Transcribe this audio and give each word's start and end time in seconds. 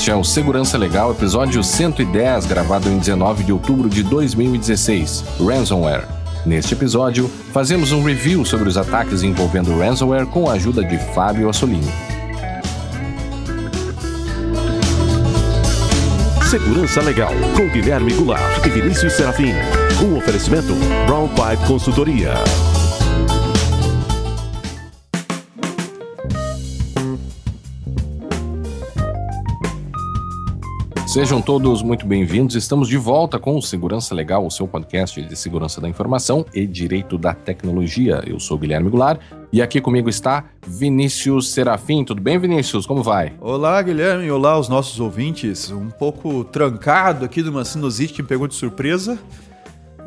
Este 0.00 0.10
é 0.10 0.16
o 0.16 0.24
Segurança 0.24 0.78
Legal, 0.78 1.10
episódio 1.10 1.62
110, 1.62 2.46
gravado 2.46 2.88
em 2.88 2.96
19 2.96 3.44
de 3.44 3.52
outubro 3.52 3.86
de 3.86 4.02
2016, 4.02 5.22
Ransomware. 5.38 6.08
Neste 6.46 6.72
episódio, 6.72 7.30
fazemos 7.52 7.92
um 7.92 8.02
review 8.02 8.42
sobre 8.42 8.66
os 8.66 8.78
ataques 8.78 9.22
envolvendo 9.22 9.78
ransomware 9.78 10.24
com 10.24 10.48
a 10.48 10.54
ajuda 10.54 10.82
de 10.82 10.96
Fábio 11.12 11.50
Assolini. 11.50 11.92
Segurança 16.48 17.02
Legal, 17.02 17.34
com 17.54 17.68
Guilherme 17.68 18.14
Goulart 18.14 18.66
e 18.66 18.70
Vinícius 18.70 19.12
Serafim. 19.12 19.52
Um 20.02 20.16
oferecimento 20.16 20.74
Brown 21.06 21.28
Pipe 21.28 21.66
Consultoria. 21.66 22.32
Sejam 31.12 31.42
todos 31.42 31.82
muito 31.82 32.06
bem-vindos. 32.06 32.54
Estamos 32.54 32.86
de 32.88 32.96
volta 32.96 33.36
com 33.38 33.56
o 33.56 33.62
Segurança 33.62 34.14
Legal, 34.14 34.46
o 34.46 34.50
seu 34.50 34.68
podcast 34.68 35.20
de 35.20 35.36
segurança 35.36 35.80
da 35.80 35.88
informação 35.88 36.46
e 36.54 36.64
direito 36.66 37.18
da 37.18 37.34
tecnologia. 37.34 38.22
Eu 38.24 38.38
sou 38.38 38.56
Guilherme 38.56 38.88
Goulart 38.88 39.20
e 39.52 39.60
aqui 39.60 39.80
comigo 39.80 40.08
está 40.08 40.44
Vinícius 40.64 41.50
Serafim. 41.52 42.04
Tudo 42.04 42.22
bem, 42.22 42.38
Vinícius? 42.38 42.86
Como 42.86 43.02
vai? 43.02 43.32
Olá, 43.40 43.82
Guilherme. 43.82 44.30
Olá 44.30 44.52
aos 44.52 44.68
nossos 44.68 45.00
ouvintes. 45.00 45.70
Um 45.72 45.88
pouco 45.90 46.44
trancado 46.44 47.24
aqui 47.24 47.42
de 47.42 47.48
uma 47.48 47.64
sinusite 47.64 48.12
que 48.14 48.22
me 48.22 48.28
pegou 48.28 48.46
de 48.46 48.54
surpresa, 48.54 49.18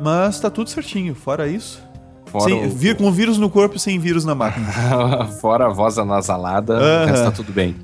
mas 0.00 0.40
tá 0.40 0.48
tudo 0.48 0.70
certinho. 0.70 1.14
Fora 1.14 1.46
isso, 1.46 1.82
Fora 2.26 2.44
sem, 2.44 2.64
o- 2.66 2.70
vir, 2.70 2.96
com 2.96 3.12
vírus 3.12 3.36
no 3.36 3.50
corpo 3.50 3.76
e 3.76 3.80
sem 3.80 3.98
vírus 3.98 4.24
na 4.24 4.34
máquina. 4.34 4.66
Fora 5.42 5.66
a 5.66 5.70
voz 5.70 5.98
anasalada, 5.98 6.78
Aham. 6.78 7.12
está 7.12 7.30
tudo 7.30 7.52
bem. 7.52 7.74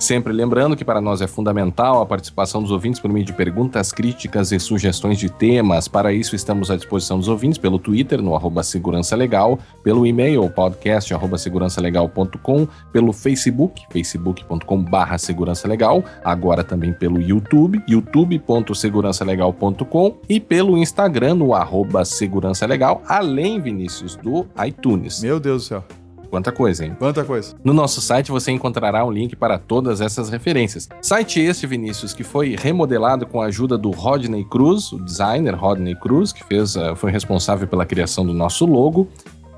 Sempre 0.00 0.32
lembrando 0.32 0.74
que 0.74 0.84
para 0.84 0.98
nós 0.98 1.20
é 1.20 1.26
fundamental 1.26 2.00
a 2.00 2.06
participação 2.06 2.62
dos 2.62 2.70
ouvintes 2.70 2.98
por 2.98 3.12
meio 3.12 3.26
de 3.26 3.34
perguntas, 3.34 3.92
críticas 3.92 4.50
e 4.50 4.58
sugestões 4.58 5.18
de 5.18 5.28
temas. 5.28 5.88
Para 5.88 6.10
isso, 6.10 6.34
estamos 6.34 6.70
à 6.70 6.76
disposição 6.76 7.18
dos 7.18 7.28
ouvintes 7.28 7.58
pelo 7.58 7.78
Twitter, 7.78 8.22
no 8.22 8.34
arroba 8.34 8.62
Segurança 8.62 9.14
Legal, 9.14 9.58
pelo 9.84 10.06
e-mail, 10.06 10.48
podcast, 10.48 11.14
segurançalegal.com, 11.36 12.66
pelo 12.90 13.12
Facebook, 13.12 13.82
facebook.com 13.90 14.82
barra 14.82 15.18
Segurança 15.18 15.68
Legal, 15.68 16.02
agora 16.24 16.64
também 16.64 16.94
pelo 16.94 17.20
YouTube, 17.20 17.84
youtube.segurançalegal.com 17.86 20.16
e 20.30 20.40
pelo 20.40 20.78
Instagram, 20.78 21.34
no 21.34 21.54
arroba 21.54 22.06
Segurança 22.06 22.64
Legal, 22.64 23.02
além, 23.06 23.60
Vinícius, 23.60 24.16
do 24.16 24.46
iTunes. 24.66 25.20
Meu 25.20 25.38
Deus 25.38 25.64
do 25.64 25.68
céu. 25.68 25.99
Quanta 26.30 26.52
coisa, 26.52 26.86
hein? 26.86 26.96
Quanta 26.98 27.24
coisa. 27.24 27.56
No 27.64 27.74
nosso 27.74 28.00
site 28.00 28.30
você 28.30 28.52
encontrará 28.52 29.04
um 29.04 29.10
link 29.10 29.34
para 29.34 29.58
todas 29.58 30.00
essas 30.00 30.30
referências. 30.30 30.88
Site 31.02 31.40
este, 31.40 31.66
Vinícius, 31.66 32.14
que 32.14 32.22
foi 32.22 32.56
remodelado 32.56 33.26
com 33.26 33.42
a 33.42 33.46
ajuda 33.46 33.76
do 33.76 33.90
Rodney 33.90 34.44
Cruz, 34.44 34.92
o 34.92 34.98
designer 34.98 35.54
Rodney 35.54 35.96
Cruz, 35.96 36.32
que 36.32 36.44
fez, 36.44 36.76
eh, 36.76 36.94
foi 36.94 37.10
responsável 37.10 37.66
pela 37.66 37.84
criação 37.84 38.24
do 38.24 38.32
nosso 38.32 38.64
logo, 38.64 39.08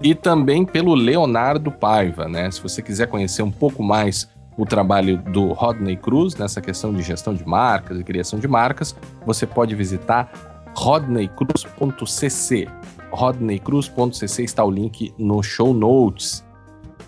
e 0.03 0.15
também 0.15 0.65
pelo 0.65 0.95
Leonardo 0.95 1.71
Paiva, 1.71 2.27
né? 2.27 2.51
Se 2.51 2.61
você 2.61 2.83
quiser 2.83 3.07
conhecer 3.07 3.43
um 3.43 3.51
pouco 3.51 3.83
mais 3.83 4.29
o 4.57 4.67
trabalho 4.67 5.19
do 5.19 5.53
Rodney 5.53 5.97
Cruz 5.97 6.35
nessa 6.35 6.61
questão 6.61 6.93
de 6.93 7.03
gestão 7.03 7.35
de 7.35 7.47
marcas 7.47 7.99
e 7.99 8.05
criação 8.05 8.39
de 8.39 8.49
marcas, 8.49 8.95
você 9.25 9.47
pode 9.47 9.75
visitar 9.75 10.31
rodneycruz.cc. 10.75 12.69
rodneycruz.cc 13.11 14.43
está 14.43 14.65
o 14.65 14.71
link 14.71 15.15
no 15.19 15.43
show 15.43 15.73
notes. 15.73 16.45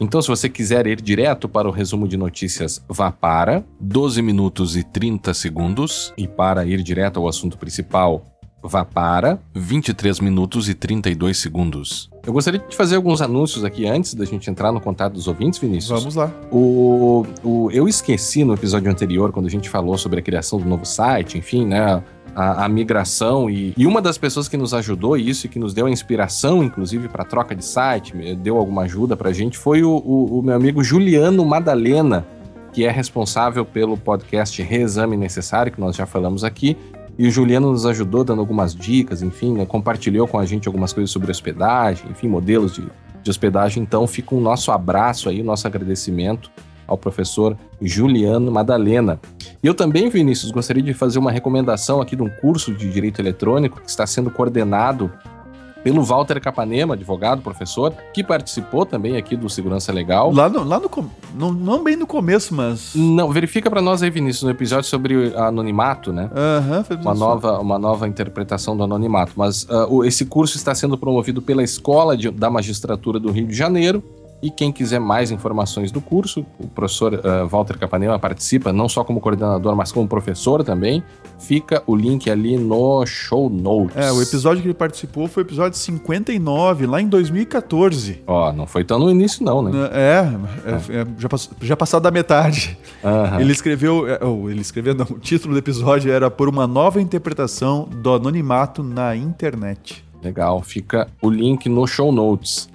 Então, 0.00 0.20
se 0.20 0.28
você 0.28 0.48
quiser 0.48 0.86
ir 0.86 1.00
direto 1.00 1.48
para 1.48 1.68
o 1.68 1.70
resumo 1.70 2.06
de 2.08 2.16
notícias, 2.16 2.82
vá 2.88 3.10
para 3.12 3.64
12 3.80 4.20
minutos 4.22 4.76
e 4.76 4.82
30 4.82 5.32
segundos. 5.34 6.12
E 6.18 6.26
para 6.26 6.64
ir 6.66 6.82
direto 6.82 7.20
ao 7.20 7.28
assunto 7.28 7.56
principal, 7.56 8.24
vá 8.62 8.84
para 8.84 9.38
23 9.54 10.20
minutos 10.20 10.68
e 10.68 10.74
32 10.74 11.38
segundos. 11.38 12.10
Eu 12.26 12.32
gostaria 12.32 12.58
de 12.60 12.74
fazer 12.74 12.96
alguns 12.96 13.20
anúncios 13.20 13.62
aqui 13.64 13.86
antes 13.86 14.14
da 14.14 14.24
gente 14.24 14.48
entrar 14.50 14.72
no 14.72 14.80
contato 14.80 15.12
dos 15.12 15.28
ouvintes, 15.28 15.58
Vinícius. 15.58 16.00
Vamos 16.00 16.14
lá. 16.14 16.32
O, 16.50 17.26
o- 17.44 17.70
eu 17.70 17.86
esqueci 17.86 18.42
no 18.44 18.54
episódio 18.54 18.90
anterior, 18.90 19.30
quando 19.30 19.46
a 19.46 19.50
gente 19.50 19.68
falou 19.68 19.96
sobre 19.98 20.18
a 20.20 20.22
criação 20.22 20.58
do 20.58 20.64
novo 20.64 20.84
site, 20.86 21.36
enfim, 21.38 21.66
né? 21.66 22.02
A, 22.34 22.64
a 22.64 22.68
migração 22.68 23.48
e, 23.48 23.72
e 23.76 23.86
uma 23.86 24.02
das 24.02 24.18
pessoas 24.18 24.48
que 24.48 24.56
nos 24.56 24.74
ajudou 24.74 25.16
isso 25.16 25.46
e 25.46 25.48
que 25.48 25.58
nos 25.58 25.72
deu 25.72 25.86
a 25.86 25.90
inspiração, 25.90 26.64
inclusive, 26.64 27.08
para 27.08 27.24
troca 27.24 27.54
de 27.54 27.64
site, 27.64 28.12
deu 28.36 28.56
alguma 28.56 28.82
ajuda 28.82 29.16
pra 29.16 29.32
gente, 29.32 29.56
foi 29.56 29.84
o, 29.84 29.90
o- 30.04 30.40
o 30.40 30.42
meu 30.42 30.54
amigo 30.56 30.82
Juliano 30.82 31.44
Madalena, 31.44 32.26
que 32.72 32.84
é 32.84 32.90
responsável 32.90 33.64
pelo 33.64 33.96
podcast 33.96 34.60
Reexame 34.60 35.16
Necessário, 35.16 35.70
que 35.70 35.80
nós 35.80 35.94
já 35.94 36.06
falamos 36.06 36.42
aqui. 36.42 36.76
E 37.16 37.28
o 37.28 37.30
Juliano 37.30 37.70
nos 37.70 37.86
ajudou 37.86 38.24
dando 38.24 38.40
algumas 38.40 38.74
dicas, 38.74 39.22
enfim, 39.22 39.52
né, 39.52 39.64
compartilhou 39.64 40.26
com 40.26 40.36
a 40.36 40.44
gente 40.44 40.66
algumas 40.66 40.92
coisas 40.92 41.12
sobre 41.12 41.30
hospedagem, 41.30 42.10
enfim, 42.10 42.26
modelos 42.26 42.74
de, 42.74 42.82
de 43.22 43.30
hospedagem. 43.30 43.80
Então, 43.80 44.04
fica 44.08 44.34
o 44.34 44.40
nosso 44.40 44.72
abraço 44.72 45.28
aí, 45.28 45.40
o 45.40 45.44
nosso 45.44 45.64
agradecimento 45.68 46.50
ao 46.88 46.98
professor 46.98 47.56
Juliano 47.80 48.50
Madalena. 48.50 49.20
E 49.64 49.66
eu 49.66 49.72
também, 49.72 50.10
Vinícius, 50.10 50.50
gostaria 50.52 50.82
de 50.82 50.92
fazer 50.92 51.18
uma 51.18 51.32
recomendação 51.32 51.98
aqui 52.02 52.14
de 52.14 52.22
um 52.22 52.28
curso 52.28 52.70
de 52.74 52.86
Direito 52.92 53.18
Eletrônico 53.22 53.80
que 53.80 53.88
está 53.88 54.06
sendo 54.06 54.30
coordenado 54.30 55.10
pelo 55.82 56.02
Walter 56.02 56.38
Capanema, 56.38 56.92
advogado, 56.92 57.40
professor, 57.40 57.90
que 58.12 58.22
participou 58.22 58.84
também 58.84 59.16
aqui 59.16 59.34
do 59.36 59.48
Segurança 59.48 59.90
Legal. 59.90 60.30
Lá 60.34 60.50
no, 60.50 60.64
lá 60.64 60.78
no 60.78 60.90
não, 61.34 61.50
não 61.50 61.82
bem 61.82 61.96
no 61.96 62.06
começo, 62.06 62.54
mas. 62.54 62.94
Não, 62.94 63.30
verifica 63.32 63.70
para 63.70 63.80
nós 63.80 64.02
aí, 64.02 64.10
Vinícius, 64.10 64.42
no 64.42 64.50
episódio 64.50 64.84
sobre 64.84 65.34
anonimato, 65.34 66.12
né? 66.12 66.28
Aham, 66.34 66.84
foi 66.84 66.96
uma 66.96 67.14
nova, 67.14 67.58
uma 67.58 67.78
nova 67.78 68.06
interpretação 68.06 68.76
do 68.76 68.84
anonimato. 68.84 69.32
Mas 69.34 69.66
o- 69.88 70.04
esse 70.04 70.26
curso 70.26 70.58
está 70.58 70.74
sendo 70.74 70.98
promovido 70.98 71.40
pela 71.40 71.62
Escola 71.62 72.14
de- 72.18 72.30
da 72.30 72.50
Magistratura 72.50 73.18
do 73.18 73.30
Rio 73.30 73.46
de 73.46 73.54
Janeiro. 73.54 74.02
E 74.44 74.50
quem 74.50 74.70
quiser 74.70 74.98
mais 74.98 75.30
informações 75.30 75.90
do 75.90 76.02
curso, 76.02 76.44
o 76.58 76.66
professor 76.66 77.18
ah, 77.24 77.46
Walter 77.46 77.78
Capanema 77.78 78.18
participa 78.18 78.74
não 78.74 78.90
só 78.90 79.02
como 79.02 79.18
coordenador, 79.18 79.74
mas 79.74 79.90
como 79.90 80.06
professor 80.06 80.62
também. 80.62 81.02
Fica 81.38 81.82
o 81.86 81.96
link 81.96 82.28
ali 82.28 82.58
no 82.58 83.06
show 83.06 83.48
notes. 83.48 83.96
É, 83.96 84.12
o 84.12 84.20
episódio 84.20 84.60
que 84.60 84.68
ele 84.68 84.74
participou 84.74 85.28
foi 85.28 85.42
o 85.42 85.46
episódio 85.46 85.78
59, 85.78 86.86
lá 86.86 87.00
em 87.00 87.08
2014. 87.08 88.22
Ó, 88.26 88.52
não 88.52 88.66
foi 88.66 88.84
tão 88.84 88.98
no 88.98 89.10
início 89.10 89.42
não, 89.42 89.62
né? 89.62 89.70
É, 89.90 90.28
é, 90.70 91.00
é, 91.00 91.06
já, 91.18 91.28
passou, 91.30 91.56
já 91.62 91.74
passou 91.74 92.00
da 92.00 92.10
metade. 92.10 92.76
Aham. 93.02 93.40
Ele 93.40 93.52
escreveu, 93.52 94.06
é, 94.06 94.18
ele 94.50 94.60
escreveu, 94.60 94.94
não, 94.94 95.06
o 95.06 95.18
título 95.18 95.54
do 95.54 95.58
episódio 95.58 96.12
era 96.12 96.30
Por 96.30 96.50
uma 96.50 96.66
nova 96.66 97.00
interpretação 97.00 97.88
do 97.90 98.12
anonimato 98.12 98.82
na 98.82 99.16
internet. 99.16 100.04
Legal, 100.22 100.60
fica 100.62 101.08
o 101.22 101.30
link 101.30 101.66
no 101.66 101.86
show 101.86 102.12
notes. 102.12 102.68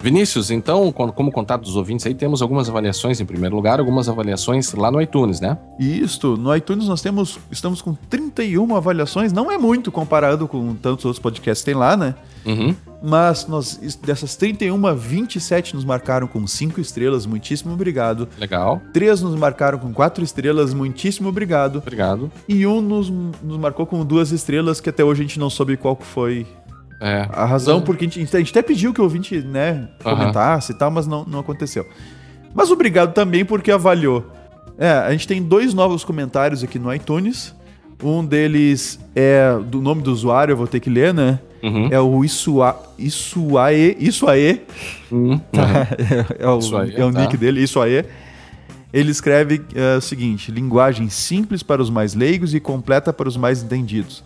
Vinícius, 0.00 0.50
então, 0.50 0.90
como 0.92 1.30
contato 1.30 1.62
dos 1.62 1.76
ouvintes 1.76 2.06
aí, 2.06 2.14
temos 2.14 2.40
algumas 2.40 2.68
avaliações 2.68 3.20
em 3.20 3.26
primeiro 3.26 3.54
lugar, 3.54 3.78
algumas 3.78 4.08
avaliações 4.08 4.72
lá 4.72 4.90
no 4.90 5.00
iTunes, 5.00 5.40
né? 5.40 5.58
E 5.78 6.00
isto, 6.00 6.36
no 6.36 6.54
iTunes 6.56 6.86
nós 6.86 7.02
temos, 7.02 7.38
estamos 7.50 7.82
com 7.82 7.94
31 7.94 8.74
avaliações, 8.74 9.32
não 9.32 9.50
é 9.50 9.58
muito 9.58 9.92
comparado 9.92 10.48
com 10.48 10.74
tantos 10.74 11.04
outros 11.04 11.20
podcasts 11.20 11.62
que 11.62 11.70
tem 11.70 11.78
lá, 11.78 11.96
né? 11.96 12.14
Uhum. 12.46 12.74
Mas 13.02 13.46
nós, 13.46 13.78
dessas 14.02 14.36
31, 14.36 14.94
27 14.94 15.74
nos 15.74 15.84
marcaram 15.84 16.26
com 16.26 16.46
5 16.46 16.80
estrelas, 16.80 17.24
muitíssimo 17.24 17.72
obrigado. 17.72 18.28
Legal, 18.38 18.80
3 18.92 19.22
nos 19.22 19.34
marcaram 19.34 19.78
com 19.78 19.92
4 19.92 20.22
estrelas, 20.22 20.74
muitíssimo 20.74 21.28
obrigado. 21.28 21.76
obrigado. 21.78 22.30
E 22.48 22.66
um 22.66 22.80
nos, 22.80 23.08
nos 23.08 23.58
marcou 23.58 23.86
com 23.86 24.04
duas 24.04 24.32
estrelas, 24.32 24.80
que 24.80 24.90
até 24.90 25.02
hoje 25.02 25.22
a 25.22 25.24
gente 25.24 25.38
não 25.38 25.48
soube 25.48 25.76
qual 25.76 25.96
foi 25.98 26.46
É, 27.00 27.26
a 27.32 27.46
razão, 27.46 27.80
porque 27.80 28.04
a 28.04 28.08
gente, 28.08 28.36
a 28.36 28.38
gente 28.38 28.50
até 28.50 28.60
pediu 28.60 28.92
que 28.92 29.00
o 29.00 29.04
ouvinte, 29.04 29.38
né, 29.40 29.88
Aham. 30.04 30.16
comentasse 30.16 30.72
e 30.72 30.74
tal, 30.74 30.90
mas 30.90 31.06
não, 31.06 31.24
não 31.24 31.38
aconteceu. 31.40 31.86
Mas 32.54 32.70
obrigado 32.70 33.14
também 33.14 33.44
porque 33.44 33.70
avaliou. 33.70 34.30
É, 34.76 34.90
a 34.90 35.10
gente 35.12 35.26
tem 35.26 35.42
dois 35.42 35.72
novos 35.72 36.04
comentários 36.04 36.62
aqui 36.62 36.78
no 36.78 36.92
iTunes. 36.92 37.54
Um 38.02 38.24
deles 38.24 38.98
é 39.14 39.58
do 39.66 39.80
nome 39.80 40.02
do 40.02 40.10
usuário, 40.12 40.52
eu 40.52 40.56
vou 40.56 40.66
ter 40.66 40.80
que 40.80 40.90
ler, 40.90 41.12
né? 41.12 41.38
Uhum. 41.62 41.88
É 41.90 42.00
o 42.00 42.24
Isua, 42.24 42.78
Isuae, 42.98 43.96
Isuae, 43.98 44.62
Uhum. 45.10 45.38
tá? 45.52 45.86
É, 46.38 46.46
o, 46.48 46.58
Isuaê, 46.58 46.94
é 46.96 47.04
o 47.04 47.12
tá. 47.12 47.20
nick 47.20 47.36
dele, 47.36 47.60
Isuae. 47.60 48.04
Ele 48.92 49.10
escreve 49.10 49.62
é, 49.74 49.96
o 49.96 50.00
seguinte: 50.00 50.50
linguagem 50.50 51.08
simples 51.08 51.62
para 51.62 51.80
os 51.80 51.90
mais 51.90 52.14
leigos 52.14 52.54
e 52.54 52.60
completa 52.60 53.12
para 53.12 53.28
os 53.28 53.36
mais 53.36 53.62
entendidos. 53.62 54.24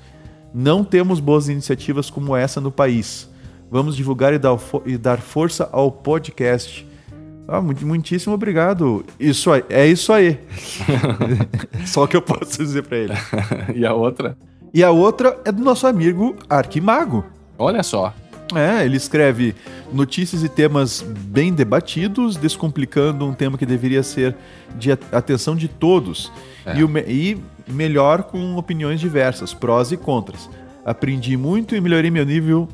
Não 0.54 0.84
temos 0.84 1.18
boas 1.18 1.48
iniciativas 1.48 2.08
como 2.08 2.36
essa 2.36 2.60
no 2.60 2.70
país. 2.70 3.28
Vamos 3.68 3.96
divulgar 3.96 4.32
e 4.32 4.38
dar, 4.38 4.56
e 4.86 4.96
dar 4.96 5.18
força 5.18 5.68
ao 5.72 5.90
podcast. 5.90 6.86
Ah, 7.48 7.60
muito- 7.60 7.84
muitíssimo 7.84 8.32
obrigado. 8.32 9.04
Isso 9.18 9.50
aí, 9.50 9.64
é 9.68 9.84
isso 9.84 10.12
aí. 10.12 10.38
Só 11.84 12.04
o 12.04 12.08
que 12.08 12.16
eu 12.16 12.22
posso 12.22 12.56
dizer 12.62 12.84
para 12.84 12.98
ele. 12.98 13.14
e 13.74 13.84
a 13.84 13.92
outra? 13.92 14.38
E 14.72 14.82
a 14.84 14.90
outra 14.90 15.38
é 15.44 15.50
do 15.50 15.62
nosso 15.62 15.86
amigo 15.88 16.36
Arquimago. 16.48 17.24
Olha 17.58 17.82
só. 17.82 18.14
É, 18.54 18.84
ele 18.84 18.96
escreve 18.96 19.54
notícias 19.92 20.42
e 20.42 20.48
temas 20.48 21.00
bem 21.02 21.52
debatidos, 21.52 22.36
descomplicando 22.36 23.26
um 23.26 23.32
tema 23.32 23.56
que 23.56 23.64
deveria 23.64 24.02
ser 24.02 24.36
de 24.76 24.92
atenção 24.92 25.56
de 25.56 25.66
todos. 25.66 26.30
É. 26.66 26.78
E, 26.78 26.84
o, 26.84 26.98
e 26.98 27.38
melhor 27.66 28.24
com 28.24 28.56
opiniões 28.56 29.00
diversas, 29.00 29.54
prós 29.54 29.92
e 29.92 29.96
contras. 29.96 30.48
Aprendi 30.84 31.36
muito 31.36 31.74
e 31.74 31.80
melhorei 31.80 32.10
meu 32.10 32.24
nível 32.24 32.68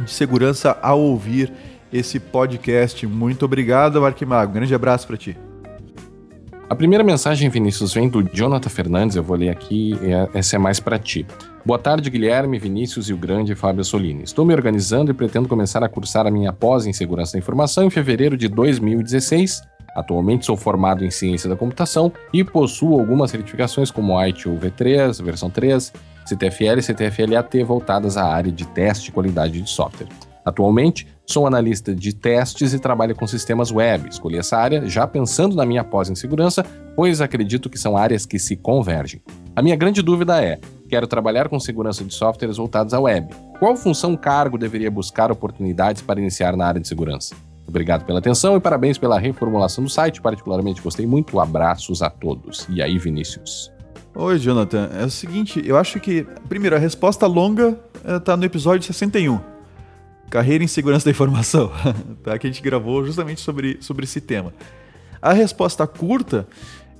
de 0.00 0.10
segurança 0.10 0.78
ao 0.80 1.00
ouvir 1.00 1.52
esse 1.92 2.18
podcast. 2.18 3.06
Muito 3.06 3.44
obrigado, 3.44 4.04
Arquimago. 4.04 4.52
Grande 4.52 4.74
abraço 4.74 5.06
para 5.06 5.16
ti. 5.16 5.36
A 6.70 6.74
primeira 6.74 7.04
mensagem, 7.04 7.50
Vinícius, 7.50 7.92
vem 7.92 8.08
do 8.08 8.22
Jonathan 8.22 8.70
Fernandes. 8.70 9.14
Eu 9.14 9.22
vou 9.22 9.36
ler 9.36 9.50
aqui, 9.50 9.94
essa 10.32 10.56
é 10.56 10.58
mais 10.58 10.80
para 10.80 10.98
ti. 10.98 11.26
Boa 11.66 11.78
tarde, 11.78 12.08
Guilherme, 12.08 12.58
Vinícius 12.58 13.10
e 13.10 13.12
o 13.12 13.16
grande 13.16 13.54
Fábio 13.54 13.84
Solini. 13.84 14.22
Estou 14.24 14.44
me 14.46 14.54
organizando 14.54 15.10
e 15.10 15.14
pretendo 15.14 15.48
começar 15.48 15.84
a 15.84 15.88
cursar 15.88 16.26
a 16.26 16.30
minha 16.30 16.50
pós 16.50 16.86
em 16.86 16.92
Segurança 16.94 17.34
da 17.34 17.38
Informação 17.38 17.84
em 17.84 17.90
fevereiro 17.90 18.38
de 18.38 18.48
2016. 18.48 19.60
Atualmente 19.94 20.46
sou 20.46 20.56
formado 20.56 21.04
em 21.04 21.10
Ciência 21.10 21.48
da 21.48 21.56
Computação 21.56 22.12
e 22.32 22.42
possuo 22.42 22.98
algumas 22.98 23.30
certificações 23.30 23.90
como 23.90 24.20
ITU 24.24 24.56
V3, 24.56 25.22
versão 25.22 25.50
3, 25.50 25.92
CTFL 26.24 26.78
e 26.78 26.82
CTFL-AT 26.82 27.62
voltadas 27.64 28.16
à 28.16 28.24
área 28.24 28.50
de 28.50 28.66
teste 28.66 29.10
e 29.10 29.12
qualidade 29.12 29.60
de 29.60 29.68
software. 29.68 30.08
Atualmente, 30.44 31.06
sou 31.24 31.46
analista 31.46 31.94
de 31.94 32.12
testes 32.12 32.72
e 32.74 32.78
trabalho 32.78 33.14
com 33.14 33.26
sistemas 33.26 33.70
web. 33.70 34.08
Escolhi 34.08 34.38
essa 34.38 34.56
área 34.56 34.84
já 34.86 35.06
pensando 35.06 35.54
na 35.54 35.64
minha 35.64 35.84
pós 35.84 36.10
em 36.10 36.14
segurança, 36.14 36.64
pois 36.96 37.20
acredito 37.20 37.70
que 37.70 37.78
são 37.78 37.96
áreas 37.96 38.26
que 38.26 38.38
se 38.38 38.56
convergem. 38.56 39.22
A 39.54 39.62
minha 39.62 39.76
grande 39.76 40.02
dúvida 40.02 40.42
é: 40.42 40.58
quero 40.88 41.06
trabalhar 41.06 41.48
com 41.48 41.60
segurança 41.60 42.02
de 42.02 42.12
softwares 42.12 42.56
voltados 42.56 42.92
à 42.92 42.98
web. 42.98 43.32
Qual 43.60 43.76
função 43.76 44.16
cargo 44.16 44.58
deveria 44.58 44.90
buscar 44.90 45.30
oportunidades 45.30 46.02
para 46.02 46.20
iniciar 46.20 46.56
na 46.56 46.66
área 46.66 46.80
de 46.80 46.88
segurança? 46.88 47.36
Obrigado 47.66 48.04
pela 48.04 48.18
atenção 48.18 48.56
e 48.56 48.60
parabéns 48.60 48.98
pela 48.98 49.18
reformulação 49.18 49.84
do 49.84 49.90
site. 49.90 50.20
Particularmente 50.20 50.82
gostei 50.82 51.06
muito. 51.06 51.40
Abraços 51.40 52.02
a 52.02 52.10
todos. 52.10 52.66
E 52.68 52.82
aí, 52.82 52.98
Vinícius? 52.98 53.72
Oi, 54.14 54.38
Jonathan. 54.38 54.90
É 54.94 55.04
o 55.04 55.10
seguinte, 55.10 55.62
eu 55.64 55.78
acho 55.78 55.98
que, 55.98 56.26
primeiro, 56.48 56.76
a 56.76 56.78
resposta 56.78 57.26
longa 57.26 57.78
está 58.04 58.34
eh, 58.34 58.36
no 58.36 58.44
episódio 58.44 58.86
61. 58.86 59.40
Carreira 60.28 60.62
em 60.62 60.66
Segurança 60.66 61.04
da 61.06 61.10
Informação, 61.10 61.70
tá? 62.22 62.38
que 62.38 62.46
a 62.46 62.50
gente 62.50 62.62
gravou 62.62 63.04
justamente 63.04 63.40
sobre, 63.40 63.78
sobre 63.80 64.04
esse 64.04 64.20
tema. 64.20 64.52
A 65.20 65.32
resposta 65.32 65.86
curta 65.86 66.46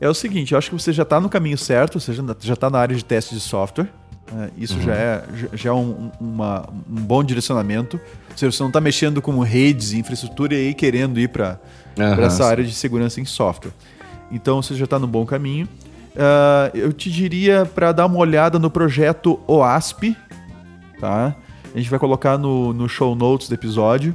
é 0.01 0.09
o 0.09 0.15
seguinte: 0.15 0.53
eu 0.53 0.59
acho 0.59 0.71
que 0.71 0.79
você 0.79 0.93
já 0.93 1.03
está 1.03 1.21
no 1.21 1.29
caminho 1.29 1.59
certo, 1.59 2.01
você 2.01 2.13
já 2.41 2.55
está 2.55 2.71
na 2.71 2.79
área 2.79 2.97
de 2.97 3.05
teste 3.05 3.35
de 3.35 3.41
software. 3.41 3.89
Né? 4.33 4.51
isso 4.57 4.77
uhum. 4.77 4.83
já 4.83 4.95
é, 4.95 5.25
já 5.53 5.71
é 5.71 5.73
um, 5.73 6.11
uma, 6.21 6.69
um 6.89 7.03
bom 7.03 7.23
direcionamento. 7.23 8.01
Você 8.35 8.47
não 8.61 8.69
está 8.69 8.81
mexendo 8.81 9.21
com 9.21 9.39
redes 9.41 9.93
infraestrutura 9.93 10.55
e 10.55 10.73
querendo 10.73 11.21
ir 11.21 11.29
para 11.29 11.61
uhum. 11.99 12.25
essa 12.25 12.47
área 12.47 12.65
de 12.65 12.73
segurança 12.73 13.21
em 13.21 13.25
software. 13.25 13.73
Então 14.31 14.63
você 14.63 14.75
já 14.75 14.85
está 14.85 14.99
no 14.99 15.07
bom 15.07 15.27
caminho. 15.27 15.69
Uh, 16.15 16.77
eu 16.77 16.93
te 16.93 17.11
diria 17.11 17.65
para 17.67 17.93
dar 17.93 18.07
uma 18.07 18.19
olhada 18.19 18.59
no 18.59 18.71
projeto 18.71 19.39
OASP, 19.47 20.17
tá? 21.01 21.35
A 21.75 21.79
gente 21.79 21.89
vai 21.89 21.99
colocar 21.99 22.37
no, 22.37 22.73
no 22.73 22.89
show 22.89 23.15
notes 23.15 23.49
do 23.49 23.55
episódio. 23.55 24.15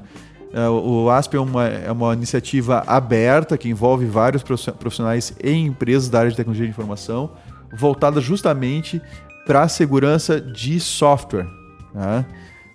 Uh, 0.53 0.71
o 0.71 1.05
OASP 1.05 1.35
é 1.35 1.39
uma, 1.39 1.67
é 1.67 1.91
uma 1.91 2.13
iniciativa 2.13 2.83
aberta 2.87 3.57
que 3.57 3.67
envolve 3.67 4.05
vários 4.05 4.43
profissionais 4.43 5.35
e 5.43 5.51
empresas 5.51 6.09
da 6.09 6.19
área 6.19 6.31
de 6.31 6.37
tecnologia 6.37 6.65
de 6.65 6.71
informação, 6.71 7.31
voltada 7.73 8.21
justamente 8.21 9.01
para 9.47 9.63
a 9.63 9.67
segurança 9.69 10.41
de 10.41 10.77
software, 10.79 11.47
tá? 11.93 12.25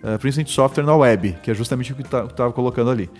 uh, 0.02 0.18
principalmente 0.18 0.50
software 0.50 0.84
na 0.84 0.96
web, 0.96 1.36
que 1.42 1.50
é 1.50 1.54
justamente 1.54 1.92
o 1.92 1.94
que 1.94 2.02
estava 2.02 2.28
tá, 2.28 2.50
colocando 2.50 2.90
ali. 2.90 3.10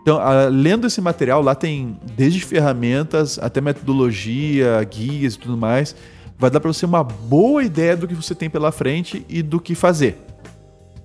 Então, 0.00 0.16
uh, 0.16 0.48
lendo 0.48 0.86
esse 0.86 1.00
material, 1.00 1.42
lá 1.42 1.54
tem 1.54 1.98
desde 2.16 2.40
ferramentas 2.40 3.38
até 3.38 3.60
metodologia, 3.60 4.82
guias 4.84 5.34
e 5.34 5.38
tudo 5.38 5.56
mais. 5.56 5.94
Vai 6.38 6.48
dar 6.48 6.60
para 6.60 6.72
você 6.72 6.86
uma 6.86 7.02
boa 7.04 7.62
ideia 7.62 7.96
do 7.96 8.08
que 8.08 8.14
você 8.14 8.34
tem 8.34 8.48
pela 8.48 8.72
frente 8.72 9.26
e 9.28 9.42
do 9.42 9.60
que 9.60 9.74
fazer. 9.74 10.16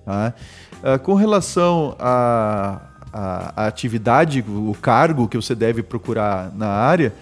Tá? 0.05 0.33
Uh, 0.81 0.99
com 0.99 1.15
relação 1.15 1.95
à 1.99 2.81
a, 3.11 3.63
a, 3.63 3.67
atividade, 3.67 4.43
o 4.45 4.75
cargo 4.81 5.27
que 5.27 5.37
você 5.37 5.55
deve 5.55 5.81
procurar 5.81 6.51
na 6.53 6.67
área, 6.67 7.13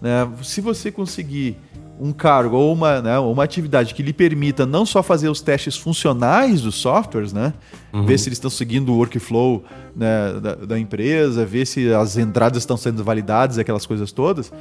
né, 0.00 0.28
se 0.42 0.60
você 0.60 0.92
conseguir 0.92 1.56
um 2.00 2.12
cargo 2.12 2.56
ou 2.56 2.72
uma, 2.72 3.00
né, 3.00 3.18
uma 3.18 3.44
atividade 3.44 3.94
que 3.94 4.02
lhe 4.02 4.12
permita 4.12 4.64
não 4.64 4.86
só 4.86 5.02
fazer 5.02 5.28
os 5.28 5.40
testes 5.40 5.76
funcionais 5.76 6.62
dos 6.62 6.76
softwares, 6.76 7.32
né, 7.32 7.52
uhum. 7.92 8.06
ver 8.06 8.18
se 8.18 8.28
eles 8.28 8.36
estão 8.36 8.50
seguindo 8.50 8.92
o 8.92 8.96
workflow 8.96 9.64
né, 9.94 10.38
da, 10.40 10.54
da, 10.54 10.78
empresa, 10.78 11.44
ver 11.44 11.66
se 11.66 11.92
as 11.92 12.16
entradas 12.16 12.62
estão 12.62 12.76
sendo 12.76 13.02
validadas, 13.02 13.58
aquelas 13.58 13.86
coisas 13.86 14.12
todas. 14.12 14.52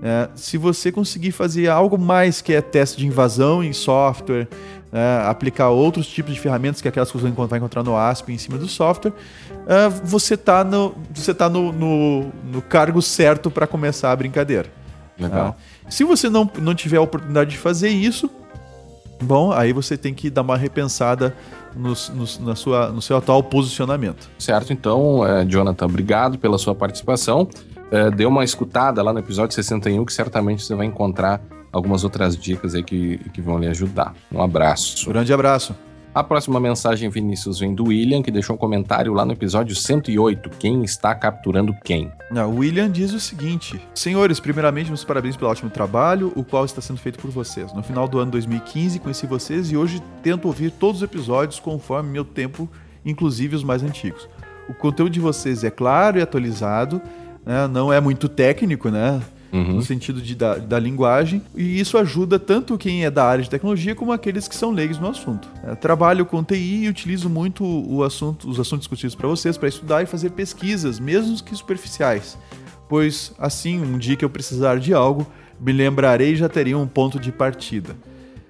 Né, 0.00 0.28
se 0.34 0.56
você 0.56 0.90
conseguir 0.90 1.32
fazer 1.32 1.68
algo 1.68 1.98
mais 1.98 2.40
que 2.40 2.52
é 2.52 2.60
teste 2.60 2.98
de 2.98 3.06
invasão 3.06 3.62
em 3.62 3.72
software, 3.72 4.48
né, 4.90 5.22
aplicar 5.26 5.70
outros 5.70 6.06
tipos 6.06 6.34
de 6.34 6.40
ferramentas 6.40 6.80
que 6.80 6.88
aquelas 6.88 7.10
que 7.10 7.18
vai 7.18 7.58
encontrar 7.58 7.82
no 7.82 7.96
ASP 7.96 8.32
em 8.32 8.38
cima 8.38 8.56
do 8.56 8.68
software, 8.68 9.12
uh, 9.12 9.90
você 10.04 10.34
está 10.34 10.64
no, 10.64 10.94
você 11.12 11.34
tá 11.34 11.48
no, 11.48 11.72
no, 11.72 12.32
no 12.50 12.62
cargo 12.62 13.02
certo 13.02 13.50
para 13.50 13.66
começar 13.66 14.12
a 14.12 14.16
brincadeira. 14.16 14.68
Legal. 15.18 15.56
Se 15.88 16.04
você 16.04 16.28
não, 16.28 16.50
não 16.58 16.74
tiver 16.74 16.96
a 16.96 17.00
oportunidade 17.00 17.50
de 17.50 17.58
fazer 17.58 17.88
isso, 17.88 18.30
bom, 19.22 19.52
aí 19.52 19.72
você 19.72 19.96
tem 19.96 20.12
que 20.12 20.28
dar 20.28 20.42
uma 20.42 20.56
repensada 20.56 21.34
no, 21.74 21.92
no, 22.14 22.46
na 22.46 22.54
sua, 22.54 22.88
no 22.90 23.02
seu 23.02 23.16
atual 23.16 23.42
posicionamento. 23.42 24.28
Certo, 24.38 24.72
então, 24.72 25.26
é, 25.26 25.44
Jonathan, 25.44 25.86
obrigado 25.86 26.38
pela 26.38 26.58
sua 26.58 26.74
participação. 26.74 27.48
É, 27.90 28.10
dê 28.10 28.26
uma 28.26 28.42
escutada 28.42 29.02
lá 29.02 29.12
no 29.12 29.18
episódio 29.18 29.54
61, 29.54 30.04
que 30.04 30.12
certamente 30.12 30.64
você 30.64 30.74
vai 30.74 30.86
encontrar 30.86 31.40
algumas 31.70 32.02
outras 32.04 32.36
dicas 32.36 32.74
aí 32.74 32.82
que, 32.82 33.18
que 33.32 33.40
vão 33.40 33.58
lhe 33.58 33.68
ajudar. 33.68 34.14
Um 34.32 34.42
abraço. 34.42 35.08
Grande 35.08 35.32
abraço. 35.32 35.74
A 36.16 36.24
próxima 36.24 36.58
mensagem, 36.58 37.10
Vinícius, 37.10 37.58
vem 37.58 37.74
do 37.74 37.88
William, 37.88 38.22
que 38.22 38.30
deixou 38.30 38.56
um 38.56 38.58
comentário 38.58 39.12
lá 39.12 39.22
no 39.22 39.32
episódio 39.32 39.76
108. 39.76 40.48
Quem 40.58 40.82
está 40.82 41.14
capturando 41.14 41.76
quem? 41.84 42.10
Não, 42.30 42.52
o 42.52 42.60
William 42.60 42.90
diz 42.90 43.12
o 43.12 43.20
seguinte: 43.20 43.78
Senhores, 43.94 44.40
primeiramente, 44.40 44.88
meus 44.88 45.04
parabéns 45.04 45.36
pelo 45.36 45.50
ótimo 45.50 45.68
trabalho, 45.68 46.32
o 46.34 46.42
qual 46.42 46.64
está 46.64 46.80
sendo 46.80 46.98
feito 46.98 47.18
por 47.18 47.30
vocês. 47.30 47.70
No 47.74 47.82
final 47.82 48.08
do 48.08 48.18
ano 48.18 48.30
2015, 48.30 48.98
conheci 48.98 49.26
vocês 49.26 49.70
e 49.70 49.76
hoje 49.76 50.02
tento 50.22 50.46
ouvir 50.46 50.70
todos 50.70 51.02
os 51.02 51.04
episódios 51.04 51.60
conforme 51.60 52.08
meu 52.08 52.24
tempo, 52.24 52.66
inclusive 53.04 53.54
os 53.54 53.62
mais 53.62 53.82
antigos. 53.82 54.26
O 54.70 54.72
conteúdo 54.72 55.12
de 55.12 55.20
vocês 55.20 55.64
é 55.64 55.70
claro 55.70 56.18
e 56.18 56.22
atualizado, 56.22 56.98
né? 57.44 57.68
não 57.68 57.92
é 57.92 58.00
muito 58.00 58.26
técnico, 58.26 58.88
né? 58.88 59.20
Uhum. 59.52 59.74
no 59.74 59.82
sentido 59.82 60.20
de, 60.20 60.34
da, 60.34 60.56
da, 60.56 60.78
linguagem, 60.78 61.42
e 61.54 61.80
isso 61.80 61.96
ajuda 61.98 62.38
tanto 62.38 62.76
quem 62.78 63.04
é 63.04 63.10
da 63.10 63.24
área 63.24 63.42
de 63.42 63.50
tecnologia 63.50 63.94
como 63.94 64.12
aqueles 64.12 64.48
que 64.48 64.54
são 64.54 64.70
leigos 64.70 64.98
no 64.98 65.08
assunto. 65.08 65.48
É, 65.64 65.74
trabalho 65.74 66.24
com 66.26 66.42
TI 66.42 66.84
e 66.84 66.88
utilizo 66.88 67.28
muito 67.28 67.64
o 67.64 68.02
assunto, 68.02 68.48
os 68.48 68.58
assuntos 68.58 68.82
discutidos 68.82 69.14
para 69.14 69.28
vocês 69.28 69.56
para 69.56 69.68
estudar 69.68 70.02
e 70.02 70.06
fazer 70.06 70.30
pesquisas, 70.30 71.00
mesmo 71.00 71.42
que 71.42 71.54
superficiais, 71.54 72.38
pois 72.88 73.32
assim, 73.38 73.80
um 73.80 73.98
dia 73.98 74.16
que 74.16 74.24
eu 74.24 74.30
precisar 74.30 74.78
de 74.78 74.92
algo, 74.92 75.26
me 75.60 75.72
lembrarei 75.72 76.32
e 76.32 76.36
já 76.36 76.48
teria 76.48 76.76
um 76.76 76.86
ponto 76.86 77.18
de 77.18 77.32
partida. 77.32 77.96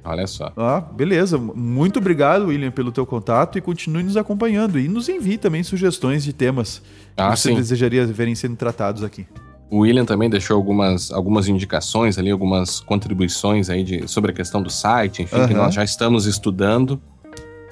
Olha 0.06 0.26
só. 0.28 0.52
Ah, 0.56 0.80
beleza. 0.80 1.36
Muito 1.36 1.98
obrigado, 1.98 2.46
William, 2.46 2.70
pelo 2.70 2.92
teu 2.92 3.04
contato 3.04 3.58
e 3.58 3.60
continue 3.60 4.04
nos 4.04 4.16
acompanhando. 4.16 4.78
E 4.78 4.86
nos 4.86 5.08
envie 5.08 5.36
também 5.36 5.64
sugestões 5.64 6.22
de 6.22 6.32
temas 6.32 6.80
ah, 7.16 7.30
que 7.30 7.36
você 7.36 7.48
sim. 7.48 7.56
desejaria 7.56 8.06
verem 8.06 8.36
sendo 8.36 8.54
tratados 8.54 9.02
aqui. 9.02 9.26
O 9.70 9.78
William 9.78 10.04
também 10.04 10.30
deixou 10.30 10.56
algumas, 10.56 11.10
algumas 11.10 11.48
indicações 11.48 12.18
ali, 12.18 12.30
algumas 12.30 12.80
contribuições 12.80 13.68
aí 13.68 13.82
de, 13.82 14.08
sobre 14.08 14.30
a 14.30 14.34
questão 14.34 14.62
do 14.62 14.70
site, 14.70 15.22
enfim, 15.22 15.36
uhum. 15.36 15.48
que 15.48 15.54
nós 15.54 15.74
já 15.74 15.82
estamos 15.82 16.26
estudando. 16.26 17.00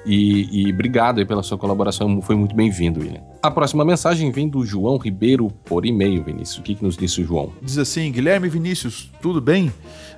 E, 0.05 0.67
e, 0.67 0.71
obrigado 0.71 1.17
aí 1.17 1.25
pela 1.25 1.41
sua 1.41 1.57
colaboração, 1.57 2.21
foi 2.21 2.35
muito 2.35 2.55
bem-vindo, 2.55 2.99
William. 2.99 3.21
A 3.41 3.49
próxima 3.49 3.83
mensagem 3.83 4.31
vem 4.31 4.47
do 4.47 4.63
João 4.63 4.97
Ribeiro 4.97 5.49
por 5.65 5.83
e-mail, 5.83 6.23
Vinícius. 6.23 6.59
O 6.59 6.61
que, 6.61 6.75
que 6.75 6.83
nos 6.83 6.95
disse 6.95 7.21
o 7.21 7.25
João? 7.25 7.51
Diz 7.59 7.79
assim: 7.79 8.11
Guilherme 8.11 8.47
Vinícius, 8.47 9.09
tudo 9.19 9.41
bem? 9.41 9.73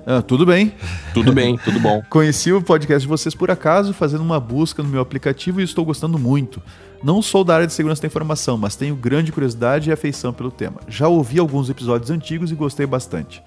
Ah, 0.06 0.20
tudo 0.20 0.44
bem. 0.46 0.72
Tudo 1.12 1.32
bem, 1.32 1.58
tudo 1.58 1.80
bom. 1.80 2.02
Conheci 2.08 2.52
o 2.52 2.62
podcast 2.62 3.02
de 3.02 3.08
vocês 3.08 3.34
por 3.34 3.50
acaso, 3.50 3.92
fazendo 3.92 4.22
uma 4.22 4.38
busca 4.40 4.82
no 4.82 4.88
meu 4.88 5.00
aplicativo 5.00 5.60
e 5.60 5.64
estou 5.64 5.84
gostando 5.84 6.18
muito. 6.18 6.62
Não 7.02 7.22
sou 7.22 7.44
da 7.44 7.54
área 7.54 7.66
de 7.66 7.72
segurança 7.72 8.02
da 8.02 8.06
informação, 8.06 8.58
mas 8.58 8.74
tenho 8.74 8.94
grande 8.96 9.30
curiosidade 9.30 9.88
e 9.88 9.92
afeição 9.92 10.32
pelo 10.32 10.50
tema. 10.50 10.80
Já 10.88 11.08
ouvi 11.08 11.38
alguns 11.38 11.70
episódios 11.70 12.10
antigos 12.10 12.50
e 12.50 12.54
gostei 12.54 12.86
bastante. 12.86 13.42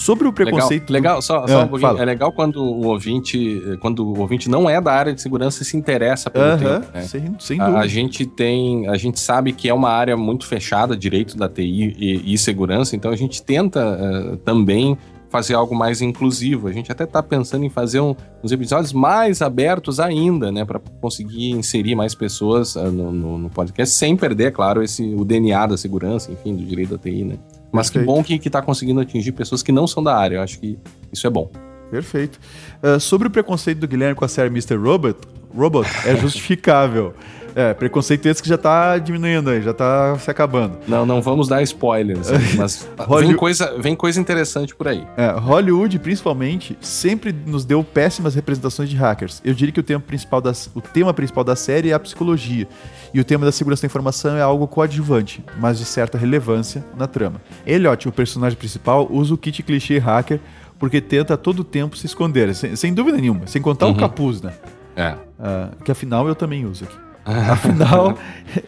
Sobre 0.00 0.26
o 0.26 0.32
preconceito. 0.32 0.90
Legal, 0.90 1.16
legal 1.16 1.22
só, 1.22 1.46
só 1.46 1.64
um 1.64 1.68
pouquinho. 1.68 1.98
É 1.98 2.04
legal 2.06 2.32
quando 2.32 2.56
o 2.62 2.86
ouvinte, 2.86 3.62
quando 3.80 4.02
o 4.02 4.18
ouvinte 4.18 4.48
não 4.48 4.68
é 4.68 4.80
da 4.80 4.92
área 4.94 5.12
de 5.12 5.20
segurança 5.20 5.62
e 5.62 5.66
se 5.66 5.76
interessa 5.76 6.30
pelo 6.30 6.46
uh 6.46 6.48
-huh, 6.48 6.58
tema. 6.58 6.78
Né? 6.94 7.02
Sem, 7.02 7.36
sem 7.38 7.58
dúvida. 7.58 7.78
A, 7.78 7.82
a, 7.82 7.86
gente 7.86 8.24
tem, 8.24 8.88
a 8.88 8.96
gente 8.96 9.20
sabe 9.20 9.52
que 9.52 9.68
é 9.68 9.74
uma 9.74 9.90
área 9.90 10.16
muito 10.16 10.46
fechada, 10.46 10.96
direito 10.96 11.36
da 11.36 11.50
TI 11.50 11.94
e, 11.98 12.32
e 12.32 12.38
segurança, 12.38 12.96
então 12.96 13.10
a 13.10 13.16
gente 13.16 13.42
tenta 13.42 13.98
uh, 13.98 14.36
também 14.38 14.96
fazer 15.30 15.54
algo 15.54 15.74
mais 15.74 16.02
inclusivo. 16.02 16.68
A 16.68 16.72
gente 16.72 16.92
até 16.92 17.04
está 17.04 17.22
pensando 17.22 17.64
em 17.64 17.70
fazer 17.70 18.00
um, 18.00 18.14
uns 18.42 18.52
episódios 18.52 18.92
mais 18.92 19.40
abertos 19.40 19.98
ainda, 19.98 20.52
né, 20.52 20.64
para 20.64 20.80
conseguir 21.00 21.52
inserir 21.52 21.94
mais 21.94 22.14
pessoas 22.14 22.74
uh, 22.74 22.90
no, 22.90 23.12
no, 23.12 23.38
no, 23.38 23.48
podcast, 23.48 23.94
sem 23.94 24.16
perder, 24.16 24.52
claro, 24.52 24.82
esse, 24.82 25.02
o 25.14 25.24
DNA 25.24 25.68
da 25.68 25.76
segurança, 25.76 26.30
enfim, 26.32 26.54
do 26.54 26.64
direito 26.64 26.90
da 26.90 26.98
TI, 26.98 27.24
né. 27.24 27.38
Mas 27.72 27.88
Perfeito. 27.88 28.06
que 28.06 28.12
bom 28.12 28.24
que 28.24 28.48
está 28.48 28.60
conseguindo 28.60 29.00
atingir 29.00 29.30
pessoas 29.30 29.62
que 29.62 29.70
não 29.70 29.86
são 29.86 30.02
da 30.02 30.16
área. 30.16 30.36
Eu 30.36 30.42
acho 30.42 30.58
que 30.58 30.76
isso 31.12 31.24
é 31.24 31.30
bom. 31.30 31.48
Perfeito. 31.88 32.40
Uh, 32.82 32.98
sobre 32.98 33.28
o 33.28 33.30
preconceito 33.30 33.78
do 33.78 33.86
Guilherme 33.86 34.16
com 34.16 34.24
a 34.24 34.28
série 34.28 34.48
Mr. 34.48 34.74
Robot, 34.76 35.16
Robot 35.54 35.88
é 36.04 36.14
justificável. 36.18 37.14
É, 37.54 37.74
preconceito 37.74 38.26
esse 38.26 38.42
que 38.42 38.48
já 38.48 38.58
tá 38.58 38.98
diminuindo 38.98 39.50
aí, 39.50 39.62
já 39.62 39.72
tá 39.72 40.16
se 40.18 40.30
acabando. 40.30 40.78
Não, 40.86 41.04
não 41.04 41.20
vamos 41.20 41.48
dar 41.48 41.62
spoilers, 41.62 42.28
mas 42.56 42.88
vem, 43.20 43.34
coisa, 43.34 43.76
vem 43.78 43.96
coisa 43.96 44.20
interessante 44.20 44.74
por 44.74 44.88
aí. 44.88 45.06
É, 45.16 45.30
Hollywood, 45.30 45.98
principalmente, 45.98 46.76
sempre 46.80 47.32
nos 47.32 47.64
deu 47.64 47.82
péssimas 47.82 48.34
representações 48.34 48.88
de 48.88 48.96
hackers. 48.96 49.40
Eu 49.44 49.54
diria 49.54 49.72
que 49.72 49.80
o 49.80 49.82
tema 49.82 50.00
principal 50.00 50.40
da, 50.40 50.52
o 50.74 50.80
tema 50.80 51.12
principal 51.12 51.44
da 51.44 51.56
série 51.56 51.90
é 51.90 51.92
a 51.92 52.00
psicologia. 52.00 52.66
E 53.12 53.20
o 53.20 53.24
tema 53.24 53.44
da 53.44 53.52
segurança 53.52 53.82
da 53.82 53.86
informação 53.86 54.36
é 54.36 54.42
algo 54.42 54.68
coadjuvante, 54.68 55.44
mas 55.58 55.78
de 55.78 55.84
certa 55.84 56.16
relevância 56.16 56.84
na 56.96 57.06
trama. 57.06 57.40
Elliot, 57.66 58.08
o 58.08 58.12
personagem 58.12 58.56
principal, 58.56 59.08
usa 59.10 59.34
o 59.34 59.38
kit 59.38 59.62
clichê 59.62 59.98
hacker 59.98 60.40
porque 60.78 61.00
tenta 61.00 61.34
a 61.34 61.36
todo 61.36 61.62
tempo 61.62 61.96
se 61.96 62.06
esconder, 62.06 62.54
sem, 62.54 62.74
sem 62.74 62.94
dúvida 62.94 63.18
nenhuma, 63.18 63.46
sem 63.46 63.60
contar 63.60 63.86
uhum. 63.86 63.92
o 63.92 63.96
capuz, 63.96 64.40
né? 64.40 64.54
É. 64.96 65.12
Uh, 65.12 65.84
que 65.84 65.92
afinal 65.92 66.26
eu 66.26 66.34
também 66.34 66.64
uso 66.64 66.84
aqui. 66.84 67.09
Afinal, 67.50 68.16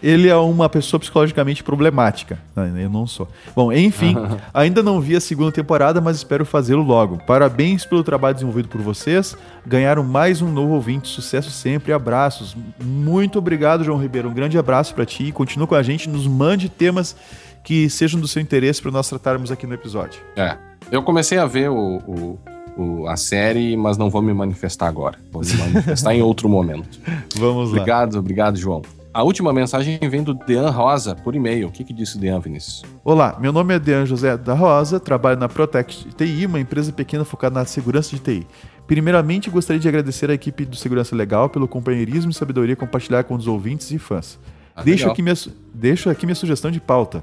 ele 0.02 0.28
é 0.28 0.37
uma 0.37 0.68
pessoa 0.68 1.00
psicologicamente 1.00 1.62
problemática. 1.62 2.38
Eu 2.56 2.90
não 2.90 3.06
sou. 3.06 3.28
Bom, 3.54 3.73
enfim, 3.73 4.14
ainda 4.52 4.82
não 4.82 5.00
vi 5.00 5.16
a 5.16 5.21
segunda 5.21 5.50
temporada, 5.50 6.00
mas 6.00 6.18
espero 6.18 6.44
fazê-lo 6.44 6.82
logo. 6.82 7.18
Parabéns 7.26 7.85
pelo 7.85 8.04
trabalho 8.04 8.35
desenvolvido 8.35 8.68
por 8.68 8.80
vocês. 8.80 9.37
Ganharam 9.66 10.04
mais 10.04 10.42
um 10.42 10.50
novo 10.50 10.75
ouvinte. 10.75 11.09
Sucesso 11.09 11.50
sempre. 11.50 11.92
Abraços. 11.92 12.56
Muito 12.82 13.38
obrigado, 13.38 13.85
João 13.85 13.99
Ribeiro. 13.99 14.28
Um 14.28 14.35
grande 14.35 14.59
abraço 14.59 14.94
para 14.94 15.06
ti. 15.06 15.32
Continua 15.32 15.66
com 15.66 15.75
a 15.75 15.82
gente. 15.82 16.09
Nos 16.09 16.26
mande 16.26 16.68
temas 16.68 17.16
que 17.64 17.88
sejam 17.88 18.21
do 18.21 18.28
seu 18.28 18.42
interesse 18.42 18.82
para 18.82 18.90
nós 18.90 19.09
tratarmos 19.09 19.50
aqui 19.50 19.66
no 19.66 19.75
episódio. 19.75 20.21
É. 20.37 20.56
Eu 20.90 21.02
comecei 21.02 21.38
a 21.38 21.47
ver 21.47 21.71
o, 21.71 21.99
o 22.06 22.38
o, 22.76 23.06
a 23.06 23.16
série, 23.16 23.76
mas 23.76 23.96
não 23.96 24.08
vou 24.08 24.22
me 24.22 24.32
manifestar 24.32 24.88
agora. 24.88 25.18
Vou 25.30 25.42
me 25.42 25.54
manifestar 25.54 26.14
em 26.14 26.22
outro 26.22 26.48
momento. 26.48 27.00
Vamos 27.36 27.70
lá. 27.70 27.76
Obrigado, 27.76 28.18
obrigado, 28.18 28.56
João. 28.56 28.82
A 29.14 29.22
última 29.22 29.52
mensagem 29.52 29.98
vem 30.08 30.22
do 30.22 30.32
Dean 30.32 30.70
Rosa, 30.70 31.14
por 31.14 31.34
e-mail. 31.34 31.68
O 31.68 31.70
que, 31.70 31.84
que 31.84 31.92
disse 31.92 32.16
o 32.16 32.18
Dean, 32.18 32.40
Vinícius? 32.40 32.82
Olá, 33.04 33.36
meu 33.38 33.52
nome 33.52 33.74
é 33.74 33.78
Dean 33.78 34.06
José 34.06 34.38
da 34.38 34.54
Rosa, 34.54 34.98
trabalho 34.98 35.38
na 35.38 35.50
Protect 35.50 36.14
TI, 36.16 36.46
uma 36.46 36.58
empresa 36.58 36.90
pequena 36.90 37.22
focada 37.22 37.60
na 37.60 37.66
segurança 37.66 38.16
de 38.16 38.22
TI. 38.22 38.46
Primeiramente, 38.86 39.50
gostaria 39.50 39.78
de 39.78 39.86
agradecer 39.86 40.30
à 40.30 40.34
equipe 40.34 40.64
do 40.64 40.76
Segurança 40.76 41.14
Legal 41.14 41.50
pelo 41.50 41.68
companheirismo 41.68 42.30
e 42.30 42.34
sabedoria 42.34 42.74
compartilhar 42.74 43.24
com 43.24 43.34
os 43.34 43.46
ouvintes 43.46 43.90
e 43.90 43.98
fãs. 43.98 44.38
Ah, 44.74 44.82
deixo, 44.82 45.08
aqui 45.10 45.20
minha, 45.20 45.34
deixo 45.74 46.08
aqui 46.08 46.24
minha 46.24 46.34
sugestão 46.34 46.70
de 46.70 46.80
pauta. 46.80 47.22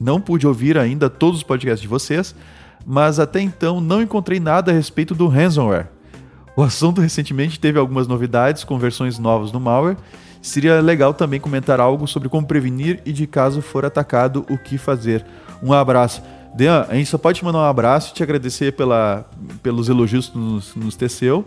Não 0.00 0.18
pude 0.18 0.46
ouvir 0.46 0.78
ainda 0.78 1.10
todos 1.10 1.38
os 1.38 1.42
podcasts 1.44 1.82
de 1.82 1.88
vocês, 1.88 2.34
mas 2.86 3.18
até 3.18 3.40
então 3.40 3.80
não 3.80 4.02
encontrei 4.02 4.40
nada 4.40 4.70
a 4.70 4.74
respeito 4.74 5.14
do 5.14 5.28
ransomware. 5.28 5.88
O 6.56 6.62
assunto 6.62 7.00
recentemente 7.00 7.58
teve 7.58 7.78
algumas 7.78 8.06
novidades 8.06 8.64
com 8.64 8.78
versões 8.78 9.18
novas 9.18 9.50
do 9.50 9.58
malware. 9.58 9.96
Seria 10.42 10.80
legal 10.80 11.14
também 11.14 11.40
comentar 11.40 11.80
algo 11.80 12.06
sobre 12.06 12.28
como 12.28 12.46
prevenir 12.46 13.00
e, 13.06 13.12
de 13.12 13.26
caso 13.26 13.62
for 13.62 13.84
atacado, 13.84 14.44
o 14.50 14.58
que 14.58 14.76
fazer. 14.76 15.24
Um 15.62 15.72
abraço. 15.72 16.22
Dean, 16.54 16.84
a 16.88 16.94
gente 16.94 17.08
só 17.08 17.16
pode 17.16 17.38
te 17.38 17.44
mandar 17.44 17.60
um 17.60 17.64
abraço 17.64 18.10
e 18.10 18.14
te 18.14 18.22
agradecer 18.22 18.72
pela, 18.72 19.24
pelos 19.62 19.88
elogios 19.88 20.28
que 20.28 20.36
nos, 20.36 20.74
nos 20.74 20.96
teceu. 20.96 21.46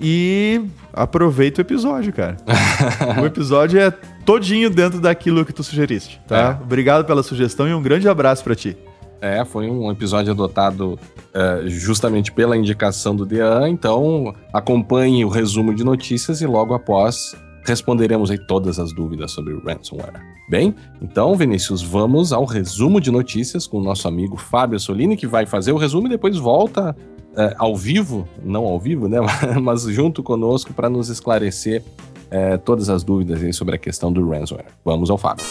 E 0.00 0.62
aproveita 0.92 1.60
o 1.60 1.62
episódio, 1.62 2.12
cara. 2.12 2.36
o 3.20 3.26
episódio 3.26 3.80
é 3.80 3.90
todinho 4.24 4.70
dentro 4.70 5.00
daquilo 5.00 5.44
que 5.44 5.52
tu 5.52 5.64
sugeriste, 5.64 6.20
tá? 6.28 6.58
É. 6.60 6.62
Obrigado 6.62 7.04
pela 7.04 7.22
sugestão 7.22 7.66
e 7.66 7.74
um 7.74 7.82
grande 7.82 8.08
abraço 8.08 8.44
para 8.44 8.54
ti. 8.54 8.76
É, 9.20 9.44
foi 9.44 9.68
um 9.68 9.90
episódio 9.90 10.32
adotado 10.32 10.98
é, 11.34 11.68
justamente 11.68 12.30
pela 12.32 12.56
indicação 12.56 13.14
do 13.14 13.26
Dean, 13.26 13.68
então 13.68 14.34
acompanhe 14.52 15.24
o 15.24 15.28
resumo 15.28 15.74
de 15.74 15.82
notícias 15.82 16.40
e 16.40 16.46
logo 16.46 16.72
após 16.72 17.36
responderemos 17.64 18.30
aí 18.30 18.38
todas 18.38 18.78
as 18.78 18.92
dúvidas 18.92 19.32
sobre 19.32 19.54
ransomware. 19.64 20.22
Bem, 20.48 20.74
então, 21.02 21.36
Vinícius, 21.36 21.82
vamos 21.82 22.32
ao 22.32 22.44
resumo 22.44 23.00
de 23.00 23.10
notícias 23.10 23.66
com 23.66 23.78
o 23.78 23.82
nosso 23.82 24.08
amigo 24.08 24.36
Fábio 24.36 24.80
Solini, 24.80 25.16
que 25.16 25.26
vai 25.26 25.44
fazer 25.44 25.72
o 25.72 25.76
resumo 25.76 26.06
e 26.06 26.10
depois 26.10 26.36
volta 26.38 26.96
é, 27.36 27.54
ao 27.58 27.76
vivo, 27.76 28.26
não 28.42 28.64
ao 28.64 28.80
vivo, 28.80 29.08
né, 29.08 29.18
mas 29.60 29.82
junto 29.82 30.22
conosco 30.22 30.72
para 30.72 30.88
nos 30.88 31.08
esclarecer 31.08 31.82
é, 32.30 32.56
todas 32.56 32.88
as 32.88 33.02
dúvidas 33.02 33.42
aí 33.42 33.52
sobre 33.52 33.74
a 33.74 33.78
questão 33.78 34.12
do 34.12 34.26
ransomware. 34.28 34.68
Vamos 34.84 35.10
ao 35.10 35.18
Fábio. 35.18 35.44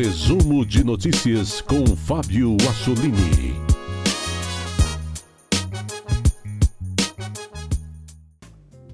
Resumo 0.00 0.64
de 0.64 0.84
notícias 0.84 1.60
com 1.60 1.84
Fábio 1.84 2.56
Assolini. 2.70 3.60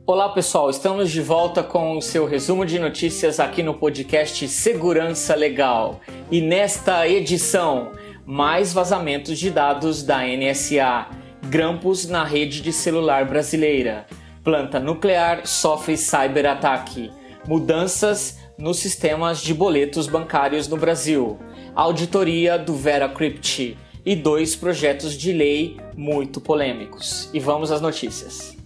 Olá 0.06 0.30
pessoal, 0.30 0.70
estamos 0.70 1.10
de 1.10 1.20
volta 1.20 1.62
com 1.62 1.98
o 1.98 2.00
seu 2.00 2.26
resumo 2.26 2.64
de 2.64 2.78
notícias 2.78 3.38
aqui 3.38 3.62
no 3.62 3.74
podcast 3.74 4.48
Segurança 4.48 5.34
Legal. 5.34 6.00
E 6.30 6.40
nesta 6.40 7.06
edição, 7.06 7.92
mais 8.24 8.72
vazamentos 8.72 9.38
de 9.38 9.50
dados 9.50 10.02
da 10.02 10.20
NSA, 10.26 11.08
grampos 11.50 12.08
na 12.08 12.24
rede 12.24 12.62
de 12.62 12.72
celular 12.72 13.26
brasileira, 13.26 14.06
planta 14.42 14.80
nuclear 14.80 15.46
sofre 15.46 15.98
cyberataque, 15.98 17.10
mudanças 17.46 18.42
nos 18.56 18.78
sistemas 18.78 19.40
de 19.40 19.52
boletos 19.52 20.06
bancários 20.06 20.68
no 20.68 20.76
Brasil, 20.76 21.38
auditoria 21.74 22.56
do 22.58 22.74
VeraCrypt 22.74 23.76
e 24.06 24.14
dois 24.14 24.54
projetos 24.54 25.14
de 25.14 25.32
lei 25.32 25.76
muito 25.96 26.40
polêmicos. 26.40 27.28
E 27.32 27.40
vamos 27.40 27.72
às 27.72 27.80
notícias. 27.80 28.56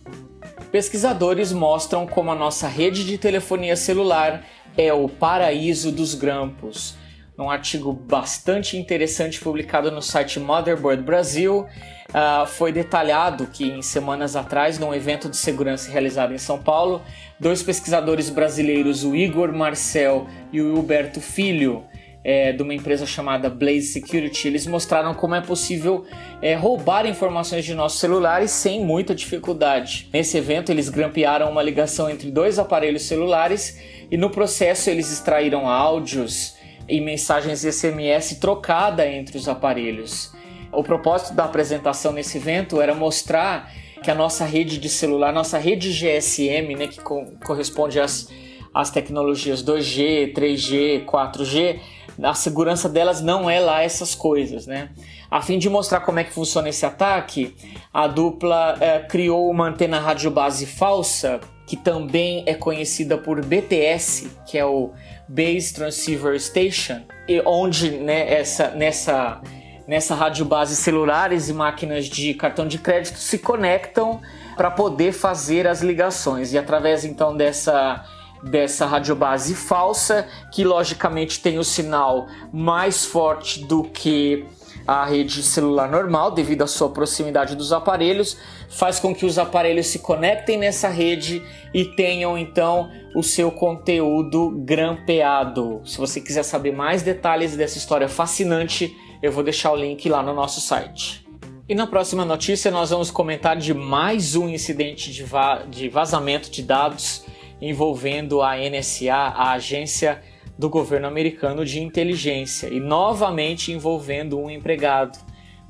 Pesquisadores 0.70 1.52
mostram 1.52 2.06
como 2.06 2.30
a 2.30 2.34
nossa 2.34 2.68
rede 2.68 3.04
de 3.04 3.16
telefonia 3.16 3.76
celular 3.76 4.44
é 4.76 4.92
o 4.92 5.08
paraíso 5.08 5.90
dos 5.90 6.14
grampos. 6.14 6.94
Num 7.38 7.48
artigo 7.48 7.92
bastante 7.92 8.76
interessante 8.76 9.38
publicado 9.38 9.92
no 9.92 10.02
site 10.02 10.40
Motherboard 10.40 11.04
Brasil, 11.04 11.68
uh, 12.08 12.44
foi 12.48 12.72
detalhado 12.72 13.46
que 13.46 13.64
em 13.64 13.80
semanas 13.80 14.34
atrás, 14.34 14.76
num 14.76 14.92
evento 14.92 15.28
de 15.28 15.36
segurança 15.36 15.88
realizado 15.88 16.34
em 16.34 16.38
São 16.38 16.58
Paulo, 16.60 17.00
dois 17.38 17.62
pesquisadores 17.62 18.28
brasileiros, 18.28 19.04
o 19.04 19.14
Igor 19.14 19.52
Marcel 19.52 20.26
e 20.52 20.60
o 20.60 20.76
Huberto 20.76 21.20
Filho, 21.20 21.84
é, 22.24 22.50
de 22.50 22.60
uma 22.60 22.74
empresa 22.74 23.06
chamada 23.06 23.48
Blaze 23.48 23.82
Security, 23.82 24.48
eles 24.48 24.66
mostraram 24.66 25.14
como 25.14 25.36
é 25.36 25.40
possível 25.40 26.04
é, 26.42 26.56
roubar 26.56 27.06
informações 27.06 27.64
de 27.64 27.72
nossos 27.72 28.00
celulares 28.00 28.50
sem 28.50 28.84
muita 28.84 29.14
dificuldade. 29.14 30.08
Nesse 30.12 30.36
evento, 30.36 30.72
eles 30.72 30.88
grampearam 30.88 31.48
uma 31.48 31.62
ligação 31.62 32.10
entre 32.10 32.32
dois 32.32 32.58
aparelhos 32.58 33.02
celulares 33.02 33.80
e 34.10 34.16
no 34.16 34.28
processo 34.28 34.90
eles 34.90 35.12
extraíram 35.12 35.68
áudios 35.68 36.57
e 36.88 37.00
mensagens 37.00 37.62
SMS 37.62 38.38
trocada 38.40 39.06
entre 39.06 39.36
os 39.36 39.48
aparelhos. 39.48 40.32
O 40.72 40.82
propósito 40.82 41.34
da 41.34 41.44
apresentação 41.44 42.12
nesse 42.12 42.38
evento 42.38 42.80
era 42.80 42.94
mostrar 42.94 43.72
que 44.02 44.10
a 44.10 44.14
nossa 44.14 44.44
rede 44.44 44.78
de 44.78 44.88
celular, 44.88 45.32
nossa 45.32 45.58
rede 45.58 45.90
GSM, 45.90 46.74
né, 46.76 46.86
que 46.86 47.00
co 47.00 47.26
corresponde 47.44 47.98
às, 48.00 48.28
às 48.72 48.90
tecnologias 48.90 49.62
2G, 49.62 50.32
3G, 50.34 51.04
4G, 51.04 51.80
a 52.22 52.34
segurança 52.34 52.88
delas 52.88 53.20
não 53.20 53.48
é 53.48 53.60
lá 53.60 53.82
essas 53.82 54.14
coisas, 54.14 54.66
né? 54.66 54.90
A 55.30 55.40
fim 55.40 55.58
de 55.58 55.68
mostrar 55.68 56.00
como 56.00 56.18
é 56.18 56.24
que 56.24 56.32
funciona 56.32 56.68
esse 56.68 56.84
ataque, 56.84 57.54
a 57.92 58.06
dupla 58.06 58.76
é, 58.80 58.98
criou 59.00 59.48
uma 59.50 59.68
antena 59.68 60.00
rádio 60.00 60.30
base 60.30 60.66
falsa, 60.66 61.40
que 61.66 61.76
também 61.76 62.42
é 62.46 62.54
conhecida 62.54 63.18
por 63.18 63.44
BTS, 63.44 64.30
que 64.46 64.56
é 64.58 64.64
o 64.64 64.92
Base 65.28 65.74
Transceiver 65.74 66.40
Station, 66.40 67.02
e 67.28 67.42
onde 67.44 67.90
né, 67.90 68.32
essa, 68.32 68.70
nessa 68.70 69.40
nessa 69.88 70.14
rádio 70.14 70.44
base 70.44 70.76
celulares 70.76 71.48
e 71.48 71.54
máquinas 71.54 72.04
de 72.04 72.34
cartão 72.34 72.68
de 72.68 72.76
crédito 72.76 73.18
se 73.18 73.38
conectam 73.38 74.20
para 74.54 74.70
poder 74.70 75.12
fazer 75.12 75.66
as 75.66 75.80
ligações. 75.80 76.52
E 76.52 76.58
através 76.58 77.06
então 77.06 77.34
dessa 77.34 78.04
dessa 78.42 78.86
radiobase 78.86 79.54
falsa 79.54 80.28
que 80.52 80.62
logicamente 80.62 81.40
tem 81.40 81.58
o 81.58 81.64
sinal 81.64 82.28
mais 82.52 83.04
forte 83.04 83.64
do 83.64 83.82
que 83.82 84.46
à 84.88 85.04
rede 85.04 85.42
celular 85.42 85.86
normal 85.86 86.30
devido 86.30 86.62
à 86.62 86.66
sua 86.66 86.88
proximidade 86.88 87.54
dos 87.54 87.74
aparelhos, 87.74 88.38
faz 88.70 88.98
com 88.98 89.14
que 89.14 89.26
os 89.26 89.38
aparelhos 89.38 89.88
se 89.88 89.98
conectem 89.98 90.56
nessa 90.56 90.88
rede 90.88 91.42
e 91.74 91.84
tenham 91.84 92.38
então 92.38 92.90
o 93.14 93.22
seu 93.22 93.50
conteúdo 93.50 94.50
grampeado. 94.64 95.82
Se 95.84 95.98
você 95.98 96.22
quiser 96.22 96.42
saber 96.42 96.72
mais 96.72 97.02
detalhes 97.02 97.54
dessa 97.54 97.76
história 97.76 98.08
fascinante, 98.08 98.96
eu 99.22 99.30
vou 99.30 99.44
deixar 99.44 99.72
o 99.72 99.76
link 99.76 100.08
lá 100.08 100.22
no 100.22 100.32
nosso 100.32 100.58
site. 100.58 101.28
E 101.68 101.74
na 101.74 101.86
próxima 101.86 102.24
notícia 102.24 102.70
nós 102.70 102.88
vamos 102.88 103.10
comentar 103.10 103.58
de 103.58 103.74
mais 103.74 104.34
um 104.34 104.48
incidente 104.48 105.12
de, 105.12 105.22
va 105.22 105.64
de 105.68 105.90
vazamento 105.90 106.50
de 106.50 106.62
dados 106.62 107.26
envolvendo 107.60 108.40
a 108.40 108.56
NSA, 108.56 109.12
a 109.12 109.52
agência 109.52 110.22
do 110.58 110.68
governo 110.68 111.06
americano 111.06 111.64
de 111.64 111.80
inteligência, 111.80 112.66
e 112.68 112.80
novamente 112.80 113.72
envolvendo 113.72 114.38
um 114.38 114.50
empregado. 114.50 115.18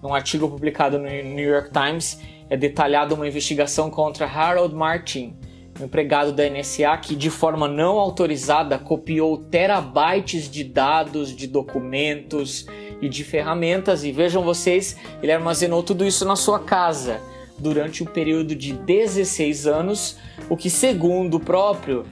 Num 0.02 0.14
artigo 0.14 0.48
publicado 0.48 0.98
no 0.98 1.04
New 1.04 1.48
York 1.48 1.70
Times, 1.70 2.20
é 2.48 2.56
detalhada 2.56 3.14
uma 3.14 3.28
investigação 3.28 3.90
contra 3.90 4.26
Harold 4.26 4.74
Martin, 4.74 5.36
um 5.78 5.84
empregado 5.84 6.32
da 6.32 6.48
NSA 6.48 6.96
que, 6.96 7.14
de 7.14 7.30
forma 7.30 7.68
não 7.68 7.98
autorizada, 7.98 8.78
copiou 8.78 9.36
terabytes 9.36 10.50
de 10.50 10.64
dados, 10.64 11.34
de 11.34 11.46
documentos 11.46 12.66
e 13.00 13.08
de 13.08 13.22
ferramentas. 13.22 14.02
E 14.04 14.10
vejam 14.10 14.42
vocês, 14.42 14.96
ele 15.22 15.30
armazenou 15.30 15.82
tudo 15.82 16.04
isso 16.04 16.24
na 16.24 16.34
sua 16.34 16.60
casa 16.60 17.20
durante 17.58 18.02
um 18.02 18.06
período 18.06 18.54
de 18.54 18.72
16 18.72 19.66
anos, 19.66 20.16
o 20.48 20.56
que, 20.56 20.70
segundo 20.70 21.34
o 21.34 21.40
próprio, 21.40 22.04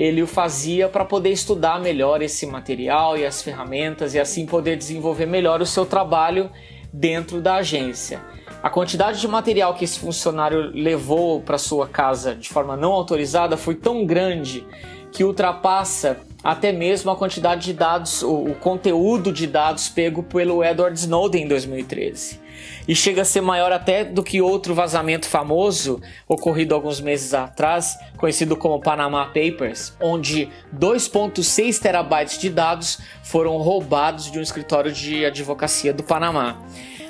ele 0.00 0.22
o 0.22 0.26
fazia 0.26 0.88
para 0.88 1.04
poder 1.04 1.28
estudar 1.28 1.78
melhor 1.78 2.22
esse 2.22 2.46
material 2.46 3.18
e 3.18 3.26
as 3.26 3.42
ferramentas 3.42 4.14
e 4.14 4.18
assim 4.18 4.46
poder 4.46 4.74
desenvolver 4.74 5.26
melhor 5.26 5.60
o 5.60 5.66
seu 5.66 5.84
trabalho 5.84 6.50
dentro 6.90 7.38
da 7.38 7.56
agência. 7.56 8.18
A 8.62 8.70
quantidade 8.70 9.20
de 9.20 9.28
material 9.28 9.74
que 9.74 9.84
esse 9.84 9.98
funcionário 9.98 10.70
levou 10.72 11.42
para 11.42 11.58
sua 11.58 11.86
casa 11.86 12.34
de 12.34 12.48
forma 12.48 12.78
não 12.78 12.92
autorizada 12.92 13.58
foi 13.58 13.74
tão 13.74 14.06
grande 14.06 14.66
que 15.12 15.22
ultrapassa 15.22 16.16
até 16.42 16.72
mesmo 16.72 17.10
a 17.10 17.16
quantidade 17.16 17.66
de 17.66 17.74
dados, 17.74 18.22
o, 18.22 18.54
conteúdo 18.54 19.30
de 19.30 19.46
dados 19.46 19.90
pego 19.90 20.22
pelo 20.22 20.64
Edward 20.64 20.98
Snowden 20.98 21.44
em 21.44 21.48
2013 21.48 22.40
e 22.86 22.94
chega 22.94 23.22
a 23.22 23.24
ser 23.24 23.40
maior 23.40 23.72
até 23.72 24.04
do 24.04 24.22
que 24.22 24.40
outro 24.40 24.74
vazamento 24.74 25.28
famoso 25.28 26.00
ocorrido 26.26 26.74
alguns 26.74 27.00
meses 27.00 27.34
atrás, 27.34 27.98
conhecido 28.16 28.56
como 28.56 28.80
Panama 28.80 29.26
Papers, 29.26 29.94
onde 30.00 30.48
2.6 30.76 31.78
terabytes 31.80 32.38
de 32.38 32.50
dados 32.50 33.00
foram 33.22 33.56
roubados 33.58 34.30
de 34.30 34.38
um 34.38 34.42
escritório 34.42 34.92
de 34.92 35.24
advocacia 35.24 35.92
do 35.92 36.02
Panamá. 36.02 36.58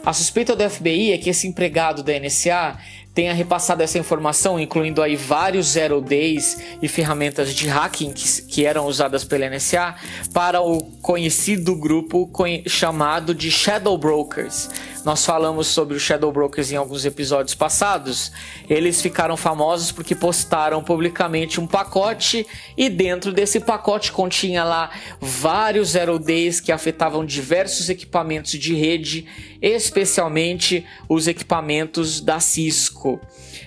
A 0.05 0.15
suspeita 0.15 0.57
do 0.57 0.69
FBI 0.69 1.13
é 1.13 1.19
que 1.19 1.29
esse 1.29 1.47
empregado 1.47 2.03
da 2.03 2.19
NSA 2.19 2.79
tenha 3.15 3.35
repassado 3.35 3.83
essa 3.83 3.99
informação, 3.99 4.59
incluindo 4.59 5.03
aí 5.03 5.17
vários 5.17 5.67
zero 5.69 6.01
days 6.01 6.59
e 6.81 6.89
ferramentas 6.89 7.55
de 7.55 7.69
hacking 7.69 8.13
que, 8.13 8.43
que 8.43 8.65
eram 8.65 8.87
usadas 8.87 9.25
pela 9.25 9.49
NSA, 9.49 9.95
para 10.33 10.61
o 10.61 10.81
conhecido 11.03 11.75
grupo 11.77 12.31
chamado 12.67 13.35
de 13.35 13.51
Shadow 13.51 13.99
Brokers. 13.99 14.69
Nós 15.05 15.25
falamos 15.25 15.67
sobre 15.67 15.97
os 15.97 16.03
Shadow 16.03 16.31
Brokers 16.31 16.71
em 16.71 16.77
alguns 16.77 17.05
episódios 17.05 17.55
passados. 17.55 18.31
Eles 18.69 19.01
ficaram 19.01 19.37
famosos 19.37 19.91
porque 19.91 20.15
postaram 20.15 20.83
publicamente 20.83 21.59
um 21.59 21.67
pacote 21.67 22.47
e 22.77 22.89
dentro 22.89 23.33
desse 23.33 23.61
pacote 23.61 24.13
continha 24.13 24.63
lá 24.63 24.91
vários 25.19 25.91
zero 25.91 26.19
days 26.19 26.61
que 26.61 26.71
afetavam 26.71 27.25
diversos 27.25 27.89
equipamentos 27.89 28.53
de 28.53 28.75
rede, 28.75 29.27
especialmente 29.61 30.87
os 31.09 31.27
equipamentos 31.27 32.21
da 32.21 32.41
Cisco. 32.41 33.21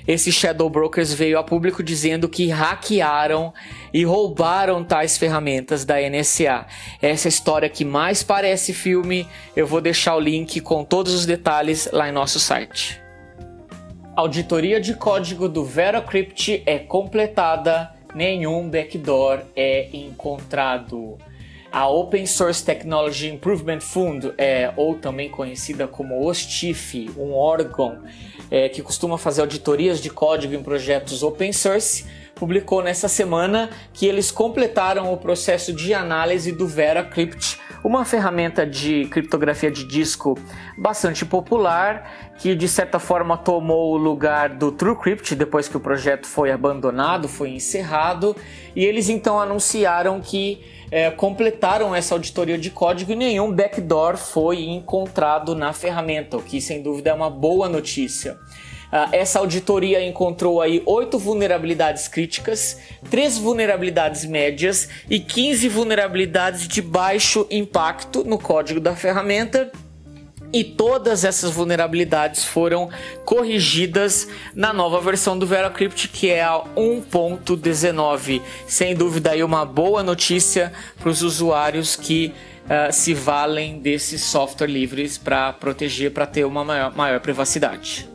Esse 0.07 0.31
Shadow 0.31 0.69
Brokers 0.69 1.13
veio 1.13 1.39
a 1.39 1.43
público 1.43 1.81
dizendo 1.81 2.27
que 2.27 2.49
hackearam 2.49 3.53
e 3.93 4.03
roubaram 4.03 4.83
tais 4.83 5.17
ferramentas 5.17 5.85
da 5.85 5.95
NSA. 5.97 6.65
Essa 7.01 7.27
é 7.27 7.29
história 7.29 7.69
que 7.69 7.85
mais 7.85 8.23
parece 8.23 8.73
filme, 8.73 9.27
eu 9.55 9.65
vou 9.65 9.79
deixar 9.79 10.15
o 10.15 10.19
link 10.19 10.59
com 10.59 10.83
todos 10.83 11.13
os 11.13 11.25
detalhes 11.25 11.89
lá 11.91 12.09
em 12.09 12.11
nosso 12.11 12.39
site. 12.39 13.01
Auditoria 14.15 14.79
de 14.79 14.93
código 14.93 15.49
do 15.49 15.63
VeraCrypt 15.63 16.61
é 16.65 16.77
completada, 16.77 17.91
nenhum 18.13 18.69
backdoor 18.69 19.39
é 19.55 19.89
encontrado. 19.91 21.17
A 21.73 21.87
Open 21.87 22.27
Source 22.27 22.63
Technology 22.63 23.27
Improvement 23.27 23.79
Fund, 23.79 24.31
é, 24.37 24.71
ou 24.77 24.93
também 24.93 25.27
conhecida 25.27 25.87
como 25.87 26.23
OSTIF, 26.23 27.09
um 27.17 27.33
órgão 27.33 28.03
é, 28.51 28.69
que 28.69 28.83
costuma 28.83 29.17
fazer 29.17 29.41
auditorias 29.41 29.99
de 29.99 30.11
código 30.11 30.53
em 30.53 30.61
projetos 30.61 31.23
open 31.23 31.51
source, 31.51 32.05
publicou 32.35 32.83
nessa 32.83 33.07
semana 33.07 33.71
que 33.91 34.05
eles 34.05 34.29
completaram 34.29 35.11
o 35.11 35.17
processo 35.17 35.73
de 35.73 35.95
análise 35.95 36.51
do 36.51 36.67
VeraCrypt, 36.67 37.59
uma 37.83 38.05
ferramenta 38.05 38.67
de 38.67 39.05
criptografia 39.05 39.71
de 39.71 39.83
disco 39.83 40.37
bastante 40.77 41.25
popular, 41.25 42.33
que 42.37 42.53
de 42.53 42.67
certa 42.67 42.99
forma 42.99 43.35
tomou 43.35 43.93
o 43.93 43.97
lugar 43.97 44.49
do 44.49 44.71
TrueCrypt 44.71 45.33
depois 45.33 45.67
que 45.67 45.75
o 45.75 45.79
projeto 45.79 46.27
foi 46.27 46.51
abandonado, 46.51 47.27
foi 47.27 47.49
encerrado, 47.49 48.35
e 48.75 48.85
eles 48.85 49.09
então 49.09 49.39
anunciaram 49.39 50.21
que 50.21 50.63
é, 50.93 51.09
completaram 51.09 51.95
essa 51.95 52.13
auditoria 52.13 52.55
de 52.55 52.69
código 52.69 53.11
e 53.11 53.15
nenhum 53.15 53.51
backdoor 53.51 54.15
foi 54.15 54.65
encontrado 54.65 55.55
na 55.55 55.73
ferramenta, 55.73 56.37
o 56.37 56.43
que 56.43 56.61
sem 56.61 56.83
dúvida 56.83 57.09
é 57.09 57.13
uma 57.15 57.31
boa 57.31 57.67
notícia. 57.67 58.33
Uh, 58.33 59.09
essa 59.11 59.39
auditoria 59.39 60.05
encontrou 60.05 60.61
aí 60.61 60.83
oito 60.85 61.17
vulnerabilidades 61.17 62.07
críticas, 62.07 62.77
três 63.09 63.39
vulnerabilidades 63.39 64.23
médias 64.23 64.87
e 65.09 65.19
15 65.19 65.67
vulnerabilidades 65.67 66.67
de 66.67 66.79
baixo 66.79 67.47
impacto 67.49 68.23
no 68.23 68.37
código 68.37 68.79
da 68.79 68.95
ferramenta 68.95 69.71
e 70.53 70.63
todas 70.63 71.25
essas 71.25 71.49
vulnerabilidades 71.49 72.45
foram 72.45 72.89
corrigidas 73.25 74.27
na 74.53 74.71
nova 74.71 75.01
versão 75.01 75.37
do 75.37 75.47
VeraCrypt, 75.47 76.09
que 76.09 76.29
é 76.29 76.43
a 76.43 76.61
1.19. 76.77 78.41
Sem 78.67 78.95
dúvida 78.95 79.31
aí 79.31 79.43
uma 79.43 79.65
boa 79.65 80.03
notícia 80.03 80.71
para 80.99 81.09
os 81.09 81.23
usuários 81.23 81.95
que 81.95 82.31
uh, 82.65 82.93
se 82.93 83.15
valem 83.15 83.79
desses 83.79 84.23
software 84.23 84.67
livres 84.67 85.17
para 85.17 85.51
proteger, 85.53 86.11
para 86.11 86.27
ter 86.27 86.45
uma 86.45 86.63
maior, 86.63 86.95
maior 86.95 87.19
privacidade. 87.19 88.07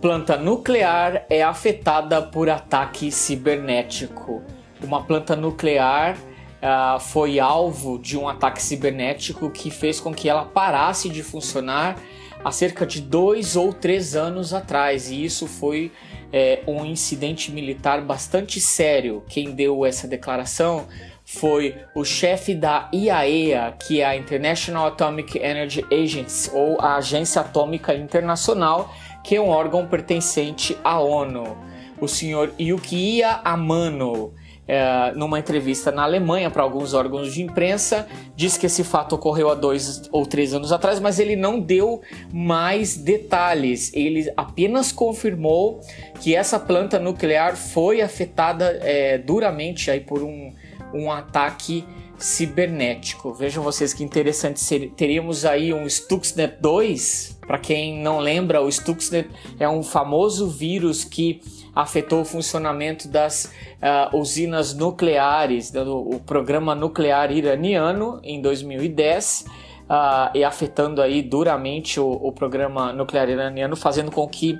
Planta 0.00 0.36
nuclear 0.36 1.26
é 1.28 1.42
afetada 1.42 2.22
por 2.22 2.48
ataque 2.48 3.10
cibernético. 3.10 4.42
Uma 4.82 5.02
planta 5.02 5.34
nuclear 5.34 6.16
uh, 6.62 7.00
foi 7.00 7.38
alvo 7.38 7.98
de 7.98 8.16
um 8.16 8.28
ataque 8.28 8.62
cibernético 8.62 9.50
que 9.50 9.70
fez 9.70 10.00
com 10.00 10.12
que 10.12 10.28
ela 10.28 10.44
parasse 10.44 11.08
de 11.08 11.22
funcionar 11.22 11.96
há 12.44 12.52
cerca 12.52 12.86
de 12.86 13.00
dois 13.00 13.56
ou 13.56 13.72
três 13.72 14.14
anos 14.14 14.54
atrás, 14.54 15.10
e 15.10 15.24
isso 15.24 15.46
foi 15.46 15.90
é, 16.32 16.60
um 16.66 16.84
incidente 16.84 17.50
militar 17.50 18.00
bastante 18.00 18.60
sério. 18.60 19.24
Quem 19.28 19.52
deu 19.52 19.84
essa 19.84 20.06
declaração 20.06 20.86
foi 21.24 21.76
o 21.94 22.04
chefe 22.04 22.54
da 22.54 22.88
IAEA, 22.92 23.74
que 23.86 24.00
é 24.00 24.04
a 24.04 24.16
International 24.16 24.86
Atomic 24.86 25.38
Energy 25.38 25.84
Agency, 25.92 26.50
ou 26.54 26.80
a 26.80 26.96
Agência 26.96 27.42
Atômica 27.42 27.94
Internacional, 27.94 28.94
que 29.22 29.36
é 29.36 29.40
um 29.40 29.48
órgão 29.48 29.86
pertencente 29.86 30.76
à 30.82 30.98
ONU. 31.00 31.56
O 32.00 32.08
senhor 32.08 32.52
Yukiya 32.58 33.40
Amano 33.44 34.32
é, 34.68 35.12
numa 35.16 35.38
entrevista 35.38 35.90
na 35.90 36.02
Alemanha 36.02 36.50
para 36.50 36.62
alguns 36.62 36.92
órgãos 36.92 37.32
de 37.32 37.42
imprensa, 37.42 38.06
disse 38.36 38.60
que 38.60 38.66
esse 38.66 38.84
fato 38.84 39.14
ocorreu 39.14 39.48
há 39.48 39.54
dois 39.54 40.02
ou 40.12 40.26
três 40.26 40.52
anos 40.52 40.70
atrás, 40.70 41.00
mas 41.00 41.18
ele 41.18 41.34
não 41.34 41.58
deu 41.58 42.02
mais 42.30 42.94
detalhes. 42.94 43.90
Ele 43.94 44.30
apenas 44.36 44.92
confirmou 44.92 45.80
que 46.20 46.36
essa 46.36 46.60
planta 46.60 46.98
nuclear 46.98 47.56
foi 47.56 48.02
afetada 48.02 48.78
é, 48.82 49.16
duramente 49.16 49.90
aí 49.90 50.00
por 50.00 50.22
um, 50.22 50.52
um 50.92 51.10
ataque 51.10 51.82
cibernético. 52.18 53.32
Vejam 53.32 53.62
vocês 53.62 53.94
que 53.94 54.04
interessante. 54.04 54.92
Teríamos 54.96 55.44
aí 55.44 55.72
um 55.72 55.88
Stuxnet 55.88 56.56
2. 56.60 57.38
Para 57.46 57.58
quem 57.58 58.02
não 58.02 58.18
lembra, 58.18 58.60
o 58.60 58.70
Stuxnet 58.70 59.30
é 59.58 59.68
um 59.68 59.82
famoso 59.82 60.48
vírus 60.48 61.04
que 61.04 61.40
afetou 61.78 62.22
o 62.22 62.24
funcionamento 62.24 63.06
das 63.06 63.44
uh, 63.44 64.16
usinas 64.16 64.74
nucleares, 64.74 65.70
do, 65.70 65.96
o 65.96 66.18
programa 66.18 66.74
nuclear 66.74 67.30
iraniano 67.30 68.18
em 68.24 68.42
2010. 68.42 69.42
Uh, 69.42 69.90
ah, 69.90 70.30
e 70.34 70.44
afetando 70.44 71.00
aí 71.00 71.22
duramente 71.22 71.98
o, 71.98 72.10
o, 72.10 72.30
programa 72.30 72.92
nuclear 72.92 73.30
iraniano, 73.30 73.74
fazendo 73.74 74.10
com 74.10 74.28
que 74.28 74.52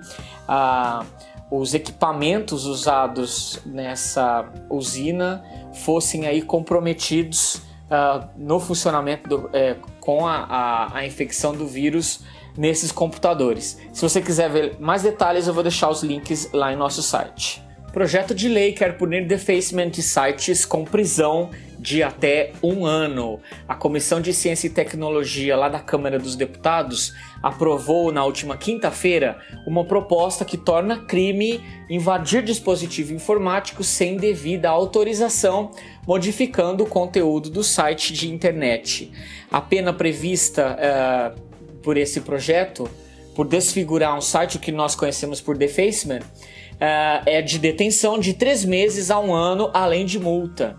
uh, 0.48 1.04
os 1.50 1.74
equipamentos 1.74 2.64
usados 2.64 3.60
nessa 3.66 4.48
usina 4.70 5.44
fossem 5.74 6.26
aí 6.26 6.40
comprometidos 6.40 7.56
uh, 7.90 8.26
no 8.38 8.58
funcionamento 8.58 9.28
do, 9.28 9.50
é, 9.52 9.76
com 10.00 10.26
a, 10.26 10.46
a, 10.48 10.96
a 10.96 11.06
infecção 11.06 11.54
do 11.54 11.66
vírus 11.66 12.24
nesses 12.58 12.90
computadores. 12.90 13.78
Se 13.92 14.02
você 14.02 14.20
quiser 14.20 14.50
ver 14.50 14.76
mais 14.80 15.02
detalhes, 15.02 15.46
eu 15.46 15.54
vou 15.54 15.62
deixar 15.62 15.88
os 15.88 16.02
links 16.02 16.50
lá 16.52 16.72
em 16.72 16.76
nosso 16.76 17.00
site. 17.02 17.62
Projeto 17.92 18.34
de 18.34 18.48
lei 18.48 18.72
quer 18.72 18.98
punir 18.98 19.26
defacement 19.26 19.88
de 19.88 20.02
sites 20.02 20.66
com 20.66 20.84
prisão 20.84 21.50
de 21.78 22.02
até 22.02 22.52
um 22.62 22.84
ano. 22.84 23.40
A 23.66 23.74
Comissão 23.74 24.20
de 24.20 24.32
Ciência 24.34 24.66
e 24.66 24.70
Tecnologia 24.70 25.56
lá 25.56 25.68
da 25.68 25.78
Câmara 25.78 26.18
dos 26.18 26.34
Deputados 26.36 27.14
aprovou 27.42 28.12
na 28.12 28.24
última 28.24 28.56
quinta-feira 28.56 29.38
uma 29.66 29.84
proposta 29.84 30.44
que 30.44 30.58
torna 30.58 30.98
crime 30.98 31.62
invadir 31.88 32.42
dispositivo 32.42 33.14
informático 33.14 33.82
sem 33.84 34.16
devida 34.16 34.68
autorização, 34.68 35.70
modificando 36.06 36.84
o 36.84 36.86
conteúdo 36.86 37.48
do 37.48 37.62
site 37.62 38.12
de 38.12 38.28
internet. 38.28 39.10
A 39.50 39.60
pena 39.60 39.92
prevista 39.92 40.76
uh, 40.76 41.47
por 41.88 41.96
esse 41.96 42.20
projeto, 42.20 42.86
por 43.34 43.48
desfigurar 43.48 44.14
um 44.14 44.20
site, 44.20 44.58
que 44.58 44.70
nós 44.70 44.94
conhecemos 44.94 45.40
por 45.40 45.56
defacement, 45.56 46.20
uh, 46.20 47.24
é 47.24 47.40
de 47.40 47.58
detenção 47.58 48.18
de 48.18 48.34
três 48.34 48.62
meses 48.62 49.10
a 49.10 49.18
um 49.18 49.32
ano, 49.32 49.70
além 49.72 50.04
de 50.04 50.18
multa. 50.18 50.78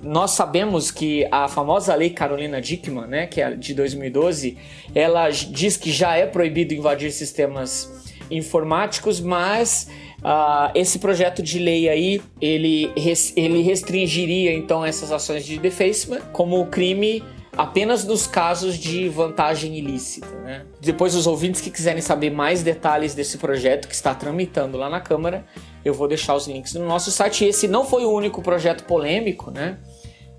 Nós 0.00 0.30
sabemos 0.30 0.92
que 0.92 1.26
a 1.32 1.48
famosa 1.48 1.92
lei 1.96 2.10
Carolina 2.10 2.60
Dickman, 2.60 3.08
né, 3.08 3.26
que 3.26 3.40
é 3.40 3.56
de 3.56 3.74
2012, 3.74 4.56
ela 4.94 5.28
diz 5.28 5.76
que 5.76 5.90
já 5.90 6.16
é 6.16 6.24
proibido 6.24 6.72
invadir 6.72 7.10
sistemas 7.10 8.14
informáticos, 8.30 9.18
mas 9.18 9.90
uh, 10.20 10.70
esse 10.72 11.00
projeto 11.00 11.42
de 11.42 11.58
lei 11.58 11.88
aí 11.88 12.22
ele, 12.40 12.92
ele 13.34 13.60
restringiria 13.60 14.52
então 14.52 14.84
essas 14.84 15.10
ações 15.10 15.44
de 15.44 15.58
defacement 15.58 16.20
como 16.32 16.64
crime 16.66 17.24
apenas 17.56 18.04
nos 18.04 18.26
casos 18.26 18.76
de 18.76 19.08
vantagem 19.08 19.76
ilícita. 19.76 20.26
Né? 20.42 20.64
Depois, 20.80 21.14
os 21.14 21.26
ouvintes 21.26 21.60
que 21.60 21.70
quiserem 21.70 22.02
saber 22.02 22.30
mais 22.30 22.62
detalhes 22.62 23.14
desse 23.14 23.38
projeto 23.38 23.88
que 23.88 23.94
está 23.94 24.14
tramitando 24.14 24.76
lá 24.76 24.88
na 24.88 25.00
Câmara, 25.00 25.44
eu 25.84 25.94
vou 25.94 26.08
deixar 26.08 26.34
os 26.34 26.46
links 26.46 26.74
no 26.74 26.86
nosso 26.86 27.10
site. 27.10 27.44
Esse 27.44 27.68
não 27.68 27.84
foi 27.84 28.04
o 28.04 28.10
único 28.10 28.42
projeto 28.42 28.84
polêmico 28.84 29.50
né, 29.50 29.78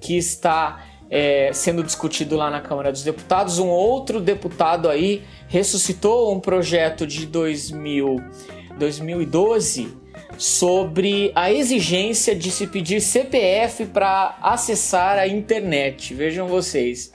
que 0.01 0.17
está 0.17 0.83
é, 1.09 1.51
sendo 1.53 1.83
discutido 1.83 2.35
lá 2.35 2.49
na 2.49 2.61
Câmara 2.61 2.91
dos 2.91 3.03
Deputados. 3.03 3.59
Um 3.59 3.67
outro 3.67 4.19
deputado 4.19 4.89
aí 4.89 5.23
ressuscitou 5.47 6.33
um 6.33 6.39
projeto 6.39 7.05
de 7.05 7.25
2000, 7.25 8.17
2012 8.77 10.04
sobre 10.37 11.31
a 11.33 11.51
exigência 11.51 12.35
de 12.35 12.51
se 12.51 12.67
pedir 12.67 13.01
CPF 13.01 13.85
para 13.85 14.37
acessar 14.41 15.17
a 15.17 15.27
internet. 15.27 16.13
Vejam 16.13 16.47
vocês. 16.47 17.11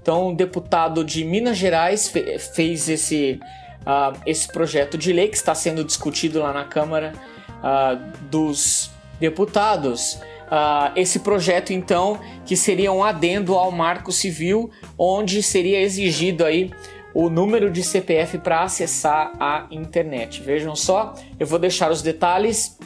Então, 0.00 0.28
um 0.28 0.34
deputado 0.34 1.04
de 1.04 1.24
Minas 1.24 1.56
Gerais 1.56 2.08
fe 2.08 2.38
fez 2.38 2.88
esse, 2.88 3.40
uh, 3.82 4.18
esse 4.24 4.48
projeto 4.48 4.96
de 4.96 5.12
lei 5.12 5.28
que 5.28 5.36
está 5.36 5.54
sendo 5.54 5.84
discutido 5.84 6.40
lá 6.40 6.52
na 6.52 6.64
Câmara 6.64 7.12
uh, 7.58 8.26
dos 8.30 8.90
Deputados. 9.20 10.14
Uh, 10.46 10.96
esse 10.96 11.18
projeto, 11.18 11.72
então, 11.72 12.18
que 12.46 12.56
seria 12.56 12.90
um 12.90 13.04
adendo 13.04 13.54
ao 13.54 13.70
Marco 13.70 14.10
Civil, 14.10 14.70
onde 14.96 15.42
seria 15.42 15.80
exigido 15.80 16.44
aí 16.44 16.70
o 17.14 17.28
número 17.28 17.70
de 17.70 17.82
CPF 17.82 18.38
para 18.38 18.62
acessar 18.62 19.32
a 19.40 19.66
internet. 19.70 20.42
Vejam 20.42 20.76
só, 20.76 21.14
eu 21.38 21.46
vou 21.46 21.58
deixar 21.58 21.90
os 21.90 22.02
detalhes, 22.02 22.78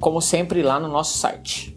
como 0.00 0.20
sempre, 0.20 0.62
lá 0.62 0.78
no 0.78 0.88
nosso 0.88 1.18
site. 1.18 1.76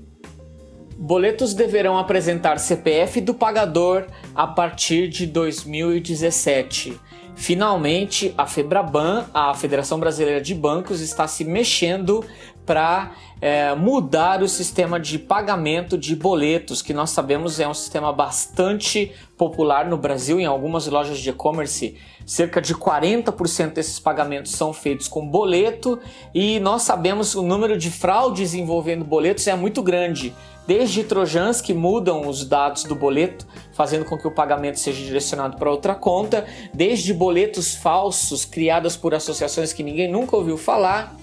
Boletos 0.98 1.56
deverão 1.56 1.98
apresentar 1.98 2.60
CPF 2.60 3.22
do 3.22 3.34
pagador 3.34 4.06
a 4.36 4.46
partir 4.46 5.08
de 5.08 5.26
2017. 5.26 7.00
Finalmente, 7.36 8.36
a 8.38 8.46
Febraban, 8.46 9.26
a 9.34 9.54
Federação 9.56 10.00
Brasileira 10.00 10.40
de 10.40 10.54
Bancos, 10.54 11.02
está 11.02 11.28
se 11.28 11.44
mexendo 11.44 12.24
para 12.66 13.12
é, 13.42 13.74
mudar 13.74 14.44
o 14.44 14.48
sistema 14.48 15.00
de 15.00 15.18
pagamento 15.18 15.98
de 15.98 16.16
boletos, 16.16 16.82
que 16.82 16.94
nós 16.94 17.10
sabemos 17.10 17.60
é 17.60 17.68
um 17.68 17.74
sistema 17.74 18.14
bastante 18.14 19.12
popular 19.36 19.90
no 19.90 19.98
Brasil, 19.98 20.40
em 20.40 20.46
algumas 20.46 20.86
lojas 20.86 21.18
de 21.18 21.30
e-commerce. 21.32 21.98
Cerca 22.24 22.62
de 22.62 22.76
40% 22.76 23.74
desses 23.74 24.00
pagamentos 24.00 24.52
são 24.52 24.72
feitos 24.72 25.08
com 25.08 25.28
boleto 25.28 26.00
e 26.34 26.60
nós 26.60 26.84
sabemos 26.84 27.34
o 27.34 27.42
número 27.42 27.78
de 27.78 27.90
fraudes 27.90 28.54
envolvendo 28.54 29.04
boletos 29.04 29.48
é 29.48 29.56
muito 29.56 29.82
grande. 29.82 30.36
Desde 30.68 31.04
trojans 31.04 31.60
que 31.60 31.74
mudam 31.74 32.30
os 32.30 32.46
dados 32.46 32.84
do 32.84 32.94
boleto, 32.94 33.48
fazendo 33.74 34.06
com 34.06 34.16
que 34.16 34.28
o 34.28 34.32
pagamento 34.32 34.80
seja 34.80 35.04
direcionado 35.04 35.58
para 35.58 35.72
outra 35.72 35.96
conta, 35.96 36.46
desde 36.72 37.12
boletos 37.12 37.74
falsos 37.74 38.46
criados 38.46 38.96
por 38.96 39.16
associações 39.16 39.74
que 39.74 39.82
ninguém 39.82 40.10
nunca 40.10 40.38
ouviu 40.38 40.58
falar 40.58 41.16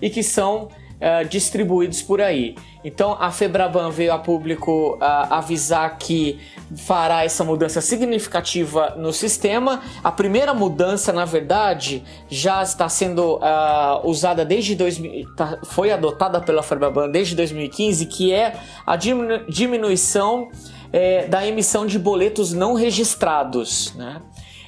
e 0.00 0.08
que 0.08 0.22
são 0.22 0.68
uh, 1.04 1.28
distribuídos 1.28 2.00
por 2.00 2.20
aí. 2.20 2.56
Então 2.82 3.16
a 3.20 3.30
Febraban 3.30 3.90
veio 3.90 4.12
a 4.12 4.18
público 4.18 4.94
uh, 4.94 4.98
avisar 5.30 5.98
que 5.98 6.40
fará 6.76 7.24
essa 7.24 7.44
mudança 7.44 7.80
significativa 7.80 8.94
no 8.96 9.12
sistema. 9.12 9.82
A 10.02 10.10
primeira 10.10 10.54
mudança, 10.54 11.12
na 11.12 11.24
verdade, 11.24 12.02
já 12.28 12.62
está 12.62 12.88
sendo 12.88 13.36
uh, 13.36 14.08
usada 14.08 14.44
desde 14.44 14.74
2000, 14.74 15.34
tá, 15.34 15.58
foi 15.64 15.90
adotada 15.92 16.40
pela 16.40 16.62
Febraban 16.62 17.10
desde 17.10 17.36
2015, 17.36 18.06
que 18.06 18.32
é 18.32 18.56
a 18.86 18.96
diminu 18.96 19.44
diminuição 19.48 20.48
é, 20.92 21.26
da 21.26 21.44
emissão 21.44 21.84
de 21.86 21.98
boletos 21.98 22.52
não 22.52 22.74
registrados, 22.74 23.92
né? 23.96 24.22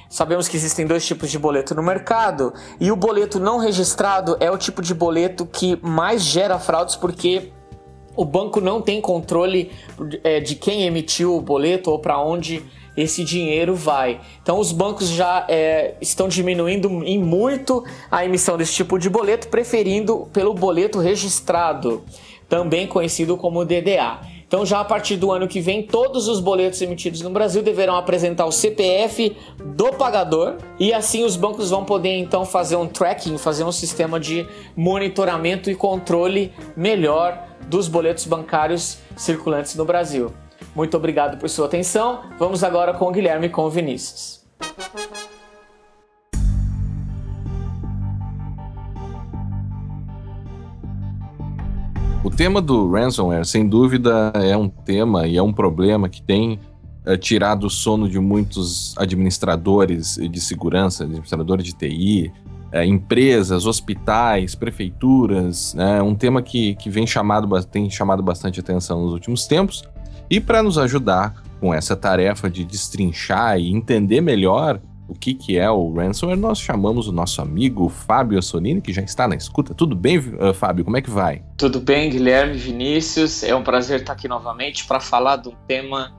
Sabemos 0.09 0.47
que 0.47 0.55
existem 0.55 0.85
dois 0.85 1.05
tipos 1.05 1.29
de 1.29 1.37
boleto 1.37 1.75
no 1.75 1.83
mercado 1.83 2.53
e 2.79 2.91
o 2.91 2.95
boleto 2.95 3.39
não 3.39 3.57
registrado 3.57 4.37
é 4.39 4.49
o 4.49 4.57
tipo 4.57 4.81
de 4.81 4.93
boleto 4.93 5.45
que 5.45 5.77
mais 5.81 6.23
gera 6.23 6.57
fraudes 6.57 6.95
porque 6.95 7.51
o 8.15 8.25
banco 8.25 8.59
não 8.59 8.81
tem 8.81 8.99
controle 8.99 9.71
é, 10.23 10.39
de 10.39 10.55
quem 10.55 10.83
emitiu 10.83 11.35
o 11.35 11.41
boleto 11.41 11.91
ou 11.91 11.99
para 11.99 12.19
onde 12.19 12.65
esse 12.97 13.23
dinheiro 13.23 13.75
vai. 13.75 14.19
Então 14.41 14.59
os 14.59 14.71
bancos 14.71 15.07
já 15.09 15.45
é, 15.47 15.93
estão 16.01 16.27
diminuindo 16.27 16.89
em 17.03 17.19
muito 17.19 17.83
a 18.09 18.25
emissão 18.25 18.57
desse 18.57 18.73
tipo 18.73 18.97
de 18.97 19.07
boleto, 19.07 19.49
preferindo 19.49 20.27
pelo 20.33 20.53
boleto 20.55 20.99
registrado, 20.99 22.03
também 22.49 22.87
conhecido 22.87 23.37
como 23.37 23.63
DDA. 23.63 24.19
Então, 24.47 24.65
já 24.65 24.79
a 24.79 24.85
partir 24.85 25.17
do 25.17 25.29
ano 25.29 25.45
que 25.45 25.59
vem, 25.59 25.83
todos 25.83 26.29
os 26.29 26.39
boletos 26.39 26.81
emitidos 26.81 27.21
no 27.21 27.29
Brasil 27.29 27.61
deverão 27.61 27.97
apresentar 27.97 28.45
o 28.45 28.51
CPF 28.51 29.35
do 29.61 29.91
pagador 29.91 30.55
e 30.79 30.93
assim 30.93 31.25
os 31.25 31.35
bancos 31.35 31.69
vão 31.69 31.83
poder 31.83 32.17
então 32.17 32.45
fazer 32.45 32.77
um 32.77 32.87
tracking, 32.87 33.37
fazer 33.37 33.65
um 33.65 33.71
sistema 33.73 34.19
de 34.19 34.47
monitoramento 34.75 35.69
e 35.69 35.75
controle 35.75 36.53
melhor 36.77 37.45
dos 37.67 37.89
boletos 37.89 38.25
bancários 38.25 38.99
circulantes 39.17 39.75
no 39.75 39.83
Brasil. 39.83 40.31
Muito 40.73 40.95
obrigado 40.95 41.37
por 41.37 41.49
sua 41.49 41.65
atenção. 41.65 42.21
Vamos 42.39 42.63
agora 42.63 42.93
com 42.93 43.05
o 43.05 43.11
Guilherme 43.11 43.47
e 43.47 43.49
com 43.49 43.63
o 43.63 43.69
Vinícius. 43.69 44.45
O 52.27 52.29
tema 52.29 52.61
do 52.61 52.91
ransomware, 52.91 53.45
sem 53.45 53.65
dúvida, 53.65 54.33
é 54.35 54.55
um 54.57 54.67
tema 54.67 55.25
e 55.25 55.37
é 55.37 55.41
um 55.41 55.53
problema 55.53 56.09
que 56.09 56.21
tem 56.21 56.59
é, 57.05 57.15
tirado 57.15 57.67
o 57.67 57.69
sono 57.69 58.09
de 58.09 58.19
muitos 58.19 58.93
administradores 58.97 60.17
de 60.17 60.41
segurança, 60.41 61.05
administradores 61.05 61.63
de 61.63 61.71
TI, 61.71 62.33
é, 62.69 62.85
empresas, 62.85 63.65
hospitais, 63.65 64.55
prefeituras. 64.55 65.73
É 65.75 65.77
né? 65.77 66.01
um 66.01 66.13
tema 66.13 66.41
que, 66.41 66.75
que 66.75 66.89
vem 66.89 67.07
chamado, 67.07 67.47
tem 67.63 67.89
chamado 67.89 68.21
bastante 68.21 68.59
atenção 68.59 69.03
nos 69.03 69.13
últimos 69.13 69.47
tempos. 69.47 69.85
E 70.29 70.41
para 70.41 70.61
nos 70.61 70.77
ajudar 70.77 71.41
com 71.61 71.73
essa 71.73 71.95
tarefa 71.95 72.49
de 72.49 72.65
destrinchar 72.65 73.57
e 73.57 73.71
entender 73.71 74.19
melhor 74.19 74.81
o 75.07 75.15
que, 75.15 75.33
que 75.33 75.57
é 75.57 75.69
o 75.69 75.93
ransomware, 75.93 76.37
nós 76.37 76.59
chamamos 76.59 77.07
o 77.07 77.11
nosso 77.11 77.41
amigo 77.41 77.87
Fábio 77.89 78.37
Assolini, 78.37 78.81
que 78.81 78.91
já 78.91 79.01
está 79.01 79.27
na 79.27 79.35
escuta. 79.35 79.73
Tudo 79.73 79.95
bem, 79.95 80.17
uh, 80.17 80.53
Fábio? 80.53 80.83
Como 80.83 80.97
é 80.97 81.01
que 81.01 81.09
vai? 81.09 81.41
Tudo 81.57 81.79
bem, 81.79 82.09
Guilherme, 82.09 82.57
Vinícius. 82.57 83.43
É 83.43 83.55
um 83.55 83.63
prazer 83.63 84.01
estar 84.01 84.13
aqui 84.13 84.27
novamente 84.27 84.85
para 84.85 84.99
falar 84.99 85.37
de 85.37 85.49
um 85.49 85.55
tema 85.67 86.13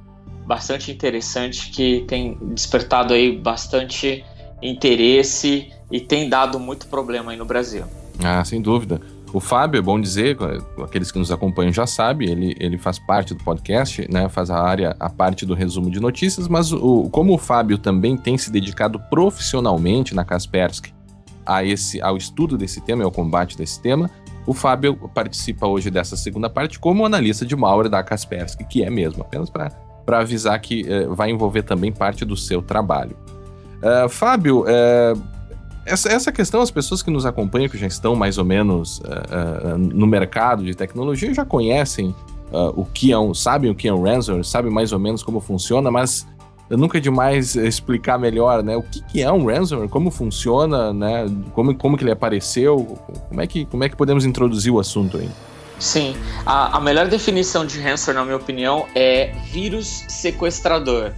bastante 0.46 0.90
interessante 0.90 1.70
que 1.70 2.04
tem 2.08 2.38
despertado 2.54 3.12
aí 3.12 3.36
bastante 3.36 4.24
interesse 4.62 5.70
e 5.90 6.00
tem 6.00 6.28
dado 6.28 6.58
muito 6.58 6.86
problema 6.86 7.32
aí 7.32 7.36
no 7.36 7.44
Brasil. 7.44 7.84
Ah, 8.24 8.42
sem 8.44 8.60
dúvida. 8.60 9.00
O 9.32 9.40
Fábio, 9.40 9.78
é 9.78 9.82
bom 9.82 10.00
dizer, 10.00 10.38
aqueles 10.82 11.12
que 11.12 11.18
nos 11.18 11.30
acompanham 11.30 11.72
já 11.72 11.86
sabem, 11.86 12.30
ele, 12.30 12.56
ele 12.58 12.78
faz 12.78 12.98
parte 12.98 13.34
do 13.34 13.44
podcast, 13.44 14.06
né? 14.10 14.28
Faz 14.28 14.50
a 14.50 14.58
área, 14.58 14.96
a 14.98 15.10
parte 15.10 15.44
do 15.44 15.52
resumo 15.54 15.90
de 15.90 16.00
notícias, 16.00 16.48
mas 16.48 16.72
o, 16.72 17.08
como 17.10 17.34
o 17.34 17.38
Fábio 17.38 17.76
também 17.76 18.16
tem 18.16 18.38
se 18.38 18.50
dedicado 18.50 18.98
profissionalmente 19.10 20.14
na 20.14 20.24
Kaspersky 20.24 20.94
a 21.44 21.62
esse, 21.64 22.00
ao 22.00 22.16
estudo 22.16 22.56
desse 22.56 22.80
tema 22.80 23.02
e 23.02 23.04
ao 23.04 23.10
combate 23.10 23.56
desse 23.56 23.80
tema, 23.80 24.10
o 24.46 24.54
Fábio 24.54 24.96
participa 25.14 25.66
hoje 25.66 25.90
dessa 25.90 26.16
segunda 26.16 26.48
parte 26.48 26.78
como 26.78 27.04
analista 27.04 27.44
de 27.44 27.54
malware 27.54 27.90
da 27.90 28.02
Kaspersky, 28.02 28.64
que 28.64 28.82
é 28.82 28.88
mesmo, 28.88 29.22
apenas 29.22 29.50
para 29.50 30.18
avisar 30.18 30.58
que 30.58 30.86
uh, 30.88 31.14
vai 31.14 31.30
envolver 31.30 31.62
também 31.62 31.92
parte 31.92 32.24
do 32.24 32.36
seu 32.36 32.62
trabalho. 32.62 33.16
Uh, 33.82 34.08
Fábio, 34.08 34.62
uh, 34.62 35.37
essa, 35.88 36.08
essa 36.10 36.32
questão, 36.32 36.60
as 36.60 36.70
pessoas 36.70 37.02
que 37.02 37.10
nos 37.10 37.26
acompanham, 37.26 37.68
que 37.68 37.78
já 37.78 37.86
estão 37.86 38.14
mais 38.14 38.38
ou 38.38 38.44
menos 38.44 39.00
no 39.78 40.06
mercado 40.06 40.64
de 40.64 40.74
tecnologia, 40.74 41.32
já 41.34 41.44
conhecem 41.44 42.14
o 42.74 42.84
que 42.84 43.12
é 43.12 43.18
um, 43.18 43.34
sabem 43.34 43.70
o 43.70 43.74
que 43.74 43.88
é 43.88 43.92
um 43.92 44.02
ransomware, 44.02 44.44
sabem 44.44 44.70
mais 44.70 44.92
ou 44.92 44.98
menos 44.98 45.22
como 45.22 45.40
funciona, 45.40 45.90
mas 45.90 46.26
nunca 46.70 46.98
é 46.98 47.00
demais 47.00 47.56
explicar 47.56 48.18
melhor, 48.18 48.62
né? 48.62 48.76
O 48.76 48.82
que, 48.82 49.02
que 49.02 49.22
é 49.22 49.32
um 49.32 49.46
ransomware, 49.46 49.88
como 49.88 50.10
funciona, 50.10 50.92
né? 50.92 51.26
Como, 51.52 51.74
como 51.74 51.96
que 51.96 52.04
ele 52.04 52.10
apareceu, 52.10 52.98
como 53.28 53.40
é 53.40 53.46
que, 53.46 53.64
como 53.66 53.84
é 53.84 53.88
que 53.88 53.96
podemos 53.96 54.24
introduzir 54.24 54.72
o 54.72 54.78
assunto 54.78 55.16
aí? 55.16 55.28
Sim, 55.78 56.16
a, 56.44 56.76
a 56.76 56.80
melhor 56.80 57.06
definição 57.06 57.64
de 57.64 57.80
ransomware, 57.80 58.16
na 58.16 58.24
minha 58.24 58.36
opinião, 58.36 58.86
é 58.94 59.32
vírus 59.50 60.04
sequestrador. 60.08 61.12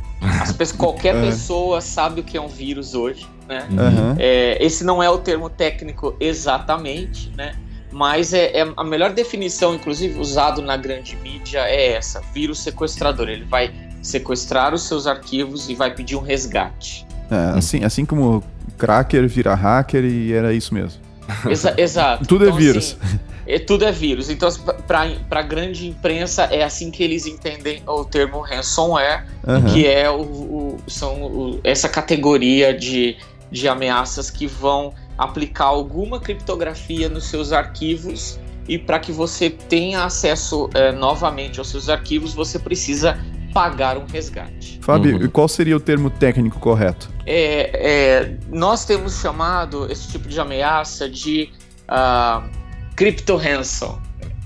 Pessoas, 0.56 0.72
qualquer 0.76 1.16
é. 1.16 1.20
pessoa 1.20 1.80
sabe 1.80 2.20
o 2.20 2.24
que 2.24 2.36
é 2.36 2.40
um 2.40 2.48
vírus 2.48 2.94
hoje, 2.94 3.26
né? 3.50 3.66
Uhum. 3.68 4.14
É, 4.16 4.64
esse 4.64 4.84
não 4.84 5.02
é 5.02 5.10
o 5.10 5.18
termo 5.18 5.50
técnico 5.50 6.14
exatamente, 6.20 7.30
né? 7.36 7.54
Mas 7.90 8.32
é, 8.32 8.60
é, 8.60 8.72
a 8.76 8.84
melhor 8.84 9.12
definição, 9.12 9.74
inclusive 9.74 10.18
usado 10.20 10.62
na 10.62 10.76
grande 10.76 11.16
mídia, 11.16 11.60
é 11.68 11.94
essa: 11.94 12.22
vírus 12.32 12.60
sequestrador. 12.60 13.28
Ele 13.28 13.44
vai 13.44 13.72
sequestrar 14.00 14.72
os 14.72 14.84
seus 14.84 15.08
arquivos 15.08 15.68
e 15.68 15.74
vai 15.74 15.92
pedir 15.92 16.14
um 16.14 16.22
resgate. 16.22 17.04
É, 17.28 17.58
assim, 17.58 17.84
assim 17.84 18.04
como 18.04 18.42
cracker 18.78 19.28
vira 19.28 19.54
hacker 19.54 20.04
e 20.04 20.32
era 20.32 20.52
isso 20.52 20.72
mesmo. 20.72 21.00
Exa 21.48 21.74
exato. 21.76 22.26
Tudo 22.26 22.44
é 22.44 22.48
então, 22.48 22.58
é 22.58 22.62
vírus. 22.62 22.96
Assim, 23.02 23.18
é, 23.46 23.58
tudo 23.58 23.84
é 23.84 23.90
vírus. 23.90 24.30
Então, 24.30 24.48
para 24.86 25.08
a 25.30 25.42
grande 25.42 25.88
imprensa, 25.88 26.44
é 26.44 26.62
assim 26.62 26.90
que 26.90 27.02
eles 27.02 27.26
entendem 27.26 27.82
o 27.84 28.04
termo 28.04 28.40
ransomware, 28.40 29.26
uhum. 29.44 29.64
que 29.64 29.86
é 29.86 30.08
o, 30.08 30.20
o 30.20 30.78
são 30.86 31.22
o, 31.22 31.60
essa 31.64 31.88
categoria 31.88 32.72
de, 32.72 33.16
de 33.50 33.68
ameaças 33.68 34.30
que 34.30 34.46
vão 34.46 34.94
aplicar 35.18 35.66
alguma 35.66 36.18
criptografia 36.20 37.08
nos 37.08 37.24
seus 37.24 37.52
arquivos 37.52 38.38
e 38.68 38.78
para 38.78 38.98
que 38.98 39.10
você 39.10 39.50
tenha 39.50 40.04
acesso 40.04 40.70
é, 40.74 40.92
novamente 40.92 41.58
aos 41.58 41.68
seus 41.68 41.88
arquivos, 41.88 42.32
você 42.32 42.58
precisa 42.58 43.18
pagar 43.52 43.98
um 43.98 44.06
resgate. 44.06 44.78
Fábio, 44.80 45.20
uhum. 45.20 45.28
qual 45.28 45.48
seria 45.48 45.76
o 45.76 45.80
termo 45.80 46.08
técnico 46.08 46.58
correto? 46.60 47.10
É, 47.26 47.70
é, 47.74 48.38
nós 48.48 48.84
temos 48.84 49.20
chamado 49.20 49.90
esse 49.90 50.08
tipo 50.08 50.28
de 50.28 50.38
ameaça 50.38 51.08
de 51.08 51.50
uh, 51.88 52.48
Crypto 52.94 53.36
Ransom. 53.36 54.00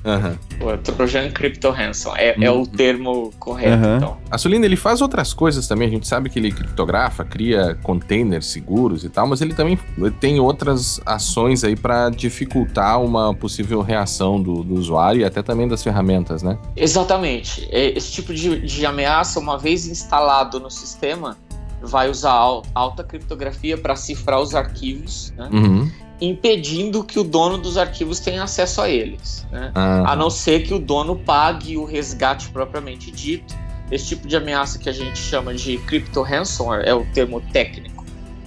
Uhum. 0.05 0.69
O 0.69 0.77
Trojan 0.77 1.31
Crypto 1.31 1.71
Ransom 1.71 2.14
é, 2.14 2.35
uhum. 2.37 2.45
é 2.45 2.51
o 2.51 2.55
uhum. 2.57 2.67
termo 2.67 3.33
correto. 3.38 3.87
Uhum. 3.87 3.97
Então. 3.97 4.17
A 4.31 4.37
Solina 4.37 4.67
ele 4.67 4.77
faz 4.77 5.01
outras 5.01 5.33
coisas 5.33 5.67
também. 5.67 5.88
A 5.88 5.90
gente 5.90 6.07
sabe 6.07 6.29
que 6.29 6.38
ele 6.38 6.53
criptografa, 6.53 7.25
cria 7.25 7.77
containers 7.83 8.47
seguros 8.47 9.03
e 9.05 9.09
tal, 9.09 9.27
mas 9.27 9.40
ele 9.40 9.55
também 9.55 9.79
tem 10.21 10.38
outras 10.38 11.01
ações 11.07 11.64
aí 11.64 11.75
para 11.75 12.11
dificultar 12.11 13.03
uma 13.03 13.35
possível 13.35 13.81
reação 13.81 14.40
do, 14.40 14.62
do, 14.62 14.75
usuário 14.75 15.23
e 15.23 15.25
até 15.25 15.43
também 15.43 15.67
das 15.67 15.83
ferramentas, 15.83 16.43
né? 16.43 16.59
Exatamente. 16.77 17.67
É, 17.71 17.97
esse 17.97 18.12
tipo 18.12 18.35
de, 18.35 18.61
de 18.61 18.85
ameaça, 18.85 19.40
uma 19.40 19.59
vez 19.59 19.87
instalado 19.87 20.61
no 20.61 20.71
sistema, 20.71 21.38
vai 21.81 22.11
usar 22.11 22.33
alta 22.75 23.03
criptografia 23.03 23.79
para 23.79 23.97
cifrar 23.97 24.40
os 24.40 24.55
arquivos, 24.55 25.33
né? 25.37 25.49
Uhum 25.51 26.04
impedindo 26.20 27.03
que 27.03 27.18
o 27.18 27.24
dono 27.24 27.59
dos 27.59 27.77
arquivos 27.77 28.20
tenha 28.20 28.42
acesso 28.42 28.81
a 28.81 28.88
eles, 28.88 29.46
né? 29.50 29.72
uhum. 29.74 30.07
a 30.07 30.16
não 30.16 30.31
ser 30.31 30.62
que 30.62 30.72
o 30.72 30.79
dono 30.79 31.16
pague 31.16 31.77
o 31.77 31.85
resgate 31.85 32.48
propriamente 32.50 33.11
dito. 33.11 33.55
Esse 33.90 34.07
tipo 34.07 34.27
de 34.27 34.37
ameaça 34.37 34.79
que 34.79 34.88
a 34.88 34.92
gente 34.92 35.18
chama 35.18 35.55
de 35.55 35.77
crypto 35.79 36.22
ransomware 36.22 36.87
é 36.87 36.94
o 36.94 37.05
termo 37.12 37.40
técnico 37.53 38.05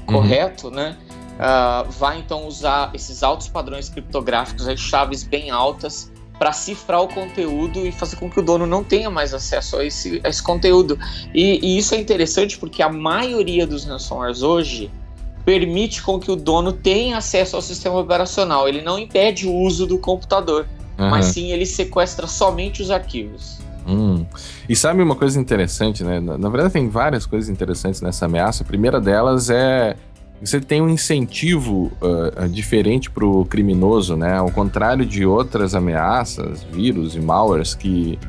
uhum. 0.08 0.16
correto, 0.16 0.72
né? 0.72 0.98
Uh, 1.38 1.92
vai 1.92 2.18
então 2.18 2.48
usar 2.48 2.90
esses 2.96 3.22
altos 3.22 3.48
padrões 3.48 3.90
criptográficos, 3.90 4.68
as 4.68 4.80
chaves 4.80 5.24
bem 5.24 5.52
altas, 5.52 6.12
para 6.40 6.52
cifrar 6.52 7.02
o 7.02 7.08
conteúdo 7.08 7.86
e 7.86 7.92
fazer 7.92 8.16
com 8.16 8.30
que 8.30 8.40
o 8.40 8.44
dono 8.44 8.66
não 8.66 8.84
tenha 8.84 9.10
mais 9.10 9.34
acesso 9.34 9.78
a 9.78 9.86
esse, 9.86 10.20
a 10.24 10.30
esse 10.30 10.42
conteúdo. 10.42 10.98
E, 11.34 11.60
e 11.64 11.78
isso 11.78 11.94
é 11.94 12.00
interessante 12.00 12.58
porque 12.58 12.82
a 12.82 12.90
maioria 12.90 13.68
dos 13.68 13.86
ransomwares 13.86 14.42
hoje 14.42 14.92
permite 15.48 16.04
com 16.04 16.20
que 16.20 16.30
o 16.30 16.36
dono 16.36 16.74
tenha 16.74 17.16
acesso 17.16 17.56
ao 17.56 17.62
sistema 17.62 17.98
operacional. 17.98 18.68
Ele 18.68 18.82
não 18.82 19.00
impede 19.00 19.48
o 19.48 19.56
uso 19.56 19.88
do 19.88 19.98
computador, 19.98 20.68
uhum. 21.00 21.10
mas 21.10 21.28
sim 21.28 21.54
ele 21.54 21.66
sequestra 21.66 22.28
somente 22.28 22.82
os 22.82 22.92
arquivos. 22.92 23.58
Hum. 23.88 24.26
E 24.68 24.76
sabe 24.76 25.02
uma 25.02 25.16
coisa 25.16 25.40
interessante, 25.40 26.04
né? 26.04 26.20
Na, 26.20 26.38
na, 26.38 26.50
verdade, 26.50 26.74
tem 26.74 26.90
várias 26.90 27.26
coisas 27.26 27.50
interessantes 27.50 28.02
nessa 28.02 28.26
ameaça. 28.26 28.64
A 28.64 28.66
primeira 28.66 29.00
delas 29.00 29.50
é 29.50 29.96
você 30.42 30.60
tem 30.60 30.82
um 30.82 30.90
incentivo 30.90 31.94
uh, 32.02 32.50
diferente 32.50 33.10
para 33.10 33.26
o 33.26 33.46
criminoso, 33.46 34.18
né? 34.18 34.36
Ao 34.36 34.52
contrário 34.52 35.06
de 35.06 35.26
outras 35.26 35.74
ameaças, 35.74 36.62
vírus 36.62 37.16
e 37.16 37.22
malwares 37.22 37.74
que 37.74 38.20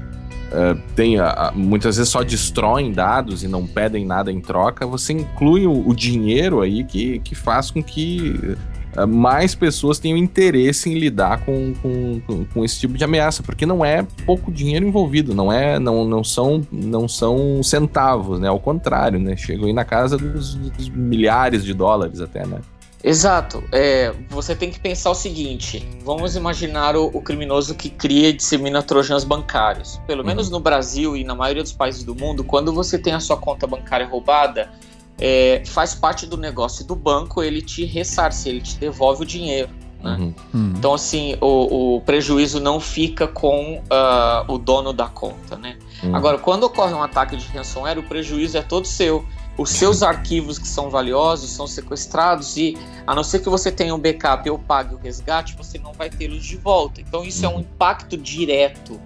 uh, 0.49 0.81
tem, 0.95 1.21
uh, 1.21 1.25
muitas 1.55 1.97
vezes 1.97 2.11
só 2.11 2.23
destroem 2.23 2.93
dados 2.93 3.43
e 3.43 3.49
não 3.49 3.67
pedem 3.67 4.05
nada 4.05 4.33
em 4.33 4.41
troca, 4.41 4.87
você 4.87 5.13
inclui 5.13 5.67
o, 5.67 5.89
o 5.89 5.95
dinheiro 5.95 6.61
aí 6.61 6.85
que, 6.85 7.19
que 7.21 7.35
faz 7.35 7.71
com 7.71 7.83
que 7.83 8.57
uh, 8.97 9.07
mais 9.07 9.55
pessoas 9.55 9.99
tenham 9.99 10.17
interesse 10.17 10.91
em 10.91 10.99
lidar 10.99 11.45
com, 11.45 11.75
com, 11.83 12.45
com, 12.53 12.65
esse 12.65 12.81
tipo 12.81 12.95
de 12.95 13.05
ameaça, 13.05 13.43
porque 13.43 13.67
não 13.67 13.85
é 13.85 14.07
pouco 14.25 14.51
dinheiro 14.51 14.87
envolvido, 14.87 15.35
não 15.35 15.53
é 15.53 15.79
não, 15.79 16.05
não, 16.05 16.25
são, 16.25 16.67
não 16.71 17.09
são 17.09 17.63
centavos, 17.63 18.41
né? 18.41 18.49
Ao 18.49 18.61
contrário, 18.61 19.19
né? 19.19 19.37
Chegam 19.37 19.67
aí 19.67 19.73
na 19.73 19.85
casa 19.85 20.17
dos, 20.17 20.55
dos 20.55 20.89
milhares 20.89 21.65
de 21.65 21.75
dólares 21.75 22.21
até, 22.21 22.47
né? 22.47 22.59
Exato. 23.03 23.63
É, 23.71 24.13
você 24.29 24.55
tem 24.55 24.71
que 24.71 24.81
pensar 24.81 25.11
o 25.11 25.15
seguinte: 25.15 25.87
vamos 26.03 26.37
imaginar 26.37 26.97
o, 26.97 27.07
o 27.07 27.23
criminoso 27.23 27.75
que 27.75 27.89
cria 27.89 28.29
e 28.29 28.33
dissemina 28.33 28.83
trojans 28.83 29.25
bancários. 29.25 30.01
Pelo 30.07 30.23
uhum. 30.23 30.27
menos 30.27 30.51
no 30.51 30.61
Brasil 30.61 31.17
e 31.17 31.25
na 31.25 31.35
maioria 31.35 31.63
dos 31.63 31.73
países 31.73 32.03
do 32.03 32.15
mundo, 32.15 32.43
quando 32.43 32.73
você 32.73 32.99
tem 32.99 33.13
a 33.13 33.21
sua 33.21 33.37
conta 33.37 33.67
bancária 33.67 34.07
roubada, 34.07 34.71
é, 35.19 35.63
faz 35.67 35.95
parte 35.95 36.27
do 36.27 36.37
negócio 36.37 36.85
do 36.85 36.95
banco 36.95 37.43
ele 37.43 37.61
te 37.61 37.85
ressarce, 37.85 38.49
ele 38.49 38.61
te 38.61 38.77
devolve 38.77 39.23
o 39.23 39.27
dinheiro. 39.27 39.71
Né? 40.03 40.13
Uhum. 40.13 40.35
Uhum. 40.55 40.75
Então, 40.77 40.95
assim, 40.95 41.37
o, 41.41 41.97
o, 41.97 42.01
prejuízo 42.03 42.61
não 42.61 42.79
fica 42.79 43.27
com 43.27 43.79
uh, 43.79 44.53
o 44.53 44.57
dono 44.57 44.93
da 44.93 45.09
conta. 45.09 45.57
Né? 45.57 45.77
Uhum. 46.03 46.15
Agora, 46.15 46.39
quando 46.39 46.65
ocorre 46.65 46.95
um 46.95 47.03
ataque 47.03 47.37
de 47.37 47.47
ransomware, 47.49 47.99
o 47.99 48.03
prejuízo 48.05 48.57
é 48.57 48.63
todo 48.63 48.87
seu 48.87 49.25
os 49.59 49.71
seus 49.71 50.05
arquivos 50.05 50.57
que 50.57 50.69
são 50.69 50.89
valiosos 50.89 51.51
são 51.51 51.67
sequestrados 51.67 52.57
e 52.57 52.79
a 53.05 53.15
não 53.15 53.25
ser 53.25 53.41
que 53.41 53.49
você 53.49 53.73
tenha 53.73 53.93
um 53.93 53.99
backup 53.99 54.49
ou 54.49 54.59
pague 54.59 54.95
o 54.95 54.99
resgate, 54.99 55.57
você 55.57 55.79
não 55.79 55.93
vai 55.93 56.09
tê-los 56.09 56.47
de 56.47 56.57
volta. 56.57 57.01
Então 57.01 57.25
isso 57.25 57.45
é 57.45 57.49
um 57.49 57.59
impacto 57.59 58.17
direto 58.17 59.01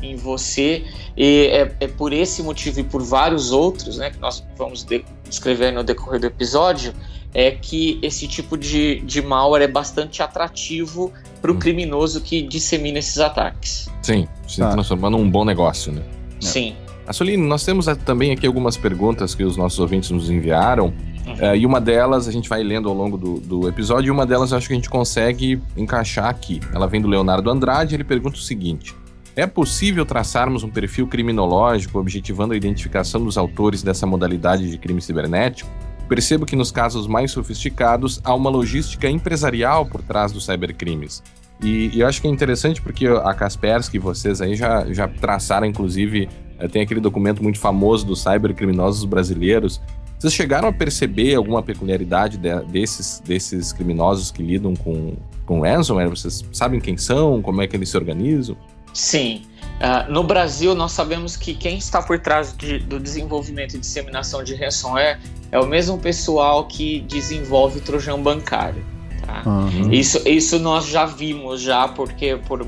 em 0.00 0.16
você 0.16 0.84
e 1.14 1.48
é, 1.52 1.76
é, 1.80 1.88
por 1.88 2.12
esse 2.12 2.42
motivo 2.42 2.80
e 2.80 2.84
por 2.84 3.02
vários 3.02 3.52
outros, 3.52 3.98
né, 3.98 4.10
que 4.10 4.18
nós 4.18 4.42
vamos 4.56 4.86
descrever 5.24 5.72
no 5.72 5.84
decorrer 5.84 6.20
do 6.20 6.26
episódio, 6.26 6.94
é 7.34 7.50
que 7.50 7.98
esse 8.00 8.26
tipo 8.26 8.56
de, 8.56 9.00
de 9.00 9.20
malware 9.20 9.62
é 9.62 9.68
bastante 9.68 10.22
atrativo 10.22 11.12
para 11.42 11.50
o 11.50 11.54
hum. 11.54 11.58
criminoso 11.58 12.22
que 12.22 12.40
dissemina 12.40 12.98
esses 12.98 13.18
ataques. 13.18 13.90
Sim, 14.00 14.26
se 14.46 14.60
tá. 14.60 14.70
transformando 14.70 15.18
num 15.18 15.30
bom 15.30 15.44
negócio, 15.44 15.92
né? 15.92 16.02
Sim. 16.40 16.74
Assolino, 17.08 17.46
nós 17.46 17.64
temos 17.64 17.86
também 18.04 18.32
aqui 18.32 18.46
algumas 18.46 18.76
perguntas 18.76 19.34
que 19.34 19.42
os 19.42 19.56
nossos 19.56 19.78
ouvintes 19.78 20.10
nos 20.10 20.28
enviaram. 20.28 20.92
Uhum. 21.26 21.54
e 21.54 21.66
uma 21.66 21.80
delas 21.80 22.26
a 22.26 22.32
gente 22.32 22.48
vai 22.48 22.62
lendo 22.62 22.88
ao 22.88 22.94
longo 22.94 23.16
do, 23.16 23.40
do 23.40 23.68
episódio, 23.68 24.08
e 24.08 24.10
uma 24.10 24.24
delas 24.24 24.50
eu 24.50 24.58
acho 24.58 24.66
que 24.66 24.72
a 24.72 24.76
gente 24.76 24.90
consegue 24.90 25.60
encaixar 25.76 26.26
aqui. 26.26 26.60
Ela 26.74 26.86
vem 26.86 27.00
do 27.00 27.08
Leonardo 27.08 27.50
Andrade, 27.50 27.94
ele 27.94 28.04
pergunta 28.04 28.36
o 28.36 28.40
seguinte: 28.40 28.94
É 29.34 29.46
possível 29.46 30.04
traçarmos 30.04 30.62
um 30.62 30.68
perfil 30.68 31.06
criminológico 31.06 31.98
objetivando 31.98 32.52
a 32.52 32.56
identificação 32.56 33.24
dos 33.24 33.38
autores 33.38 33.82
dessa 33.82 34.06
modalidade 34.06 34.70
de 34.70 34.76
crime 34.76 35.00
cibernético? 35.00 35.70
Percebo 36.08 36.46
que 36.46 36.56
nos 36.56 36.70
casos 36.70 37.06
mais 37.06 37.30
sofisticados 37.30 38.20
há 38.24 38.34
uma 38.34 38.48
logística 38.48 39.08
empresarial 39.08 39.84
por 39.84 40.02
trás 40.02 40.32
dos 40.32 40.44
cybercrimes. 40.44 41.22
E, 41.62 41.90
e 41.94 42.00
eu 42.00 42.06
acho 42.06 42.20
que 42.20 42.28
é 42.28 42.30
interessante 42.30 42.80
porque 42.80 43.06
a 43.06 43.34
Kaspersky, 43.34 43.98
vocês 43.98 44.40
aí 44.40 44.54
já, 44.54 44.86
já 44.92 45.08
traçaram, 45.08 45.66
inclusive, 45.66 46.28
eh, 46.58 46.68
tem 46.68 46.82
aquele 46.82 47.00
documento 47.00 47.42
muito 47.42 47.58
famoso 47.58 48.06
dos 48.06 48.22
cybercriminosos 48.22 49.04
brasileiros. 49.04 49.80
Vocês 50.18 50.32
chegaram 50.32 50.68
a 50.68 50.72
perceber 50.72 51.34
alguma 51.34 51.62
peculiaridade 51.62 52.38
de, 52.38 52.60
desses, 52.62 53.20
desses 53.24 53.72
criminosos 53.72 54.30
que 54.30 54.42
lidam 54.42 54.74
com, 54.74 55.16
com 55.46 55.60
ransomware? 55.60 56.08
Vocês 56.08 56.44
sabem 56.52 56.80
quem 56.80 56.96
são? 56.96 57.40
Como 57.42 57.62
é 57.62 57.66
que 57.66 57.76
eles 57.76 57.88
se 57.88 57.96
organizam? 57.96 58.56
Sim. 58.92 59.42
Uh, 59.78 60.10
no 60.12 60.24
Brasil, 60.24 60.74
nós 60.74 60.90
sabemos 60.90 61.36
que 61.36 61.54
quem 61.54 61.78
está 61.78 62.02
por 62.02 62.18
trás 62.18 62.56
de, 62.56 62.80
do 62.80 62.98
desenvolvimento 62.98 63.74
e 63.74 63.78
disseminação 63.78 64.42
de 64.42 64.56
ransomware 64.56 65.20
é 65.52 65.58
o 65.60 65.66
mesmo 65.66 65.98
pessoal 65.98 66.66
que 66.66 67.00
desenvolve 67.02 67.78
o 67.78 67.80
trojão 67.80 68.20
bancário. 68.20 68.84
Tá? 69.28 69.42
Uhum. 69.44 69.92
Isso, 69.92 70.26
isso 70.26 70.58
nós 70.58 70.86
já 70.86 71.04
vimos 71.04 71.60
já 71.60 71.86
porque 71.86 72.36
por 72.48 72.64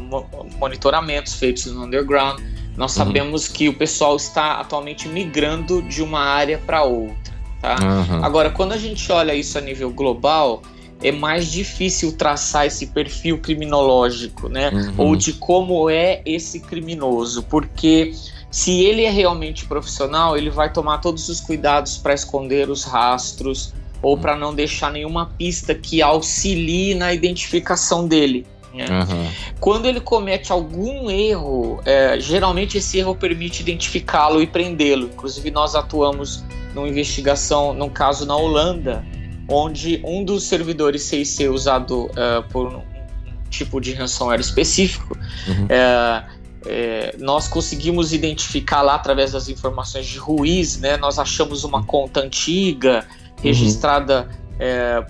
monitoramentos 0.61 1.33
feitos 1.33 1.65
no 1.73 1.85
underground 1.85 2.39
nós 2.77 2.95
uhum. 2.95 3.07
sabemos 3.07 3.49
que 3.49 3.67
o 3.67 3.73
pessoal 3.73 4.15
está 4.17 4.61
atualmente 4.61 5.09
migrando 5.09 5.81
de 5.81 6.03
uma 6.03 6.21
área 6.21 6.59
para 6.59 6.83
outra. 6.83 7.35
Tá? 7.63 7.77
Uhum. 7.81 8.23
Agora, 8.25 8.51
quando 8.51 8.73
a 8.73 8.77
gente 8.77 9.11
olha 9.11 9.35
isso 9.35 9.57
a 9.57 9.61
nível 9.63 9.91
global, 9.91 10.63
é 11.03 11.11
mais 11.11 11.51
difícil 11.51 12.13
traçar 12.13 12.67
esse 12.67 12.89
perfil 12.89 13.39
criminológico, 13.39 14.49
né? 14.49 14.71
Uhum. 14.71 14.95
Ou 14.99 15.17
de 15.17 15.33
como 15.33 15.89
é 15.89 16.21
esse 16.27 16.61
criminoso, 16.61 17.43
porque 17.45 18.13
se 18.51 18.83
ele 18.83 19.05
é 19.05 19.11
realmente 19.11 19.65
profissional, 19.65 20.37
ele 20.37 20.51
vai 20.51 20.71
tomar 20.71 20.99
todos 20.99 21.29
os 21.31 21.41
cuidados 21.41 21.97
para 21.97 22.13
esconder 22.13 22.69
os 22.69 22.85
rastros 22.85 23.73
ou 24.03 24.17
para 24.17 24.37
não 24.37 24.55
deixar 24.55 24.93
nenhuma 24.93 25.27
pista 25.39 25.75
que 25.75 26.01
auxilie 26.01 26.95
na 26.95 27.13
identificação 27.13 28.07
dele. 28.07 28.47
Né? 28.75 28.87
Uhum. 28.89 29.31
Quando 29.59 29.87
ele 29.87 30.01
comete 30.01 30.53
algum 30.53 31.11
erro, 31.11 31.81
é, 31.85 32.19
geralmente 32.21 32.79
esse 32.79 32.99
erro 32.99 33.15
permite 33.15 33.63
identificá-lo 33.63 34.41
e 34.41 34.47
prendê-lo. 34.47 35.07
Inclusive, 35.07 35.51
nós 35.51 35.75
atuamos 35.75 36.45
numa 36.75 36.89
investigação, 36.89 37.75
num 37.75 37.89
caso 37.89 38.25
na 38.25 38.37
Holanda, 38.37 39.05
onde 39.49 40.01
um 40.05 40.25
dos 40.25 40.45
servidores 40.45 41.03
CIC 41.03 41.49
usado 41.49 42.07
uh, 42.07 42.43
por 42.51 42.69
um 42.69 42.83
tipo 43.51 43.81
de 43.81 43.93
ransomware 43.93 44.41
específico, 44.41 45.19
uhum. 45.49 45.67
é, 45.69 46.25
é, 46.67 47.17
nós 47.19 47.49
conseguimos 47.49 48.13
identificar 48.13 48.83
lá 48.83 48.95
através 48.95 49.33
das 49.33 49.49
informações 49.49 50.07
de 50.07 50.19
Ruiz, 50.19 50.79
né? 50.79 50.97
Nós 50.97 51.19
achamos 51.19 51.65
uma 51.65 51.83
conta 51.83 52.21
antiga 52.21 53.05
registrada 53.43 54.29
uhum. 54.29 54.57
é, 54.59 55.07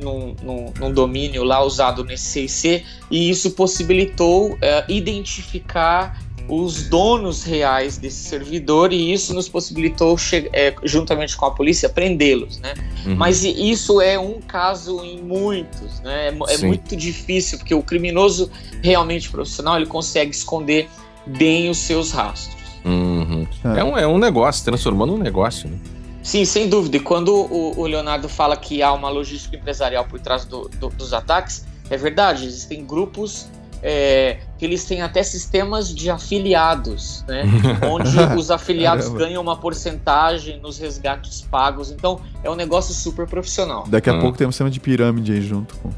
num, 0.00 0.34
num, 0.42 0.72
num, 0.78 0.92
domínio 0.92 1.44
lá 1.44 1.62
usado 1.62 2.04
nesse 2.04 2.48
CIC 2.48 2.84
e 3.10 3.30
isso 3.30 3.52
possibilitou 3.52 4.56
é, 4.60 4.84
identificar 4.88 6.18
os 6.48 6.88
donos 6.88 7.44
reais 7.44 7.98
desse 7.98 8.24
servidor 8.24 8.92
e 8.92 9.12
isso 9.12 9.34
nos 9.34 9.48
possibilitou, 9.48 10.16
é, 10.52 10.74
juntamente 10.82 11.36
com 11.36 11.44
a 11.44 11.50
polícia, 11.50 11.88
prendê-los, 11.90 12.58
né? 12.58 12.72
Uhum. 13.04 13.16
Mas 13.16 13.44
isso 13.44 14.00
é 14.00 14.18
um 14.18 14.40
caso 14.40 15.04
em 15.04 15.20
muitos, 15.20 16.00
né? 16.00 16.28
É, 16.28 16.54
é 16.54 16.58
muito 16.66 16.96
difícil, 16.96 17.58
porque 17.58 17.74
o 17.74 17.82
criminoso 17.82 18.50
realmente 18.82 19.28
profissional, 19.28 19.76
ele 19.76 19.86
consegue 19.86 20.30
esconder 20.30 20.88
bem 21.26 21.68
os 21.68 21.76
seus 21.76 22.12
rastros. 22.12 22.56
Uhum. 22.82 23.46
É. 23.76 23.80
é. 23.80 23.84
um, 23.84 23.98
é 23.98 24.06
um 24.06 24.16
negócio, 24.16 24.64
transformando 24.64 25.12
um 25.14 25.18
negócio, 25.18 25.68
né? 25.68 25.76
Sim, 26.22 26.44
sem 26.44 26.68
dúvida. 26.68 26.96
E 26.96 27.00
quando 27.00 27.34
o, 27.34 27.78
o, 27.78 27.86
Leonardo 27.86 28.28
fala 28.28 28.56
que 28.56 28.82
há 28.82 28.92
uma 28.92 29.08
logística 29.08 29.56
empresarial 29.56 30.04
por 30.04 30.20
trás 30.20 30.44
do, 30.44 30.68
do, 30.68 30.88
dos 30.88 31.12
ataques, 31.12 31.64
é 31.88 31.96
verdade. 31.96 32.46
Existem 32.46 32.84
grupos 32.84 33.48
é, 33.82 34.38
que 34.58 34.64
eles 34.64 34.84
têm 34.84 35.02
até 35.02 35.22
sistemas 35.22 35.94
de 35.94 36.10
afiliados, 36.10 37.24
né? 37.28 37.44
onde 37.88 38.18
os 38.36 38.50
afiliados 38.50 39.06
Caramba. 39.06 39.24
ganham 39.24 39.42
uma 39.42 39.56
porcentagem 39.56 40.60
nos 40.60 40.78
resgates 40.78 41.42
pagos. 41.42 41.90
Então 41.90 42.20
é 42.42 42.50
um 42.50 42.56
negócio 42.56 42.92
super 42.92 43.26
profissional. 43.26 43.84
Daqui 43.86 44.10
a 44.10 44.14
hum. 44.14 44.20
pouco 44.20 44.36
tem 44.36 44.46
um 44.46 44.52
sistema 44.52 44.70
de 44.70 44.80
pirâmide 44.80 45.32
aí 45.32 45.40
junto 45.40 45.76
com, 45.76 45.90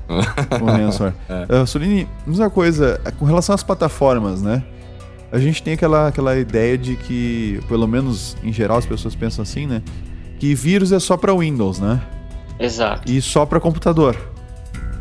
com 0.58 0.64
o 0.64 0.66
ransomware. 0.66 1.14
É. 1.30 1.62
Uh, 1.62 1.66
Solini, 1.66 2.08
uma 2.26 2.50
coisa, 2.50 3.00
com 3.18 3.24
relação 3.24 3.54
às 3.54 3.62
plataformas, 3.62 4.42
né? 4.42 4.62
A 5.30 5.38
gente 5.38 5.62
tem 5.62 5.74
aquela, 5.74 6.08
aquela 6.08 6.36
ideia 6.36 6.76
de 6.76 6.96
que, 6.96 7.60
pelo 7.68 7.86
menos 7.86 8.36
em 8.42 8.52
geral, 8.52 8.78
as 8.78 8.86
pessoas 8.86 9.14
pensam 9.14 9.42
assim, 9.42 9.66
né? 9.66 9.80
Que 10.40 10.54
vírus 10.54 10.90
é 10.90 10.98
só 10.98 11.18
para 11.18 11.34
Windows, 11.34 11.78
né? 11.78 12.00
Exato. 12.58 13.10
E 13.12 13.20
só 13.20 13.44
para 13.44 13.60
computador. 13.60 14.16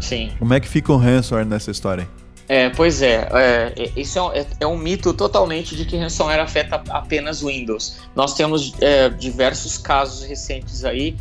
Sim. 0.02 0.32
Como 0.38 0.54
é 0.54 0.60
que 0.60 0.68
fica 0.68 0.92
o 0.92 0.98
ransomware 0.98 1.46
nessa 1.46 1.72
história? 1.72 2.08
É, 2.50 2.70
pois 2.70 3.02
é, 3.02 3.30
é, 3.32 3.74
é 3.78 3.92
isso 3.96 4.20
é 4.20 4.22
um, 4.22 4.34
é, 4.34 4.46
é 4.62 4.68
um, 4.68 4.78
mito 4.78 5.14
totalmente 5.14 5.78
de 5.78 5.86
que 5.86 5.96
ransomware 5.96 6.42
afeta 6.42 6.84
apenas 6.90 7.42
Windows. 7.42 8.00
Nós 8.16 8.34
temos 8.34 8.74
é, 8.82 9.08
diversos 9.08 9.78
casos 9.78 10.28
recentes 10.28 10.84
aí 10.84 11.16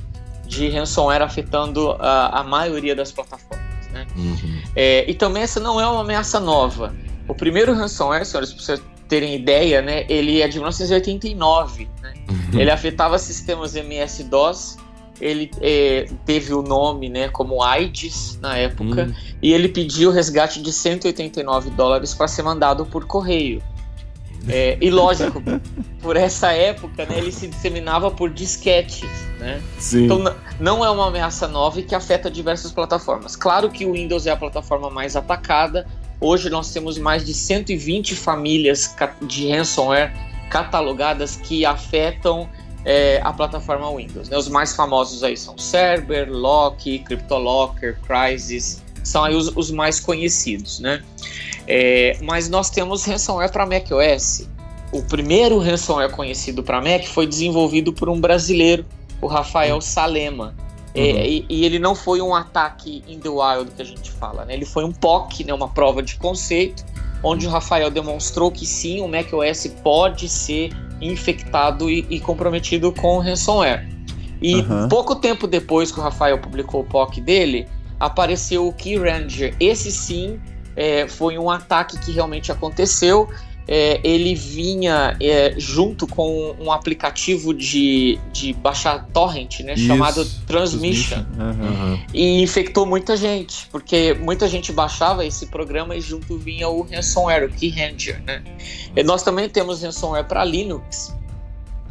de 0.47 0.69
ransomware 0.69 1.23
afetando 1.23 1.93
a, 2.01 2.41
a 2.41 2.43
maioria 2.43 2.97
das 2.97 3.13
plataformas. 3.13 3.87
Né? 3.93 4.07
Uhum. 4.17 4.63
É, 4.75 5.09
e 5.09 5.15
também 5.15 5.45
essa 5.45 5.61
não 5.61 5.81
é 5.81 5.87
uma 5.87 6.01
ameaça 6.01 6.41
nova. 6.41 6.93
O 7.29 7.35
primeiro 7.35 7.73
ransomware, 7.73 8.25
senhores, 8.25 8.53
para 8.53 8.63
vocês 8.65 8.83
terem 9.09 9.35
ideia, 9.35 9.81
né, 9.81 10.05
ele 10.09 10.40
é 10.40 10.49
de 10.49 10.59
1989. 10.59 11.88
Né? 12.03 12.14
Uhum. 12.29 12.61
Ele 12.61 12.71
afetava 12.71 13.18
sistemas 13.18 13.75
MS-DOS 13.75 14.79
ele 15.21 15.51
é, 15.61 16.09
teve 16.25 16.55
o 16.55 16.62
nome 16.62 17.09
né, 17.09 17.29
como 17.29 17.62
AIDS 17.62 18.38
na 18.40 18.57
época 18.57 19.09
hum. 19.09 19.35
e 19.42 19.53
ele 19.53 19.68
pediu 19.68 20.11
resgate 20.11 20.62
de 20.62 20.73
189 20.73 21.71
dólares 21.71 22.14
para 22.14 22.29
ser 22.29 22.42
mandado 22.42 22.87
por 22.87 23.05
correio. 23.05 23.62
É, 24.49 24.79
e 24.81 24.90
lógico, 24.90 25.42
por 26.01 26.16
essa 26.16 26.53
época, 26.53 27.05
né, 27.05 27.18
ele 27.18 27.33
se 27.33 27.49
disseminava 27.49 28.11
por 28.11 28.31
disquetes, 28.31 29.09
né? 29.38 29.61
Então 29.92 30.23
não 30.61 30.85
é 30.85 30.90
uma 30.90 31.09
ameaça 31.09 31.49
nova 31.49 31.81
e 31.81 31.83
que 31.83 31.94
afeta 31.94 32.31
diversas 32.31 32.71
plataformas. 32.71 33.35
Claro 33.35 33.68
que 33.68 33.85
o 33.85 33.92
Windows 33.92 34.27
é 34.27 34.31
a 34.31 34.37
plataforma 34.37 34.88
mais 34.88 35.16
atacada. 35.16 35.87
Hoje 36.21 36.51
nós 36.51 36.73
temos 36.73 36.99
mais 36.99 37.25
de 37.25 37.33
120 37.33 38.17
famílias 38.17 38.95
de 39.23 39.51
ransomware 39.51 40.13
catalogadas 40.51 41.37
que 41.37 41.65
afetam 41.65 42.49
é, 42.85 43.21
a 43.23 43.33
plataforma 43.33 43.95
Windows. 43.95 44.29
Né? 44.29 44.37
Os 44.37 44.49
mais 44.49 44.75
famosos 44.75 45.23
aí 45.23 45.37
são 45.37 45.57
Cerber, 45.57 46.29
Lock, 46.31 46.99
CryptoLocker, 47.01 47.99
Crysis, 48.01 48.83
são 49.05 49.25
aí 49.25 49.35
os, 49.35 49.55
os 49.57 49.71
mais 49.71 50.01
conhecidos, 50.01 50.81
né? 50.81 51.03
É, 51.67 52.19
mas 52.23 52.49
nós 52.49 52.71
temos 52.71 53.05
ransomware 53.05 53.51
para 53.51 53.65
macOS. 53.65 54.49
O 54.91 55.03
primeiro 55.03 55.59
ransomware 55.59 56.11
conhecido 56.11 56.63
para 56.63 56.81
Mac 56.81 57.07
foi 57.07 57.27
desenvolvido 57.27 57.93
por 57.93 58.09
um 58.09 58.21
brasileiro, 58.21 58.85
o 59.21 59.27
Rafael 59.27 59.81
Salema. 59.81 60.55
É, 60.99 61.13
uhum. 61.13 61.19
É, 61.19 61.29
e, 61.29 61.47
e, 61.49 61.65
ele 61.65 61.79
não 61.79 61.95
foi 61.95 62.21
um 62.21 62.35
ataque 62.35 63.05
in 63.07 63.21
the 63.21 63.29
wild 63.29 63.71
que 63.71 63.83
a 63.83 63.85
gente 63.85 64.11
fala, 64.11 64.45
né? 64.45 64.55
Ele 64.55 64.65
foi 64.65 64.85
um 64.85 64.93
POC, 64.93 65.45
né? 65.45 65.55
uma 65.55 65.69
prova 65.69 66.03
de 66.03 66.17
conceito, 66.17 66.85
onde 67.23 67.47
o 67.47 67.51
Rafael 67.51 67.91
demonstrou 67.91 68.51
que 68.51 68.67
sim, 68.67 69.01
o 69.01 69.09
macOS 69.09 69.67
pode 69.83 70.29
ser 70.29 70.71
infectado 71.01 71.89
e, 71.89 72.07
e 72.11 72.19
comprometido 72.21 72.93
com 72.93 73.19
ransomware. 73.19 73.89
E 74.41 74.57
uhum. 74.57 74.89
pouco 74.89 75.17
tempo 75.17 75.47
depois 75.47 75.91
que 75.93 75.99
o 75.99 76.03
Rafael 76.03 76.39
publicou 76.39 76.81
o 76.81 76.85
POC 76.85 77.21
dele, 77.21 77.69
apareceu 77.99 78.67
o 78.67 78.73
Key 78.73 78.97
Ranger. 78.97 79.55
Esse 79.59 79.91
sim 79.91 80.41
é, 80.77 81.09
foi 81.09 81.39
um 81.39 81.51
ataque 81.51 81.99
que 81.99 82.13
realmente 82.13 82.53
aconteceu 82.53 83.29
é, 83.69 84.01
ele 84.03 84.35
vinha 84.35 85.15
é, 85.21 85.55
junto 85.59 86.07
com 86.07 86.57
um 86.59 86.73
aplicativo 86.73 87.53
de, 87.53 88.19
de 88.33 88.55
baixar 88.55 89.07
torrent, 89.13 89.61
né, 89.61 89.75
Isso, 89.75 89.87
chamado 89.87 90.25
Transmission, 90.47 91.19
uhum. 91.39 92.01
e 92.15 92.43
infectou 92.43 92.87
muita 92.87 93.15
gente, 93.15 93.69
porque 93.71 94.15
muita 94.15 94.49
gente 94.49 94.73
baixava 94.73 95.27
esse 95.27 95.47
programa 95.47 95.95
e 95.95 96.01
junto 96.01 96.39
vinha 96.39 96.67
o 96.67 96.81
ransomware, 96.81 97.45
o 97.45 97.51
Keyranger, 97.51 98.23
né. 98.23 98.43
E 98.97 99.03
nós 99.03 99.23
também 99.23 99.47
temos 99.51 99.83
ransomware 99.83 100.25
para 100.25 100.43
Linux, 100.47 101.15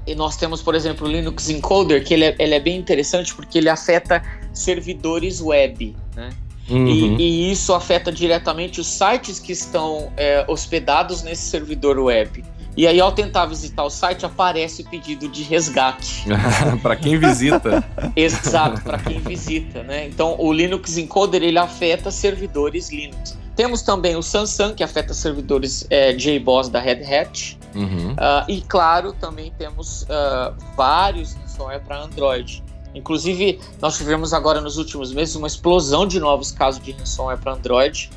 e 0.08 0.16
nós 0.16 0.36
temos, 0.36 0.64
por 0.64 0.74
exemplo, 0.74 1.06
o 1.06 1.12
Linux 1.12 1.48
Encoder, 1.48 2.04
que 2.04 2.14
ele 2.14 2.26
é, 2.26 2.36
ele 2.40 2.56
é 2.56 2.60
bem 2.60 2.80
interessante 2.80 3.36
porque 3.36 3.60
ele 3.60 3.70
afeta 3.70 4.24
servidores 4.52 5.42
web, 5.42 5.96
né. 6.16 6.32
Uhum. 6.70 6.88
E, 6.88 7.16
e, 7.18 7.52
isso 7.52 7.74
afeta 7.74 8.12
diretamente 8.12 8.82
os 8.82 8.88
sites 8.88 9.40
que 9.40 9.52
estão 9.52 10.12
é, 10.18 10.46
hospedados 10.48 11.24
nesse 11.24 11.44
servidor 11.44 11.98
web. 11.98 12.44
E 12.76 12.86
aí, 12.86 13.00
ao 13.00 13.12
tentar 13.12 13.48
visitar 13.48 13.84
o 13.84 13.90
site, 13.90 14.24
aparece 14.24 14.84
o 14.84 14.86
pedido 14.86 15.28
de 15.28 15.42
resgate. 15.42 16.26
para 16.84 16.96
quem 16.96 17.18
visita. 17.18 17.84
Exato, 18.16 18.82
para 18.82 19.00
quem 19.00 19.20
visita, 19.20 19.82
né? 19.82 20.08
Então, 20.08 20.36
o 20.38 20.54
Linux 20.54 20.96
Encoder 20.96 21.42
ele 21.42 21.58
afeta 21.58 22.12
servidores 22.12 22.92
Linux. 22.92 23.36
Temos 23.56 23.82
também 23.82 24.16
o 24.16 24.22
Samsung, 24.22 24.76
que 24.76 24.84
afeta 24.84 25.16
servidores 25.16 25.88
é, 25.90 26.14
JBoss 26.14 26.70
da 26.70 26.80
Red 26.80 27.02
Hat. 27.04 27.58
Uhum. 27.74 28.12
Uh, 28.12 28.46
e, 28.48 28.62
claro, 28.62 29.12
também 29.14 29.52
temos 29.58 30.04
uh, 30.04 30.56
vários 30.76 31.36
software 31.58 31.80
para 31.80 32.04
Android. 32.04 32.64
Inclusive, 32.96 33.60
nós 33.82 33.98
tivemos 33.98 34.34
agora 34.34 34.60
nos 34.62 34.78
últimos 34.78 35.14
meses 35.14 35.36
uma 35.36 35.48
explosão 35.48 36.08
de 36.08 36.20
novos 36.20 36.52
casos 36.52 36.82
de 36.82 36.92
ransomware 36.92 37.40
para 37.40 37.54
Android, 37.54 38.10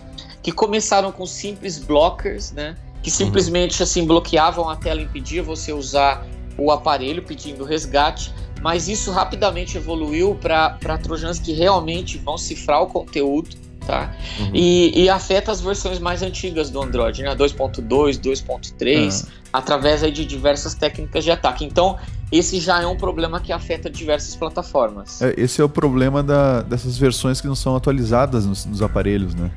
que 0.42 0.52
começaram 0.52 1.12
com 1.12 1.26
simples 1.26 1.78
blockers, 1.78 2.52
né? 2.52 2.76
Que 3.02 3.10
simplesmente 3.10 3.82
assim 3.82 4.06
bloqueavam 4.06 4.68
a 4.68 4.76
tela 4.76 5.00
e 5.00 5.04
impediam 5.04 5.44
você 5.44 5.72
usar 5.72 6.26
o 6.56 6.70
aparelho 6.70 7.22
pedindo 7.22 7.64
resgate, 7.64 8.32
mas 8.62 8.88
isso 8.88 9.10
rapidamente 9.10 9.76
evoluiu 9.76 10.34
para 10.34 10.98
trojans 11.02 11.38
que 11.38 11.52
realmente 11.52 12.18
vão 12.18 12.36
cifrar 12.36 12.82
o 12.82 12.86
conteúdo, 12.86 13.56
tá? 13.86 14.14
Uhum. 14.38 14.50
E, 14.52 15.04
e, 15.04 15.08
afeta 15.08 15.50
as 15.50 15.60
versões 15.60 15.98
mais 15.98 16.22
antigas 16.22 16.68
do 16.68 16.82
Android, 16.82 17.22
né? 17.22 17.34
2.2, 17.34 17.86
2.3, 18.18 19.24
uhum. 19.24 19.30
através 19.52 20.02
aí 20.02 20.12
de 20.12 20.24
diversas 20.26 20.74
técnicas 20.74 21.24
de 21.24 21.30
ataque. 21.30 21.64
Então, 21.64 21.98
esse 22.32 22.60
já 22.60 22.80
é 22.82 22.86
um 22.86 22.96
problema 22.96 23.40
que 23.40 23.52
afeta 23.52 23.90
diversas 23.90 24.36
plataformas. 24.36 25.20
É, 25.22 25.34
esse 25.36 25.60
é 25.60 25.64
o 25.64 25.68
problema 25.68 26.22
da, 26.22 26.62
dessas 26.62 26.96
versões 26.96 27.40
que 27.40 27.46
não 27.46 27.54
são 27.54 27.74
atualizadas 27.76 28.46
nos, 28.46 28.64
nos 28.66 28.82
aparelhos, 28.82 29.34
né? 29.34 29.50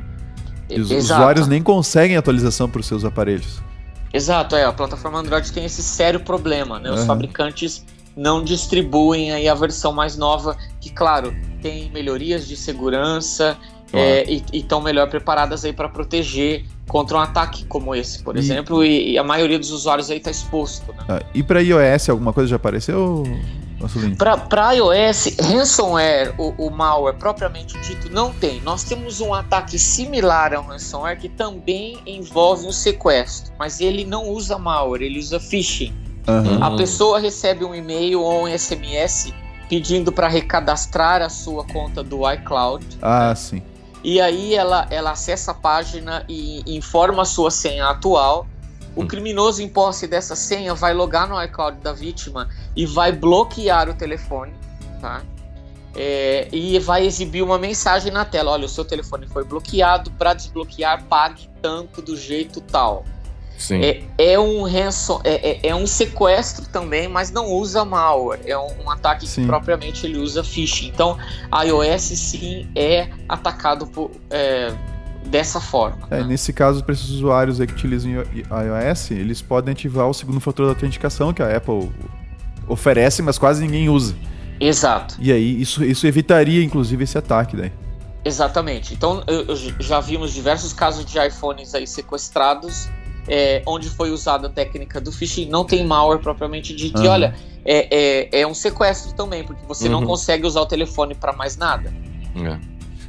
E 0.70 0.80
os 0.80 0.90
Exato. 0.90 1.20
usuários 1.22 1.48
nem 1.48 1.62
conseguem 1.62 2.18
atualização 2.18 2.68
para 2.70 2.80
os 2.82 2.88
seus 2.88 3.06
aparelhos. 3.06 3.62
Exato, 4.12 4.56
é. 4.56 4.64
A 4.64 4.72
plataforma 4.74 5.20
Android 5.20 5.52
tem 5.52 5.66
esse 5.66 5.84
sério 5.84 6.20
problema, 6.20 6.80
né? 6.80 6.92
Os 6.92 7.02
Uhum. 7.02 7.06
fabricantes 7.08 7.84
não 8.16 8.44
distribuem 8.44 9.32
aí 9.32 9.48
a 9.48 9.56
versão 9.56 9.92
mais 9.92 10.16
nova, 10.16 10.56
que, 10.80 10.90
claro, 10.92 11.36
tem 11.62 11.92
melhorias 11.92 12.48
de 12.48 12.56
segurança 12.56 13.58
Claro. 13.94 14.08
é, 14.08 14.24
e 14.28 14.44
estão 14.54 14.82
melhor 14.82 15.08
preparadas 15.08 15.64
aí 15.64 15.72
para 15.72 15.88
proteger 15.88 16.66
contra 16.88 17.16
um 17.18 17.20
ataque 17.20 17.64
como 17.66 17.94
esse, 17.96 18.22
por 18.24 18.36
E- 18.36 18.40
exemplo, 18.40 18.84
e, 18.84 19.12
e 19.12 19.18
a 19.18 19.24
maioria 19.24 19.58
dos 19.60 19.72
usuários 19.72 20.10
aí 20.10 20.18
está 20.18 20.32
exposto, 20.32 20.92
né? 20.94 21.06
Ah, 21.08 21.22
e 21.34 21.44
para 21.44 21.62
iOS, 21.62 22.10
alguma 22.10 22.34
coisa 22.34 22.50
já 22.50 22.56
apareceu? 22.56 23.24
Para 24.50 24.72
iOS, 24.74 25.36
ransomware, 25.42 26.34
o, 26.38 26.54
o 26.58 26.72
malware 26.72 27.16
propriamente 27.18 27.78
dito, 27.82 28.10
não 28.10 28.32
tem. 28.32 28.62
Nós 28.62 28.84
temos 28.84 29.20
um 29.22 29.34
ataque 29.34 29.78
similar 29.78 30.54
ao 30.54 30.64
ransomware 30.64 31.20
que 31.20 31.28
também 31.30 32.00
envolve 32.06 32.66
um 32.66 32.72
sequestro, 32.72 33.52
mas 33.60 33.82
ele 33.82 34.06
não 34.06 34.30
usa 34.30 34.58
malware, 34.58 35.02
ele 35.04 35.20
usa 35.20 35.40
phishing. 35.40 35.94
Aham. 36.28 36.64
A 36.64 36.78
pessoa 36.78 37.20
recebe 37.20 37.66
um 37.66 37.76
e-mail 37.76 38.22
ou 38.22 38.46
um 38.46 38.58
SMS 38.58 39.34
pedindo 39.68 40.12
para 40.12 40.28
recadastrar 40.30 41.22
a 41.22 41.28
sua 41.30 41.66
conta 41.66 42.02
do 42.02 42.20
iCloud. 42.32 42.86
Ah, 43.02 43.34
sim. 43.36 43.62
E 44.04 44.20
aí 44.20 44.54
ela, 44.54 44.86
ela 44.90 45.12
acessa 45.12 45.52
a 45.52 45.54
página 45.54 46.26
e 46.28 46.62
informa 46.68 47.22
a 47.22 47.26
sua 47.26 47.50
senha 47.50 47.88
atual. 47.88 48.46
O 48.96 49.04
Hum. 49.04 49.08
criminoso 49.08 49.62
em 49.62 49.70
posse 49.70 50.06
dessa 50.06 50.36
senha 50.36 50.76
vai 50.76 50.94
logar 50.94 51.28
no 51.28 51.42
iCloud 51.42 51.80
da 51.80 51.94
vítima 51.94 52.50
e 52.76 52.86
vai 52.86 53.12
bloquear 53.12 53.90
o 53.90 53.94
telefone, 53.94 54.54
tá? 55.02 55.24
É, 55.96 56.48
e 56.52 56.78
vai 56.80 57.06
exibir 57.06 57.44
uma 57.44 57.58
mensagem 57.58 58.12
na 58.12 58.26
tela: 58.26 58.52
olha, 58.52 58.66
o 58.66 58.70
seu 58.70 58.84
telefone 58.84 59.28
foi 59.28 59.44
bloqueado, 59.44 60.12
para 60.12 60.34
desbloquear, 60.34 61.04
pague 61.06 61.50
tanto 61.62 62.02
do 62.02 62.18
jeito 62.18 62.60
tal. 62.62 63.06
É, 63.72 64.04
é 64.34 64.40
um 64.40 64.64
ransom, 64.64 65.22
é, 65.24 65.52
é- 65.52 65.68
é 65.70 65.76
um 65.76 65.88
sequestro 65.88 66.66
também, 66.68 67.08
mas 67.08 67.32
não 67.32 67.52
usa 67.52 67.86
malware. 67.86 68.42
É 68.46 68.58
um, 68.58 68.68
um 68.86 68.90
ataque 68.90 69.28
Sim. 69.28 69.42
que 69.42 69.48
propriamente 69.48 70.06
ele 70.06 70.18
usa 70.18 70.44
phishing. 70.44 70.88
Então, 70.90 71.18
iOS 71.66 72.02
sim 72.02 72.68
é 72.76 73.08
atacado 73.30 73.88
por, 73.88 74.12
é, 74.30 74.74
dessa 75.28 75.62
forma. 75.62 76.08
É, 76.12 76.18
né? 76.20 76.24
nesse 76.28 76.52
caso, 76.52 76.84
para 76.84 76.94
esses 76.94 77.10
usuários 77.10 77.58
que 77.58 77.64
utilizam 77.64 78.12
iOS, 78.12 79.12
eles 79.12 79.42
podem 79.42 79.72
ativar 79.72 80.10
o 80.10 80.14
segundo 80.14 80.40
fator 80.42 80.66
da 80.66 80.72
autenticação 80.74 81.32
que 81.32 81.42
a 81.42 81.56
Apple 81.56 81.90
oferece, 82.68 83.22
mas 83.22 83.38
quase 83.38 83.62
ninguém 83.64 83.88
usa. 83.90 84.16
Exato, 84.60 85.16
E 85.20 85.32
aí, 85.32 85.62
isso, 85.62 85.84
isso 85.84 86.06
evitaria, 86.08 86.64
inclusive, 86.64 87.04
esse 87.04 87.18
ataque 87.18 87.56
daí. 87.58 87.72
exatamente. 88.24 88.94
Então, 88.94 89.24
eu, 89.28 89.46
eu 89.48 89.56
já 89.80 90.00
vimos 90.00 90.34
diversos 90.34 90.72
casos 90.72 91.06
de 91.06 91.18
iPhones 91.20 91.74
aí 91.76 91.86
sequestrados, 91.86 92.88
é, 93.28 93.62
onde 93.66 93.90
foi 93.90 94.12
usada 94.12 94.48
a 94.48 94.50
técnica 94.50 95.00
do 95.00 95.12
phishing. 95.12 95.48
Não 95.50 95.64
tem 95.64 95.86
malware 95.86 96.20
propriamente 96.20 96.76
dito. 96.76 96.98
E 97.02 97.06
Aham. 97.06 97.14
olha, 97.14 97.36
é, 97.66 97.88
é, 98.32 98.42
é 98.42 98.48
um 98.48 98.54
sequestro 98.54 99.14
também, 99.14 99.44
porque 99.44 99.66
você 99.68 99.88
não 99.88 100.00
Uhum. 100.02 100.08
consegue 100.08 100.46
usar 100.46 100.62
o 100.62 100.66
telefone 100.66 101.16
para 101.16 101.34
mais 101.34 101.56
nada. 101.58 101.94
É. 102.36 102.58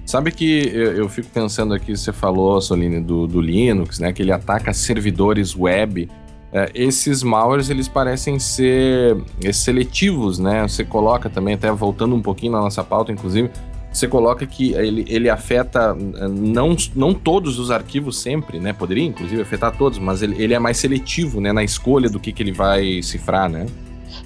Sabe 0.07 0.31
que 0.31 0.69
eu, 0.73 0.97
eu 0.99 1.09
fico 1.09 1.29
pensando 1.31 1.73
aqui, 1.73 1.97
você 1.97 2.13
falou, 2.13 2.61
Soline, 2.61 3.01
do, 3.01 3.27
do 3.27 3.41
Linux, 3.41 3.99
né? 3.99 4.13
Que 4.13 4.23
ele 4.23 4.33
ataca 4.33 4.73
servidores 4.75 5.57
web. 5.57 6.09
É, 6.53 6.71
esses 6.75 7.23
malwares, 7.23 7.69
eles 7.71 7.89
parecem 7.89 8.39
ser 8.39 9.17
é, 9.43 9.51
seletivos, 9.53 10.39
né? 10.39 10.63
Você 10.69 10.85
coloca 10.85 11.29
também, 11.31 11.55
até 11.55 11.73
voltando 11.73 12.15
um 12.15 12.23
pouquinho 12.23 12.53
na 12.53 12.61
nossa 12.61 12.85
pauta, 12.85 13.11
inclusive, 13.11 13.51
você 13.95 14.09
coloca 14.09 14.45
que 14.47 14.73
ele, 14.73 15.05
ele 15.09 15.31
afeta 15.31 15.97
é, 16.17 16.29
não, 16.29 16.77
não 16.97 17.15
todos 17.15 17.59
os 17.59 17.71
arquivos 17.71 18.19
sempre, 18.19 18.59
né? 18.59 18.73
Poderia, 18.73 19.05
inclusive, 19.05 19.41
afetar 19.41 19.77
todos, 19.77 19.99
mas 19.99 20.21
ele, 20.21 20.43
ele 20.43 20.53
é 20.53 20.59
mais 20.59 20.77
seletivo, 20.79 21.41
né? 21.41 21.53
Na 21.53 21.63
escolha 21.63 22.11
do 22.11 22.19
que, 22.19 22.33
que 22.33 22.43
ele 22.43 22.53
vai 22.53 23.01
cifrar, 23.03 23.49
né? 23.49 23.67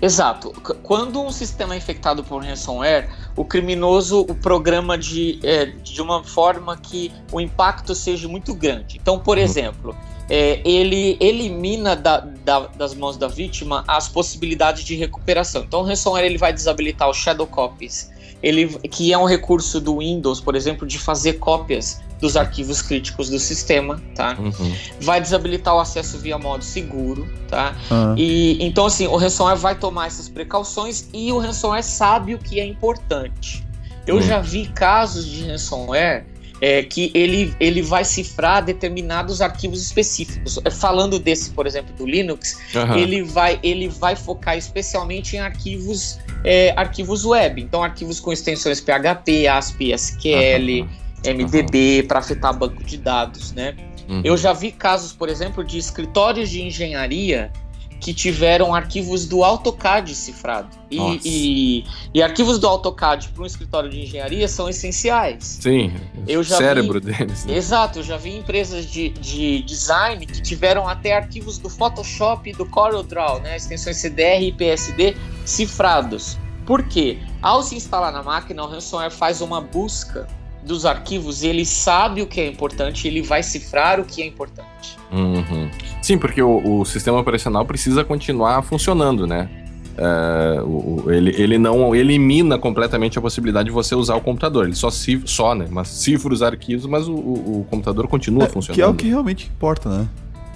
Exato. 0.01 0.51
Quando 0.83 1.21
um 1.21 1.31
sistema 1.31 1.75
é 1.75 1.79
infectado 1.79 2.23
por 2.23 2.43
ransomware, 2.45 3.09
o 3.37 3.45
criminoso 3.45 4.21
o 4.21 4.35
programa 4.35 4.97
de, 4.97 5.39
é, 5.43 5.67
de 5.67 6.01
uma 6.01 6.23
forma 6.23 6.77
que 6.77 7.11
o 7.33 7.41
impacto 7.41 7.95
seja 7.95 8.29
muito 8.29 8.55
grande. 8.55 8.97
Então, 9.01 9.19
por 9.19 9.37
Uhum. 9.39 9.43
exemplo, 9.45 9.97
é, 10.31 10.61
ele 10.65 11.17
elimina 11.21 11.97
da- 11.97 12.21
da- 12.21 12.67
das 12.77 12.95
mãos 12.95 13.17
da 13.17 13.29
vítima 13.29 13.83
as 13.89 14.09
possibilidades 14.09 14.85
de 14.85 14.95
recuperação. 14.95 15.65
Então, 15.67 15.81
o 15.81 15.85
ransomware 15.85 16.25
ele 16.27 16.39
vai 16.39 16.53
desabilitar 16.53 17.09
os 17.09 17.17
shadow 17.17 17.47
copies, 17.47 18.11
ele, 18.43 18.69
que 18.89 19.13
é 19.13 19.19
um 19.19 19.25
recurso 19.25 19.81
do 19.81 19.99
Windows, 19.99 20.41
por 20.41 20.55
exemplo, 20.55 20.87
de 20.87 20.99
fazer 20.99 21.35
cópias 21.35 22.01
dos 22.21 22.37
arquivos 22.37 22.83
críticos 22.83 23.29
do 23.31 23.39
sistema, 23.39 24.03
tá? 24.15 24.37
Uhum. 24.39 24.75
Vai 25.01 25.21
desabilitar 25.21 25.75
o 25.75 25.79
acesso 25.81 26.19
via 26.19 26.37
modo 26.39 26.65
seguro, 26.65 27.29
tá? 27.49 27.77
Ah, 27.91 28.15
E 28.17 28.59
então 28.61 28.87
assim, 28.87 29.07
o 29.07 29.17
ransomware 29.17 29.57
vai 29.57 29.75
tomar 29.77 30.07
essas 30.09 30.29
precauções 30.29 31.09
e 31.13 31.31
o 31.33 31.39
ransomware 31.39 31.85
sabe 31.85 32.35
o 32.35 32.39
que 32.39 32.59
é 32.61 32.67
importante. 32.67 33.65
Eu 34.07 34.17
Hum. 34.17 34.23
já 34.23 34.41
vi 34.41 34.67
casos 34.67 35.27
de 35.27 35.45
ransomware 35.47 36.25
é, 36.61 36.83
que 36.83 37.13
ele, 37.15 37.55
ele 37.61 37.83
vai 37.83 38.05
cifrar 38.05 38.65
determinados 38.65 39.41
arquivos 39.41 39.81
específicos. 39.81 40.59
É, 40.65 40.71
Falando 40.71 41.19
desse, 41.21 41.51
por 41.51 41.67
exemplo, 41.69 41.95
do 41.95 42.05
Linux, 42.05 42.59
ele, 42.99 43.23
vai, 43.23 43.61
ele 43.63 43.89
vai 43.89 44.17
focar 44.17 44.57
especialmente 44.57 45.37
em 45.37 45.39
arquivos, 45.41 46.19
é, 46.45 46.73
arquivos 46.77 47.25
web. 47.25 47.61
Então, 47.61 47.83
arquivos 47.83 48.21
com 48.21 48.33
extensões 48.33 48.81
PHP, 48.81 49.47
ASP, 49.47 49.93
SQL, 49.93 50.83
Aham. 50.83 51.35
MDB, 51.35 52.05
para 52.05 52.21
afetar 52.21 52.57
banco 52.57 52.83
de 52.85 52.97
dados, 52.97 53.53
né? 53.53 53.75
Uhum. 54.09 54.23
Eu 54.25 54.37
já 54.37 54.53
vi 54.53 54.73
casos, 54.73 55.13
por 55.13 55.29
exemplo, 55.29 55.65
de 55.65 55.79
escritórios 55.79 56.49
de 56.49 56.63
engenharia 56.63 57.53
que 58.01 58.15
tiveram 58.15 58.75
arquivos 58.75 59.27
do 59.27 59.43
AutoCAD 59.45 60.15
cifrado. 60.15 60.69
E, 60.91 60.99
e, 61.25 61.85
e 62.15 62.23
arquivos 62.23 62.59
do 62.59 62.67
AutoCAD 62.67 63.29
para 63.29 63.43
um 63.43 63.47
escritório 63.47 63.91
de 63.91 64.01
engenharia 64.01 64.49
são 64.49 64.69
essenciais. 64.69 65.59
Sim, 65.61 65.93
Eu 66.27 66.43
já 66.43 66.57
cérebro 66.57 67.01
deles. 67.01 67.45
né? 67.45 67.55
Exato, 67.55 67.99
eu 67.99 68.03
já 68.03 68.17
vi 68.17 68.37
empresas 68.37 68.87
de, 68.87 69.11
de 69.11 69.63
design 69.63 70.25
que 70.25 70.41
tiveram 70.41 70.89
até 70.89 71.17
arquivos 71.17 71.59
do 71.59 71.69
Photoshop 71.69 72.49
e 72.49 72.53
do 72.53 72.65
CorelDRAW, 72.67 73.41
né, 73.41 73.57
extensões 73.57 73.97
CDR 73.97 74.43
e 74.43 74.53
PSD 74.53 75.17
cifrados. 75.45 76.39
Por 76.65 76.83
quê? 76.85 77.19
Ao 77.43 77.63
se 77.63 77.75
instalar 77.75 78.13
na 78.13 78.23
máquina, 78.23 78.63
o 78.63 78.69
ransomware 78.69 79.11
faz 79.11 79.41
uma 79.41 79.61
busca 79.61 80.27
dos 80.65 80.85
arquivos, 80.85 81.43
ele 81.43 81.65
sabe 81.65 82.21
o 82.23 82.27
que 82.27 82.41
é 82.41 82.47
importante, 82.49 83.07
ele 83.09 83.23
vai 83.23 83.43
cifrar 83.43 84.01
o 84.01 84.05
que 84.05 84.21
é 84.23 84.27
importante. 84.27 84.97
Uhum. 85.11 85.71
Sim, 86.03 86.19
porque 86.19 86.43
o, 86.43 86.81
o 86.81 86.85
sistema 86.85 87.19
operacional 87.19 87.65
precisa 87.65 88.05
continuar 88.05 88.61
funcionando, 88.63 89.27
né? 89.27 89.49
É, 89.97 90.61
o- 90.63 91.05
o- 91.07 91.11
ele, 91.13 91.35
ele 91.37 91.59
não 91.59 91.95
elimina 91.95 92.57
completamente 92.59 93.19
a 93.19 93.23
possibilidade 93.23 93.67
de 93.67 93.73
você 93.75 93.95
usar 93.95 94.15
o 94.15 94.21
computador. 94.21 94.67
Ele 94.67 94.75
só, 94.77 94.91
cif- 94.91 95.27
só 95.27 95.55
né? 95.55 95.67
Mas 95.71 95.89
cifra 95.89 96.33
os 96.33 96.41
arquivos, 96.43 96.87
mas 96.87 97.09
o, 97.09 97.15
o- 97.15 97.61
o 97.61 97.67
computador 97.71 98.07
continua 98.07 98.47
funcionando. 98.47 98.75
que 98.77 98.83
é 98.83 98.87
o 98.87 98.95
que 98.95 99.09
realmente 99.09 99.47
importa, 99.55 99.89
né? 99.89 100.09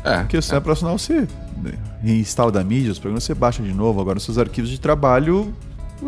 É, 0.05 0.19
Porque 0.19 0.37
o 0.37 0.43
sistema 0.43 0.59
operacional 0.61 0.99
você 0.99 1.27
instala 2.05 2.51
da 2.53 2.63
mídia, 2.63 2.91
os 2.93 2.99
programas 2.99 3.25
você 3.25 3.35
baixa 3.35 3.63
de 3.63 3.73
novo. 3.73 4.01
Agora, 4.01 4.19
os 4.19 4.25
seus 4.25 4.37
arquivos 4.39 4.69
de 4.71 4.79
trabalho 4.81 5.53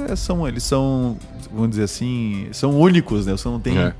é, 0.09 0.15
são, 0.17 0.47
eles 0.47 0.63
são, 0.65 1.17
vamos 1.55 1.71
dizer 1.71 1.85
assim, 1.85 2.49
são 2.53 2.79
únicos, 2.79 3.27
né? 3.27 3.33
Você 3.33 3.49
não 3.49 3.61
tem. 3.61 3.79
É. 3.79 3.95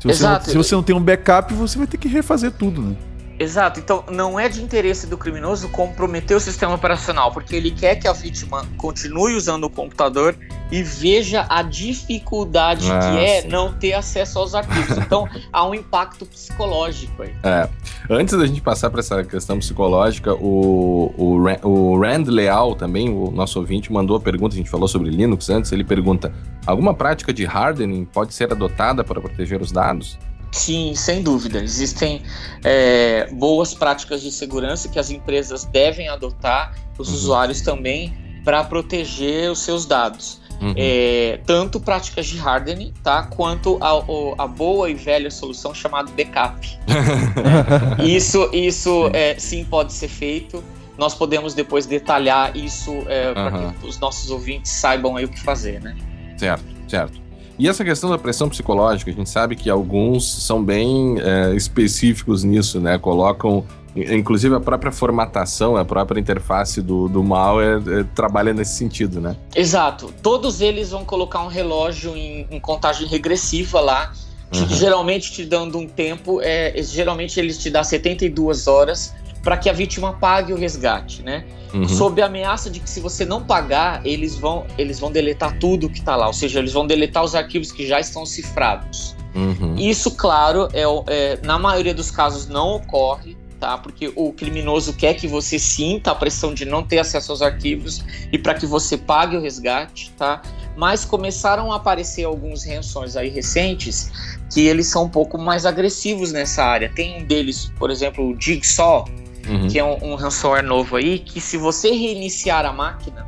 Se, 0.00 0.08
você 0.08 0.26
não, 0.26 0.40
se 0.40 0.56
você 0.56 0.74
não 0.74 0.82
tem 0.82 0.96
um 0.96 1.00
backup, 1.00 1.52
você 1.54 1.78
vai 1.78 1.86
ter 1.86 1.98
que 1.98 2.08
refazer 2.08 2.52
tudo, 2.52 2.82
né? 2.82 2.96
Exato, 3.38 3.80
então 3.80 4.04
não 4.10 4.38
é 4.40 4.48
de 4.48 4.62
interesse 4.62 5.06
do 5.06 5.18
criminoso 5.18 5.68
comprometer 5.68 6.36
o 6.36 6.40
sistema 6.40 6.74
operacional, 6.74 7.32
porque 7.32 7.54
ele 7.54 7.70
quer 7.70 7.96
que 7.96 8.08
a 8.08 8.12
vítima 8.12 8.64
continue 8.76 9.34
usando 9.34 9.64
o 9.64 9.70
computador 9.70 10.34
e 10.70 10.82
veja 10.82 11.46
a 11.48 11.62
dificuldade 11.62 12.90
Ah, 12.90 12.98
que 12.98 13.18
é 13.18 13.42
sim. 13.42 13.48
não 13.48 13.72
ter 13.72 13.92
acesso 13.92 14.38
aos 14.38 14.54
arquivos. 14.54 14.96
Então 15.06 15.28
há 15.52 15.64
um 15.64 15.74
impacto 15.74 16.26
psicológico 16.26 17.22
aí. 17.22 17.32
É. 17.42 17.68
Antes 18.10 18.36
da 18.36 18.44
gente 18.46 18.60
passar 18.60 18.90
para 18.90 19.00
essa 19.00 19.22
questão 19.22 19.58
psicológica, 19.58 20.34
o, 20.34 21.12
o, 21.16 21.68
o 21.68 22.00
Rand 22.00 22.24
Leal 22.26 22.74
também, 22.74 23.08
o 23.08 23.30
nosso 23.30 23.58
ouvinte, 23.60 23.92
mandou 23.92 24.16
a 24.16 24.20
pergunta, 24.20 24.54
a 24.54 24.58
gente 24.58 24.70
falou 24.70 24.88
sobre 24.88 25.10
Linux 25.10 25.48
antes, 25.48 25.70
ele 25.70 25.84
pergunta, 25.84 26.32
alguma 26.66 26.92
prática 26.92 27.32
de 27.32 27.46
hardening 27.46 28.04
pode 28.04 28.34
ser 28.34 28.50
adotada 28.50 29.04
para 29.04 29.20
proteger 29.20 29.60
os 29.60 29.70
dados? 29.70 30.18
Sim, 30.56 30.94
sem 30.94 31.22
dúvida. 31.22 31.62
Existem 31.62 32.22
é, 32.64 33.28
boas 33.32 33.74
práticas 33.74 34.22
de 34.22 34.32
segurança 34.32 34.88
que 34.88 34.98
as 34.98 35.10
empresas 35.10 35.64
devem 35.64 36.08
adotar, 36.08 36.74
os 36.98 37.08
Uhum. 37.08 37.14
usuários 37.14 37.60
também, 37.60 38.16
para 38.44 38.64
proteger 38.64 39.50
os 39.50 39.58
seus 39.58 39.84
dados. 39.84 40.40
Uhum. 40.60 40.72
É, 40.74 41.38
tanto 41.44 41.78
práticas 41.78 42.26
de 42.26 42.38
hardening, 42.40 42.94
tá? 43.02 43.24
Quanto 43.24 43.76
a, 43.82 44.42
a 44.42 44.46
boa 44.46 44.88
e 44.88 44.94
velha 44.94 45.30
solução 45.30 45.74
chamada 45.74 46.10
backup. 46.12 46.66
isso, 48.02 48.48
isso 48.52 49.10
é, 49.12 49.38
sim 49.38 49.64
pode 49.64 49.92
ser 49.92 50.08
feito. 50.08 50.64
Nós 50.96 51.14
podemos 51.14 51.52
depois 51.52 51.84
detalhar 51.84 52.56
isso 52.56 52.90
é, 53.06 53.34
para 53.34 53.72
que 53.74 53.86
os 53.86 53.98
nossos 53.98 54.30
ouvintes 54.30 54.72
saibam 54.72 55.16
aí 55.16 55.26
o 55.26 55.28
que 55.28 55.40
fazer, 55.42 55.82
né? 55.82 55.94
Certo, 56.38 56.64
certo. 56.88 57.25
E 57.58 57.68
essa 57.68 57.84
questão 57.84 58.10
da 58.10 58.18
pressão 58.18 58.48
psicológica, 58.48 59.10
a 59.10 59.14
gente 59.14 59.30
sabe 59.30 59.56
que 59.56 59.70
alguns 59.70 60.44
são 60.44 60.62
bem 60.62 61.16
é, 61.20 61.54
específicos 61.54 62.44
nisso, 62.44 62.80
né? 62.80 62.98
Colocam 62.98 63.64
Inclusive 63.96 64.54
a 64.54 64.60
própria 64.60 64.92
formatação, 64.92 65.74
a 65.74 65.84
própria 65.84 66.20
interface 66.20 66.82
do, 66.82 67.08
do 67.08 67.24
malware 67.24 67.82
é, 67.88 68.04
trabalha 68.14 68.52
nesse 68.52 68.76
sentido, 68.76 69.22
né? 69.22 69.34
Exato. 69.54 70.12
Todos 70.22 70.60
eles 70.60 70.90
vão 70.90 71.02
colocar 71.02 71.42
um 71.42 71.48
relógio 71.48 72.14
em, 72.14 72.46
em 72.50 72.60
contagem 72.60 73.08
regressiva 73.08 73.80
lá, 73.80 74.12
uhum. 74.54 74.68
geralmente 74.68 75.32
te 75.32 75.46
dando 75.46 75.78
um 75.78 75.88
tempo, 75.88 76.42
é, 76.42 76.74
geralmente 76.82 77.40
eles 77.40 77.56
te 77.56 77.70
dão 77.70 77.82
72 77.82 78.66
horas 78.66 79.14
para 79.46 79.56
que 79.56 79.70
a 79.70 79.72
vítima 79.72 80.12
pague 80.12 80.52
o 80.52 80.56
resgate, 80.56 81.22
né? 81.22 81.44
Uhum. 81.72 81.88
Sob 81.88 82.20
a 82.20 82.26
ameaça 82.26 82.68
de 82.68 82.80
que 82.80 82.90
se 82.90 82.98
você 82.98 83.24
não 83.24 83.40
pagar, 83.40 84.04
eles 84.04 84.34
vão, 84.34 84.66
eles 84.76 84.98
vão 84.98 85.12
deletar 85.12 85.56
tudo 85.60 85.88
que 85.88 86.00
está 86.00 86.16
lá, 86.16 86.26
ou 86.26 86.32
seja, 86.32 86.58
eles 86.58 86.72
vão 86.72 86.84
deletar 86.84 87.22
os 87.22 87.32
arquivos 87.36 87.70
que 87.70 87.86
já 87.86 88.00
estão 88.00 88.26
cifrados. 88.26 89.14
Uhum. 89.36 89.76
Isso, 89.78 90.10
claro, 90.10 90.66
é, 90.72 90.82
é, 91.06 91.38
na 91.44 91.60
maioria 91.60 91.94
dos 91.94 92.10
casos 92.10 92.48
não 92.48 92.74
ocorre, 92.74 93.36
tá? 93.60 93.78
Porque 93.78 94.12
o 94.16 94.32
criminoso 94.32 94.94
quer 94.94 95.14
que 95.14 95.28
você 95.28 95.60
sinta 95.60 96.10
a 96.10 96.14
pressão 96.16 96.52
de 96.52 96.64
não 96.64 96.82
ter 96.82 96.98
acesso 96.98 97.30
aos 97.30 97.40
arquivos 97.40 98.02
e 98.32 98.38
para 98.38 98.52
que 98.52 98.66
você 98.66 98.98
pague 98.98 99.36
o 99.36 99.40
resgate, 99.40 100.10
tá? 100.18 100.42
Mas 100.76 101.04
começaram 101.04 101.70
a 101.70 101.76
aparecer 101.76 102.24
alguns 102.24 102.64
ranções 102.64 103.16
aí 103.16 103.28
recentes 103.28 104.10
que 104.52 104.66
eles 104.66 104.88
são 104.88 105.04
um 105.04 105.08
pouco 105.08 105.38
mais 105.38 105.64
agressivos 105.64 106.32
nessa 106.32 106.64
área. 106.64 106.90
Tem 106.92 107.22
um 107.22 107.24
deles, 107.24 107.70
por 107.78 107.92
exemplo, 107.92 108.28
o 108.28 108.40
Jigsaw, 108.40 109.06
uhum. 109.48 109.68
que 109.68 109.78
é 109.78 109.84
um, 109.84 110.12
um 110.12 110.14
ransomware 110.14 110.64
novo 110.64 110.96
aí, 110.96 111.18
que 111.18 111.40
se 111.40 111.56
você 111.56 111.90
reiniciar 111.90 112.64
a 112.64 112.72
máquina, 112.72 113.26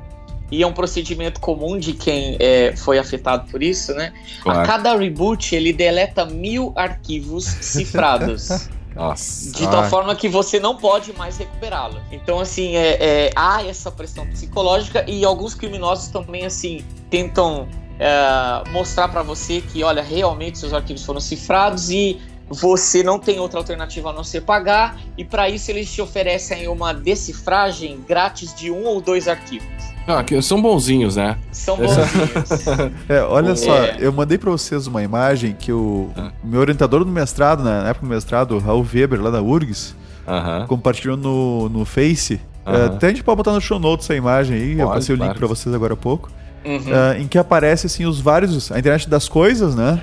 e 0.51 0.62
é 0.62 0.66
um 0.66 0.73
procedimento 0.73 1.41
comum 1.41 1.79
de 1.79 1.93
quem 1.93 2.37
é, 2.41 2.75
foi 2.77 2.99
afetado 2.99 3.51
por 3.51 3.62
isso, 3.62 3.93
né? 3.93 4.12
Claro. 4.43 4.61
A 4.61 4.62
cada 4.64 4.97
reboot 4.97 5.55
ele 5.55 5.73
deleta 5.73 6.25
mil 6.25 6.73
arquivos 6.75 7.45
cifrados. 7.61 8.69
Nossa. 8.95 9.53
De 9.53 9.69
tal 9.69 9.85
forma 9.85 10.14
que 10.16 10.29
você 10.29 10.59
não 10.59 10.77
pode 10.77 11.12
mais 11.12 11.37
recuperá-lo. 11.37 12.01
Então, 12.11 12.41
assim, 12.41 12.75
é, 12.75 12.97
é, 12.99 13.31
há 13.37 13.62
essa 13.62 13.93
pressão 13.93 14.27
psicológica 14.27 15.05
e 15.07 15.25
alguns 15.25 15.55
criminosos 15.55 16.09
também, 16.09 16.45
assim, 16.45 16.83
tentam 17.09 17.69
é, 18.01 18.71
mostrar 18.71 19.09
para 19.09 19.23
você 19.23 19.61
que, 19.61 19.85
olha, 19.85 20.03
realmente 20.03 20.59
seus 20.59 20.73
arquivos 20.73 21.05
foram 21.05 21.21
cifrados 21.21 21.91
e 21.91 22.21
você 22.51 23.03
não 23.03 23.18
tem 23.18 23.38
outra 23.38 23.59
alternativa 23.59 24.11
a 24.11 24.12
não 24.12 24.24
ser 24.24 24.42
pagar, 24.42 24.96
e 25.16 25.24
para 25.24 25.49
isso 25.49 25.70
eles 25.70 25.92
te 25.92 26.01
oferecem 26.01 26.68
uma 26.68 26.92
decifragem 26.92 28.01
grátis 28.07 28.55
de 28.55 28.70
um 28.70 28.84
ou 28.84 29.01
dois 29.01 29.28
arquivos. 29.28 29.68
Ah, 30.07 30.24
que 30.24 30.40
são 30.40 30.61
bonzinhos, 30.62 31.16
né? 31.16 31.36
São 31.53 31.76
bonzinhos. 31.76 32.66
é, 33.09 33.20
olha 33.22 33.55
só, 33.55 33.76
é. 33.76 33.99
eu 34.01 34.11
mandei 34.11 34.38
para 34.38 34.51
vocês 34.51 34.86
uma 34.86 35.03
imagem 35.03 35.55
que 35.59 35.70
o 35.70 36.11
ah. 36.16 36.32
meu 36.42 36.61
orientador 36.61 37.05
do 37.05 37.11
mestrado, 37.11 37.62
na 37.62 37.88
época 37.88 38.07
do 38.07 38.09
mestrado, 38.09 38.59
Raul 38.59 38.86
Weber, 38.90 39.20
lá 39.20 39.30
da 39.30 39.42
URGS, 39.42 39.94
uh 40.26 40.30
-huh. 40.30 40.66
compartilhou 40.66 41.16
no, 41.16 41.68
no 41.68 41.84
Face. 41.84 42.40
Uh 42.64 42.70
-huh. 42.70 42.74
é, 42.74 42.84
até 42.86 43.07
a 43.09 43.11
gente 43.11 43.22
pode 43.22 43.36
botar 43.36 43.53
no 43.53 43.61
show 43.61 43.78
notes 43.78 44.07
essa 44.07 44.14
imagem 44.14 44.57
aí, 44.57 44.68
pode, 44.70 44.80
eu 44.80 44.88
passei 44.88 45.14
o 45.14 45.18
link 45.18 45.34
para 45.34 45.46
vocês 45.46 45.74
agora 45.74 45.92
há 45.92 45.96
pouco. 45.96 46.30
Uhum. 46.64 46.76
Uh, 46.78 47.20
em 47.20 47.28
que 47.28 47.38
aparece 47.38 47.86
assim 47.86 48.07
os 48.07 48.18
vários. 48.18 48.72
A 48.72 48.78
internet 48.78 49.09
das 49.09 49.28
coisas, 49.28 49.74
né? 49.74 50.03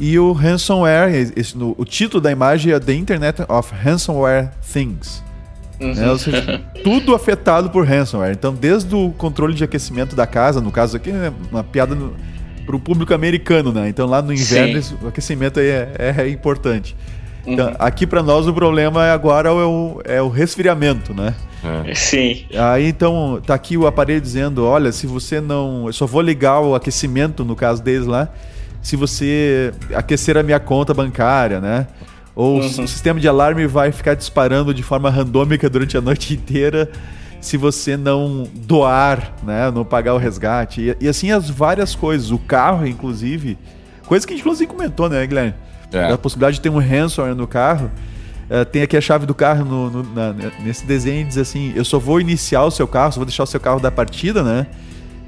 E 0.00 0.18
o 0.18 0.32
ransomware, 0.32 1.30
esse, 1.36 1.56
no, 1.56 1.74
o 1.76 1.84
título 1.84 2.22
da 2.22 2.32
imagem 2.32 2.72
é 2.72 2.80
The 2.80 2.94
Internet 2.94 3.42
of 3.46 3.70
Ransomware 3.74 4.50
Things. 4.72 5.22
Uhum. 5.78 5.94
Né? 5.94 6.10
Ou 6.10 6.18
seja, 6.18 6.62
tudo 6.82 7.14
afetado 7.14 7.68
por 7.68 7.86
ransomware. 7.86 8.32
Então, 8.32 8.54
desde 8.54 8.94
o 8.94 9.10
controle 9.10 9.52
de 9.52 9.62
aquecimento 9.62 10.16
da 10.16 10.26
casa, 10.26 10.58
no 10.58 10.72
caso 10.72 10.96
aqui, 10.96 11.12
né, 11.12 11.30
uma 11.52 11.62
piada 11.62 11.94
para 12.64 12.74
o 12.74 12.80
público 12.80 13.12
americano, 13.12 13.72
né? 13.72 13.90
Então, 13.90 14.06
lá 14.06 14.22
no 14.22 14.32
inverno, 14.32 14.78
esse, 14.78 14.94
o 15.02 15.08
aquecimento 15.08 15.60
aí 15.60 15.66
é, 15.66 16.14
é 16.16 16.28
importante. 16.30 16.96
Então, 17.46 17.68
uhum. 17.68 17.76
aqui 17.78 18.06
para 18.06 18.22
nós 18.22 18.46
o 18.46 18.54
problema 18.54 19.12
agora 19.12 19.50
é 19.50 19.52
o, 19.52 20.00
é 20.04 20.22
o 20.22 20.28
resfriamento, 20.28 21.12
né? 21.12 21.34
É. 21.86 21.94
Sim. 21.94 22.46
Aí 22.54 22.86
então 22.86 23.40
tá 23.44 23.54
aqui 23.54 23.76
o 23.76 23.86
aparelho 23.86 24.20
dizendo, 24.20 24.64
olha, 24.64 24.92
se 24.92 25.06
você 25.06 25.40
não, 25.40 25.86
eu 25.86 25.92
só 25.92 26.06
vou 26.06 26.22
ligar 26.22 26.60
o 26.60 26.74
aquecimento 26.74 27.44
no 27.44 27.54
caso 27.54 27.82
deles 27.82 28.06
lá, 28.06 28.30
se 28.82 28.96
você 28.96 29.72
aquecer 29.94 30.36
a 30.36 30.42
minha 30.42 30.60
conta 30.60 30.94
bancária, 30.94 31.60
né? 31.60 31.86
Ou 32.34 32.60
uhum. 32.60 32.66
o 32.66 32.88
sistema 32.88 33.20
de 33.20 33.28
alarme 33.28 33.66
vai 33.66 33.92
ficar 33.92 34.14
disparando 34.14 34.72
de 34.72 34.82
forma 34.82 35.10
randômica 35.10 35.68
durante 35.68 35.96
a 35.96 36.00
noite 36.00 36.32
inteira 36.34 36.90
se 37.40 37.56
você 37.56 37.96
não 37.96 38.46
doar, 38.54 39.34
né? 39.42 39.70
Não 39.70 39.84
pagar 39.84 40.14
o 40.14 40.18
resgate. 40.18 40.80
E, 40.80 41.04
e 41.04 41.08
assim 41.08 41.30
as 41.30 41.48
várias 41.48 41.94
coisas. 41.94 42.30
O 42.30 42.38
carro, 42.38 42.86
inclusive. 42.86 43.58
Coisa 44.06 44.26
que 44.26 44.32
a 44.32 44.36
gente 44.36 44.44
inclusive 44.44 44.70
comentou, 44.70 45.08
né, 45.08 45.26
Guilherme? 45.26 45.54
É. 45.92 46.12
A 46.12 46.18
possibilidade 46.18 46.56
de 46.56 46.60
ter 46.62 46.68
um 46.68 46.78
ransomware 46.78 47.34
no 47.34 47.46
carro. 47.46 47.90
Uh, 48.50 48.64
tem 48.64 48.82
aqui 48.82 48.96
a 48.96 49.00
chave 49.00 49.26
do 49.26 49.34
carro 49.34 49.64
no, 49.64 49.90
no, 49.90 50.14
na, 50.14 50.34
nesse 50.64 50.84
desenho 50.84 51.24
diz 51.24 51.38
assim: 51.38 51.72
eu 51.76 51.84
só 51.84 51.98
vou 51.98 52.20
iniciar 52.20 52.64
o 52.64 52.70
seu 52.70 52.86
carro, 52.86 53.12
só 53.12 53.20
vou 53.20 53.24
deixar 53.24 53.44
o 53.44 53.46
seu 53.46 53.60
carro 53.60 53.78
da 53.78 53.90
partida, 53.90 54.42
né? 54.42 54.66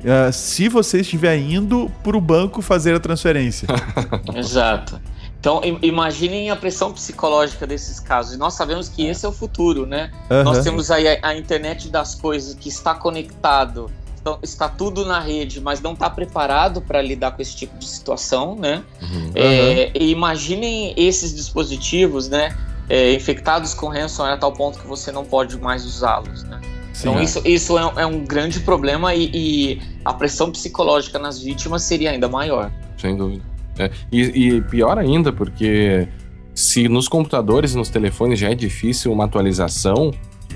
Uh, 0.03 0.33
se 0.33 0.69
você 0.69 1.01
estiver 1.01 1.37
indo 1.37 1.91
para 2.03 2.17
o 2.17 2.21
banco 2.21 2.61
fazer 2.61 2.95
a 2.95 3.01
transferência. 3.01 3.69
Exato. 4.35 5.01
Então, 5.43 5.61
imaginem 5.83 6.51
a 6.51 6.57
pressão 6.57 6.93
psicológica 6.93 7.67
desses 7.67 7.99
casos. 7.99 8.35
E 8.35 8.37
nós 8.37 8.55
sabemos 8.55 8.89
que 8.89 9.05
esse 9.05 9.27
é 9.27 9.29
o 9.29 9.33
futuro, 9.33 9.87
né? 9.87 10.13
Uhum. 10.31 10.45
Nós 10.45 10.63
temos 10.63 10.89
aí 10.89 11.09
a, 11.09 11.19
a, 11.21 11.37
internet 11.37 11.89
das 11.89 12.15
coisas 12.15 12.55
que 12.55 12.69
está 12.69 12.95
conectado, 12.95 13.91
então, 14.21 14.39
está 14.41 14.69
tudo 14.69 15.05
na 15.05 15.19
rede, 15.19 15.61
mas 15.61 15.81
não 15.81 15.95
está 15.95 16.09
preparado 16.09 16.81
para 16.81 17.03
lidar 17.03 17.33
com 17.33 17.43
esse 17.43 17.57
tipo 17.57 17.77
de 17.77 17.87
situação, 17.87 18.55
né? 18.55 18.85
Uhum. 19.03 19.33
É, 19.35 19.91
e 19.99 20.13
imaginem 20.13 20.95
esses 20.97 21.35
dispositivos, 21.35 22.29
né? 22.29 22.57
É, 22.89 23.13
infectados 23.13 23.75
com 23.75 23.89
ransomware 23.89 24.35
a 24.35 24.39
tal 24.39 24.53
ponto 24.53 24.79
que 24.79 24.87
você 24.87 25.11
não 25.11 25.25
pode 25.25 25.59
mais 25.59 25.85
usá-los, 25.85 26.45
né? 26.45 26.61
Sim, 26.93 27.09
então, 27.09 27.21
é. 27.21 27.25
isso, 27.25 27.43
isso 27.45 27.79
é, 27.79 28.03
é, 28.03 28.07
um 28.07 28.25
grande 28.25 28.61
problema 28.61 29.15
e, 29.15 29.31
e 29.33 29.83
a 30.05 30.13
pressão 30.13 30.51
psicológica 30.51 31.19
nas 31.19 31.41
vítimas 31.43 31.83
seria 31.83 32.11
ainda 32.11 32.29
maior. 32.29 32.71
Sem 32.99 33.17
dúvida. 33.17 33.43
É, 33.79 33.91
e, 34.11 34.21
e, 34.21 34.61
pior 34.63 34.99
ainda, 34.99 35.33
porque 35.33 36.07
se 36.55 36.89
nos 36.89 37.09
computadores 37.09 37.73
e 37.73 37.77
nos 37.77 37.89
telefones 37.89 38.39
já 38.39 38.51
é 38.51 38.55
difícil 38.55 39.11
uma 39.11 39.25
atualização, 39.25 40.11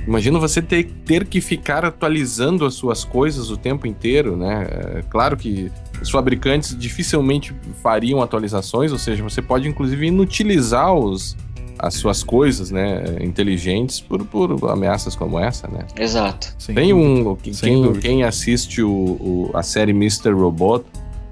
imagina 0.07 0.39
você 0.39 0.61
ter, 0.61 0.84
ter 1.05 1.24
que 1.24 1.41
ficar 1.41 1.84
atualizando 1.84 2.66
as 2.66 2.74
suas 2.74 3.05
coisas 3.05 3.51
o 3.51 3.57
tempo 3.57 3.87
inteiro, 3.87 4.37
né? 4.37 4.66
É, 4.68 5.03
claro 5.09 5.37
que 5.37 5.72
os 6.03 6.11
fabricantes 6.11 6.76
dificilmente 6.78 7.55
fariam 7.82 8.20
atualizações, 8.20 8.93
ou 8.93 8.99
seja, 8.99 9.22
você 9.22 9.41
pode 9.41 9.66
inclusive 9.66 10.07
inutilizar 10.07 10.93
os, 10.93 11.34
as 11.79 11.95
suas 11.95 12.22
coisas, 12.22 12.70
né, 12.70 13.18
inteligentes 13.20 14.01
por, 14.01 14.24
por 14.24 14.70
ameaças 14.70 15.14
como 15.14 15.39
essa, 15.39 15.68
né? 15.68 15.87
Exato. 15.99 16.55
Tem 16.74 16.93
um 16.93 17.37
quem, 17.37 17.93
quem 18.01 18.24
assiste 18.24 18.83
o, 18.83 18.91
o, 18.91 19.51
a 19.55 19.62
série 19.62 19.93
Mr. 19.93 20.31
Robot 20.31 20.85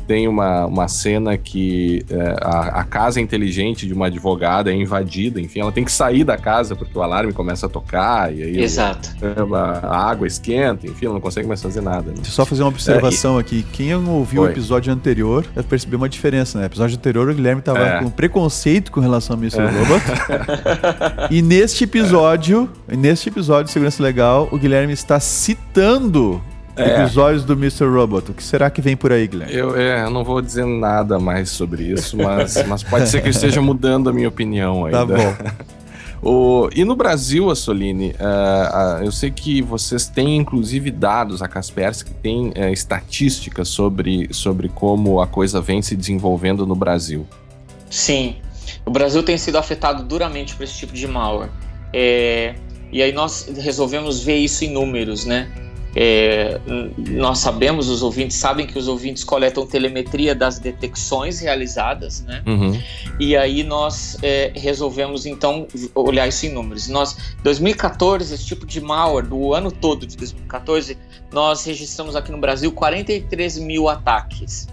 tem 0.07 0.28
uma, 0.28 0.66
uma 0.66 0.88
cena 0.88 1.36
que 1.36 2.05
é, 2.11 2.36
a, 2.40 2.80
a, 2.80 2.84
casa 2.84 3.20
inteligente 3.20 3.86
de 3.86 3.92
uma 3.92 4.07
advogada 4.07 4.70
é 4.70 4.74
invadida, 4.74 5.40
enfim, 5.40 5.61
ela 5.61 5.72
tem 5.72 5.84
que 5.84 5.92
sair 5.92 6.24
da 6.24 6.36
casa 6.36 6.76
porque 6.76 6.96
o 6.96 7.02
alarme 7.02 7.32
começa 7.32 7.66
a 7.66 7.68
tocar 7.68 8.34
e 8.34 8.42
aí 8.42 8.62
Exato. 8.62 9.11
O, 9.48 9.55
a, 9.55 9.96
água 9.96 10.26
esquenta, 10.26 10.86
enfim, 10.86 11.07
ela 11.07 11.14
não 11.14 11.20
consegue 11.20 11.48
mais 11.48 11.62
fazer 11.62 11.80
nada. 11.80 12.11
Né? 12.11 12.18
Só 12.24 12.44
fazer 12.44 12.62
uma 12.62 12.68
observação 12.68 13.34
é, 13.34 13.38
e... 13.38 13.40
aqui. 13.40 13.66
Quem 13.72 13.94
ouviu 13.94 14.42
Oi. 14.42 14.48
o 14.48 14.50
episódio 14.50 14.92
anterior 14.92 15.44
percebeu 15.68 15.98
uma 15.98 16.09
diferença, 16.09 16.59
né? 16.59 16.64
No 16.64 16.66
episódio 16.66 16.96
anterior 16.96 17.28
o 17.28 17.34
Guilherme 17.34 17.61
estava 17.61 17.78
é. 17.78 17.98
com 18.00 18.11
preconceito 18.11 18.92
com 18.92 19.00
relação 19.00 19.36
a 19.36 19.38
Mr. 19.38 19.62
É. 19.62 19.66
Robot. 19.66 20.05
e 21.30 21.42
neste 21.42 21.84
episódio, 21.84 22.70
neste 22.88 23.28
episódio 23.28 23.64
de 23.64 23.70
Segurança 23.70 24.02
Legal, 24.02 24.48
o 24.50 24.59
Guilherme 24.59 24.92
está 24.92 25.18
citando 25.20 26.40
é. 26.77 27.03
episódios 27.03 27.45
do 27.45 27.55
Mr. 27.55 27.85
Robot. 27.85 28.31
O 28.31 28.35
que 28.35 28.43
será 28.43 28.70
que 28.70 28.81
vem 28.81 28.97
por 28.97 29.12
aí, 29.12 29.27
Guilherme? 29.27 29.55
Eu, 29.55 29.77
é, 29.77 30.05
eu 30.05 30.11
não 30.11 30.25
vou 30.25 30.41
dizer 30.41 30.66
nada 30.66 31.18
mais 31.18 31.51
sobre 31.51 31.85
isso, 31.85 32.16
mas, 32.16 32.62
mas 32.66 32.83
pode 32.83 33.09
ser 33.09 33.20
que 33.20 33.29
eu 33.29 33.33
esteja 33.33 33.61
mudando 33.61 34.11
a 34.11 34.12
minha 34.12 34.29
opinião 34.29 34.85
ainda. 34.85 34.99
Tá 34.99 35.07
bom. 35.07 35.35
O, 36.27 36.70
e 36.75 36.87
no 36.87 36.97
Brasil, 36.97 37.51
Assoline, 37.51 38.12
uh, 38.12 39.03
uh, 39.03 39.05
eu 39.05 39.12
sei 39.12 39.31
que 39.31 39.61
vocês 39.61 40.07
têm 40.07 40.39
inclusive 40.39 40.91
dados, 40.91 41.43
a 41.43 41.49
Kaspersky 41.49 42.14
tem 42.14 42.49
uh, 42.49 42.72
estatísticas 42.72 43.68
sobre, 43.68 44.33
sobre 44.33 44.70
como 44.70 45.20
a 45.20 45.27
coisa 45.27 45.61
vem 45.61 45.83
se 45.83 45.95
desenvolvendo 45.95 46.66
no 46.66 46.75
Brasil. 46.75 47.27
Sim, 47.91 48.37
o 48.87 48.91
Brasil 48.91 49.22
tem 49.22 49.37
sido 49.37 49.59
afetado 49.59 50.03
duramente 50.03 50.55
por 50.55 50.64
esse 50.64 50.79
tipo 50.79 50.95
de 50.95 51.07
malware. 51.07 51.51
É, 51.93 52.55
e 52.91 53.03
aí 53.03 53.12
nós 53.12 53.47
resolvemos 53.59 54.22
ver 54.22 54.37
isso 54.37 54.64
em 54.64 54.70
números, 54.70 55.27
né? 55.27 55.51
É, 55.97 56.61
nós 56.97 57.38
sabemos, 57.38 57.88
os 57.88 58.03
ouvintes 58.03 58.36
sabem 58.36 58.66
que 58.66 58.76
os 58.76 58.88
ouvintes 58.88 59.22
coletam 59.22 59.64
telemetria 59.64 60.34
das 60.34 60.59
detecções 60.59 61.40
realizadas, 61.40 62.22
né? 62.22 62.42
Uhum. 62.47 62.80
E 63.20 63.36
aí 63.36 63.62
nós 63.62 64.16
é, 64.22 64.53
resolvemos 64.57 65.24
então 65.24 65.68
olhar 65.95 66.26
isso 66.26 66.47
em 66.47 66.53
números. 66.53 66.88
Nós, 66.88 67.16
2014, 67.45 68.34
esse 68.34 68.45
tipo 68.45 68.66
de 68.66 68.80
malware, 68.80 69.26
do 69.26 69.55
ano 69.55 69.70
todo 69.70 70.05
de 70.07 70.16
2014, 70.16 70.99
nós 71.32 71.64
registramos 71.64 72.16
aqui 72.16 72.32
no 72.32 72.38
Brasil 72.38 72.72
43 72.72 73.59
mil 73.59 73.88
ataques. 73.88 74.66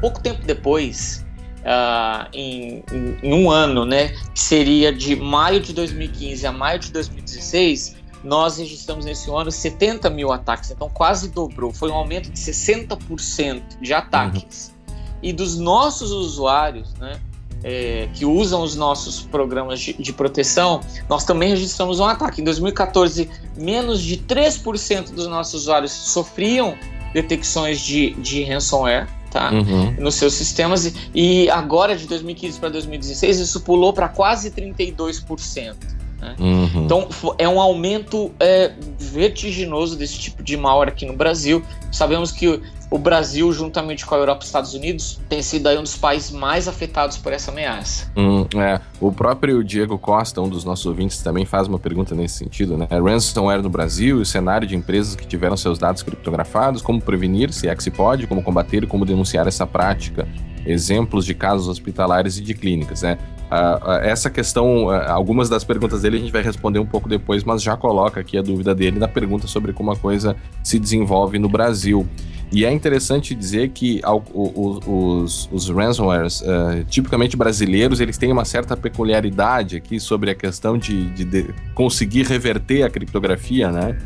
pouco 0.00 0.20
tempo 0.20 0.42
depois, 0.44 1.24
uh, 1.66 2.28
em, 2.32 2.82
em, 2.92 3.16
em, 3.22 3.32
um 3.32 3.50
ano, 3.50 3.84
né, 3.84 4.08
que 4.34 4.40
seria 4.40 4.92
de 4.92 5.16
maio 5.16 5.60
de 5.60 5.72
2015 5.72 6.46
a 6.46 6.52
maio 6.52 6.78
de 6.78 6.92
2016, 6.92 7.96
nós 8.26 8.58
registramos 8.58 9.04
nesse 9.04 9.30
ano 9.30 9.52
70 9.52 10.10
mil 10.10 10.32
ataques, 10.32 10.72
então 10.72 10.90
quase 10.90 11.28
dobrou. 11.28 11.72
Foi 11.72 11.90
um 11.90 11.94
aumento 11.94 12.28
de 12.28 12.38
60% 12.38 13.62
de 13.80 13.94
ataques. 13.94 14.74
Uhum. 14.88 14.94
E 15.22 15.32
dos 15.32 15.56
nossos 15.56 16.10
usuários, 16.10 16.92
né, 16.94 17.20
é, 17.62 18.08
que 18.12 18.26
usam 18.26 18.62
os 18.62 18.74
nossos 18.74 19.22
programas 19.22 19.80
de, 19.80 19.92
de, 19.92 20.12
proteção, 20.12 20.80
nós 21.08 21.24
também 21.24 21.50
registramos 21.50 22.00
um 22.00 22.04
ataque. 22.04 22.40
Em 22.40 22.44
2014, 22.44 23.30
menos 23.56 24.02
de 24.02 24.16
3% 24.18 25.12
dos 25.12 25.28
nossos 25.28 25.62
usuários 25.62 25.92
sofriam 25.92 26.76
detecções 27.14 27.80
de, 27.80 28.10
de 28.14 28.42
ransomware 28.42 29.08
tá? 29.30 29.52
Uhum. 29.52 29.94
nos 30.00 30.16
seus 30.16 30.34
sistemas. 30.34 30.92
E 31.14 31.48
agora, 31.50 31.96
de 31.96 32.06
2015 32.06 32.58
para 32.58 32.70
2016, 32.70 33.38
isso 33.38 33.60
pulou 33.60 33.92
para 33.92 34.08
quase 34.08 34.50
32%. 34.50 35.95
Né? 36.26 36.36
Uhum. 36.40 36.84
Então 36.84 37.08
é 37.38 37.48
um 37.48 37.60
aumento 37.60 38.32
é, 38.40 38.72
vertiginoso 38.98 39.96
desse 39.96 40.18
tipo 40.18 40.42
de 40.42 40.56
malware 40.56 40.88
aqui 40.88 41.06
no 41.06 41.14
Brasil. 41.14 41.62
Sabemos 41.92 42.32
que 42.32 42.60
o 42.90 42.98
Brasil, 42.98 43.52
juntamente 43.52 44.06
com 44.06 44.14
a 44.14 44.18
Europa 44.18 44.44
e 44.44 44.46
Estados 44.46 44.74
Unidos, 44.74 45.20
tem 45.28 45.42
sido 45.42 45.66
aí 45.68 45.76
um 45.76 45.82
dos 45.82 45.96
países 45.96 46.30
mais 46.30 46.68
afetados 46.68 47.16
por 47.16 47.32
essa 47.32 47.50
ameaça. 47.50 48.10
Hum, 48.16 48.46
é. 48.56 48.80
O 49.00 49.10
próprio 49.12 49.62
Diego 49.64 49.98
Costa, 49.98 50.40
um 50.40 50.48
dos 50.48 50.64
nossos 50.64 50.86
ouvintes, 50.86 51.20
também 51.20 51.44
faz 51.44 51.66
uma 51.66 51.78
pergunta 51.78 52.14
nesse 52.14 52.38
sentido, 52.38 52.76
né? 52.76 52.86
Ransomware 52.90 53.62
no 53.62 53.68
Brasil 53.68 54.18
e 54.18 54.22
o 54.22 54.26
cenário 54.26 54.68
de 54.68 54.76
empresas 54.76 55.16
que 55.16 55.26
tiveram 55.26 55.56
seus 55.56 55.78
dados 55.78 56.02
criptografados, 56.02 56.80
como 56.80 57.00
prevenir, 57.00 57.52
se 57.52 57.68
é 57.68 57.74
que 57.74 57.82
se 57.82 57.90
pode, 57.90 58.26
como 58.26 58.42
combater 58.42 58.84
e 58.84 58.86
como 58.86 59.04
denunciar 59.04 59.48
essa 59.48 59.66
prática. 59.66 60.26
Exemplos 60.66 61.24
de 61.24 61.34
casos 61.34 61.68
hospitalares 61.68 62.38
e 62.38 62.42
de 62.42 62.54
clínicas, 62.54 63.02
né? 63.02 63.16
Uh, 63.46 63.90
uh, 63.90 63.92
essa 64.02 64.28
questão, 64.28 64.86
uh, 64.86 64.90
algumas 65.06 65.48
das 65.48 65.62
perguntas 65.62 66.02
dele 66.02 66.16
a 66.16 66.20
gente 66.20 66.32
vai 66.32 66.42
responder 66.42 66.80
um 66.80 66.86
pouco 66.86 67.08
depois, 67.08 67.44
mas 67.44 67.62
já 67.62 67.76
coloca 67.76 68.18
aqui 68.18 68.36
a 68.36 68.42
dúvida 68.42 68.74
dele 68.74 68.98
na 68.98 69.06
pergunta 69.06 69.46
sobre 69.46 69.72
como 69.72 69.92
a 69.92 69.96
coisa 69.96 70.36
se 70.64 70.80
desenvolve 70.80 71.38
no 71.38 71.48
Brasil. 71.48 72.06
E 72.50 72.64
é 72.64 72.72
interessante 72.72 73.34
dizer 73.34 73.70
que 73.70 74.00
ao, 74.04 74.22
os, 74.32 75.48
os 75.50 75.68
ransomwares, 75.68 76.44
tipicamente 76.88 77.36
brasileiros, 77.36 77.98
eles 77.98 78.16
têm 78.16 78.30
uma 78.30 78.44
certa 78.44 78.76
peculiaridade 78.76 79.76
aqui 79.76 79.98
sobre 79.98 80.30
a 80.30 80.34
questão 80.34 80.78
de, 80.78 81.10
de, 81.10 81.24
de 81.24 81.54
conseguir 81.74 82.24
reverter 82.24 82.84
a 82.84 82.90
criptografia, 82.90 83.72
né? 83.72 83.98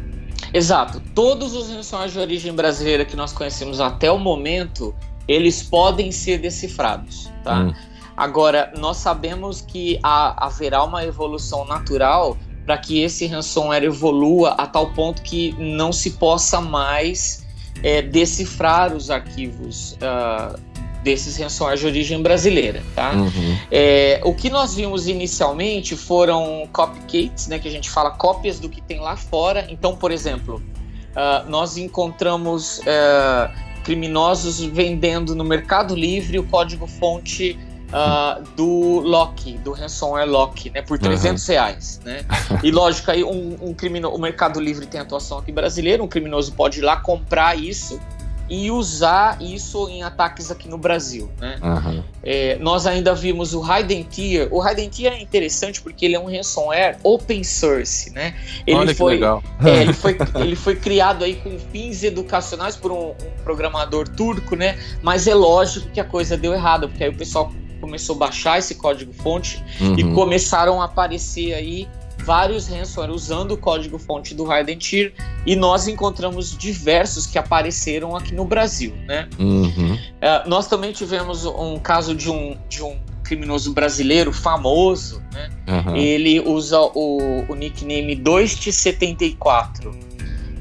Exato. 0.54 1.02
Todos 1.14 1.54
os 1.54 1.68
ransomwares 1.68 2.14
de 2.14 2.18
origem 2.18 2.54
brasileira 2.54 3.04
que 3.04 3.14
nós 3.14 3.30
conhecemos 3.30 3.78
até 3.78 4.10
o 4.10 4.18
momento, 4.18 4.94
eles 5.30 5.62
podem 5.62 6.10
ser 6.10 6.38
decifrados, 6.38 7.30
tá? 7.44 7.60
Hum. 7.60 7.74
Agora, 8.16 8.72
nós 8.76 8.96
sabemos 8.96 9.60
que 9.60 9.98
há, 10.02 10.46
haverá 10.46 10.82
uma 10.82 11.04
evolução 11.04 11.64
natural 11.64 12.36
para 12.66 12.76
que 12.76 13.00
esse 13.00 13.26
ransomware 13.26 13.84
evolua 13.84 14.50
a 14.50 14.66
tal 14.66 14.92
ponto 14.92 15.22
que 15.22 15.54
não 15.56 15.92
se 15.92 16.10
possa 16.12 16.60
mais 16.60 17.46
é, 17.82 18.02
decifrar 18.02 18.92
os 18.92 19.08
arquivos 19.08 19.92
uh, 19.92 20.60
desses 21.04 21.38
ransomware 21.38 21.78
de 21.78 21.86
origem 21.86 22.20
brasileira, 22.20 22.82
tá? 22.94 23.12
Uhum. 23.12 23.56
É, 23.70 24.20
o 24.24 24.34
que 24.34 24.50
nós 24.50 24.74
vimos 24.74 25.06
inicialmente 25.06 25.96
foram 25.96 26.68
copycats, 26.72 27.46
né, 27.46 27.58
que 27.58 27.68
a 27.68 27.70
gente 27.70 27.88
fala 27.88 28.10
cópias 28.10 28.58
do 28.58 28.68
que 28.68 28.82
tem 28.82 29.00
lá 29.00 29.16
fora. 29.16 29.66
Então, 29.70 29.96
por 29.96 30.10
exemplo, 30.10 30.56
uh, 30.56 31.48
nós 31.48 31.76
encontramos 31.76 32.80
uh, 32.80 33.69
criminosos 33.90 34.60
vendendo 34.60 35.34
no 35.34 35.42
Mercado 35.42 35.96
Livre 35.96 36.38
o 36.38 36.44
código-fonte 36.44 37.58
uh, 37.88 38.40
do 38.54 39.00
Loki, 39.00 39.58
do 39.58 39.72
ransomware 39.72 40.30
Loki, 40.30 40.70
né, 40.70 40.80
por 40.80 40.96
300 40.96 41.42
uhum. 41.42 41.52
reais, 41.52 42.00
né? 42.04 42.24
E 42.62 42.70
lógico, 42.70 43.10
aí 43.10 43.24
um, 43.24 43.56
um 43.60 43.74
criminoso, 43.74 44.14
o 44.14 44.20
Mercado 44.20 44.60
Livre 44.60 44.86
tem 44.86 45.00
atuação 45.00 45.38
aqui 45.38 45.50
brasileira, 45.50 46.04
um 46.04 46.06
criminoso 46.06 46.52
pode 46.52 46.78
ir 46.78 46.82
lá 46.82 46.98
comprar 46.98 47.58
isso 47.58 48.00
e 48.50 48.68
usar 48.68 49.40
isso 49.40 49.88
em 49.88 50.02
ataques 50.02 50.50
aqui 50.50 50.68
no 50.68 50.76
Brasil, 50.76 51.30
né? 51.38 51.56
Uhum. 51.62 52.02
É, 52.20 52.58
nós 52.58 52.84
ainda 52.84 53.14
vimos 53.14 53.54
o 53.54 53.62
Hidden 53.62 54.02
Tier. 54.02 54.48
O 54.50 54.66
Hidden 54.66 54.88
Tier 54.88 55.12
é 55.12 55.22
interessante 55.22 55.80
porque 55.80 56.04
ele 56.04 56.16
é 56.16 56.20
um 56.20 56.26
ransomware 56.26 56.98
open 57.04 57.44
source, 57.44 58.10
né? 58.10 58.34
Ele 58.66 58.76
Olha 58.76 58.94
foi, 58.94 59.14
que 59.14 59.20
legal. 59.20 59.42
É, 59.64 59.82
ele, 59.82 59.92
foi, 59.92 60.18
ele 60.34 60.56
foi 60.56 60.74
criado 60.74 61.24
aí 61.24 61.36
com 61.36 61.56
fins 61.70 62.02
educacionais 62.02 62.74
por 62.74 62.90
um, 62.90 63.10
um 63.10 63.42
programador 63.44 64.08
turco, 64.08 64.56
né? 64.56 64.76
Mas 65.00 65.28
é 65.28 65.34
lógico 65.34 65.88
que 65.90 66.00
a 66.00 66.04
coisa 66.04 66.36
deu 66.36 66.52
errado, 66.52 66.88
porque 66.88 67.04
aí 67.04 67.10
o 67.10 67.16
pessoal 67.16 67.52
começou 67.80 68.16
a 68.16 68.18
baixar 68.18 68.58
esse 68.58 68.74
código-fonte 68.74 69.62
uhum. 69.80 69.98
e 69.98 70.12
começaram 70.12 70.82
a 70.82 70.86
aparecer 70.86 71.54
aí 71.54 71.88
vários 72.24 72.68
ransomware 72.68 73.12
usando 73.12 73.52
o 73.52 73.56
código-fonte 73.56 74.34
do 74.34 74.50
Hidden 74.52 74.78
Tier 74.78 75.12
e 75.46 75.56
nós 75.56 75.88
encontramos 75.88 76.56
diversos 76.56 77.26
que 77.26 77.38
apareceram 77.38 78.16
aqui 78.16 78.34
no 78.34 78.44
Brasil, 78.44 78.94
né? 79.06 79.28
Uhum. 79.38 79.94
Uh, 79.94 80.48
nós 80.48 80.66
também 80.66 80.92
tivemos 80.92 81.44
um 81.44 81.78
caso 81.78 82.14
de 82.14 82.30
um, 82.30 82.56
de 82.68 82.82
um 82.82 82.98
criminoso 83.30 83.72
brasileiro 83.72 84.32
famoso, 84.32 85.22
né? 85.32 85.48
Uhum. 85.68 85.96
Ele 85.96 86.40
usa 86.40 86.80
o, 86.80 87.44
o 87.48 87.54
nickname 87.54 88.16
2T74. 88.16 89.94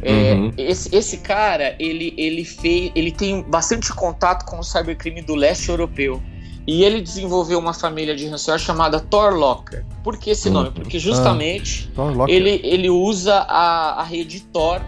É, 0.01 0.33
uhum. 0.33 0.53
esse, 0.57 0.95
esse 0.95 1.17
cara, 1.17 1.75
ele, 1.77 2.13
ele, 2.17 2.45
fez, 2.45 2.91
ele 2.95 3.11
tem 3.11 3.41
bastante 3.41 3.93
contato 3.93 4.45
com 4.45 4.59
o 4.59 4.63
cybercrime 4.63 5.21
do 5.21 5.35
leste 5.35 5.69
europeu. 5.69 6.21
E 6.69 6.83
ele 6.83 7.01
desenvolveu 7.01 7.57
uma 7.57 7.73
família 7.73 8.15
de 8.15 8.27
ransomware 8.27 8.61
chamada 8.61 8.99
Torlocker. 8.99 9.83
Por 10.03 10.19
que 10.19 10.29
esse 10.29 10.51
nome? 10.51 10.69
Porque 10.69 10.97
ah, 10.97 10.99
justamente 10.99 11.91
ah, 11.97 12.25
ele, 12.27 12.61
ele 12.63 12.91
usa 12.91 13.37
a, 13.37 13.99
a 13.99 14.03
rede 14.03 14.41
Tor 14.41 14.79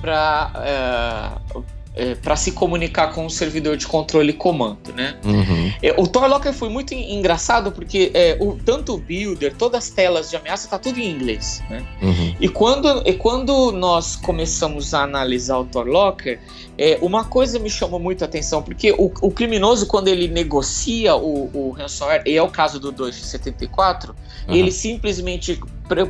para 0.00 0.52
é, 0.64 1.58
é, 1.96 2.14
para 2.16 2.34
se 2.34 2.52
comunicar 2.52 3.12
com 3.12 3.24
o 3.24 3.30
servidor 3.30 3.76
de 3.76 3.86
controle 3.86 4.30
e 4.30 4.32
comando, 4.32 4.92
né? 4.94 5.16
Uhum. 5.24 5.72
É, 5.80 5.94
o 5.96 6.06
Torlocker 6.06 6.52
foi 6.52 6.68
muito 6.68 6.92
engraçado 6.92 7.70
porque 7.70 8.10
é, 8.12 8.36
o, 8.40 8.56
tanto 8.56 8.94
o 8.94 8.98
builder, 8.98 9.54
todas 9.56 9.84
as 9.84 9.90
telas 9.90 10.28
de 10.28 10.36
ameaça, 10.36 10.68
tá 10.68 10.78
tudo 10.78 10.98
em 10.98 11.08
inglês, 11.08 11.62
né? 11.70 11.84
Uhum. 12.02 12.34
E, 12.40 12.48
quando, 12.48 13.02
e 13.06 13.12
quando 13.12 13.70
nós 13.70 14.16
começamos 14.16 14.92
a 14.92 15.02
analisar 15.04 15.58
o 15.58 15.64
Torlocker, 15.64 16.40
é, 16.76 16.98
uma 17.00 17.24
coisa 17.24 17.60
me 17.60 17.70
chamou 17.70 18.00
muito 18.00 18.22
a 18.22 18.24
atenção, 18.24 18.60
porque 18.60 18.90
o, 18.92 19.12
o 19.22 19.30
criminoso, 19.30 19.86
quando 19.86 20.08
ele 20.08 20.26
negocia 20.26 21.14
o, 21.14 21.50
o 21.54 21.70
ransomware, 21.70 22.24
e 22.26 22.36
é 22.36 22.42
o 22.42 22.48
caso 22.48 22.80
do 22.80 22.90
274, 22.90 24.14
uhum. 24.48 24.54
ele 24.54 24.72
simplesmente 24.72 25.60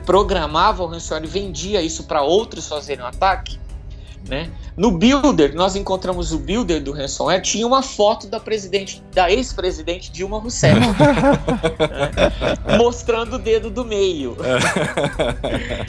programava 0.06 0.82
o 0.82 0.86
ransomware 0.86 1.24
e 1.24 1.28
vendia 1.28 1.82
isso 1.82 2.04
para 2.04 2.22
outros 2.22 2.66
fazerem 2.66 3.04
um 3.04 3.08
ataque, 3.08 3.58
né? 4.28 4.50
No 4.76 4.90
Builder, 4.90 5.54
nós 5.54 5.76
encontramos 5.76 6.32
o 6.32 6.38
Builder 6.38 6.82
do 6.82 6.92
ransomware, 6.92 7.42
tinha 7.42 7.66
uma 7.66 7.82
foto 7.82 8.26
da 8.26 8.40
presidente, 8.40 9.02
da 9.12 9.30
ex-presidente 9.30 10.10
Dilma 10.10 10.38
Rousseff, 10.38 10.80
né? 10.80 12.76
mostrando 12.78 13.36
o 13.36 13.38
dedo 13.38 13.70
do 13.70 13.84
meio. 13.84 14.36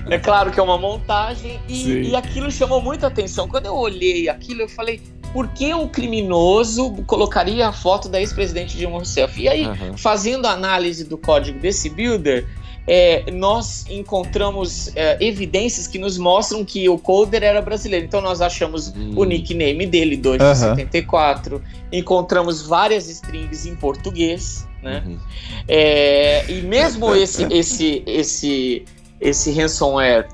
é 0.09 0.17
claro 0.19 0.51
que 0.51 0.59
é 0.59 0.63
uma 0.63 0.77
montagem 0.77 1.59
e, 1.67 2.09
e 2.09 2.15
aquilo 2.15 2.51
chamou 2.51 2.81
muita 2.81 3.07
atenção. 3.07 3.47
Quando 3.47 3.65
eu 3.67 3.75
olhei 3.75 4.29
aquilo, 4.29 4.61
eu 4.61 4.69
falei, 4.69 5.01
por 5.33 5.47
que 5.49 5.73
um 5.73 5.87
criminoso 5.87 6.91
colocaria 7.07 7.67
a 7.67 7.73
foto 7.73 8.07
da 8.07 8.19
ex-presidente 8.19 8.77
Dilma 8.77 8.97
Rousseff? 8.97 9.41
E 9.41 9.49
aí, 9.49 9.67
uhum. 9.67 9.97
fazendo 9.97 10.45
a 10.45 10.51
análise 10.51 11.03
do 11.03 11.17
código 11.17 11.59
desse 11.59 11.89
builder, 11.89 12.45
é, 12.87 13.31
nós 13.31 13.85
encontramos 13.89 14.95
é, 14.95 15.17
evidências 15.23 15.87
que 15.87 15.97
nos 15.97 16.17
mostram 16.17 16.63
que 16.63 16.87
o 16.87 16.97
coder 16.97 17.43
era 17.43 17.61
brasileiro. 17.61 18.05
Então 18.05 18.21
nós 18.21 18.41
achamos 18.41 18.89
hum. 18.89 19.13
o 19.15 19.23
nickname 19.23 19.85
dele, 19.85 20.17
274, 20.17 21.55
uhum. 21.55 21.61
encontramos 21.91 22.61
várias 22.61 23.09
strings 23.09 23.65
em 23.65 23.75
português, 23.75 24.67
né? 24.83 25.03
Uhum. 25.05 25.17
É, 25.67 26.45
e 26.49 26.61
mesmo 26.61 27.15
esse, 27.15 27.43
esse, 27.51 28.03
esse, 28.05 28.85
esse 29.19 29.51
ransomware 29.51 30.27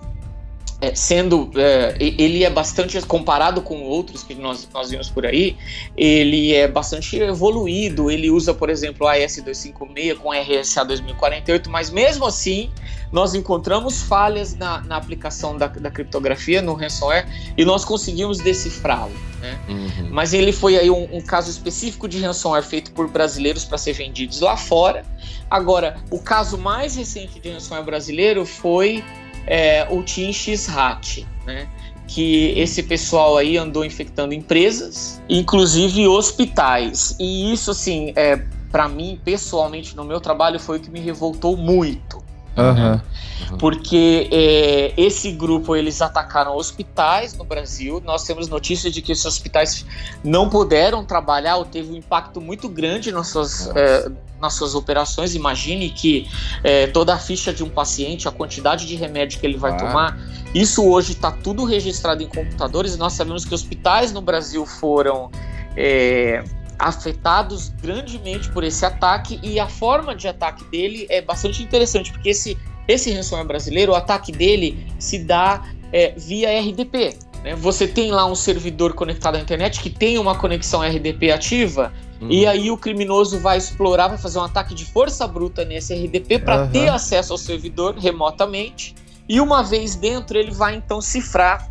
é, 0.82 0.96
sendo 0.96 1.52
é, 1.56 1.96
ele 2.00 2.44
é 2.44 2.50
bastante 2.50 3.00
comparado 3.04 3.62
com 3.62 3.84
outros 3.84 4.24
que 4.24 4.34
nós, 4.34 4.68
nós 4.74 4.90
vimos 4.90 5.10
por 5.10 5.28
aí, 5.28 5.56
ele 5.96 6.54
é 6.56 6.68
bastante 6.68 7.20
evoluído. 7.20 8.10
Ele 8.10 8.32
usa, 8.32 8.52
por 8.52 8.68
exemplo, 8.68 9.06
o 9.06 9.10
AS256 9.10 10.18
com 10.18 10.32
RSA 10.32 10.84
2048, 10.84 11.70
mas 11.70 11.92
mesmo 11.92 12.26
assim 12.26 12.72
nós 13.12 13.36
encontramos 13.36 14.02
falhas 14.02 14.56
na, 14.56 14.82
na 14.82 14.96
aplicação 14.96 15.56
da, 15.56 15.68
da, 15.68 15.92
criptografia 15.92 16.62
no 16.62 16.74
ransomware 16.74 17.28
e 17.58 17.64
nós 17.64 17.86
conseguimos 17.86 18.40
decifrá-lo. 18.40 19.12
Né? 19.42 19.60
Uhum. 19.68 20.10
Mas 20.10 20.34
ele 20.34 20.52
foi 20.52 20.78
aí 20.78 20.90
um, 20.90 21.18
um, 21.18 21.22
caso 21.22 21.50
específico 21.52 22.08
de 22.08 22.20
ransomware 22.22 22.64
feito 22.64 22.92
por 22.92 23.08
brasileiros 23.10 23.66
para 23.66 23.78
ser 23.78 23.94
vendidos 23.94 24.40
lá 24.40 24.56
fora. 24.56 25.06
Agora, 25.50 25.98
o 26.10 26.20
caso 26.20 26.58
mais 26.58 26.96
recente 26.96 27.40
de 27.40 27.52
ransomware 27.52 27.86
brasileiro 27.86 28.46
foi 28.46 29.04
é, 29.48 29.88
o 29.90 30.04
Team 30.04 30.32
X-Hat, 30.32 31.28
né? 31.46 31.68
que 32.08 32.54
esse 32.58 32.84
pessoal 32.84 33.38
aí 33.38 33.58
andou 33.58 33.86
infectando 33.86 34.34
empresas, 34.34 35.22
inclusive 35.30 36.08
hospitais. 36.08 37.16
E 37.18 37.54
isso, 37.54 37.72
assim, 37.72 38.12
é, 38.18 38.36
para 38.70 38.90
mim, 38.90 39.20
pessoalmente, 39.24 39.96
no 39.96 40.04
meu 40.04 40.20
trabalho, 40.20 40.60
foi 40.60 40.78
o 40.78 40.82
que 40.82 40.92
me 40.92 41.00
revoltou 41.00 41.56
muito. 41.56 42.22
Uhum. 42.58 43.58
Porque 43.58 44.30
é, 44.32 44.94
esse 44.98 45.32
grupo 45.32 45.76
eles 45.76 46.02
atacaram 46.02 46.56
hospitais 46.56 47.34
no 47.34 47.44
Brasil. 47.44 48.02
Nós 48.06 48.24
temos 48.24 48.48
notícias 48.48 48.94
de 48.94 49.02
que 49.02 49.12
esses 49.12 49.26
hospitais 49.26 49.86
não 50.24 50.50
puderam 50.50 51.04
trabalhar 51.06 51.58
ou 51.58 51.66
teve 51.66 51.92
um 51.92 51.96
impacto 51.96 52.40
muito 52.40 52.68
grande 52.70 53.12
nas 53.12 53.28
suas, 53.28 53.68
é, 53.76 54.10
nas 54.40 54.54
suas 54.54 54.76
operações. 54.76 55.34
Imagine 55.34 55.90
que 55.90 56.28
é, 56.64 56.88
toda 56.88 57.14
a 57.14 57.18
ficha 57.18 57.54
de 57.54 57.64
um 57.64 57.70
paciente, 57.70 58.28
a 58.28 58.32
quantidade 58.32 58.86
de 58.86 58.96
remédio 58.96 59.40
que 59.40 59.46
ele 59.46 59.58
vai 59.58 59.72
Claro. 59.72 59.88
tomar, 59.88 60.20
isso 60.54 60.84
hoje 60.84 61.14
está 61.14 61.32
tudo 61.32 61.64
registrado 61.64 62.22
em 62.22 62.28
computadores. 62.28 62.96
E 62.96 62.98
nós 62.98 63.14
sabemos 63.14 63.46
que 63.46 63.54
hospitais 63.54 64.12
no 64.12 64.22
Brasil 64.22 64.66
foram 64.66 65.32
é, 65.76 66.44
afetados 66.88 67.70
grandemente 67.82 68.50
por 68.52 68.64
esse 68.64 68.86
ataque 68.86 69.40
e 69.44 69.60
a 69.60 69.68
forma 69.68 70.16
de 70.16 70.28
ataque 70.28 70.64
dele 70.66 71.06
é 71.10 71.22
bastante 71.22 71.62
interessante 71.64 72.12
porque 72.12 72.30
esse 72.30 72.58
esse 72.88 73.12
ransomware 73.12 73.48
brasileiro, 73.48 73.92
o 73.92 73.96
ataque 73.96 74.32
dele 74.32 74.86
se 75.00 75.20
dá 75.20 75.64
é, 75.94 76.14
via 76.18 76.50
RDP. 76.60 77.16
né? 77.44 77.56
Você 77.56 77.88
tem 77.88 78.12
lá 78.12 78.26
um 78.26 78.36
servidor 78.36 78.94
conectado 78.94 79.36
à 79.36 79.40
internet 79.40 79.80
que 79.80 79.90
tem 79.90 80.18
uma 80.18 80.36
conexão 80.36 80.82
RDP 80.82 81.32
ativa 81.32 81.94
Uhum. 82.22 82.30
e 82.30 82.46
aí 82.46 82.70
o 82.70 82.78
criminoso 82.78 83.40
vai 83.40 83.58
explorar, 83.58 84.08
vai 84.08 84.18
fazer 84.18 84.38
um 84.38 84.44
ataque 84.44 84.76
de 84.76 84.86
força 84.86 85.28
bruta 85.28 85.66
nesse 85.66 85.92
RDP 85.96 86.38
para 86.38 86.56
Aham. 86.56 86.72
ter 86.72 86.88
acesso 86.88 87.34
ao 87.34 87.38
servidor 87.38 87.96
remotamente. 87.98 88.94
E 89.28 89.42
uma 89.42 89.64
vez 89.64 89.96
dentro, 89.96 90.38
ele 90.38 90.52
vai 90.52 90.76
então 90.76 91.02
cifrar 91.02 91.71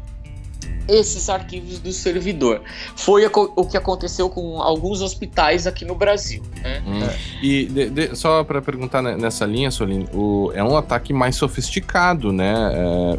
esses 0.91 1.29
arquivos 1.31 1.79
do 1.79 1.93
servidor. 1.93 2.63
Foi 2.97 3.25
o 3.27 3.65
que 3.67 3.77
aconteceu 3.77 4.29
com 4.29 4.61
alguns 4.61 5.01
hospitais 5.01 5.67
aqui 5.67 5.85
no 5.85 5.95
Brasil. 5.95 6.43
né? 6.63 6.83
Hum. 6.87 7.01
E 7.43 7.65
de- 7.67 7.91
de- 7.91 8.17
só 8.17 8.45
para 8.45 8.61
perguntar 8.61 9.01
ne- 9.03 9.17
nessa 9.17 9.47
linha, 9.47 9.71
Solino, 9.71 10.07
o- 10.13 10.53
é 10.55 10.63
um 10.63 10.77
ataque 10.77 11.13
mais 11.13 11.37
sofisticado, 11.37 12.33
né? 12.33 12.53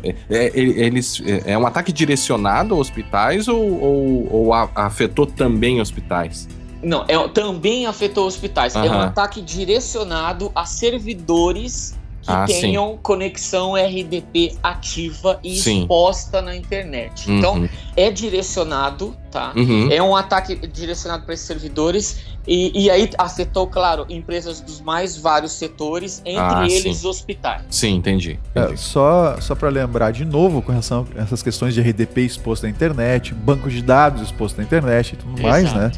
É, 0.04 0.16
é- 0.30 0.48
é- 0.48 0.52
eles, 0.60 1.22
é, 1.26 1.54
é 1.54 1.58
um 1.58 1.66
ataque 1.66 1.92
direcionado 1.92 2.76
a 2.76 2.78
hospitais 2.78 3.48
ou, 3.48 3.62
ou- 3.82 4.28
ou 4.34 4.54
a- 4.54 4.70
afetou 4.76 5.26
também 5.26 5.82
hospitais? 5.82 6.48
Não, 6.84 7.06
é, 7.08 7.28
também 7.30 7.86
afetou 7.86 8.26
hospitais. 8.26 8.76
É 8.76 8.80
um 8.90 9.00
ataque 9.02 9.40
direcionado 9.42 10.52
a 10.56 10.66
servidores 10.66 11.96
que 12.22 12.32
Ah, 12.32 12.46
sim. 12.48 12.62
tenham 12.62 12.98
conexão 13.02 13.74
RDP 13.76 14.56
ativa 14.62 15.40
e 15.44 15.56
Sim. 15.58 15.82
exposta 15.82 16.42
na 16.42 16.56
internet. 16.56 17.32
Então, 17.32 17.56
Uhum. 17.56 17.70
é 17.96 18.12
direcionado, 18.12 19.16
tá? 19.32 19.54
Uhum. 19.56 19.90
É 19.92 20.02
um 20.04 20.16
ataque 20.16 20.56
direcionado 20.68 21.24
para 21.26 21.34
esses 21.34 21.48
servidores 21.48 22.20
e, 22.48 22.84
e 22.86 22.90
aí 22.92 23.10
afetou, 23.18 23.66
claro, 23.68 24.06
empresas 24.10 24.62
dos 24.62 24.82
mais 24.82 25.18
vários 25.18 25.54
setores, 25.54 26.22
entre 26.26 26.42
Ah, 26.42 26.68
eles 26.70 27.04
hospitais. 27.06 27.64
Sim, 27.70 27.96
entendi. 27.96 28.40
É, 28.54 28.62
entendi. 28.66 28.80
só 28.80 29.38
só 29.40 29.56
para 29.56 29.70
lembrar 29.70 30.12
de 30.12 30.24
novo 30.26 30.62
com 30.62 30.72
relação 30.72 31.08
a 31.18 31.22
essas 31.22 31.42
questões 31.42 31.74
de 31.74 31.82
RDP 31.82 32.22
exposto 32.22 32.64
na 32.64 32.70
internet, 32.70 33.34
banco 33.34 33.70
de 33.70 33.82
dados 33.82 34.22
exposto 34.22 34.58
na 34.58 34.64
internet 34.64 35.14
e 35.14 35.16
tudo 35.18 35.42
mais, 35.42 35.64
Exato. 35.66 35.80
né? 35.80 35.92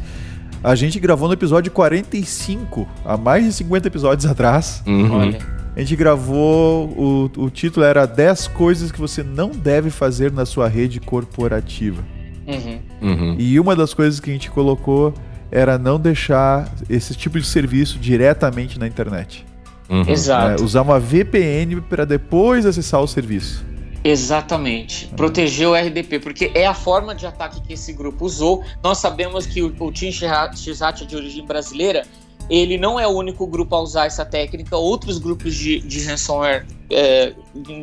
A 0.62 0.74
gente 0.74 0.98
gravou 0.98 1.28
no 1.28 1.34
episódio 1.34 1.70
45, 1.70 2.88
há 3.04 3.18
mais 3.18 3.44
de 3.44 3.52
50 3.52 3.88
episódios 3.88 4.24
atrás. 4.30 4.82
Uhum. 4.86 5.18
Olha, 5.20 5.38
A 5.76 5.80
gente 5.80 5.96
gravou, 5.96 6.88
o, 6.88 7.30
o 7.36 7.50
título 7.50 7.84
era 7.84 8.06
10 8.06 8.48
coisas 8.48 8.92
que 8.92 9.00
você 9.00 9.22
não 9.22 9.50
deve 9.50 9.90
fazer 9.90 10.30
na 10.30 10.46
sua 10.46 10.68
rede 10.68 11.00
corporativa. 11.00 12.02
uhum. 12.46 12.78
Uhum. 13.02 13.36
E 13.38 13.58
uma 13.58 13.74
das 13.74 13.92
coisas 13.92 14.20
que 14.20 14.30
a 14.30 14.32
gente 14.32 14.50
colocou 14.50 15.12
era 15.50 15.76
não 15.76 15.98
deixar 15.98 16.72
esse 16.88 17.14
tipo 17.14 17.38
de 17.38 17.46
serviço 17.46 17.98
diretamente 17.98 18.78
na 18.78 18.86
internet. 18.86 19.44
Uhum. 19.88 20.04
exato. 20.08 20.62
É, 20.62 20.64
usar 20.64 20.82
uma 20.82 20.98
VPN 20.98 21.80
para 21.82 22.04
depois 22.04 22.64
acessar 22.64 23.00
o 23.00 23.06
serviço. 23.06 23.64
Exatamente. 24.02 25.06
Proteger 25.16 25.66
o 25.66 25.74
RDP, 25.74 26.18
porque 26.18 26.52
é 26.54 26.66
a 26.66 26.74
forma 26.74 27.14
de 27.14 27.26
ataque 27.26 27.60
que 27.62 27.72
esse 27.72 27.92
grupo 27.92 28.26
usou. 28.26 28.62
Nós 28.82 28.98
sabemos 28.98 29.46
que 29.46 29.62
o, 29.62 29.74
o 29.78 29.90
Team 29.90 30.12
Xhat 30.12 31.02
é 31.02 31.06
de 31.06 31.16
origem 31.16 31.44
brasileira, 31.46 32.06
ele 32.50 32.76
não 32.78 32.98
é 33.00 33.06
o 33.06 33.10
único 33.10 33.46
grupo 33.46 33.74
a 33.74 33.80
usar 33.80 34.06
essa 34.06 34.24
técnica. 34.24 34.76
Outros 34.76 35.18
grupos 35.18 35.54
de, 35.54 35.80
de 35.80 36.04
ransomware 36.04 36.66
é, 36.90 37.32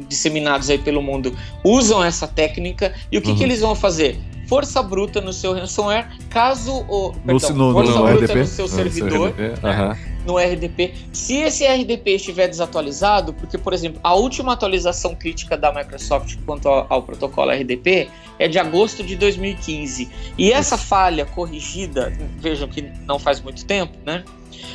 disseminados 0.08 0.70
aí 0.70 0.78
pelo 0.78 1.02
mundo 1.02 1.36
usam 1.64 2.04
essa 2.04 2.28
técnica. 2.28 2.94
E 3.12 3.18
o 3.18 3.22
que, 3.22 3.32
Uhum. 3.32 3.36
que 3.38 3.44
eles 3.44 3.62
vão 3.62 3.76
fazer? 3.76 4.20
Força 4.48 4.84
bruta 4.84 5.22
no 5.22 5.32
seu 5.32 5.54
ransomware, 5.54 6.08
caso 6.30 6.86
o. 6.90 7.14
Perdão, 7.14 7.56
no- 7.56 7.72
força 7.74 7.94
no 7.94 8.04
bruta 8.04 8.26
RDP? 8.26 8.40
no 8.40 8.46
seu 8.48 8.68
servidor 8.68 9.30
RDP, 9.30 9.66
aham. 9.66 9.98
No 10.26 10.38
RDP. 10.38 10.94
Se 11.12 11.38
esse 11.38 11.66
RDP 11.66 12.16
estiver 12.16 12.48
desatualizado, 12.48 13.34
porque, 13.34 13.58
por 13.58 13.74
exemplo, 13.74 14.00
a 14.04 14.14
última 14.14 14.54
atualização 14.54 15.16
crítica 15.16 15.58
da 15.58 15.72
Microsoft 15.74 16.38
quanto 16.46 16.68
ao, 16.68 16.86
ao 16.90 17.04
protocolo 17.04 17.52
RDP 17.52 18.10
é 18.40 18.48
de 18.48 18.58
agosto 18.60 19.04
de 19.04 19.16
2015. 19.16 20.10
E 20.38 20.52
essa 20.52 20.78
falha 20.78 21.26
corrigida, 21.26 22.12
vejam 22.38 22.68
que 22.68 22.82
não 22.82 23.20
faz 23.20 23.42
muito 23.42 23.66
tempo, 23.66 23.94
né? 24.06 24.24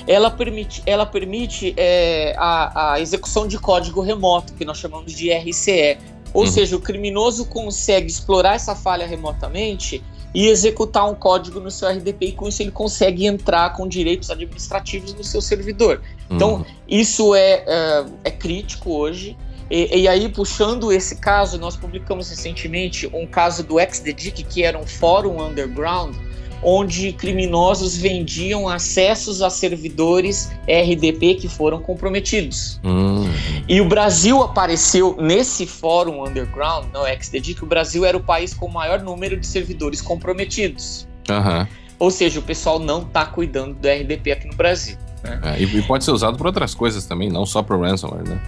Ela 0.07 0.30
permite, 0.30 0.82
ela 0.86 1.05
permite 1.07 1.74
é, 1.76 2.34
a, 2.38 2.92
a 2.94 3.01
execução 3.01 3.47
de 3.47 3.59
código 3.59 4.01
remoto, 4.01 4.53
que 4.55 4.64
nós 4.64 4.78
chamamos 4.78 5.12
de 5.12 5.32
RCE. 5.32 5.99
Ou 6.34 6.42
Uhum. 6.42 6.47
seja, 6.49 6.76
o 6.76 6.80
criminoso 6.80 7.47
consegue 7.47 8.09
explorar 8.09 8.55
essa 8.57 8.74
falha 8.74 9.07
remotamente 9.07 10.03
e 10.37 10.49
executar 10.49 11.11
um 11.11 11.14
código 11.14 11.61
no 11.61 11.70
seu 11.70 11.89
RDP 11.89 12.26
e 12.26 12.32
com 12.32 12.47
isso 12.47 12.62
ele 12.62 12.70
consegue 12.70 13.24
entrar 13.24 13.72
com 13.72 13.89
direitos 13.89 14.30
administrativos 14.30 15.14
no 15.14 15.24
seu 15.24 15.41
servidor. 15.41 16.03
Então, 16.30 16.57
Uhum. 16.57 16.64
isso 16.87 17.34
é, 17.34 17.64
é, 17.66 18.05
é 18.24 18.30
crítico 18.30 18.91
hoje. 18.93 19.34
E, 19.70 20.03
e 20.03 20.07
aí, 20.07 20.28
puxando 20.28 20.93
esse 20.93 21.16
caso, 21.16 21.59
nós 21.59 21.74
publicamos 21.74 22.28
recentemente 22.28 23.07
um 23.14 23.26
caso 23.26 23.64
do 23.64 23.80
XDDIC, 23.80 24.45
que 24.45 24.62
era 24.62 24.78
um 24.78 24.87
fórum 24.87 25.43
underground, 25.43 26.14
onde 26.62 27.12
criminosos 27.12 27.96
vendiam 27.96 28.68
acessos 28.68 29.42
a 29.42 29.50
servidores 29.50 30.50
RDP 30.66 31.34
que 31.34 31.48
foram 31.48 31.80
comprometidos. 31.80 32.80
Uhum. 32.84 33.30
E 33.68 33.80
o 33.80 33.88
Brasil 33.88 34.42
apareceu 34.42 35.16
nesse 35.18 35.66
fórum 35.66 36.26
underground, 36.26 36.86
no 36.92 37.04
XDDIC, 37.07 37.62
o 37.62 37.66
Brasil 37.66 38.04
era 38.04 38.16
o 38.16 38.20
país 38.20 38.54
com 38.54 38.66
o 38.66 38.72
maior 38.72 39.00
número 39.00 39.36
de 39.38 39.46
servidores 39.46 40.00
comprometidos. 40.00 41.07
Aham. 41.28 41.68
Ou 41.98 42.11
seja, 42.11 42.40
o 42.40 42.42
pessoal 42.42 42.78
não 42.78 43.02
está 43.02 43.24
cuidando 43.24 43.74
do 43.74 43.88
RDP 43.88 44.32
aqui 44.32 44.46
no 44.46 44.54
Brasil. 44.54 44.96
É, 45.42 45.61
e, 45.61 45.82
pode 45.82 46.04
ser 46.04 46.11
usado 46.11 46.36
por 46.36 46.46
outras 46.46 46.74
coisas 46.74 47.07
também, 47.07 47.28
não 47.28 47.46
só 47.46 47.62
para 47.62 47.76
ransomware, 47.76 48.28
né? 48.28 48.40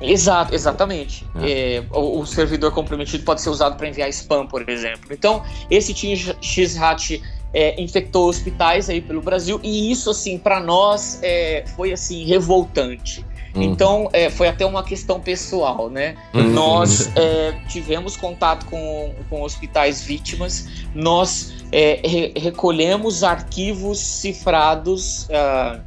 Exato, 0.00 0.54
exatamente. 0.54 1.24
É, 1.42 1.82
o, 1.92 2.20
o 2.20 2.26
servidor 2.26 2.72
comprometido 2.72 3.22
pode 3.24 3.40
ser 3.40 3.50
usado 3.50 3.76
para 3.76 3.88
enviar 3.88 4.08
spam, 4.08 4.46
por 4.46 4.68
exemplo. 4.68 5.08
Então, 5.12 5.42
esse 5.70 5.94
Team 5.94 6.16
X-Hat 6.40 7.22
é, 7.52 7.80
infectou 7.80 8.28
hospitais 8.28 8.88
aí 8.88 9.00
pelo 9.00 9.20
Brasil 9.20 9.60
e 9.62 9.90
isso, 9.90 10.10
assim, 10.10 10.38
para 10.38 10.60
nós 10.60 11.18
é, 11.22 11.64
foi 11.76 11.92
assim 11.92 12.24
revoltante. 12.24 13.24
Uhum. 13.54 13.62
Então, 13.62 14.08
é, 14.12 14.30
foi 14.30 14.48
até 14.48 14.64
uma 14.64 14.82
questão 14.82 15.20
pessoal, 15.20 15.90
né? 15.90 16.16
Uhum. 16.32 16.50
Nós 16.52 17.10
é, 17.14 17.52
tivemos 17.68 18.16
contato 18.16 18.64
com, 18.66 19.14
com 19.28 19.42
hospitais 19.42 20.02
vítimas, 20.02 20.68
nós 20.94 21.52
é, 21.70 22.00
re- 22.02 22.32
recolhemos 22.34 23.22
arquivos 23.22 23.98
cifrados 23.98 25.28
ah, 25.30 25.80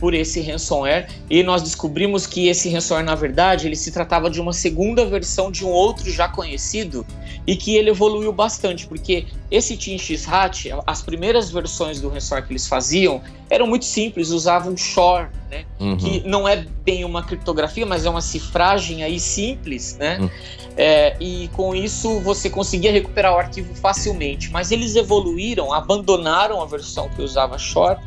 por 0.00 0.14
esse 0.14 0.40
ransomware 0.40 1.08
e 1.28 1.42
nós 1.42 1.62
descobrimos 1.62 2.26
que 2.26 2.48
esse 2.48 2.70
ransomware, 2.70 3.04
na 3.04 3.14
verdade, 3.14 3.66
ele 3.66 3.76
se 3.76 3.92
tratava 3.92 4.30
de 4.30 4.40
uma 4.40 4.52
segunda 4.52 5.04
versão 5.04 5.52
de 5.52 5.64
um 5.64 5.68
outro 5.68 6.10
já 6.10 6.26
conhecido 6.26 7.06
e 7.46 7.54
que 7.54 7.76
ele 7.76 7.90
evoluiu 7.90 8.32
bastante, 8.32 8.86
porque 8.86 9.26
esse 9.50 9.76
Team 9.76 9.98
X-Hat, 9.98 10.70
as 10.86 11.02
primeiras 11.02 11.50
versões 11.50 12.00
do 12.00 12.08
ransomware 12.08 12.46
que 12.46 12.52
eles 12.52 12.66
faziam 12.66 13.20
eram 13.50 13.66
muito 13.66 13.84
simples, 13.84 14.30
usavam 14.30 14.76
Shore, 14.76 15.28
né? 15.50 15.64
Uhum. 15.78 15.96
que 15.96 16.22
não 16.26 16.48
é 16.48 16.64
bem 16.84 17.04
uma 17.04 17.22
criptografia, 17.22 17.84
mas 17.84 18.06
é 18.06 18.10
uma 18.10 18.20
cifragem 18.22 19.02
aí 19.02 19.20
simples, 19.20 19.96
né? 19.98 20.18
Hum. 20.20 20.30
É, 20.76 21.16
e 21.20 21.48
com 21.48 21.74
isso 21.74 22.20
você 22.20 22.48
conseguia 22.48 22.92
recuperar 22.92 23.34
o 23.34 23.38
arquivo 23.38 23.74
facilmente. 23.74 24.50
Mas 24.50 24.70
eles 24.70 24.96
evoluíram, 24.96 25.72
abandonaram 25.72 26.62
a 26.62 26.64
versão 26.64 27.08
que 27.10 27.20
usava 27.20 27.58
Shore 27.58 27.98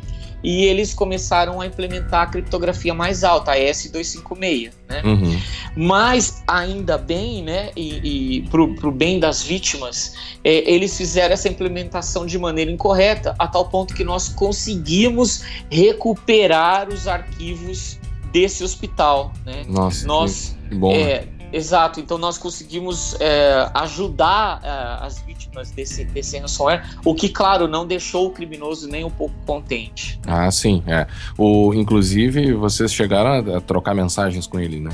e 0.44 0.66
eles 0.66 0.92
começaram 0.92 1.58
a 1.58 1.66
implementar 1.66 2.22
a 2.22 2.26
criptografia 2.26 2.92
mais 2.92 3.24
alta, 3.24 3.52
a 3.52 3.56
S256, 3.56 4.72
né? 4.86 5.02
Uhum. 5.02 5.40
Mas 5.74 6.42
ainda 6.46 6.98
bem, 6.98 7.42
né, 7.42 7.70
e, 7.74 8.38
e 8.38 8.42
pro, 8.50 8.74
pro 8.74 8.92
bem 8.92 9.18
das 9.18 9.42
vítimas, 9.42 10.14
é, 10.44 10.70
eles 10.70 10.96
fizeram 10.96 11.32
essa 11.32 11.48
implementação 11.48 12.26
de 12.26 12.38
maneira 12.38 12.70
incorreta, 12.70 13.34
a 13.38 13.48
tal 13.48 13.68
ponto 13.70 13.94
que 13.94 14.04
nós 14.04 14.28
conseguimos 14.28 15.42
recuperar 15.70 16.90
os 16.90 17.08
arquivos 17.08 17.98
desse 18.30 18.62
hospital, 18.62 19.32
né? 19.46 19.64
Nossa, 19.66 20.06
Nós 20.06 20.56
que 20.68 20.74
bom. 20.74 20.92
né? 20.92 21.24
Exato, 21.54 22.00
então 22.00 22.18
nós 22.18 22.36
conseguimos 22.36 23.16
é, 23.20 23.70
ajudar 23.74 24.60
é, 24.64 25.06
as 25.06 25.20
vítimas 25.20 25.70
desse, 25.70 26.04
desse 26.04 26.36
ransomware, 26.36 26.82
o 27.04 27.14
que, 27.14 27.28
claro, 27.28 27.68
não 27.68 27.86
deixou 27.86 28.26
o 28.26 28.30
criminoso 28.30 28.88
nem 28.88 29.04
um 29.04 29.10
pouco 29.10 29.34
contente. 29.46 30.20
Ah, 30.26 30.50
sim, 30.50 30.82
é. 30.88 31.06
O, 31.38 31.72
inclusive, 31.72 32.52
vocês 32.54 32.92
chegaram 32.92 33.56
a 33.56 33.60
trocar 33.60 33.94
mensagens 33.94 34.48
com 34.48 34.58
ele, 34.58 34.80
né? 34.80 34.90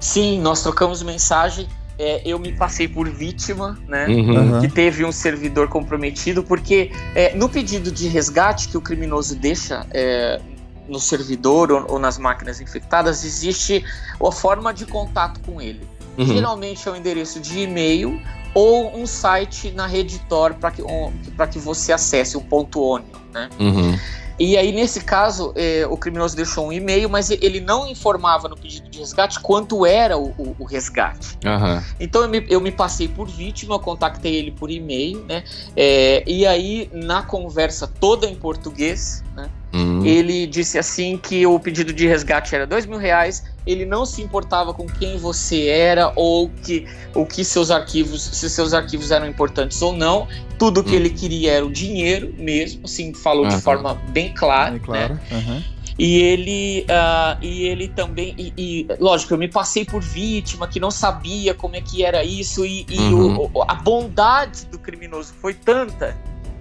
Sim, 0.00 0.40
nós 0.40 0.62
trocamos 0.62 1.02
mensagem. 1.02 1.68
É, 1.98 2.22
eu 2.24 2.38
me 2.38 2.52
passei 2.52 2.88
por 2.88 3.06
vítima, 3.06 3.78
né? 3.86 4.06
Uhum. 4.06 4.60
Que 4.62 4.68
teve 4.68 5.04
um 5.04 5.12
servidor 5.12 5.68
comprometido, 5.68 6.42
porque 6.42 6.90
é, 7.14 7.34
no 7.34 7.50
pedido 7.50 7.92
de 7.92 8.08
resgate 8.08 8.68
que 8.68 8.78
o 8.78 8.80
criminoso 8.80 9.36
deixa 9.36 9.84
é, 9.90 10.40
no 10.88 10.98
servidor 10.98 11.70
ou, 11.70 11.84
ou, 11.92 11.98
nas 11.98 12.16
máquinas 12.16 12.62
infectadas, 12.62 13.24
existe 13.24 13.84
a 14.24 14.32
forma 14.32 14.72
de 14.72 14.86
contato 14.86 15.38
com 15.40 15.60
ele. 15.60 15.86
Uhum. 16.18 16.26
Geralmente 16.26 16.86
é 16.86 16.90
o 16.90 16.94
um 16.94 16.96
endereço 16.96 17.40
de 17.40 17.60
e-mail 17.60 18.20
ou 18.52 18.96
um 18.96 19.06
site 19.06 19.70
na 19.70 19.86
rede 19.86 20.18
Tor 20.28 20.54
para 20.54 20.72
que, 20.72 20.82
um, 20.82 21.12
que 21.50 21.58
você 21.58 21.92
acesse, 21.92 22.36
o 22.36 22.40
ponto 22.40 22.82
.onion, 22.82 23.06
né? 23.32 23.48
Uhum. 23.58 23.96
E 24.38 24.56
aí, 24.56 24.70
nesse 24.70 25.00
caso, 25.00 25.52
eh, 25.56 25.84
o 25.90 25.96
criminoso 25.96 26.36
deixou 26.36 26.68
um 26.68 26.72
e-mail, 26.72 27.10
mas 27.10 27.28
ele 27.28 27.60
não 27.60 27.88
informava 27.88 28.48
no 28.48 28.56
pedido 28.56 28.88
de 28.88 29.00
resgate 29.00 29.40
quanto 29.40 29.84
era 29.84 30.16
o, 30.16 30.28
o, 30.38 30.56
o 30.60 30.64
resgate. 30.64 31.36
Uhum. 31.44 31.82
Então 31.98 32.22
eu 32.22 32.28
me, 32.28 32.46
eu 32.48 32.60
me, 32.60 32.70
passei 32.70 33.08
por 33.08 33.26
vítima, 33.26 33.80
contactei 33.80 34.36
ele 34.36 34.52
por 34.52 34.70
e-mail, 34.70 35.24
né? 35.24 35.42
É, 35.76 36.22
e 36.24 36.46
aí, 36.46 36.88
na 36.92 37.22
conversa 37.22 37.88
toda 37.88 38.28
em 38.28 38.34
português, 38.36 39.24
né? 39.34 39.48
Uhum. 39.74 40.04
Ele 40.04 40.46
disse 40.46 40.78
assim 40.78 41.18
que 41.18 41.44
o 41.44 41.58
pedido 41.58 41.92
de 41.92 42.06
resgate 42.06 42.54
era 42.54 42.66
dois 42.66 42.86
mil 42.86 42.98
reais. 42.98 43.44
Ele 43.68 43.84
não 43.84 44.06
se 44.06 44.22
importava 44.22 44.72
com 44.72 44.86
quem 44.86 45.18
você 45.18 45.66
era 45.66 46.10
ou 46.16 46.48
que 46.48 46.86
o 47.14 47.26
que 47.26 47.44
seus 47.44 47.70
arquivos, 47.70 48.22
se 48.22 48.48
seus 48.48 48.72
arquivos 48.72 49.10
eram 49.10 49.26
importantes 49.26 49.82
ou 49.82 49.92
não. 49.92 50.26
Tudo 50.58 50.82
que 50.82 50.90
uhum. 50.90 50.96
ele 50.96 51.10
queria 51.10 51.52
era 51.52 51.66
o 51.66 51.70
dinheiro 51.70 52.34
mesmo, 52.38 52.86
assim 52.86 53.12
falou 53.12 53.44
uhum. 53.44 53.50
de 53.50 53.60
forma 53.60 53.94
bem 54.08 54.32
clara. 54.32 54.72
Bem. 54.72 54.80
Né? 54.88 55.64
E 55.98 56.16
ele, 56.18 56.86
uh, 56.88 57.36
e 57.42 57.64
ele 57.64 57.88
também, 57.88 58.32
e, 58.38 58.52
e, 58.56 58.86
lógico, 59.00 59.34
eu 59.34 59.38
me 59.38 59.48
passei 59.48 59.84
por 59.84 60.00
vítima 60.00 60.68
que 60.68 60.78
não 60.78 60.92
sabia 60.92 61.52
como 61.52 61.74
é 61.74 61.80
que 61.80 62.04
era 62.04 62.24
isso, 62.24 62.64
e, 62.64 62.86
e 62.88 62.98
uhum. 62.98 63.50
o, 63.52 63.62
a 63.62 63.74
bondade 63.74 64.64
do 64.66 64.78
criminoso 64.78 65.34
foi 65.40 65.54
tanta 65.54 66.16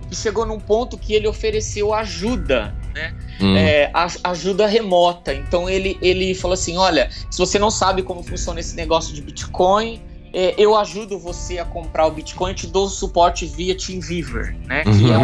que 0.09 0.15
chegou 0.15 0.45
num 0.45 0.59
ponto 0.59 0.97
que 0.97 1.13
ele 1.13 1.27
ofereceu 1.27 1.93
ajuda, 1.93 2.73
né? 2.97 3.13
Hum. 3.39 3.55
É, 3.55 3.91
ajuda 4.23 4.65
remota. 4.65 5.33
Então 5.33 5.69
ele, 5.69 5.97
ele 6.01 6.33
falou 6.33 6.55
assim: 6.55 6.77
olha, 6.77 7.09
se 7.29 7.37
você 7.37 7.59
não 7.59 7.69
sabe 7.69 8.01
como 8.01 8.23
funciona 8.23 8.59
esse 8.59 8.75
negócio 8.75 9.13
de 9.13 9.21
Bitcoin, 9.21 10.01
é, 10.33 10.55
eu 10.57 10.75
ajudo 10.75 11.17
você 11.17 11.59
a 11.59 11.65
comprar 11.65 12.07
o 12.07 12.11
Bitcoin, 12.11 12.53
te 12.53 12.67
dou 12.67 12.89
suporte 12.89 13.45
via 13.45 13.75
TeamViewer, 13.77 14.55
né? 14.65 14.83
Que 14.83 15.11
é 15.11 15.17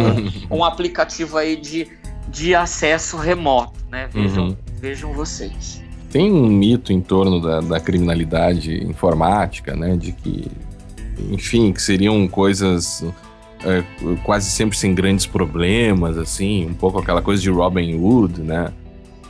um, 0.54 0.58
um 0.58 0.64
aplicativo 0.64 1.36
aí 1.36 1.56
de, 1.56 1.88
de 2.28 2.54
acesso 2.54 3.16
remoto, 3.16 3.78
né? 3.90 4.08
Vejam, 4.12 4.48
uhum. 4.48 4.56
vejam 4.80 5.12
vocês. 5.12 5.82
Tem 6.10 6.32
um 6.32 6.46
mito 6.46 6.92
em 6.92 7.00
torno 7.00 7.40
da, 7.40 7.60
da 7.60 7.80
criminalidade 7.80 8.84
informática, 8.84 9.74
né? 9.74 9.96
De 9.96 10.12
que, 10.12 10.46
enfim, 11.30 11.72
que 11.72 11.82
seriam 11.82 12.26
coisas 12.28 13.04
é, 13.64 13.84
quase 14.22 14.50
sempre 14.50 14.76
sem 14.76 14.94
grandes 14.94 15.26
problemas, 15.26 16.16
assim, 16.18 16.66
um 16.66 16.74
pouco 16.74 16.98
aquela 16.98 17.22
coisa 17.22 17.40
de 17.40 17.50
Robin 17.50 17.94
Hood, 17.94 18.40
né? 18.40 18.72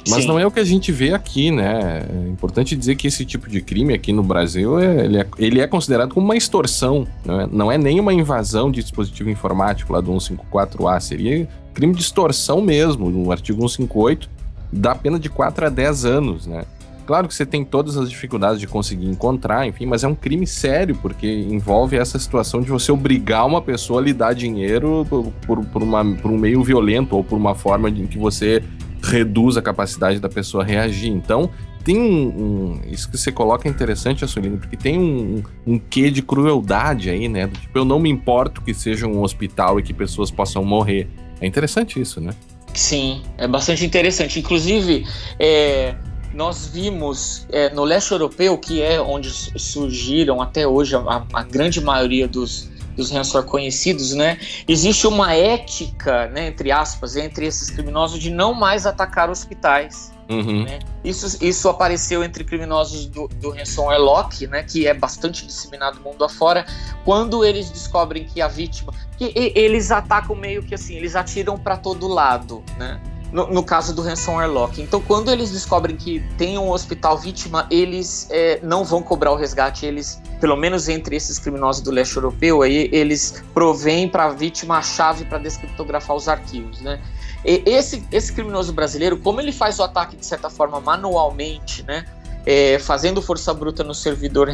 Mas 0.08 0.22
Sim. 0.22 0.28
não 0.28 0.38
é 0.38 0.46
o 0.46 0.50
que 0.50 0.60
a 0.60 0.64
gente 0.64 0.92
vê 0.92 1.14
aqui, 1.14 1.50
né? 1.50 2.06
É 2.08 2.28
importante 2.28 2.76
dizer 2.76 2.94
que 2.94 3.06
esse 3.06 3.24
tipo 3.24 3.48
de 3.48 3.62
crime 3.62 3.94
aqui 3.94 4.12
no 4.12 4.22
Brasil 4.22 4.78
é, 4.78 5.04
ele, 5.04 5.18
é, 5.18 5.26
ele 5.38 5.60
é 5.60 5.66
considerado 5.66 6.12
como 6.12 6.26
uma 6.26 6.36
extorsão, 6.36 7.06
né? 7.24 7.48
não 7.50 7.72
é 7.72 7.78
nem 7.78 7.98
uma 7.98 8.12
invasão 8.12 8.70
de 8.70 8.82
dispositivo 8.82 9.30
informático 9.30 9.92
lá 9.92 10.00
do 10.02 10.12
154A, 10.12 11.00
seria 11.00 11.48
crime 11.72 11.94
de 11.94 12.02
extorsão 12.02 12.60
mesmo, 12.60 13.08
no 13.08 13.32
artigo 13.32 13.66
158, 13.66 14.28
dá 14.70 14.94
pena 14.94 15.18
de 15.18 15.30
4 15.30 15.66
a 15.66 15.68
10 15.70 16.04
anos, 16.04 16.46
né? 16.46 16.64
Claro 17.06 17.28
que 17.28 17.34
você 17.34 17.44
tem 17.44 17.64
todas 17.64 17.96
as 17.96 18.08
dificuldades 18.08 18.58
de 18.58 18.66
conseguir 18.66 19.06
encontrar, 19.06 19.66
enfim, 19.66 19.84
mas 19.84 20.04
é 20.04 20.08
um 20.08 20.14
crime 20.14 20.46
sério, 20.46 20.96
porque 20.96 21.26
envolve 21.26 21.96
essa 21.96 22.18
situação 22.18 22.62
de 22.62 22.70
você 22.70 22.90
obrigar 22.90 23.46
uma 23.46 23.60
pessoa 23.60 24.00
a 24.00 24.04
lhe 24.04 24.12
dar 24.12 24.34
dinheiro 24.34 25.06
por, 25.46 25.64
por, 25.66 25.82
uma, 25.82 26.04
por 26.16 26.30
um 26.30 26.38
meio 26.38 26.62
violento 26.62 27.14
ou 27.14 27.22
por 27.22 27.36
uma 27.36 27.54
forma 27.54 27.90
de 27.90 28.06
que 28.06 28.18
você 28.18 28.62
reduz 29.02 29.56
a 29.56 29.62
capacidade 29.62 30.18
da 30.18 30.28
pessoa 30.30 30.64
reagir. 30.64 31.10
Então, 31.10 31.50
tem 31.84 31.98
um, 31.98 32.26
um, 32.26 32.80
Isso 32.90 33.10
que 33.10 33.18
você 33.18 33.30
coloca 33.30 33.68
é 33.68 33.70
interessante, 33.70 34.24
Assolino, 34.24 34.56
porque 34.56 34.76
tem 34.76 34.98
um, 34.98 35.42
um, 35.66 35.74
um 35.74 35.78
quê 35.78 36.10
de 36.10 36.22
crueldade 36.22 37.10
aí, 37.10 37.28
né? 37.28 37.48
Tipo, 37.48 37.78
eu 37.78 37.84
não 37.84 38.00
me 38.00 38.08
importo 38.08 38.62
que 38.62 38.72
seja 38.72 39.06
um 39.06 39.20
hospital 39.20 39.78
e 39.78 39.82
que 39.82 39.92
pessoas 39.92 40.30
possam 40.30 40.64
morrer. 40.64 41.06
É 41.40 41.46
interessante 41.46 42.00
isso, 42.00 42.20
né? 42.20 42.32
Sim, 42.72 43.22
é 43.36 43.46
bastante 43.46 43.84
interessante. 43.84 44.40
Inclusive, 44.40 45.06
é, 45.38 45.94
nós 46.34 46.66
vimos 46.66 47.46
é, 47.50 47.70
no 47.70 47.84
leste 47.84 48.12
europeu, 48.12 48.58
que 48.58 48.82
é 48.82 49.00
onde 49.00 49.30
surgiram 49.30 50.42
até 50.42 50.66
hoje 50.66 50.96
a, 50.96 51.24
a 51.32 51.42
grande 51.42 51.80
maioria 51.80 52.26
dos, 52.26 52.68
dos 52.96 53.10
ransomware 53.10 53.48
conhecidos, 53.48 54.12
né? 54.12 54.38
Existe 54.66 55.06
uma 55.06 55.34
ética, 55.34 56.28
né, 56.28 56.48
entre 56.48 56.72
aspas, 56.72 57.16
entre 57.16 57.46
esses 57.46 57.70
criminosos 57.70 58.18
de 58.18 58.30
não 58.30 58.52
mais 58.54 58.86
atacar 58.86 59.30
hospitais. 59.30 60.12
Uhum. 60.28 60.64
Né? 60.64 60.78
Isso, 61.04 61.36
isso 61.44 61.68
apareceu 61.68 62.24
entre 62.24 62.44
criminosos 62.44 63.06
do, 63.06 63.28
do 63.28 63.50
ransomware 63.50 64.00
Lock, 64.00 64.46
né, 64.46 64.62
que 64.62 64.86
é 64.86 64.94
bastante 64.94 65.46
disseminado 65.46 66.00
mundo 66.00 66.24
afora, 66.24 66.64
quando 67.04 67.44
eles 67.44 67.70
descobrem 67.70 68.24
que 68.24 68.40
a 68.40 68.48
vítima, 68.48 68.92
que 69.18 69.32
eles 69.54 69.90
atacam 69.90 70.34
meio 70.34 70.62
que 70.62 70.74
assim, 70.74 70.96
eles 70.96 71.14
atiram 71.14 71.58
para 71.58 71.76
todo 71.76 72.08
lado, 72.08 72.64
né? 72.78 73.00
No, 73.32 73.48
no, 73.48 73.62
caso 73.62 73.94
do 73.94 74.02
ransomware 74.02 74.50
lock. 74.50 74.80
Então, 74.80 75.00
quando 75.00 75.30
eles 75.30 75.50
descobrem 75.50 75.96
que 75.96 76.20
tem 76.38 76.56
um 76.58 76.70
hospital 76.70 77.18
vítima, 77.18 77.66
eles 77.70 78.28
é, 78.30 78.60
não 78.62 78.84
vão 78.84 79.02
cobrar 79.02 79.32
o 79.32 79.36
resgate. 79.36 79.86
Eles, 79.86 80.20
pelo 80.40 80.56
menos 80.56 80.88
entre 80.88 81.16
esses 81.16 81.38
criminosos 81.38 81.82
do 81.82 81.90
leste 81.90 82.16
europeu, 82.16 82.62
aí, 82.62 82.88
eles 82.92 83.42
provêm 83.52 84.08
para 84.08 84.26
a 84.26 84.28
vítima 84.30 84.78
a 84.78 84.82
chave 84.82 85.24
para 85.24 85.38
descriptografar 85.38 86.16
os 86.16 86.28
arquivos, 86.28 86.80
né? 86.80 87.00
E 87.44 87.62
esse, 87.66 88.02
esse 88.10 88.32
criminoso 88.32 88.72
brasileiro, 88.72 89.18
como 89.18 89.40
ele 89.40 89.52
faz 89.52 89.78
o 89.78 89.82
ataque 89.82 90.16
de 90.16 90.24
certa 90.24 90.48
forma 90.48 90.80
manualmente, 90.80 91.82
né? 91.82 92.06
É, 92.46 92.78
fazendo 92.78 93.22
força 93.22 93.52
bruta 93.54 93.82
no 93.82 93.94
servidor, 93.94 94.48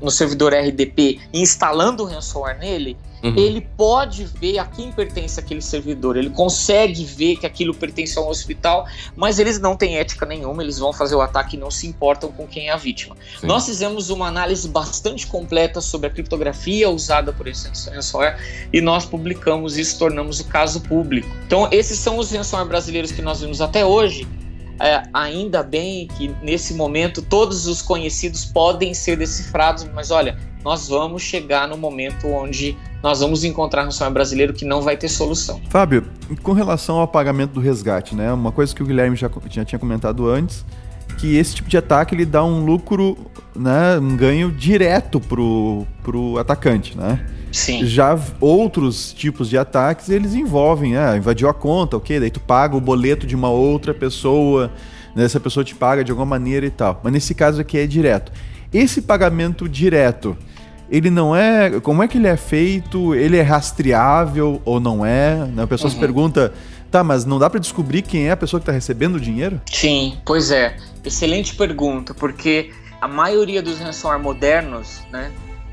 no 0.00 0.10
servidor 0.10 0.52
RDP 0.52 1.20
instalando 1.32 2.04
o 2.04 2.06
ransomware 2.06 2.58
nele, 2.58 2.96
uhum. 3.22 3.34
ele 3.36 3.60
pode 3.76 4.24
ver 4.24 4.58
a 4.58 4.64
quem 4.64 4.92
pertence 4.92 5.38
aquele 5.38 5.60
servidor, 5.60 6.16
ele 6.16 6.30
consegue 6.30 7.04
ver 7.04 7.36
que 7.36 7.46
aquilo 7.46 7.74
pertence 7.74 8.18
a 8.18 8.22
um 8.22 8.28
hospital, 8.28 8.86
mas 9.16 9.38
eles 9.38 9.58
não 9.58 9.76
têm 9.76 9.98
ética 9.98 10.26
nenhuma, 10.26 10.62
eles 10.62 10.78
vão 10.78 10.92
fazer 10.92 11.14
o 11.14 11.20
ataque 11.20 11.56
e 11.56 11.58
não 11.58 11.70
se 11.70 11.86
importam 11.86 12.30
com 12.30 12.46
quem 12.46 12.68
é 12.68 12.72
a 12.72 12.76
vítima. 12.76 13.16
Sim. 13.40 13.46
Nós 13.46 13.66
fizemos 13.66 14.10
uma 14.10 14.26
análise 14.26 14.68
bastante 14.68 15.26
completa 15.26 15.80
sobre 15.80 16.08
a 16.08 16.10
criptografia 16.10 16.88
usada 16.88 17.32
por 17.32 17.46
esse 17.46 17.68
ransomware 17.90 18.36
e 18.72 18.80
nós 18.80 19.04
publicamos 19.04 19.76
isso, 19.76 19.98
tornamos 19.98 20.40
o 20.40 20.44
caso 20.44 20.80
público. 20.80 21.28
Então, 21.46 21.68
esses 21.70 21.98
são 21.98 22.18
os 22.18 22.30
ransomware 22.30 22.68
brasileiros 22.68 23.12
que 23.12 23.22
nós 23.22 23.40
vimos 23.40 23.60
até 23.60 23.84
hoje 23.84 24.26
é, 24.80 25.02
ainda 25.12 25.62
bem 25.62 26.06
que 26.06 26.34
nesse 26.42 26.74
momento 26.74 27.22
todos 27.22 27.66
os 27.66 27.82
conhecidos 27.82 28.44
podem 28.44 28.94
ser 28.94 29.16
decifrados, 29.16 29.86
mas 29.94 30.10
olha, 30.10 30.36
nós 30.64 30.88
vamos 30.88 31.22
chegar 31.22 31.68
no 31.68 31.76
momento 31.76 32.28
onde 32.28 32.76
nós 33.02 33.20
vamos 33.20 33.42
encontrar 33.42 33.86
um 33.86 33.90
sonho 33.90 34.10
brasileiro 34.12 34.52
que 34.52 34.64
não 34.64 34.80
vai 34.80 34.96
ter 34.96 35.08
solução. 35.08 35.60
Fábio, 35.68 36.06
com 36.42 36.52
relação 36.52 36.98
ao 36.98 37.08
pagamento 37.08 37.52
do 37.52 37.60
resgate, 37.60 38.14
né? 38.14 38.32
Uma 38.32 38.52
coisa 38.52 38.74
que 38.74 38.82
o 38.82 38.86
Guilherme 38.86 39.16
já, 39.16 39.28
já 39.50 39.64
tinha 39.64 39.78
comentado 39.78 40.28
antes, 40.28 40.64
que 41.18 41.36
esse 41.36 41.56
tipo 41.56 41.68
de 41.68 41.76
ataque 41.76 42.14
ele 42.14 42.24
dá 42.24 42.44
um 42.44 42.64
lucro, 42.64 43.18
né, 43.56 43.98
um 43.98 44.16
ganho 44.16 44.52
direto 44.52 45.20
pro, 45.20 45.84
pro 46.02 46.38
atacante, 46.38 46.96
né? 46.96 47.26
Sim. 47.52 47.84
Já 47.86 48.18
outros 48.40 49.12
tipos 49.12 49.48
de 49.48 49.58
ataques, 49.58 50.08
eles 50.08 50.34
envolvem, 50.34 50.96
ah, 50.96 51.16
invadiu 51.16 51.48
a 51.48 51.54
conta, 51.54 51.96
ok, 51.96 52.18
daí 52.18 52.30
tu 52.30 52.40
paga 52.40 52.74
o 52.74 52.80
boleto 52.80 53.26
de 53.26 53.36
uma 53.36 53.50
outra 53.50 53.92
pessoa, 53.92 54.72
né, 55.14 55.24
essa 55.24 55.38
pessoa 55.38 55.62
te 55.62 55.74
paga 55.74 56.02
de 56.02 56.10
alguma 56.10 56.26
maneira 56.26 56.64
e 56.64 56.70
tal. 56.70 57.00
Mas 57.04 57.12
nesse 57.12 57.34
caso 57.34 57.60
aqui 57.60 57.78
é 57.78 57.86
direto. 57.86 58.32
Esse 58.72 59.02
pagamento 59.02 59.68
direto, 59.68 60.36
ele 60.90 61.10
não 61.10 61.36
é. 61.36 61.78
Como 61.80 62.02
é 62.02 62.08
que 62.08 62.16
ele 62.16 62.26
é 62.26 62.36
feito? 62.36 63.14
Ele 63.14 63.36
é 63.36 63.42
rastreável 63.42 64.62
ou 64.64 64.80
não 64.80 65.04
é? 65.04 65.36
Né, 65.46 65.62
a 65.62 65.66
pessoa 65.66 65.90
uhum. 65.90 65.94
se 65.94 66.00
pergunta, 66.00 66.54
tá, 66.90 67.04
mas 67.04 67.26
não 67.26 67.38
dá 67.38 67.50
para 67.50 67.60
descobrir 67.60 68.00
quem 68.00 68.28
é 68.28 68.30
a 68.30 68.36
pessoa 68.36 68.60
que 68.60 68.62
está 68.62 68.72
recebendo 68.72 69.16
o 69.16 69.20
dinheiro? 69.20 69.60
Sim, 69.70 70.16
pois 70.24 70.50
é. 70.50 70.76
Excelente 71.04 71.54
pergunta, 71.54 72.14
porque 72.14 72.70
a 73.00 73.08
maioria 73.08 73.60
dos 73.60 73.78
ransomware 73.78 74.22
modernos, 74.22 75.00
né? 75.10 75.30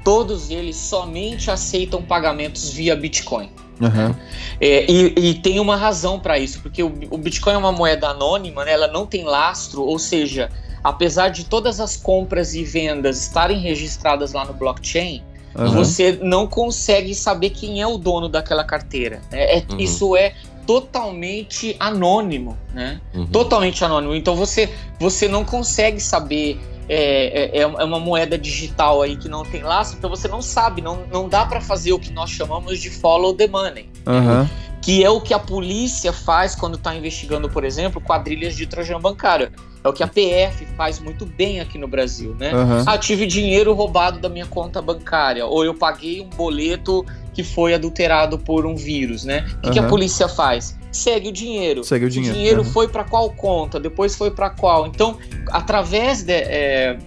Todos 0.10 0.50
eles 0.50 0.76
somente 0.76 1.52
aceitam 1.52 2.02
pagamentos 2.02 2.74
via 2.74 2.96
Bitcoin. 2.96 3.52
Uhum. 3.80 4.16
É, 4.60 4.92
e, 4.92 5.14
e, 5.16 5.34
tem 5.36 5.60
uma 5.60 5.76
razão 5.76 6.20
para 6.20 6.40
isso, 6.40 6.62
porque 6.64 6.82
o, 6.82 6.92
o, 7.12 7.18
Bitcoin 7.20 7.54
é 7.54 7.58
uma 7.58 7.72
moeda 7.72 8.08
anônima, 8.08 8.66
né? 8.66 8.72
ela 8.72 8.88
não 8.88 9.06
tem 9.06 9.24
lastro, 9.24 9.84
ou 9.84 10.00
seja, 10.00 10.50
apesar 10.84 11.30
de 11.30 11.46
todas 11.46 11.80
as 11.80 11.96
compras 11.96 12.56
e 12.56 12.64
vendas 12.64 13.22
estarem 13.22 13.60
registradas 13.60 14.34
lá 14.34 14.44
no 14.46 14.54
blockchain, 14.54 15.24
Aham. 15.56 15.76
você 15.76 16.18
não 16.24 16.48
consegue 16.48 17.14
saber 17.14 17.52
quem 17.52 17.80
é 17.80 17.86
o 17.86 17.96
dono 17.96 18.28
daquela 18.28 18.64
carteira. 18.64 19.22
É, 19.32 19.60
é- 19.60 19.66
Uhum. 19.70 19.78
Isso 19.78 20.18
é 20.18 20.34
totalmente 20.66 21.76
anônimo, 21.80 22.58
né? 22.74 23.00
Uhum. 23.14 23.28
Totalmente 23.28 23.86
anônimo. 23.86 24.16
Então 24.16 24.36
você, 24.36 24.74
você 25.00 25.28
não 25.28 25.46
consegue 25.46 26.00
saber. 26.00 26.60
É, 26.92 27.60
é, 27.60 27.62
é 27.62 27.66
uma 27.68 28.00
moeda 28.00 28.36
digital 28.36 29.04
aí 29.04 29.16
que 29.16 29.30
não 29.30 29.44
tem 29.44 29.62
laço, 29.62 29.96
então 29.96 30.10
você 30.10 30.28
não 30.28 30.42
sabe, 30.42 30.82
não, 30.82 31.04
não 31.12 31.30
dá 31.30 31.46
para 31.46 31.62
fazer 31.62 31.94
o 31.94 32.00
que 32.00 32.12
nós 32.12 32.32
chamamos 32.32 32.80
de 32.80 32.90
follow 32.90 33.32
the 33.36 33.48
money 33.48 33.88
Aham. 34.08 34.50
que 34.82 35.04
é 35.04 35.10
o 35.10 35.22
que 35.22 35.32
a 35.32 35.38
polícia 35.38 36.12
faz 36.12 36.56
quando 36.56 36.76
está 36.76 36.96
investigando, 36.96 37.48
por 37.48 37.64
exemplo, 37.64 38.02
quadrilhas 38.02 38.56
de 38.56 38.66
trojão 38.66 39.00
bancário. 39.00 39.52
É 39.84 39.88
o 39.88 39.94
que 39.94 40.04
a 40.04 40.08
PF 40.08 40.66
faz 40.76 41.00
muito 41.00 41.26
bem 41.26 41.60
aqui 41.62 41.78
no 41.78 41.88
Brasil, 41.88 42.36
né? 42.38 42.52
Aham. 42.52 42.84
Ah, 42.86 42.98
tive 42.98 43.26
dinheiro 43.26 43.74
roubado 43.74 44.20
da 44.20 44.28
minha 44.28 44.46
conta 44.46 44.82
bancária, 44.82 45.46
ou 45.46 45.64
eu 45.64 45.74
paguei 45.74 46.22
um 46.22 46.30
boleto 46.30 47.06
que 47.34 47.44
foi 47.44 47.74
adulterado 47.74 48.38
por 48.38 48.66
um 48.66 48.76
vírus, 48.76 49.24
né? 49.24 49.46
O 49.58 49.62
que, 49.62 49.72
que 49.72 49.80
a 49.80 49.84
polícia 49.84 50.28
faz? 50.28 50.78
Segue 50.92 51.30
o 51.30 51.32
dinheiro. 51.32 51.84
Segue 51.84 52.06
o 52.06 52.10
dinheiro. 52.10 52.34
O 52.36 52.38
dinheiro 52.38 52.62
Aham. 52.62 52.72
foi 52.72 52.88
para 52.88 53.04
qual 53.04 53.30
conta, 53.32 53.80
depois 53.80 54.16
foi 54.16 54.32
para 54.32 54.50
qual. 54.50 54.88
Então, 54.88 55.18
através 55.52 56.24
de, 56.24 56.34
é, 56.34 56.98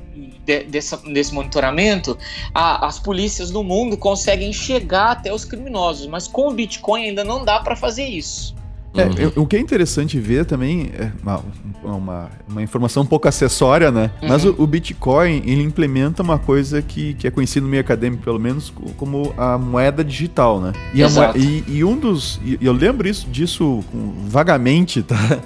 de- 0.46 0.64
dessa- 0.64 0.96
desse 0.98 1.34
monitoramento, 1.34 2.16
a- 2.54 2.86
as 2.86 2.98
polícias 2.98 3.50
no 3.50 3.62
mundo 3.64 3.96
conseguem 3.96 4.52
chegar 4.52 5.12
até 5.12 5.32
os 5.32 5.44
criminosos, 5.44 6.06
mas 6.06 6.28
com 6.28 6.48
o 6.48 6.52
Bitcoin 6.52 7.06
ainda 7.08 7.24
não 7.24 7.44
dá 7.44 7.60
para 7.60 7.74
fazer 7.76 8.06
isso. 8.06 8.54
É, 8.94 9.04
Uhum. 9.24 9.44
o 9.44 9.46
que 9.46 9.56
é 9.56 9.58
interessante 9.58 10.18
ver 10.20 10.44
também 10.44 10.90
é 10.94 11.10
uma, 11.22 11.40
uma, 11.82 12.30
uma 12.46 12.62
informação 12.62 13.02
um 13.02 13.06
pouco 13.06 13.26
acessória, 13.26 13.90
né? 13.90 14.10
Mas 14.28 14.44
o, 14.44 14.54
o 14.58 14.66
Bitcoin, 14.66 15.42
ele 15.46 15.62
implementa 15.62 16.22
uma 16.22 16.38
coisa 16.38 16.82
que, 16.82 17.14
que 17.14 17.26
é 17.26 17.30
conhecido 17.30 17.64
no 17.64 17.70
meio 17.70 17.80
acadêmico, 17.80 18.22
pelo 18.22 18.38
menos, 18.38 18.68
co- 18.68 18.90
como 18.98 19.32
a 19.38 19.56
moeda 19.56 20.04
digital, 20.04 20.60
né? 20.60 20.72
E, 20.92 21.00
Exato. 21.00 21.38
e, 21.38 21.64
e 21.68 21.82
um 21.84 21.96
dos... 21.98 22.38
E 22.44 22.58
eu 22.60 22.72
lembro 22.74 23.08
isso, 23.08 23.26
disso 23.30 23.82
vagamente, 24.26 25.02
tá? 25.02 25.16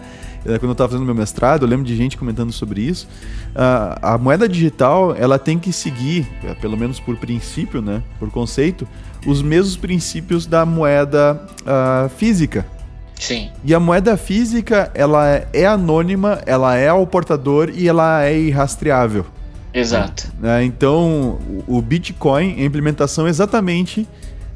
É, 0.48 0.60
Quando 0.60 0.66
eu 0.66 0.72
estava 0.72 0.90
fazendo 0.92 1.04
meu 1.04 1.12
mestrado, 1.14 1.64
eu 1.64 1.68
lembro 1.68 1.84
de 1.84 1.96
gente 1.96 2.16
comentando 2.16 2.52
sobre 2.52 2.80
isso. 2.80 3.08
Ah, 3.52 4.14
a 4.14 4.16
moeda 4.18 4.48
digital, 4.48 5.12
ela 5.18 5.40
tem 5.40 5.58
que 5.58 5.72
seguir, 5.72 6.24
é, 6.44 6.54
pelo 6.54 6.76
menos 6.76 7.00
por 7.00 7.16
princípio, 7.16 7.82
né? 7.82 8.00
Por 8.16 8.30
conceito, 8.30 8.86
os 9.26 9.42
mesmos 9.42 9.76
princípios 9.76 10.46
da 10.46 10.64
moeda 10.64 11.44
ah, 11.66 12.08
física. 12.16 12.64
Sim. 13.18 13.50
E 13.64 13.74
a 13.74 13.80
moeda 13.80 14.16
física, 14.16 14.90
ela 14.94 15.28
é- 15.28 15.48
é 15.52 15.66
anônima, 15.66 16.40
ela 16.46 16.76
é 16.76 16.88
ao 16.88 17.06
portador 17.06 17.70
e 17.74 17.88
ela 17.88 18.24
é 18.24 18.38
irrastreável. 18.38 19.24
Exato. 19.72 20.28
né? 20.40 20.64
Então, 20.64 21.38
o 21.66 21.82
Bitcoin 21.82 22.56
é 22.58 22.62
a 22.62 22.64
implementação 22.64 23.28
exatamente 23.28 24.08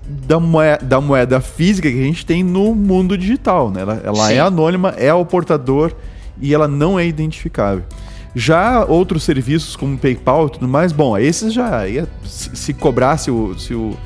da 0.07 0.41
moeda, 0.41 0.85
da 0.85 0.99
moeda 1.01 1.41
física 1.43 1.91
que 1.91 2.01
a 2.01 2.05
gente 2.05 2.25
tem 2.25 2.43
no 2.43 2.75
mundo 2.75 3.19
digital. 3.19 3.71
Né? 3.71 3.83
Ela, 3.83 4.01
ela 4.03 4.33
é 4.33 4.41
anônima, 4.41 4.95
é 4.97 5.11
ao 5.11 5.25
portador 5.27 5.93
e 6.41 6.55
ela 6.55 6.67
não 6.67 6.99
é 6.99 7.07
identificável. 7.07 7.85
Já 8.35 8.85
outros 8.85 9.23
serviços 9.23 9.77
como 9.77 9.99
PayPal 9.99 10.47
e 10.47 10.51
tudo 10.53 10.67
mais, 10.69 10.91
bom, 10.93 11.19
esses 11.19 11.53
já 11.53 11.87
ia, 11.87 12.09
se, 12.25 12.57
se 12.57 12.73
cobrasse 12.73 13.31
o, 13.31 13.59
se 13.59 13.75
o 13.75 13.97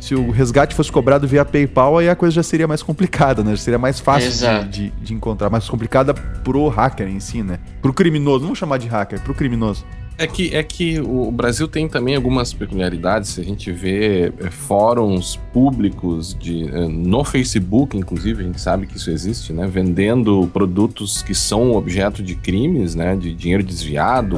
se 0.00 0.14
o 0.14 0.30
resgate 0.30 0.74
fosse 0.74 0.90
cobrado 0.90 1.28
via 1.28 1.44
PayPal, 1.44 1.98
aí 1.98 2.08
a 2.08 2.16
coisa 2.16 2.34
já 2.34 2.42
seria 2.42 2.66
mais 2.66 2.82
complicada, 2.82 3.44
né? 3.44 3.54
Seria 3.56 3.78
mais 3.78 4.00
fácil 4.00 4.30
de, 4.64 4.68
de, 4.68 4.90
de 5.02 5.14
encontrar, 5.14 5.50
mais 5.50 5.68
complicada 5.68 6.14
pro 6.14 6.68
hacker 6.68 7.06
em 7.06 7.20
si, 7.20 7.42
né? 7.42 7.58
Pro 7.82 7.92
criminoso, 7.92 8.40
não 8.40 8.48
vou 8.48 8.56
chamar 8.56 8.78
de 8.78 8.88
hacker, 8.88 9.20
pro 9.20 9.34
criminoso. 9.34 9.84
É 10.22 10.26
que, 10.26 10.54
é 10.54 10.62
que 10.62 11.00
o 11.00 11.30
Brasil 11.32 11.66
tem 11.66 11.88
também 11.88 12.14
algumas 12.14 12.52
peculiaridades. 12.52 13.30
Se 13.30 13.40
a 13.40 13.44
gente 13.44 13.72
vê 13.72 14.30
é, 14.38 14.50
fóruns 14.50 15.36
públicos 15.50 16.36
de, 16.38 16.68
é, 16.68 16.86
no 16.88 17.24
Facebook, 17.24 17.96
inclusive, 17.96 18.42
a 18.42 18.46
gente 18.46 18.60
sabe 18.60 18.86
que 18.86 18.98
isso 18.98 19.10
existe, 19.10 19.50
né? 19.54 19.66
Vendendo 19.66 20.46
produtos 20.52 21.22
que 21.22 21.34
são 21.34 21.72
objeto 21.72 22.22
de 22.22 22.34
crimes, 22.34 22.94
né? 22.94 23.16
De 23.16 23.32
dinheiro 23.32 23.62
desviado, 23.62 24.36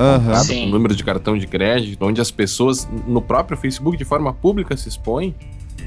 com 0.64 0.66
número 0.70 0.94
de 0.94 1.02
cartão 1.02 1.36
de 1.36 1.48
crédito, 1.48 2.00
onde 2.04 2.20
as 2.20 2.30
pessoas 2.30 2.88
no 3.08 3.20
próprio 3.20 3.58
Facebook, 3.58 3.96
de 3.98 4.04
forma 4.04 4.32
pública, 4.32 4.76
se 4.76 4.88
expõem. 4.88 5.34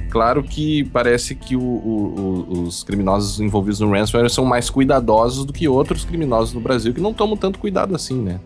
Claro 0.09 0.43
que 0.43 0.83
parece 0.91 1.35
que 1.35 1.55
o- 1.55 1.61
o- 1.61 2.45
o- 2.49 2.61
os 2.63 2.83
criminosos 2.83 3.39
envolvidos 3.39 3.79
no 3.79 3.89
ransomware 3.91 4.29
são 4.29 4.43
mais 4.43 4.69
cuidadosos 4.69 5.45
do 5.45 5.53
que 5.53 5.69
outros 5.69 6.03
criminosos 6.03 6.53
no 6.53 6.59
Brasil 6.59 6.93
que 6.93 6.99
não 6.99 7.13
tomam 7.13 7.37
tanto 7.37 7.59
cuidado 7.59 7.95
assim, 7.95 8.21
né? 8.21 8.41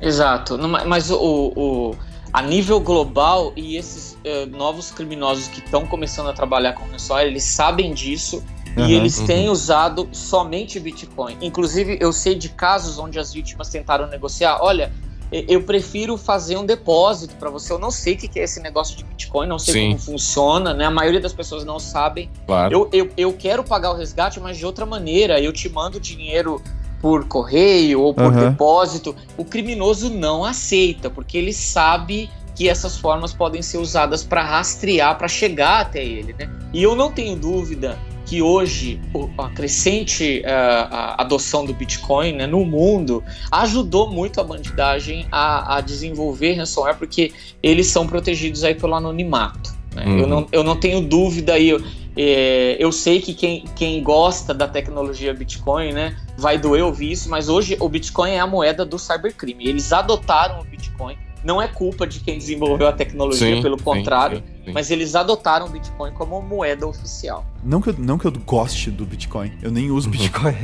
Exato. 0.00 0.58
Mas 0.86 1.10
o, 1.10 1.16
o- 1.56 1.96
a 2.32 2.42
nível 2.42 2.78
global 2.80 3.52
e 3.56 3.76
esses 3.76 4.16
eh, 4.24 4.44
novos 4.46 4.90
criminosos 4.90 5.48
que 5.48 5.60
estão 5.60 5.86
começando 5.86 6.28
a 6.28 6.32
trabalhar 6.32 6.74
com 6.74 6.84
ransomware, 6.90 7.26
eles 7.28 7.44
sabem 7.44 7.94
disso 7.94 8.42
Aham, 8.76 8.88
e 8.88 8.94
eles 8.94 9.18
uhum. 9.18 9.26
têm 9.26 9.48
usado 9.48 10.08
somente 10.12 10.78
Bitcoin. 10.78 11.38
Inclusive, 11.40 11.96
eu 12.00 12.12
sei 12.12 12.34
de 12.34 12.50
casos 12.50 12.98
onde 12.98 13.18
as 13.18 13.32
vítimas 13.32 13.70
tentaram 13.70 14.06
negociar. 14.08 14.58
Olha, 14.60 14.92
eu 15.32 15.62
prefiro 15.62 16.16
fazer 16.16 16.56
um 16.56 16.64
depósito 16.66 17.34
para 17.36 17.48
você. 17.50 17.72
Eu 17.72 17.78
não 17.78 17.90
sei 17.90 18.14
o 18.14 18.18
que 18.18 18.28
que 18.28 18.38
é 18.38 18.44
esse 18.44 18.60
negócio 18.60 18.96
de 18.96 19.02
Bitcoin, 19.04 19.48
não 19.48 19.58
sei 19.58 19.74
Sim. 19.74 19.86
como 19.88 19.98
funciona, 19.98 20.74
né? 20.74 20.84
A 20.84 20.90
maioria 20.90 21.20
das 21.20 21.32
pessoas 21.32 21.64
não 21.64 21.78
sabem. 21.80 22.30
Claro. 22.46 22.72
Eu, 22.72 22.88
eu, 22.92 23.10
eu 23.16 23.32
quero 23.32 23.64
pagar 23.64 23.90
o 23.92 23.96
resgate, 23.96 24.38
mas 24.40 24.56
de 24.58 24.66
outra 24.66 24.84
maneira. 24.84 25.40
Eu 25.40 25.52
te 25.52 25.68
mando 25.68 25.98
dinheiro 25.98 26.62
por 27.06 27.28
correio 27.28 28.00
ou 28.00 28.12
por 28.12 28.24
Aham. 28.32 28.50
depósito. 28.50 29.14
O 29.38 29.44
criminoso 29.44 30.10
não 30.10 30.44
aceita, 30.44 31.08
porque 31.08 31.38
ele 31.38 31.52
sabe 31.52 32.28
que 32.52 32.68
essas 32.68 32.98
formas 32.98 33.32
podem 33.32 33.62
ser 33.62 33.78
usadas 33.78 34.24
para 34.24 34.42
rastrear, 34.42 35.16
para 35.16 35.28
chegar 35.28 35.82
até 35.82 36.04
ele. 36.04 36.34
Né? 36.36 36.50
E 36.72 36.82
eu 36.82 36.96
não 36.96 37.12
tenho 37.12 37.36
dúvida 37.36 37.96
que 38.24 38.42
hoje 38.42 39.00
a 39.38 39.48
crescente 39.50 40.42
ah, 40.44 41.14
a 41.16 41.22
adoção 41.22 41.64
do 41.64 41.72
Bitcoin 41.72 42.32
né, 42.32 42.44
no 42.48 42.64
mundo 42.64 43.22
ajudou 43.52 44.10
muito 44.10 44.40
a 44.40 44.42
bandidagem 44.42 45.28
a, 45.30 45.76
a 45.76 45.80
desenvolver 45.80 46.54
ransomware, 46.54 46.96
porque 46.96 47.32
eles 47.62 47.86
são 47.86 48.04
protegidos 48.04 48.64
aí 48.64 48.74
pelo 48.74 48.96
anonimato. 48.96 49.72
né? 49.94 50.04
Uhum. 50.06 50.18
Eu, 50.18 50.26
não, 50.26 50.48
eu 50.50 50.64
não 50.64 50.74
tenho 50.74 51.00
dúvida 51.00 51.52
aí. 51.52 51.68
eu- 51.68 51.80
é, 52.16 52.76
eu 52.78 52.90
sei 52.90 53.20
que 53.20 53.34
quem, 53.34 53.64
quem 53.74 54.02
gosta 54.02 54.54
da 54.54 54.66
tecnologia 54.66 55.34
Bitcoin, 55.34 55.92
né, 55.92 56.16
vai 56.38 56.56
doer 56.56 56.82
ouvir 56.82 57.12
isso, 57.12 57.28
mas 57.28 57.48
hoje 57.48 57.76
o 57.78 57.88
Bitcoin 57.88 58.30
é 58.30 58.40
a 58.40 58.46
moeda 58.46 58.84
do 58.84 58.98
cybercrime. 58.98 59.66
Eles 59.66 59.92
adotaram 59.92 60.60
o 60.60 60.64
Bitcoin. 60.64 61.18
Não 61.44 61.60
é 61.62 61.68
culpa 61.68 62.06
de 62.06 62.18
quem 62.18 62.38
desenvolveu 62.38 62.88
a 62.88 62.92
tecnologia, 62.92 63.56
Sim, 63.56 63.62
pelo 63.62 63.80
contrário, 63.80 64.38
sim, 64.38 64.64
sim. 64.64 64.72
mas 64.72 64.90
eles 64.90 65.14
adotaram 65.14 65.66
o 65.66 65.68
Bitcoin 65.68 66.10
como 66.12 66.42
moeda 66.42 66.86
oficial. 66.86 67.46
Não 67.62 67.80
que, 67.80 67.90
eu, 67.90 67.94
não 67.98 68.18
que 68.18 68.24
eu 68.24 68.32
goste 68.32 68.90
do 68.90 69.04
Bitcoin, 69.04 69.52
eu 69.62 69.70
nem 69.70 69.90
uso 69.90 70.08
Bitcoin. 70.10 70.54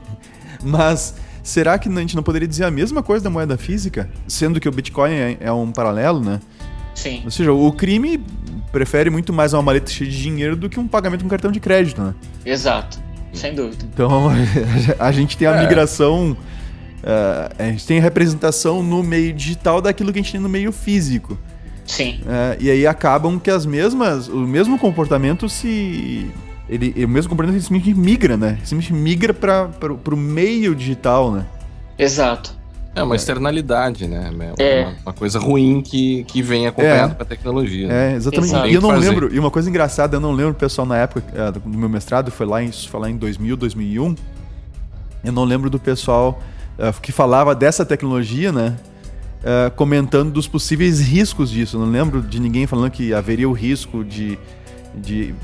Mas 0.62 1.14
será 1.42 1.78
que 1.78 1.88
a 1.88 1.92
gente 1.92 2.14
não 2.14 2.22
poderia 2.22 2.46
dizer 2.46 2.64
a 2.64 2.70
mesma 2.70 3.02
coisa 3.02 3.24
da 3.24 3.30
moeda 3.30 3.56
física? 3.56 4.10
Sendo 4.28 4.60
que 4.60 4.68
o 4.68 4.72
Bitcoin 4.72 5.12
é, 5.12 5.36
é 5.40 5.52
um 5.52 5.72
paralelo, 5.72 6.20
né? 6.20 6.40
Sim, 7.00 7.22
Ou 7.24 7.30
seja, 7.30 7.52
o 7.52 7.72
crime 7.72 8.20
prefere 8.70 9.08
muito 9.10 9.32
mais 9.32 9.52
uma 9.54 9.62
maleta 9.62 9.90
cheia 9.90 10.08
de 10.10 10.20
dinheiro 10.22 10.54
do 10.54 10.68
que 10.68 10.78
um 10.78 10.86
pagamento 10.86 11.22
com 11.22 11.28
cartão 11.30 11.50
de 11.50 11.58
crédito, 11.60 12.00
né? 12.02 12.14
exato. 12.44 12.98
Sem 13.32 13.54
dúvida. 13.54 13.84
Então 13.92 14.28
a 14.98 15.12
gente 15.12 15.36
tem 15.36 15.46
a 15.48 15.56
É. 15.56 15.60
migração. 15.62 16.36
eh, 17.02 17.52
a 17.58 17.64
gente 17.70 17.86
tem 17.86 17.98
a 17.98 18.02
representação 18.02 18.82
no 18.82 19.02
meio 19.02 19.32
digital 19.32 19.80
daquilo 19.80 20.12
que 20.12 20.18
a 20.18 20.22
gente 20.22 20.32
tem 20.32 20.40
no 20.40 20.48
meio 20.48 20.72
físico. 20.72 21.38
Sim, 21.86 22.20
É, 22.26 22.56
e 22.60 22.70
aí 22.70 22.86
acabam 22.86 23.38
que 23.40 23.50
as 23.50 23.64
mesmas, 23.66 24.28
o 24.28 24.36
mesmo 24.40 24.78
comportamento 24.78 25.48
se. 25.48 26.30
Ele, 26.68 27.04
o 27.04 27.08
mesmo 27.08 27.30
comportamento 27.30 27.60
simplesmente 27.62 27.98
migra, 27.98 28.36
né? 28.36 28.58
Simplesmente 28.62 28.92
migra 28.92 29.34
para 29.34 29.70
o 30.12 30.16
meio 30.16 30.74
digital, 30.74 31.32
né? 31.32 31.46
exato. 31.98 32.59
É 32.94 33.02
uma 33.02 33.14
externalidade, 33.14 34.06
né? 34.08 34.26
É 34.28 34.30
uma, 34.34 34.44
É. 34.58 34.94
uma 35.04 35.12
coisa 35.12 35.38
ruim 35.38 35.80
que, 35.80 36.24
que 36.24 36.42
vem 36.42 36.66
acompanhado 36.66 37.14
com 37.14 37.22
a 37.22 37.24
tecnologia. 37.24 37.86
né? 37.86 38.12
É, 38.12 38.16
exatamente. 38.16 38.50
Exato. 38.50 38.68
E 38.68 38.74
eu 38.74 38.80
não 38.80 38.90
fazer. 38.90 39.08
lembro, 39.08 39.34
e 39.34 39.38
uma 39.38 39.50
coisa 39.50 39.68
engraçada, 39.70 40.16
eu 40.16 40.20
não 40.20 40.32
lembro, 40.32 40.54
pessoal, 40.54 40.86
na 40.86 40.96
época 40.96 41.24
eh, 41.32 41.52
do 41.52 41.62
meu 41.68 41.88
mestrado, 41.88 42.30
foi 42.32 42.46
lá 42.46 42.62
em, 42.62 42.66
isso 42.68 42.88
foi 42.88 43.00
lá 43.00 43.08
em 43.10 43.16
2000, 43.16 43.56
2001. 43.56 44.14
Eu 45.24 45.32
não 45.32 45.44
lembro 45.44 45.70
do 45.70 45.78
pessoal 45.78 46.40
que 47.02 47.12
falava 47.12 47.54
dessa 47.54 47.84
tecnologia, 47.84 48.50
né? 48.50 48.76
comentando 49.76 50.30
dos 50.30 50.46
possíveis 50.48 51.00
riscos 51.00 51.50
disso. 51.50 51.76
Eu 51.76 51.80
não 51.80 51.90
lembro 51.90 52.20
de 52.22 52.40
ninguém 52.40 52.66
falando 52.66 52.90
que 52.90 53.12
haveria 53.14 53.48
o 53.48 53.52
risco 53.52 54.04
de, 54.04 54.38
de 54.94 55.34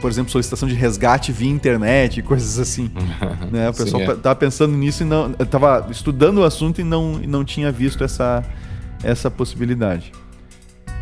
por 0.00 0.10
exemplo, 0.10 0.30
solicitação 0.30 0.68
de 0.68 0.74
resgate 0.74 1.32
via 1.32 1.48
internet, 1.48 2.20
coisas 2.22 2.58
assim. 2.58 2.90
né? 3.50 3.70
O 3.70 3.72
Sim, 3.72 3.84
pessoal 3.84 4.02
é. 4.02 4.06
pa- 4.06 4.16
tava 4.16 4.36
pensando 4.36 4.76
nisso 4.76 5.02
e 5.02 5.06
não. 5.06 5.32
Tava 5.32 5.86
estudando 5.90 6.38
o 6.38 6.44
assunto 6.44 6.80
e 6.80 6.84
não, 6.84 7.20
e 7.22 7.26
não 7.26 7.44
tinha 7.44 7.72
visto 7.72 8.04
essa, 8.04 8.44
essa 9.02 9.30
possibilidade. 9.30 10.12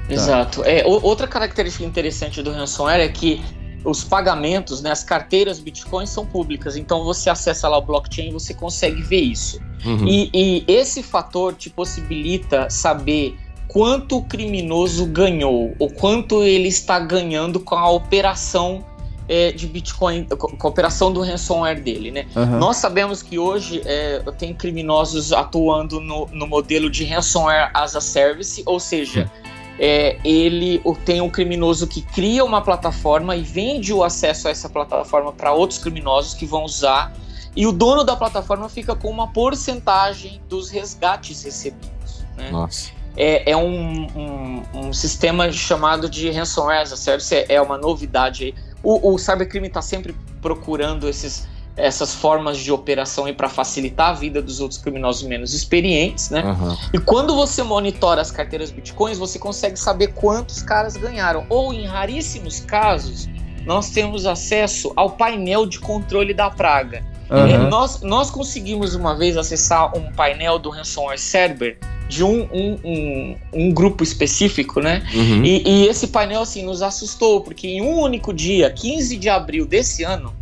Exato. 0.08 0.62
É, 0.64 0.84
outra 0.86 1.26
característica 1.26 1.84
interessante 1.84 2.42
do 2.42 2.52
ransomware 2.52 3.00
é 3.00 3.08
que 3.08 3.42
os 3.84 4.04
pagamentos, 4.04 4.80
né, 4.82 4.90
as 4.90 5.02
carteiras 5.02 5.58
Bitcoin 5.58 6.06
são 6.06 6.24
públicas, 6.24 6.76
então 6.76 7.02
você 7.04 7.28
acessa 7.28 7.68
lá 7.68 7.78
o 7.78 7.82
blockchain 7.82 8.28
e 8.28 8.32
você 8.32 8.54
consegue 8.54 9.02
ver 9.02 9.20
isso. 9.20 9.60
Uhum. 9.84 10.06
E, 10.06 10.30
e 10.32 10.64
esse 10.68 11.02
fator 11.02 11.54
te 11.54 11.68
possibilita 11.68 12.70
saber 12.70 13.36
quanto 13.68 14.18
o 14.18 14.22
criminoso 14.22 15.06
ganhou, 15.06 15.74
ou 15.78 15.90
quanto 15.90 16.42
ele 16.42 16.68
está 16.68 16.98
ganhando 16.98 17.58
com 17.60 17.74
a 17.74 17.90
operação 17.90 18.84
é, 19.28 19.52
de 19.52 19.66
Bitcoin, 19.66 20.24
com 20.24 20.66
a 20.66 20.70
operação 20.70 21.12
do 21.12 21.22
ransomware 21.22 21.80
dele, 21.80 22.10
né? 22.10 22.26
Uhum. 22.34 22.58
Nós 22.58 22.76
sabemos 22.76 23.22
que 23.22 23.38
hoje 23.38 23.80
é, 23.84 24.22
tem 24.36 24.52
criminosos 24.52 25.32
atuando 25.32 26.00
no, 26.00 26.26
no 26.32 26.46
modelo 26.46 26.90
de 26.90 27.04
ransomware 27.04 27.70
as 27.72 27.96
a 27.96 28.00
service, 28.00 28.62
ou 28.66 28.78
seja, 28.78 29.30
é, 29.78 30.18
ele 30.24 30.82
tem 31.04 31.20
um 31.20 31.30
criminoso 31.30 31.86
que 31.86 32.02
cria 32.02 32.44
uma 32.44 32.60
plataforma 32.60 33.34
e 33.36 33.42
vende 33.42 33.92
o 33.92 34.04
acesso 34.04 34.48
a 34.48 34.50
essa 34.50 34.68
plataforma 34.68 35.32
para 35.32 35.52
outros 35.52 35.78
criminosos 35.78 36.34
que 36.34 36.44
vão 36.44 36.64
usar, 36.64 37.14
e 37.54 37.66
o 37.66 37.72
dono 37.72 38.02
da 38.02 38.16
plataforma 38.16 38.68
fica 38.68 38.94
com 38.94 39.08
uma 39.08 39.28
porcentagem 39.28 40.40
dos 40.48 40.68
resgates 40.68 41.42
recebidos. 41.42 42.24
Né? 42.36 42.50
Nossa 42.50 43.01
é, 43.16 43.50
é 43.50 43.56
um, 43.56 44.06
um, 44.16 44.62
um, 44.74 44.92
sistema 44.92 45.50
chamado 45.52 46.08
de 46.08 46.30
ransomware 46.30 46.82
as 46.82 46.92
a 46.92 46.96
service, 46.96 47.34
é, 47.48 47.60
uma 47.60 47.76
novidade 47.76 48.44
aí. 48.44 48.54
O, 48.82 49.14
o 49.14 49.18
cybercrime 49.18 49.68
está 49.68 49.82
sempre 49.82 50.14
procurando 50.40 51.08
esses, 51.08 51.46
essas 51.76 52.14
formas 52.14 52.58
de 52.58 52.72
operação 52.72 53.32
para 53.34 53.48
facilitar 53.48 54.10
a 54.10 54.12
vida 54.12 54.42
dos 54.42 54.60
outros 54.60 54.80
criminosos 54.80 55.22
menos 55.22 55.54
experientes, 55.54 56.30
né? 56.30 56.42
Uhum. 56.42 56.76
E 56.92 56.98
quando 56.98 57.34
você 57.34 57.62
monitora 57.62 58.20
as 58.20 58.30
carteiras 58.30 58.70
bitcoins, 58.70 59.18
você 59.18 59.38
consegue 59.38 59.78
saber 59.78 60.08
quantos 60.08 60.62
caras 60.62 60.96
ganharam. 60.96 61.46
Ou, 61.48 61.72
em 61.72 61.86
raríssimos 61.86 62.60
casos, 62.60 63.28
nós 63.64 63.90
temos 63.90 64.26
acesso 64.26 64.92
ao 64.96 65.10
painel 65.10 65.66
de 65.66 65.78
controle 65.78 66.34
da 66.34 66.50
praga. 66.50 67.04
Uhum. 67.30 67.68
Nós, 67.68 68.02
nós 68.02 68.30
conseguimos 68.30 68.94
uma 68.94 69.16
vez 69.16 69.36
acessar 69.36 69.96
um 69.96 70.12
painel 70.12 70.58
do 70.58 70.70
ransomware 70.70 71.18
Cerber 71.18 71.78
de 72.08 72.22
um, 72.22 72.42
um, 72.52 72.78
um, 72.84 73.36
um, 73.54 73.72
grupo 73.72 74.04
específico, 74.04 74.80
né? 74.80 75.02
Uhum. 75.14 75.42
E, 75.44 75.62
e, 75.66 75.88
esse 75.88 76.08
painel 76.08 76.42
assim 76.42 76.62
nos 76.62 76.82
assustou, 76.82 77.40
porque 77.40 77.66
em 77.66 77.80
um 77.80 78.00
único 78.00 78.34
dia, 78.34 78.70
15 78.70 79.16
de 79.16 79.30
abril 79.30 79.64
desse 79.64 80.02
ano, 80.02 80.34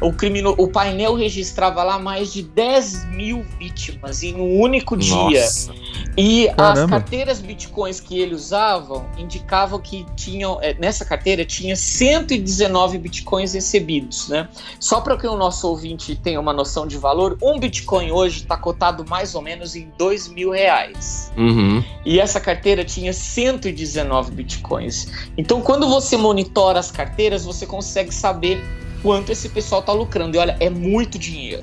o, 0.00 0.12
crimino, 0.12 0.54
o 0.58 0.68
painel 0.68 1.14
registrava 1.14 1.82
lá 1.82 1.98
mais 1.98 2.32
de 2.32 2.42
10 2.42 3.06
mil 3.10 3.44
vítimas 3.58 4.22
em 4.22 4.34
um 4.34 4.60
único 4.60 4.96
dia. 4.96 5.14
Nossa. 5.16 5.72
E 6.16 6.46
Caramba. 6.56 6.84
as 6.84 6.90
carteiras 6.90 7.40
bitcoins 7.40 8.00
que 8.00 8.20
ele 8.20 8.34
usavam 8.34 9.06
indicavam 9.18 9.80
que 9.80 10.06
tinham, 10.14 10.58
é, 10.62 10.74
nessa 10.74 11.04
carteira 11.04 11.44
tinha 11.44 11.74
119 11.74 12.98
bitcoins 12.98 13.54
recebidos, 13.54 14.28
né? 14.28 14.48
Só 14.78 15.00
para 15.00 15.16
que 15.16 15.26
o 15.26 15.36
nosso 15.36 15.68
ouvinte 15.68 16.14
tenha 16.14 16.40
uma 16.40 16.52
noção 16.52 16.86
de 16.86 16.96
valor, 16.96 17.36
um 17.42 17.58
bitcoin 17.58 18.12
hoje 18.12 18.42
está 18.42 18.56
cotado 18.56 19.04
mais 19.08 19.34
ou 19.34 19.42
menos 19.42 19.74
em 19.74 19.90
2 19.98 20.28
mil 20.28 20.50
reais. 20.50 21.32
Uhum. 21.36 21.82
E 22.04 22.20
essa 22.20 22.40
carteira 22.40 22.84
tinha 22.84 23.12
119 23.12 24.30
bitcoins. 24.30 25.08
Então, 25.36 25.60
quando 25.60 25.88
você 25.88 26.16
monitora 26.16 26.78
as 26.78 26.90
carteiras, 26.90 27.44
você 27.44 27.66
consegue 27.66 28.14
saber 28.14 28.62
quanto 29.04 29.30
esse 29.30 29.50
pessoal 29.50 29.82
tá 29.82 29.92
lucrando. 29.92 30.34
E 30.34 30.40
olha, 30.40 30.56
é 30.58 30.70
muito 30.70 31.18
dinheiro. 31.18 31.62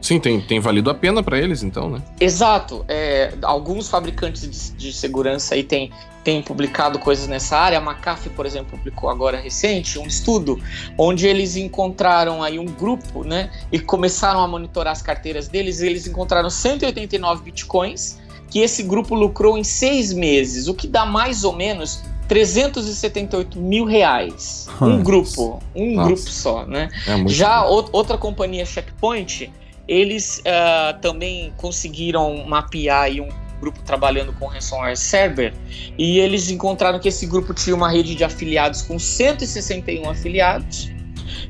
Sim, 0.00 0.20
tem, 0.20 0.40
tem 0.40 0.60
valido 0.60 0.88
a 0.88 0.94
pena 0.94 1.20
para 1.20 1.36
eles, 1.36 1.64
então, 1.64 1.90
né? 1.90 2.00
Exato. 2.20 2.84
É, 2.88 3.34
alguns 3.42 3.88
fabricantes 3.88 4.42
de, 4.42 4.72
de, 4.76 4.92
segurança 4.92 5.54
aí 5.54 5.64
têm, 5.64 5.90
têm 6.22 6.40
publicado 6.40 6.98
coisas 7.00 7.26
nessa 7.26 7.58
área. 7.58 7.78
A 7.78 7.82
McAfee, 7.82 8.30
por 8.30 8.46
exemplo, 8.46 8.78
publicou 8.78 9.10
agora 9.10 9.38
recente 9.38 9.98
um 9.98 10.06
estudo 10.06 10.58
onde 10.96 11.26
eles 11.26 11.56
encontraram 11.56 12.40
aí 12.42 12.58
um 12.58 12.64
grupo, 12.64 13.24
né? 13.24 13.50
E 13.72 13.78
começaram 13.80 14.40
a 14.40 14.48
monitorar 14.48 14.92
as 14.92 15.02
carteiras 15.02 15.48
deles. 15.48 15.80
E 15.80 15.86
eles 15.88 16.06
encontraram 16.06 16.48
189 16.48 17.42
bitcoins 17.42 18.18
que 18.48 18.60
esse 18.60 18.82
grupo 18.84 19.14
lucrou 19.14 19.58
em 19.58 19.64
seis 19.64 20.12
meses, 20.12 20.66
o 20.66 20.74
que 20.74 20.88
dá 20.88 21.04
mais 21.04 21.44
ou 21.44 21.54
menos 21.54 22.02
378 22.30 23.58
mil 23.58 23.84
reais. 23.84 24.68
Um 24.80 25.02
grupo, 25.02 25.62
um 25.74 25.94
Nossa. 25.94 26.08
grupo 26.08 26.30
só, 26.30 26.64
né? 26.64 26.88
É 27.06 27.28
Já 27.28 27.66
o, 27.66 27.88
outra 27.92 28.16
companhia, 28.16 28.64
Checkpoint, 28.64 29.52
eles 29.86 30.38
uh, 30.38 30.98
também 31.00 31.52
conseguiram 31.58 32.46
mapear 32.46 33.02
aí 33.02 33.20
um 33.20 33.28
grupo 33.60 33.82
trabalhando 33.82 34.32
com 34.32 34.46
ransomware 34.46 34.96
Cerber 34.96 35.52
e 35.98 36.18
eles 36.18 36.50
encontraram 36.50 36.98
que 36.98 37.08
esse 37.08 37.26
grupo 37.26 37.52
tinha 37.52 37.76
uma 37.76 37.90
rede 37.90 38.14
de 38.14 38.24
afiliados 38.24 38.80
com 38.80 38.98
161 38.98 40.08
afiliados. 40.08 40.90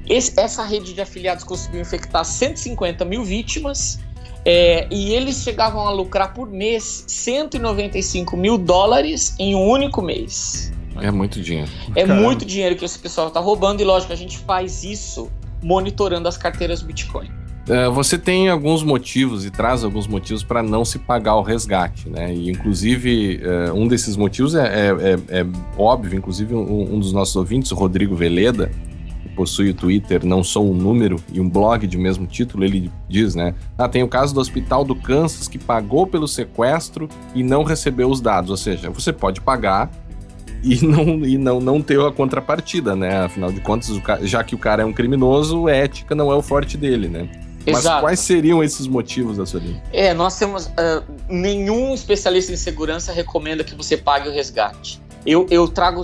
Esse, 0.08 0.32
essa 0.40 0.64
rede 0.64 0.92
de 0.92 1.00
afiliados 1.00 1.44
conseguiu 1.44 1.80
infectar 1.82 2.24
150 2.24 3.04
mil 3.04 3.22
vítimas 3.22 4.00
é, 4.44 4.86
e 4.90 5.12
eles 5.12 5.42
chegavam 5.42 5.86
a 5.86 5.90
lucrar 5.90 6.32
por 6.32 6.48
mês 6.48 7.04
195 7.06 8.36
mil 8.36 8.56
dólares 8.56 9.34
em 9.38 9.54
um 9.54 9.68
único 9.68 10.00
mês. 10.00 10.72
É 11.00 11.10
muito 11.10 11.40
dinheiro. 11.40 11.70
É 11.94 12.02
Caramba. 12.02 12.22
muito 12.22 12.44
dinheiro 12.44 12.76
que 12.76 12.84
esse 12.84 12.98
pessoal 12.98 13.28
está 13.28 13.40
roubando, 13.40 13.80
e 13.80 13.84
lógico, 13.84 14.12
a 14.12 14.16
gente 14.16 14.38
faz 14.38 14.84
isso 14.84 15.30
monitorando 15.62 16.28
as 16.28 16.36
carteiras 16.36 16.82
Bitcoin. 16.82 17.30
É, 17.68 17.88
você 17.88 18.18
tem 18.18 18.48
alguns 18.48 18.82
motivos 18.82 19.44
e 19.44 19.50
traz 19.50 19.84
alguns 19.84 20.06
motivos 20.06 20.42
para 20.42 20.62
não 20.62 20.84
se 20.84 20.98
pagar 20.98 21.36
o 21.36 21.42
resgate, 21.42 22.08
né? 22.08 22.34
E 22.34 22.50
inclusive 22.50 23.40
é, 23.42 23.72
um 23.72 23.86
desses 23.86 24.16
motivos 24.16 24.54
é, 24.54 24.66
é, 24.66 24.88
é, 24.88 25.40
é 25.40 25.46
óbvio, 25.78 26.18
inclusive 26.18 26.54
um, 26.54 26.94
um, 26.94 26.98
dos 26.98 27.12
nossos 27.12 27.36
ouvintes, 27.36 27.70
o 27.70 27.74
Rodrigo 27.74 28.16
Veleda, 28.16 28.72
possui 29.40 29.70
o 29.70 29.74
Twitter 29.74 30.26
Não 30.26 30.44
Sou 30.44 30.70
um 30.70 30.74
Número 30.74 31.16
e 31.32 31.40
um 31.40 31.48
blog 31.48 31.86
de 31.86 31.96
mesmo 31.96 32.26
título, 32.26 32.62
ele 32.62 32.92
diz, 33.08 33.34
né? 33.34 33.54
Ah, 33.78 33.88
tem 33.88 34.02
o 34.02 34.08
caso 34.08 34.34
do 34.34 34.40
Hospital 34.40 34.84
do 34.84 34.94
Kansas 34.94 35.48
que 35.48 35.58
pagou 35.58 36.06
pelo 36.06 36.28
sequestro 36.28 37.08
e 37.34 37.42
não 37.42 37.64
recebeu 37.64 38.10
os 38.10 38.20
dados. 38.20 38.50
Ou 38.50 38.56
seja, 38.58 38.90
você 38.90 39.14
pode 39.14 39.40
pagar 39.40 39.90
e 40.62 40.76
não, 40.84 41.24
e 41.24 41.38
não, 41.38 41.58
não 41.58 41.80
ter 41.80 41.98
a 41.98 42.12
contrapartida, 42.12 42.94
né? 42.94 43.24
Afinal 43.24 43.50
de 43.50 43.62
contas, 43.62 43.98
já 44.24 44.44
que 44.44 44.54
o 44.54 44.58
cara 44.58 44.82
é 44.82 44.84
um 44.84 44.92
criminoso, 44.92 45.70
ética 45.70 46.14
não 46.14 46.30
é 46.30 46.34
o 46.34 46.42
forte 46.42 46.76
dele, 46.76 47.08
né? 47.08 47.26
Mas 47.66 47.78
Exato. 47.78 48.02
quais 48.02 48.20
seriam 48.20 48.62
esses 48.62 48.86
motivos 48.86 49.52
linha? 49.54 49.82
É, 49.90 50.12
nós 50.12 50.38
temos. 50.38 50.66
Uh, 50.66 51.02
nenhum 51.28 51.94
especialista 51.94 52.52
em 52.52 52.56
segurança 52.56 53.10
recomenda 53.10 53.64
que 53.64 53.74
você 53.74 53.96
pague 53.96 54.28
o 54.28 54.32
resgate. 54.32 55.00
Eu, 55.24 55.46
eu 55.50 55.68
trago 55.68 56.02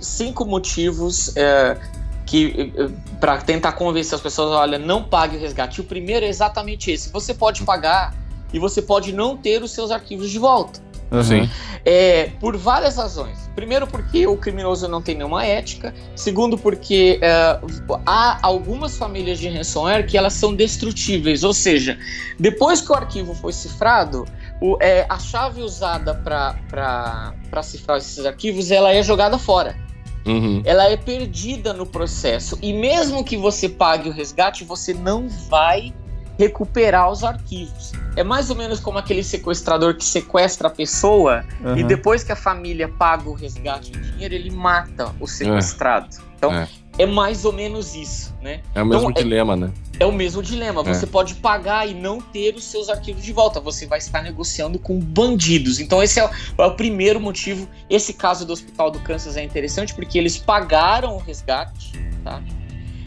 cinco 0.00 0.44
motivos 0.44 1.28
uh, 1.28 1.95
que 2.26 2.74
para 3.20 3.38
tentar 3.38 3.72
convencer 3.72 4.16
as 4.16 4.20
pessoas, 4.20 4.50
olha, 4.50 4.78
não 4.78 5.04
pague 5.04 5.36
o 5.36 5.40
resgate. 5.40 5.80
O 5.80 5.84
primeiro 5.84 6.26
é 6.26 6.28
exatamente 6.28 6.90
esse. 6.90 7.10
Você 7.10 7.32
pode 7.32 7.62
pagar 7.62 8.14
e 8.52 8.58
você 8.58 8.82
pode 8.82 9.12
não 9.12 9.36
ter 9.36 9.62
os 9.62 9.70
seus 9.70 9.90
arquivos 9.92 10.30
de 10.30 10.38
volta. 10.38 10.84
Uhum. 11.10 11.48
É, 11.84 12.32
por 12.40 12.56
várias 12.56 12.96
razões. 12.96 13.48
Primeiro, 13.54 13.86
porque 13.86 14.26
o 14.26 14.36
criminoso 14.36 14.88
não 14.88 15.00
tem 15.00 15.14
nenhuma 15.14 15.44
ética. 15.44 15.94
Segundo, 16.16 16.58
porque 16.58 17.20
é, 17.22 17.60
há 18.04 18.38
algumas 18.42 18.96
famílias 18.96 19.38
de 19.38 19.48
ransomware 19.48 20.04
que 20.04 20.18
elas 20.18 20.32
são 20.32 20.52
destrutíveis. 20.52 21.44
Ou 21.44 21.54
seja, 21.54 21.96
depois 22.40 22.80
que 22.80 22.90
o 22.90 22.94
arquivo 22.94 23.34
foi 23.34 23.52
cifrado, 23.52 24.26
o, 24.60 24.76
é, 24.80 25.06
a 25.08 25.18
chave 25.18 25.62
usada 25.62 26.12
para 26.12 27.62
cifrar 27.62 27.98
esses 27.98 28.26
arquivos 28.26 28.72
ela 28.72 28.92
é 28.92 29.00
jogada 29.00 29.38
fora. 29.38 29.85
Uhum. 30.26 30.60
Ela 30.64 30.90
é 30.90 30.96
perdida 30.96 31.72
no 31.72 31.86
processo. 31.86 32.58
E 32.60 32.72
mesmo 32.72 33.24
que 33.24 33.36
você 33.36 33.68
pague 33.68 34.08
o 34.08 34.12
resgate, 34.12 34.64
você 34.64 34.92
não 34.92 35.28
vai 35.28 35.94
recuperar 36.38 37.10
os 37.10 37.24
arquivos. 37.24 37.92
É 38.14 38.22
mais 38.22 38.50
ou 38.50 38.56
menos 38.56 38.80
como 38.80 38.98
aquele 38.98 39.22
sequestrador 39.22 39.94
que 39.94 40.04
sequestra 40.04 40.68
a 40.68 40.70
pessoa 40.70 41.44
uhum. 41.62 41.76
e 41.76 41.84
depois 41.84 42.22
que 42.22 42.32
a 42.32 42.36
família 42.36 42.88
paga 42.88 43.28
o 43.28 43.34
resgate 43.34 43.92
em 43.96 44.00
dinheiro, 44.00 44.34
ele 44.34 44.50
mata 44.50 45.14
o 45.20 45.26
sequestrado. 45.26 46.08
É. 46.16 46.20
Então, 46.36 46.52
é. 46.52 46.68
É. 47.04 47.06
mais 47.06 47.44
ou 47.44 47.52
menos 47.52 47.94
isso, 47.94 48.34
né? 48.40 48.60
É 48.74 48.82
o 48.82 48.86
mesmo 48.86 49.10
então, 49.10 49.20
é 49.20 49.22
dilema, 49.22 49.52
é, 49.52 49.56
né? 49.56 49.72
É 49.98 50.06
o 50.06 50.12
mesmo 50.12 50.42
dilema. 50.42 50.82
Você 50.82 51.04
é. 51.04 51.08
pode 51.08 51.34
pagar 51.34 51.88
e 51.88 51.94
não 51.94 52.20
ter 52.20 52.54
os 52.54 52.64
seus 52.64 52.88
arquivos 52.88 53.22
de 53.22 53.32
volta. 53.32 53.60
Você 53.60 53.86
vai 53.86 53.98
estar 53.98 54.22
negociando 54.22 54.78
com 54.78 54.98
bandidos. 54.98 55.80
Então, 55.80 56.02
esse 56.02 56.20
é 56.20 56.24
o, 56.24 56.30
é 56.58 56.66
o 56.66 56.74
primeiro 56.74 57.20
motivo. 57.20 57.68
Esse 57.88 58.12
caso 58.12 58.46
do 58.46 58.52
Hospital 58.52 58.90
do 58.90 59.00
Kansas 59.00 59.36
é 59.36 59.42
interessante 59.42 59.94
porque 59.94 60.18
eles 60.18 60.38
pagaram 60.38 61.16
o 61.16 61.18
resgate, 61.18 61.92
tá? 62.22 62.42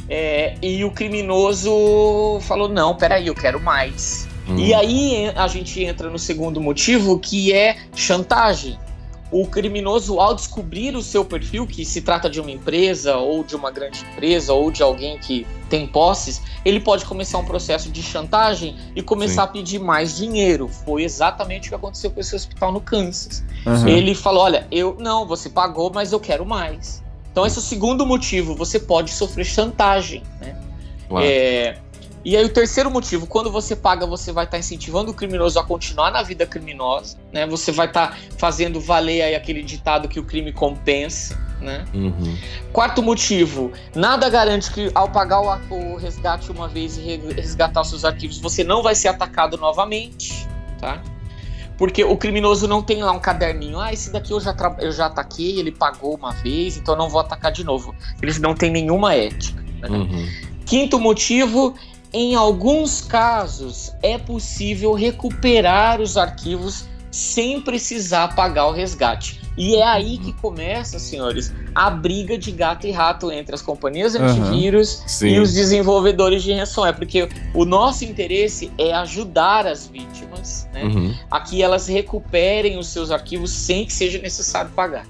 É, 0.10 0.56
e 0.62 0.84
o 0.84 0.92
criminoso 0.92 2.40
falou: 2.42 2.68
não, 2.68 2.96
peraí, 2.96 3.28
eu 3.28 3.36
quero 3.36 3.60
mais. 3.60 4.28
Hum. 4.48 4.58
E 4.58 4.74
aí 4.74 5.32
a 5.36 5.48
gente 5.48 5.84
entra 5.84 6.10
no 6.10 6.18
segundo 6.18 6.60
motivo, 6.60 7.20
que 7.20 7.54
é 7.54 7.78
chantagem. 7.96 8.78
O 9.32 9.46
criminoso, 9.46 10.20
ao 10.20 10.34
descobrir 10.34 10.96
o 10.96 11.04
seu 11.04 11.24
perfil, 11.24 11.68
que 11.68 11.86
se 11.86 12.02
trata 12.02 12.30
de 12.30 12.42
uma 12.42 12.50
empresa, 12.50 13.18
ou 13.18 13.44
de 13.44 13.56
uma 13.56 13.70
grande 13.70 14.04
empresa, 14.12 14.54
ou 14.54 14.72
de 14.72 14.82
alguém 14.82 15.20
que 15.20 15.46
tem 15.70 15.86
posses, 15.86 16.42
ele 16.66 16.80
pode 16.80 17.06
começar 17.06 17.38
um 17.38 17.46
processo 17.46 17.92
de 17.92 18.02
chantagem 18.02 18.76
e 18.96 19.04
começar 19.04 19.44
Sim. 19.44 19.48
a 19.50 19.52
pedir 19.52 19.80
mais 19.80 20.18
dinheiro. 20.18 20.68
Foi 20.68 21.04
exatamente 21.04 21.68
o 21.68 21.70
que 21.70 21.76
aconteceu 21.76 22.10
com 22.10 22.20
esse 22.20 22.36
hospital 22.36 22.72
no 22.72 22.82
Kansas. 22.82 23.44
Uhum. 23.66 23.88
Ele 23.88 24.16
falou: 24.16 24.44
olha, 24.44 24.68
eu 24.72 24.96
não, 25.00 25.28
você 25.28 25.50
pagou, 25.50 25.92
mas 25.94 26.12
eu 26.12 26.20
quero 26.20 26.46
mais. 26.46 27.04
Então 27.32 27.46
esse 27.46 27.58
é 27.58 27.62
o 27.62 27.64
segundo 27.64 28.06
motivo, 28.06 28.56
você 28.56 28.80
pode 28.80 29.12
sofrer 29.12 29.46
chantagem, 29.46 30.24
né? 30.42 30.60
É, 31.22 31.78
e 32.24 32.36
aí 32.36 32.44
o 32.44 32.50
terceiro 32.50 32.92
motivo, 32.92 33.26
quando 33.26 33.52
você 33.52 33.76
paga, 33.76 34.06
você 34.06 34.32
vai 34.32 34.44
estar 34.44 34.58
tá 34.58 34.60
incentivando 34.60 35.12
o 35.12 35.14
criminoso 35.14 35.58
a 35.58 35.64
continuar 35.64 36.12
na 36.12 36.22
vida 36.22 36.46
criminosa, 36.46 37.18
né? 37.32 37.48
Você 37.48 37.72
vai 37.72 37.88
estar 37.88 38.12
tá 38.12 38.18
fazendo 38.38 38.80
valer 38.80 39.22
aí 39.22 39.36
aquele 39.36 39.64
ditado 39.64 40.08
que 40.08 40.20
o 40.20 40.24
crime 40.24 40.52
compensa, 40.52 41.40
né? 41.62 41.86
Uhum. 41.94 42.38
Quarto 42.74 43.02
motivo, 43.02 43.72
nada 43.96 44.30
garante 44.30 44.72
que 44.72 44.92
ao 44.94 45.10
pagar 45.10 45.42
o, 45.42 45.74
o 45.74 45.98
resgate 45.98 46.52
uma 46.52 46.68
vez 46.68 46.98
e 46.98 47.18
resgatar 47.36 47.82
os 47.82 47.90
seus 47.90 48.04
arquivos, 48.04 48.38
você 48.38 48.64
não 48.64 48.84
vai 48.84 48.96
ser 48.96 49.08
atacado 49.08 49.58
novamente, 49.58 50.46
tá? 50.80 51.02
Porque 51.78 52.04
o 52.04 52.18
criminoso 52.18 52.68
não 52.68 52.82
tem 52.82 53.02
lá 53.02 53.14
um 53.14 53.20
caderninho. 53.20 53.80
Ah, 53.80 53.94
esse 53.94 54.12
daqui 54.12 54.34
eu 54.34 54.42
já, 54.42 54.54
eu 54.80 54.92
já 54.92 55.06
ataquei, 55.06 55.58
ele 55.58 55.72
pagou 55.72 56.14
uma 56.14 56.34
vez, 56.34 56.76
então 56.76 56.94
não 56.94 57.08
vou 57.08 57.22
atacar 57.22 57.54
de 57.54 57.64
novo. 57.64 57.96
Eles 58.22 58.38
não 58.38 58.54
têm 58.54 58.70
nenhuma 58.70 59.16
ética. 59.16 59.64
Né? 59.82 59.88
Uhum. 59.88 60.28
Quinto 60.66 61.00
motivo, 61.00 61.74
em 62.14 62.36
alguns 62.36 63.02
casos 63.02 63.94
é 64.02 64.18
possível 64.18 64.94
recuperar 64.94 66.02
os 66.02 66.18
arquivos 66.18 66.86
sem 67.12 67.62
precisar 67.62 68.36
pagar 68.36 68.68
o 68.68 68.72
resgate. 68.72 69.40
E 69.58 69.76
é 69.76 69.84
aí 69.84 70.18
que 70.18 70.32
começa, 70.32 70.98
senhores, 71.00 71.52
a 71.76 71.90
briga 71.90 72.38
de 72.38 72.50
gato 72.50 72.88
e 72.88 72.92
rato 72.92 73.30
entre 73.30 73.54
as 73.54 73.62
companhias 73.62 74.16
antivírus 74.16 75.04
uhum, 75.22 75.28
e 75.28 75.40
os 75.40 75.54
desenvolvedores 75.54 76.44
de 76.44 76.54
ransomware, 76.54 76.96
porque 76.96 77.28
o 77.54 77.66
nosso 77.66 78.06
interesse 78.06 78.72
é 78.78 78.94
ajudar 78.94 79.68
as 79.68 79.86
vítimas 79.86 80.68
né, 80.72 80.86
uhum. 80.86 81.14
a 81.30 81.42
que 81.42 81.62
elas 81.62 81.88
recuperem 81.88 82.78
os 82.78 82.88
seus 82.88 83.12
arquivos 83.12 83.52
sem 83.52 83.86
que 83.86 83.92
seja 83.92 84.18
necessário 84.20 84.72
pagar. 84.72 85.06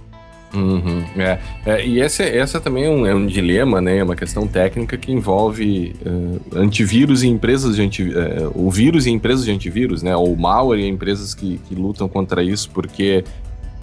Uhum, 0.54 1.04
é. 1.16 1.40
é. 1.66 1.86
e 1.86 2.02
essa, 2.02 2.24
essa 2.24 2.60
também 2.60 2.86
é 2.86 2.90
um, 2.90 3.06
é 3.06 3.14
um 3.14 3.26
dilema, 3.26 3.80
né? 3.80 3.98
É 3.98 4.04
uma 4.04 4.16
questão 4.16 4.48
técnica 4.48 4.98
que 4.98 5.12
envolve 5.12 5.96
uh, 6.06 6.60
antivírus 6.60 7.24
e 7.24 7.28
empresas 7.28 7.76
de 7.76 7.82
antivírus. 7.82 8.24
Uh, 8.24 8.52
o 8.56 8.72
vírus 8.72 9.06
e 9.06 9.12
empresas 9.12 9.46
de 9.46 9.52
antivírus, 9.52 10.02
né? 10.02 10.16
Ou 10.16 10.36
malware 10.36 10.80
e 10.80 10.88
empresas 10.88 11.36
que, 11.36 11.60
que 11.68 11.76
lutam 11.76 12.10
contra 12.10 12.42
isso, 12.42 12.70
porque 12.72 13.24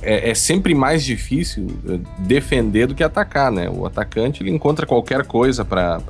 é, 0.02 0.30
é, 0.30 0.34
sempre 0.34 0.74
mais 0.74 1.04
difícil 1.04 1.66
uh, 1.84 2.00
defender 2.18 2.88
do 2.88 2.94
que 2.94 3.04
atacar, 3.04 3.52
né? 3.52 3.70
O 3.70 3.86
atacante 3.86 4.42
ele 4.42 4.50
encontra 4.50 4.84
qualquer 4.86 5.24
coisa 5.24 5.64
para 5.64 6.00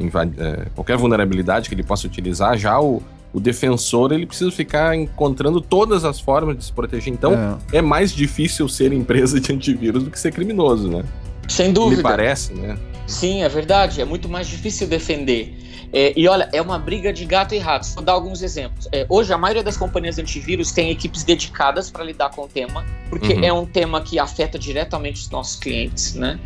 invadir, 0.00 0.70
qualquer 0.74 0.96
vulnerabilidade 0.96 1.68
que 1.68 1.74
ele 1.74 1.82
possa 1.82 2.06
utilizar. 2.06 2.56
Já 2.56 2.80
o, 2.80 3.02
o 3.32 3.40
defensor 3.40 4.12
ele 4.12 4.26
precisa 4.26 4.50
ficar 4.50 4.94
encontrando 4.94 5.60
todas 5.60 6.04
as 6.04 6.20
formas 6.20 6.56
de 6.56 6.64
se 6.64 6.72
proteger. 6.72 7.12
Então 7.12 7.58
é, 7.72 7.78
é 7.78 7.82
mais 7.82 8.12
difícil 8.12 8.68
ser 8.68 8.92
empresa 8.92 9.40
de 9.40 9.52
antivírus 9.52 10.04
do 10.04 10.10
que 10.10 10.18
ser 10.20 10.32
criminoso, 10.32 10.88
né? 10.88 11.02
Sem 11.48 11.72
dúvida. 11.72 11.96
Me 11.96 12.02
parece, 12.02 12.54
né? 12.54 12.78
Sim, 13.06 13.42
é 13.42 13.48
verdade. 13.48 14.00
É 14.00 14.04
muito 14.04 14.28
mais 14.28 14.46
difícil 14.46 14.86
defender. 14.86 15.54
É, 15.92 16.12
e 16.16 16.26
olha, 16.26 16.48
é 16.52 16.62
uma 16.62 16.78
briga 16.78 17.12
de 17.12 17.24
gato 17.26 17.54
e 17.54 17.58
rato. 17.58 17.86
Vou 17.94 18.02
dar 18.02 18.12
alguns 18.12 18.42
exemplos. 18.42 18.88
É, 18.90 19.04
hoje, 19.08 19.32
a 19.32 19.38
maioria 19.38 19.62
das 19.62 19.76
companhias 19.76 20.18
antivírus 20.18 20.72
tem 20.72 20.90
equipes 20.90 21.22
dedicadas 21.22 21.90
para 21.90 22.02
lidar 22.02 22.30
com 22.30 22.42
o 22.42 22.48
tema, 22.48 22.84
porque 23.10 23.34
uhum. 23.34 23.44
é 23.44 23.52
um 23.52 23.66
tema 23.66 24.00
que 24.00 24.18
afeta 24.18 24.58
diretamente 24.58 25.20
os 25.20 25.30
nossos 25.30 25.56
clientes, 25.56 26.14
né? 26.14 26.40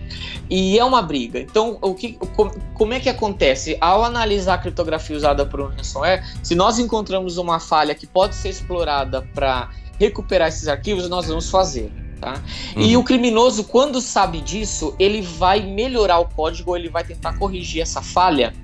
E 0.50 0.78
é 0.78 0.84
uma 0.84 1.00
briga. 1.00 1.38
Então, 1.38 1.78
o 1.80 1.94
que, 1.94 2.18
como 2.74 2.92
é 2.92 2.98
que 2.98 3.08
acontece? 3.08 3.76
Ao 3.80 4.02
analisar 4.02 4.54
a 4.54 4.58
criptografia 4.58 5.16
usada 5.16 5.46
por 5.46 5.60
um 5.60 5.68
ransomware, 5.68 6.24
se 6.42 6.54
nós 6.54 6.78
encontramos 6.78 7.38
uma 7.38 7.60
falha 7.60 7.94
que 7.94 8.06
pode 8.06 8.34
ser 8.34 8.48
explorada 8.48 9.22
para 9.34 9.70
recuperar 9.98 10.48
esses 10.48 10.66
arquivos, 10.66 11.08
nós 11.08 11.28
vamos 11.28 11.48
fazer. 11.48 11.90
Tá? 12.20 12.42
Uhum. 12.74 12.82
E 12.82 12.96
o 12.96 13.04
criminoso, 13.04 13.64
quando 13.64 14.00
sabe 14.00 14.40
disso, 14.40 14.94
ele 14.98 15.20
vai 15.20 15.60
melhorar 15.60 16.18
o 16.18 16.24
código, 16.24 16.74
ele 16.74 16.88
vai 16.88 17.04
tentar 17.04 17.38
corrigir 17.38 17.82
essa 17.82 18.00
falha 18.00 18.54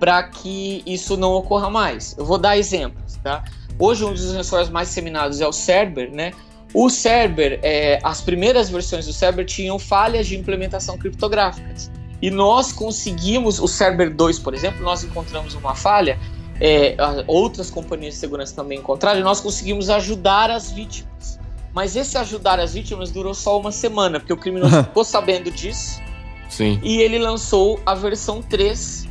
para 0.00 0.22
que 0.22 0.82
isso 0.86 1.16
não 1.16 1.34
ocorra 1.34 1.68
mais. 1.68 2.16
Eu 2.18 2.24
vou 2.24 2.38
dar 2.38 2.56
exemplos, 2.56 3.18
tá? 3.22 3.44
Hoje 3.78 4.04
um 4.04 4.12
dos 4.12 4.32
ransomwares 4.32 4.70
mais 4.70 4.88
disseminados 4.88 5.40
é 5.42 5.46
o 5.46 5.52
Cerber, 5.52 6.10
né? 6.10 6.32
O 6.72 6.88
Cerber, 6.88 7.60
é, 7.62 7.98
as 8.02 8.22
primeiras 8.22 8.70
versões 8.70 9.06
do 9.06 9.12
Cerber 9.12 9.44
tinham 9.44 9.78
falhas 9.78 10.26
de 10.26 10.36
implementação 10.36 10.96
criptográficas. 10.96 11.90
E 12.22 12.30
nós 12.30 12.72
conseguimos, 12.72 13.60
o 13.60 13.68
Cerber 13.68 14.14
2, 14.14 14.38
por 14.38 14.54
exemplo, 14.54 14.82
nós 14.82 15.04
encontramos 15.04 15.54
uma 15.54 15.74
falha, 15.74 16.18
é, 16.60 16.96
outras 17.26 17.70
companhias 17.70 18.14
de 18.14 18.20
segurança 18.20 18.54
também 18.54 18.78
encontraram, 18.78 19.20
e 19.20 19.22
nós 19.22 19.40
conseguimos 19.40 19.90
ajudar 19.90 20.50
as 20.50 20.70
vítimas. 20.70 21.38
Mas 21.74 21.96
esse 21.96 22.16
ajudar 22.18 22.58
as 22.58 22.74
vítimas 22.74 23.10
durou 23.10 23.34
só 23.34 23.58
uma 23.58 23.72
semana, 23.72 24.18
porque 24.18 24.32
o 24.32 24.36
criminoso 24.36 24.82
ficou 24.84 25.04
sabendo 25.04 25.50
disso. 25.50 26.00
Sim. 26.48 26.80
E 26.82 27.00
ele 27.00 27.18
lançou 27.18 27.80
a 27.86 27.94
versão 27.94 28.42
3 28.42 29.09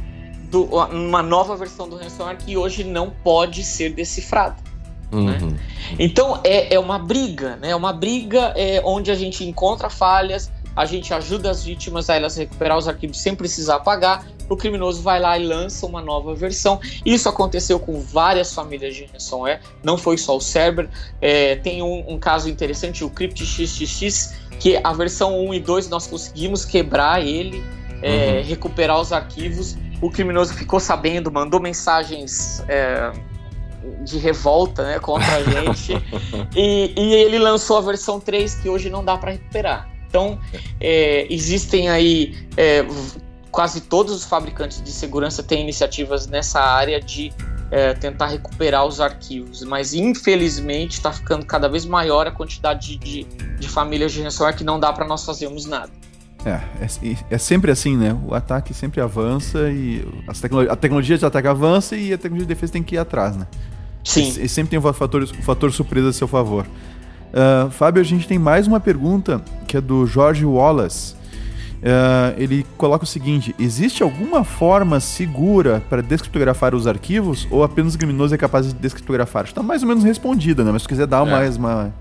do, 0.50 0.64
uma 0.64 1.22
nova 1.22 1.56
versão 1.56 1.88
do 1.88 1.96
ransomware 1.96 2.38
que 2.38 2.58
hoje 2.58 2.84
não 2.84 3.10
pode 3.10 3.64
ser 3.64 3.94
decifrada. 3.94 4.58
Uhum. 5.12 5.26
Né? 5.26 5.60
Então 5.98 6.40
é, 6.44 6.74
é 6.76 6.80
uma 6.80 7.00
briga, 7.00 7.56
né? 7.56 7.72
É 7.72 7.76
uma 7.76 7.94
briga 7.94 8.54
é, 8.56 8.82
onde 8.84 9.10
a 9.12 9.16
gente 9.16 9.44
encontra 9.44 9.90
falhas, 9.90 10.52
a 10.76 10.86
gente 10.86 11.14
ajuda 11.14 11.50
as 11.50 11.64
vítimas 11.64 12.10
a 12.10 12.16
elas 12.16 12.38
recuperar 12.38 12.78
os 12.78 12.88
arquivos 12.88 13.20
sem 13.20 13.36
precisar 13.36 13.80
pagar. 13.80 14.26
O 14.48 14.56
criminoso 14.56 15.02
vai 15.02 15.20
lá 15.20 15.38
e 15.38 15.46
lança 15.46 15.86
uma 15.86 16.02
nova 16.02 16.34
versão. 16.34 16.80
Isso 17.06 17.28
aconteceu 17.28 17.80
com 17.80 18.00
várias 18.02 18.54
famílias 18.54 18.96
de 18.96 19.06
ransomware, 19.06 19.62
não 19.84 19.98
foi 19.98 20.18
só 20.18 20.38
o 20.38 20.42
Cerber. 20.42 20.90
É, 21.22 21.56
tem 21.58 21.84
um, 21.84 22.14
um, 22.14 22.18
caso 22.18 22.50
interessante, 22.50 23.04
o 23.04 23.10
CryptXXX, 23.10 24.34
que 24.60 24.80
a 24.84 24.94
versão 24.94 25.40
1 25.48 25.54
e 25.56 25.60
2 25.60 25.90
nós 25.90 26.08
conseguimos 26.08 26.66
quebrar 26.66 27.24
ele, 27.26 27.64
é, 28.02 28.40
uhum. 28.40 28.48
recuperar 28.48 29.00
os 29.00 29.12
arquivos 29.12 29.76
o 30.02 30.10
criminoso 30.10 30.54
ficou 30.54 30.80
sabendo, 30.80 31.32
mandou 31.32 31.60
mensagens 31.60 32.64
é, 32.68 33.12
de 34.04 34.18
revolta 34.18 34.84
né, 34.84 35.00
contra 35.00 35.36
a 35.36 35.44
gente. 35.44 35.94
e, 36.56 36.94
e, 36.98 37.14
ele 37.16 37.40
lançou 37.40 37.78
a 37.78 37.82
versão 37.82 38.20
3 38.20 38.56
que 38.56 38.70
hoje 38.70 38.90
não 38.90 39.04
dá 39.04 39.18
para 39.18 39.32
recuperar. 39.32 39.90
Então, 40.08 40.40
é, 40.80 41.28
existem 41.30 41.90
aí. 41.90 42.36
É, 42.58 42.86
quase 43.52 43.82
todos 43.82 44.14
os 44.14 44.26
fabricantes 44.26 44.82
de 44.82 44.92
segurança 44.92 45.42
têm 45.42 45.62
iniciativas 45.62 46.28
nessa 46.28 46.60
área 46.62 47.02
de 47.02 47.34
é, 47.72 47.94
tentar 47.94 48.28
recuperar 48.28 48.86
os 48.86 49.00
arquivos, 49.02 49.64
mas 49.64 49.94
infelizmente 49.94 50.94
está 50.94 51.12
ficando 51.12 51.46
cada 51.46 51.68
vez 51.68 51.86
maior 51.86 52.28
a 52.28 52.32
quantidade 52.32 52.98
de, 52.98 53.24
de, 53.24 53.24
de 53.60 53.70
famílias 53.70 54.12
de 54.12 54.22
ransomware 54.22 54.56
que 54.56 54.64
não 54.64 54.80
dá 54.80 54.92
para 54.92 55.06
nós 55.06 55.26
fazermos 55.26 55.66
nada. 55.66 55.92
É, 56.46 56.60
é, 56.82 57.18
é, 57.32 57.38
sempre 57.38 57.70
assim, 57.70 57.98
né? 57.98 58.18
O 58.26 58.34
ataque 58.34 58.74
sempre 58.74 59.02
avança 59.02 59.70
e 59.70 60.06
tecno 60.42 60.62
a 60.72 60.76
tecnologia 60.76 61.18
de 61.18 61.26
ataque 61.26 61.48
avança 61.48 61.96
e 61.98 62.14
a 62.14 62.18
tecnologia 62.18 62.48
de 62.48 62.54
defesa 62.54 62.74
tem 62.74 62.84
que 62.84 62.96
ir 62.96 62.98
atrás, 62.98 63.36
né? 63.36 63.46
Sim. 64.04 64.34
E, 64.38 64.46
e 64.46 64.50
sempre 64.50 64.70
tem 64.72 64.80
um 64.80 64.94
fator, 64.94 65.24
um 65.24 65.42
fator 65.42 65.72
surpresa 65.72 66.10
a 66.10 66.14
seu 66.14 66.28
favor. 66.28 66.66
Uh, 67.30 67.70
Fábio, 67.70 68.02
a 68.02 68.06
gente 68.06 68.28
tem 68.28 68.40
mais 68.40 68.68
uma 68.68 68.80
pergunta 68.80 69.42
que 69.68 69.78
é 69.78 69.82
do 69.82 70.06
Jorge 70.06 70.46
Wallace. 70.46 71.14
Uh, 71.14 72.36
ele 72.38 72.66
coloca 72.78 73.04
o 73.04 73.08
seguinte: 73.08 73.54
existe 73.60 74.02
alguma 74.02 74.44
forma 74.44 75.00
segura 75.00 75.84
para 75.90 76.02
descriptografar 76.02 76.74
os 76.74 76.88
arquivos 76.88 77.48
ou 77.52 77.64
apenas 77.64 77.96
o 77.96 77.98
criminoso 77.98 78.34
é 78.34 78.38
capaz 78.38 78.68
de 78.68 78.74
descriptografar? 78.74 79.44
Está 79.44 79.62
mais 79.62 79.84
ou 79.84 79.90
menos 79.90 80.06
respondida, 80.06 80.64
né? 80.64 80.72
Mas 80.72 80.84
se 80.84 80.88
quiser 80.88 81.06
dar 81.06 81.28
é. 81.28 81.30
mais 81.30 81.58
uma 81.58 81.94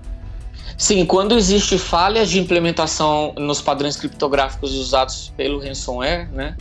Sim, 0.79 1.05
quando 1.05 1.35
existe 1.35 1.77
falhas 1.77 2.29
de 2.29 2.39
implementação 2.39 3.33
nos 3.37 3.61
padrões 3.61 3.97
criptográficos 3.97 4.71
usados 4.75 5.33
pelo 5.35 5.59
ransomware, 5.59 6.29
né, 6.31 6.55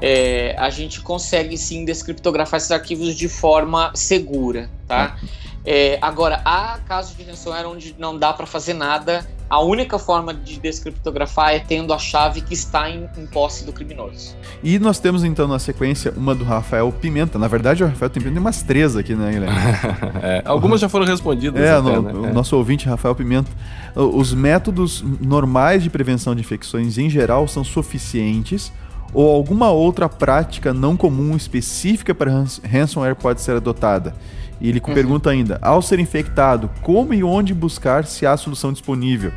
é, 0.00 0.54
a 0.56 0.70
gente 0.70 1.00
consegue 1.00 1.58
sim 1.58 1.84
descriptografar 1.84 2.58
esses 2.58 2.70
arquivos 2.70 3.16
de 3.16 3.28
forma 3.28 3.90
segura, 3.92 4.70
tá? 4.86 5.16
É, 5.64 5.98
agora, 6.00 6.40
há 6.44 6.78
casos 6.86 7.16
de 7.16 7.24
ransomware 7.24 7.66
onde 7.66 7.92
não 7.98 8.16
dá 8.16 8.32
para 8.32 8.46
fazer 8.46 8.72
nada 8.72 9.26
a 9.48 9.60
única 9.60 9.98
forma 9.98 10.34
de 10.34 10.58
descriptografar 10.58 11.54
é 11.54 11.60
tendo 11.60 11.92
a 11.92 11.98
chave 11.98 12.40
que 12.40 12.54
está 12.54 12.90
em, 12.90 13.08
em, 13.16 13.26
posse 13.26 13.64
do 13.64 13.72
criminoso. 13.72 14.34
E 14.62 14.78
nós 14.78 14.98
temos 14.98 15.22
então 15.22 15.46
na 15.46 15.58
sequência 15.58 16.12
uma 16.16 16.34
do 16.34 16.44
Rafael 16.44 16.90
Pimenta. 16.92 17.38
Na 17.38 17.46
verdade, 17.46 17.84
o 17.84 17.86
Rafael 17.86 18.10
Pimenta 18.10 18.32
tem 18.32 18.40
umas 18.40 18.62
três 18.62 18.96
aqui, 18.96 19.14
né, 19.14 19.32
Guilherme? 19.32 19.56
é, 20.22 20.42
algumas 20.44 20.80
já 20.80 20.88
foram 20.88 21.06
respondidas. 21.06 21.60
É, 21.60 21.72
até, 21.72 21.80
no, 21.80 22.02
né? 22.02 22.12
o 22.12 22.34
nosso 22.34 22.56
ouvinte, 22.56 22.88
Rafael 22.88 23.14
Pimenta. 23.14 23.50
Os 23.94 24.34
métodos 24.34 25.02
normais 25.20 25.82
de 25.82 25.90
prevenção 25.90 26.34
de 26.34 26.40
infecções 26.40 26.98
em 26.98 27.08
geral 27.08 27.46
são 27.46 27.62
suficientes 27.62 28.72
ou 29.14 29.34
alguma 29.34 29.70
outra 29.70 30.08
prática 30.08 30.74
não 30.74 30.96
comum 30.96 31.36
específica 31.36 32.14
para 32.14 32.44
ransomware 32.64 33.14
pode 33.14 33.40
ser 33.40 33.56
adotada? 33.56 34.14
E 34.60 34.68
ele 34.68 34.82
uhum. 34.86 34.94
pergunta 34.94 35.30
ainda: 35.30 35.58
ao 35.62 35.82
ser 35.82 35.98
infectado, 35.98 36.70
como 36.82 37.12
e 37.12 37.22
onde 37.22 37.52
buscar 37.54 38.06
se 38.06 38.26
há 38.26 38.36
solução 38.36 38.72
disponível? 38.72 39.32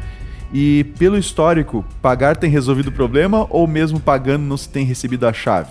E 0.54 0.86
pelo 0.98 1.18
histórico, 1.18 1.86
pagar 2.02 2.36
tem 2.36 2.50
resolvido 2.50 2.88
o 2.88 2.92
problema 2.92 3.46
ou 3.50 3.68
mesmo 3.68 4.00
pagando 4.00 4.44
não 4.44 4.58
se 4.58 4.68
tem 4.68 4.84
recebido 4.86 5.28
a 5.28 5.34
chave? 5.34 5.70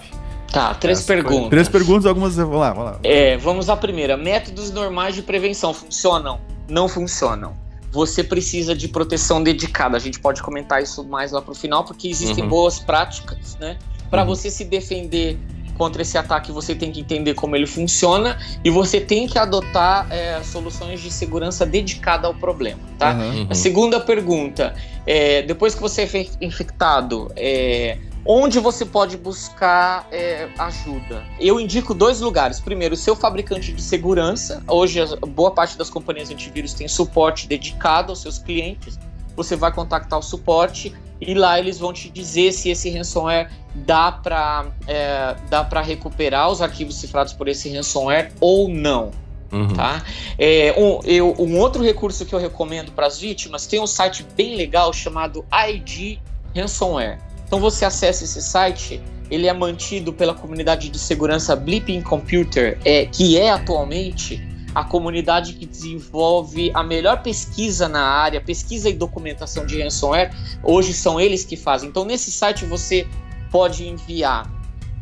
Tá, 0.52 0.72
três 0.74 0.98
Essa 0.98 1.06
perguntas. 1.08 1.40
Foi... 1.40 1.50
Três 1.50 1.68
perguntas, 1.68 2.06
algumas. 2.06 2.36
Vamos 2.36 2.56
lá, 2.58 2.72
vamos 2.72 2.92
lá. 2.92 2.98
É, 3.02 3.36
vamos 3.36 3.68
à 3.68 3.76
primeira. 3.76 4.16
Métodos 4.16 4.70
normais 4.70 5.14
de 5.14 5.22
prevenção 5.22 5.74
funcionam? 5.74 6.40
Não 6.68 6.88
funcionam. 6.88 7.54
você 7.90 8.22
precisa 8.22 8.74
de 8.76 8.86
proteção 8.86 9.42
dedicada. 9.42 9.96
A 9.96 10.00
gente 10.00 10.20
pode 10.20 10.42
comentar 10.42 10.82
isso 10.82 11.02
mais 11.04 11.32
lá 11.32 11.40
para 11.40 11.52
o 11.52 11.54
final, 11.54 11.84
porque 11.84 12.06
existem 12.06 12.44
Uhum. 12.44 12.50
boas 12.50 12.78
práticas, 12.78 13.56
né? 13.58 13.78
Para 14.10 14.22
Uhum. 14.22 14.28
você 14.28 14.50
se 14.50 14.62
defender 14.66 15.38
contra 15.78 16.02
esse 16.02 16.18
ataque, 16.18 16.50
você 16.52 16.74
tem 16.74 16.90
que 16.92 17.00
entender 17.00 17.34
como 17.34 17.54
ele 17.56 17.66
funciona 17.66 18.36
e 18.64 18.68
você 18.68 19.00
tem 19.00 19.26
que 19.28 19.38
adotar 19.38 20.06
é, 20.10 20.42
soluções 20.42 21.00
de 21.00 21.10
segurança 21.10 21.64
dedicada 21.64 22.26
ao 22.26 22.34
problema, 22.34 22.80
tá? 22.98 23.14
Uhum. 23.14 23.46
A 23.48 23.54
segunda 23.54 24.00
pergunta, 24.00 24.74
é, 25.06 25.42
depois 25.42 25.74
que 25.74 25.80
você 25.80 26.02
é 26.02 26.06
fe- 26.06 26.30
infectado, 26.40 27.30
é, 27.36 27.96
onde 28.26 28.58
você 28.58 28.84
pode 28.84 29.16
buscar 29.16 30.06
é, 30.12 30.48
ajuda? 30.58 31.22
Eu 31.40 31.58
indico 31.58 31.94
dois 31.94 32.20
lugares. 32.20 32.60
Primeiro, 32.60 32.94
o 32.94 32.96
seu 32.96 33.16
fabricante 33.16 33.72
de 33.72 33.80
segurança. 33.80 34.62
Hoje, 34.66 35.00
boa 35.28 35.52
parte 35.52 35.78
das 35.78 35.88
companhias 35.88 36.28
antivírus 36.30 36.74
tem 36.74 36.88
suporte 36.88 37.46
dedicado 37.46 38.10
aos 38.10 38.20
seus 38.20 38.38
clientes. 38.38 38.98
Você 39.38 39.56
vai 39.56 39.72
contactar 39.72 40.18
o 40.18 40.22
suporte 40.22 40.92
e 41.20 41.32
lá 41.32 41.58
eles 41.58 41.78
vão 41.78 41.92
te 41.92 42.10
dizer 42.10 42.52
se 42.52 42.68
esse 42.70 42.90
ransomware 42.90 43.48
dá 43.74 44.12
para 44.12 44.66
é, 44.86 45.34
dá 45.48 45.62
para 45.64 45.80
recuperar 45.80 46.50
os 46.50 46.60
arquivos 46.60 46.96
cifrados 46.96 47.32
por 47.32 47.48
esse 47.48 47.72
ransomware 47.74 48.32
ou 48.40 48.68
não 48.68 49.10
Uhum. 49.50 49.68
tá? 49.68 50.02
É, 50.38 50.74
um, 50.76 51.00
eu- 51.04 51.34
um 51.38 51.58
outro 51.58 51.82
recurso 51.82 52.26
que 52.26 52.34
eu 52.34 52.38
recomendo 52.38 52.92
para 52.92 53.06
as 53.06 53.18
vítimas 53.18 53.66
tem 53.66 53.80
um 53.80 53.86
site 53.86 54.26
bem 54.36 54.56
legal 54.56 54.92
chamado 54.92 55.42
ID 55.70 56.18
Ransomware. 56.54 57.18
Então 57.46 57.58
você 57.58 57.84
acessa 57.86 58.24
esse 58.24 58.42
site, 58.42 59.00
ele 59.30 59.46
é 59.46 59.52
mantido 59.54 60.12
pela 60.12 60.34
comunidade 60.34 60.90
de 60.90 60.98
segurança 60.98 61.56
Blipping 61.56 62.02
Computer, 62.02 62.78
é, 62.84 63.06
que 63.06 63.38
é 63.38 63.50
atualmente 63.50 64.46
a 64.74 64.84
comunidade 64.84 65.54
que 65.54 65.66
desenvolve 65.66 66.70
a 66.74 66.82
melhor 66.82 67.22
pesquisa 67.22 67.88
na 67.88 68.02
área, 68.02 68.40
pesquisa 68.40 68.88
e 68.88 68.92
documentação 68.92 69.64
de 69.66 69.82
ransomware. 69.82 70.30
Hoje 70.62 70.92
são 70.92 71.20
eles 71.20 71.44
que 71.44 71.56
fazem. 71.56 71.88
Então 71.88 72.04
nesse 72.04 72.30
site 72.30 72.64
você 72.64 73.06
pode 73.50 73.86
enviar 73.88 74.50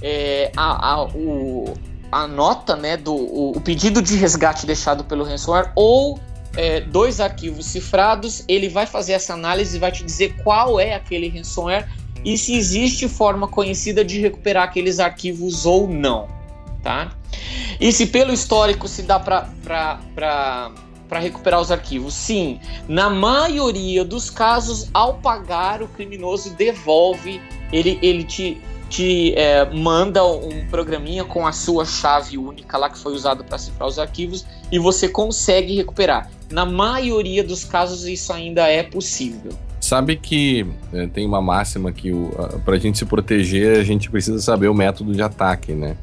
é, 0.00 0.50
a, 0.56 0.92
a- 0.94 1.04
o, 1.04 1.74
a 2.12 2.26
nota, 2.26 2.76
né, 2.76 2.96
do 2.96 3.14
o, 3.14 3.56
o 3.56 3.60
pedido 3.60 4.00
de 4.00 4.16
resgate 4.16 4.64
deixado 4.66 5.04
pelo 5.04 5.24
ransomware 5.24 5.72
ou 5.74 6.18
é, 6.56 6.80
dois 6.80 7.20
arquivos 7.20 7.66
cifrados. 7.66 8.44
Ele 8.48 8.68
vai 8.68 8.86
fazer 8.86 9.12
essa 9.14 9.34
análise 9.34 9.76
e 9.76 9.80
vai 9.80 9.90
te 9.92 10.04
dizer 10.04 10.36
qual 10.42 10.78
é 10.78 10.94
aquele 10.94 11.28
ransomware 11.28 11.88
e 12.24 12.36
se 12.38 12.56
existe 12.56 13.08
forma 13.08 13.46
conhecida 13.46 14.04
de 14.04 14.20
recuperar 14.20 14.64
aqueles 14.64 14.98
arquivos 14.98 15.64
ou 15.66 15.86
não, 15.88 16.26
tá? 16.86 17.10
E 17.80 17.90
se 17.90 18.06
pelo 18.06 18.32
histórico 18.32 18.86
se 18.86 19.02
dá 19.02 19.18
para 19.18 20.70
recuperar 21.10 21.60
os 21.60 21.72
arquivos? 21.72 22.14
Sim, 22.14 22.60
na 22.88 23.10
maioria 23.10 24.04
dos 24.04 24.30
casos, 24.30 24.88
ao 24.94 25.14
pagar, 25.14 25.82
o 25.82 25.88
criminoso 25.88 26.54
devolve, 26.54 27.40
ele, 27.72 27.98
ele 28.00 28.22
te, 28.22 28.62
te 28.88 29.34
é, 29.34 29.68
manda 29.68 30.24
um 30.24 30.64
programinha 30.70 31.24
com 31.24 31.44
a 31.44 31.50
sua 31.50 31.84
chave 31.84 32.38
única 32.38 32.78
lá 32.78 32.88
que 32.88 32.98
foi 32.98 33.14
usado 33.14 33.42
para 33.42 33.58
cifrar 33.58 33.88
os 33.88 33.98
arquivos 33.98 34.46
e 34.70 34.78
você 34.78 35.08
consegue 35.08 35.74
recuperar. 35.74 36.30
Na 36.48 36.64
maioria 36.64 37.42
dos 37.42 37.64
casos, 37.64 38.06
isso 38.06 38.32
ainda 38.32 38.68
é 38.68 38.84
possível. 38.84 39.50
Sabe 39.80 40.14
que 40.14 40.64
é, 40.92 41.08
tem 41.08 41.26
uma 41.26 41.42
máxima 41.42 41.90
que 41.90 42.12
o, 42.12 42.30
a, 42.64 42.78
gente 42.78 42.96
se 42.96 43.04
proteger, 43.04 43.80
a 43.80 43.82
gente 43.82 44.08
precisa 44.08 44.38
saber 44.38 44.68
o 44.68 44.74
método 44.74 45.12
de 45.12 45.22
ataque, 45.22 45.72
né? 45.72 45.96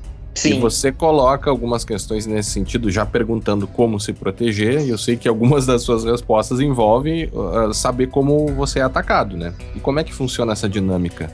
E 0.45 0.53
você 0.53 0.91
coloca 0.91 1.49
algumas 1.49 1.85
questões 1.85 2.25
nesse 2.25 2.49
sentido, 2.49 2.89
já 2.89 3.05
perguntando 3.05 3.67
como 3.67 3.99
se 3.99 4.13
proteger, 4.13 4.81
e 4.81 4.89
eu 4.89 4.97
sei 4.97 5.15
que 5.15 5.27
algumas 5.27 5.65
das 5.67 5.83
suas 5.83 6.03
respostas 6.03 6.59
envolvem 6.59 7.25
uh, 7.25 7.73
saber 7.73 8.07
como 8.07 8.47
você 8.47 8.79
é 8.79 8.81
atacado, 8.81 9.37
né? 9.37 9.53
E 9.75 9.79
como 9.79 9.99
é 9.99 10.03
que 10.03 10.13
funciona 10.13 10.53
essa 10.53 10.67
dinâmica? 10.67 11.31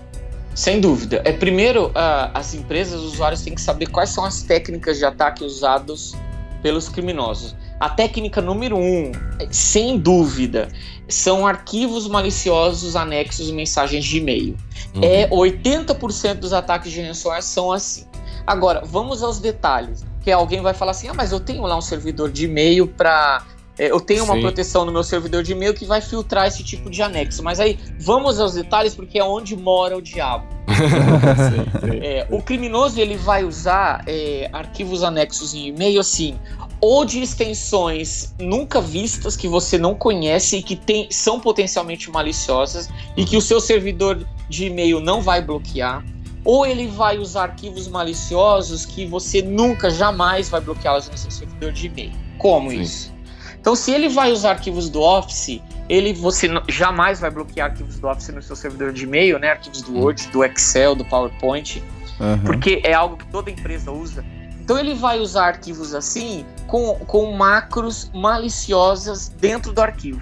Sem 0.54 0.82
dúvida. 0.82 1.22
É 1.24 1.32
primeiro 1.32 1.90
ah, 1.96 2.32
as 2.34 2.54
empresas, 2.54 3.00
os 3.00 3.14
usuários 3.14 3.42
têm 3.42 3.56
que 3.56 3.62
saber 3.62 3.88
quais 3.88 4.10
são 4.10 4.26
as 4.26 4.42
técnicas 4.42 4.98
de 4.98 5.06
ataque 5.06 5.44
usados 5.46 6.14
pelos 6.62 6.90
criminosos. 6.90 7.56
A 7.80 7.90
técnica 7.90 8.42
número 8.42 8.78
um, 8.78 9.14
sem 9.50 9.98
dúvida, 9.98 10.68
são 11.08 11.48
arquivos 11.48 12.10
maliciosos 12.10 12.98
anexos 12.98 13.50
mensagens 13.52 14.04
de 14.04 14.18
e-mail. 14.18 14.58
Uhum. 14.94 15.02
É 15.02 15.30
80% 15.30 16.36
dos 16.36 16.52
ataques 16.52 16.92
de 16.92 17.02
ransomware 17.02 17.42
são 17.42 17.72
assim. 17.72 18.09
Agora, 18.50 18.82
vamos 18.84 19.22
aos 19.22 19.40
detalhes. 19.40 20.04
Que 20.22 20.32
alguém 20.32 20.62
vai 20.62 20.74
falar 20.74 20.92
assim: 20.92 21.08
"Ah, 21.08 21.14
mas 21.14 21.32
eu 21.32 21.40
tenho 21.40 21.62
lá 21.64 21.78
um 21.78 21.82
servidor 21.82 22.32
de 22.32 22.46
e-mail 22.46 22.88
para 22.88 23.46
eu 23.80 24.02
tenho 24.02 24.26
uma 24.26 24.36
Sim. 24.36 24.42
proteção 24.42 24.84
no 24.84 24.92
meu 24.92 25.06
servidor 25.06 25.42
de 25.42 25.54
e-mail 25.54 25.74
que 25.74 25.86
vai 25.86 26.02
filtrar 26.02 26.48
esse 26.48 26.62
tipo 26.66 26.90
de 26.90 27.02
anexo. 27.02 27.42
Mas 27.42 27.62
aí, 27.62 27.80
vamos 27.98 28.38
aos 28.38 28.54
detalhes, 28.54 28.94
porque 28.94 29.18
é 29.18 29.24
onde 29.24 29.56
mora 29.56 29.98
o 29.98 30.02
diabo. 30.02 30.46
É, 32.02 32.26
o 32.30 32.42
criminoso 32.42 33.00
ele 33.00 33.18
vai 33.18 33.44
usar 33.44 34.04
é, 34.08 34.50
arquivos 34.54 35.04
anexos 35.04 35.54
em 35.54 35.68
e-mail 35.68 36.00
assim, 36.00 36.36
ou 36.80 37.04
de 37.04 37.22
extensões 37.22 38.34
nunca 38.40 38.80
vistas 38.80 39.36
que 39.36 39.48
você 39.48 39.78
não 39.78 39.94
conhece 39.94 40.58
e 40.58 40.64
que 40.64 40.76
tem, 40.76 41.08
são 41.12 41.40
potencialmente 41.40 42.10
maliciosas 42.10 42.90
e 43.18 43.26
que 43.26 43.36
o 43.36 43.42
seu 43.42 43.60
servidor 43.60 44.26
de 44.48 44.66
e-mail 44.66 45.00
não 45.00 45.22
vai 45.22 45.42
bloquear. 45.42 46.04
Ou 46.52 46.66
ele 46.66 46.88
vai 46.88 47.20
usar 47.20 47.44
arquivos 47.44 47.88
maliciosos 47.88 48.84
que 48.84 49.06
você 49.06 49.40
nunca, 49.40 49.88
jamais 49.92 50.50
vai 50.50 50.60
bloqueá-los 50.60 51.08
no 51.08 51.16
seu 51.16 51.30
servidor 51.30 51.72
de 51.72 51.86
e-mail. 51.86 52.12
Como 52.40 52.72
Sim. 52.72 52.82
isso? 52.82 53.14
Então, 53.62 53.76
se 53.76 53.92
ele 53.92 54.10
vai 54.10 54.32
usar 54.32 54.52
arquivos 54.52 54.90
do 54.90 55.00
Office, 55.00 55.62
ele 55.88 56.12
você 56.12 56.48
não- 56.48 56.64
jamais 56.68 57.20
vai 57.20 57.30
bloquear 57.30 57.70
arquivos 57.70 58.00
do 58.00 58.08
Office 58.08 58.30
no 58.30 58.42
seu 58.42 58.56
servidor 58.56 58.92
de 58.94 59.04
e-mail, 59.04 59.38
né? 59.38 59.52
Arquivos 59.52 59.84
do 59.84 59.96
Word, 59.96 60.28
do 60.30 60.44
Excel, 60.44 60.96
do 60.96 61.06
PowerPoint 61.06 61.84
Aham. 62.20 62.40
porque 62.46 62.82
é 62.84 62.94
algo 62.94 63.16
que 63.18 63.28
toda 63.28 63.52
empresa 63.52 63.92
usa. 63.92 64.26
Então 64.60 64.80
ele 64.80 64.96
vai 64.96 65.20
usar 65.20 65.46
arquivos 65.48 65.94
assim 65.94 66.46
com, 66.66 66.96
com 67.06 67.32
macros 67.34 68.10
maliciosas 68.14 69.30
dentro 69.40 69.72
do 69.72 69.82
arquivo. 69.82 70.22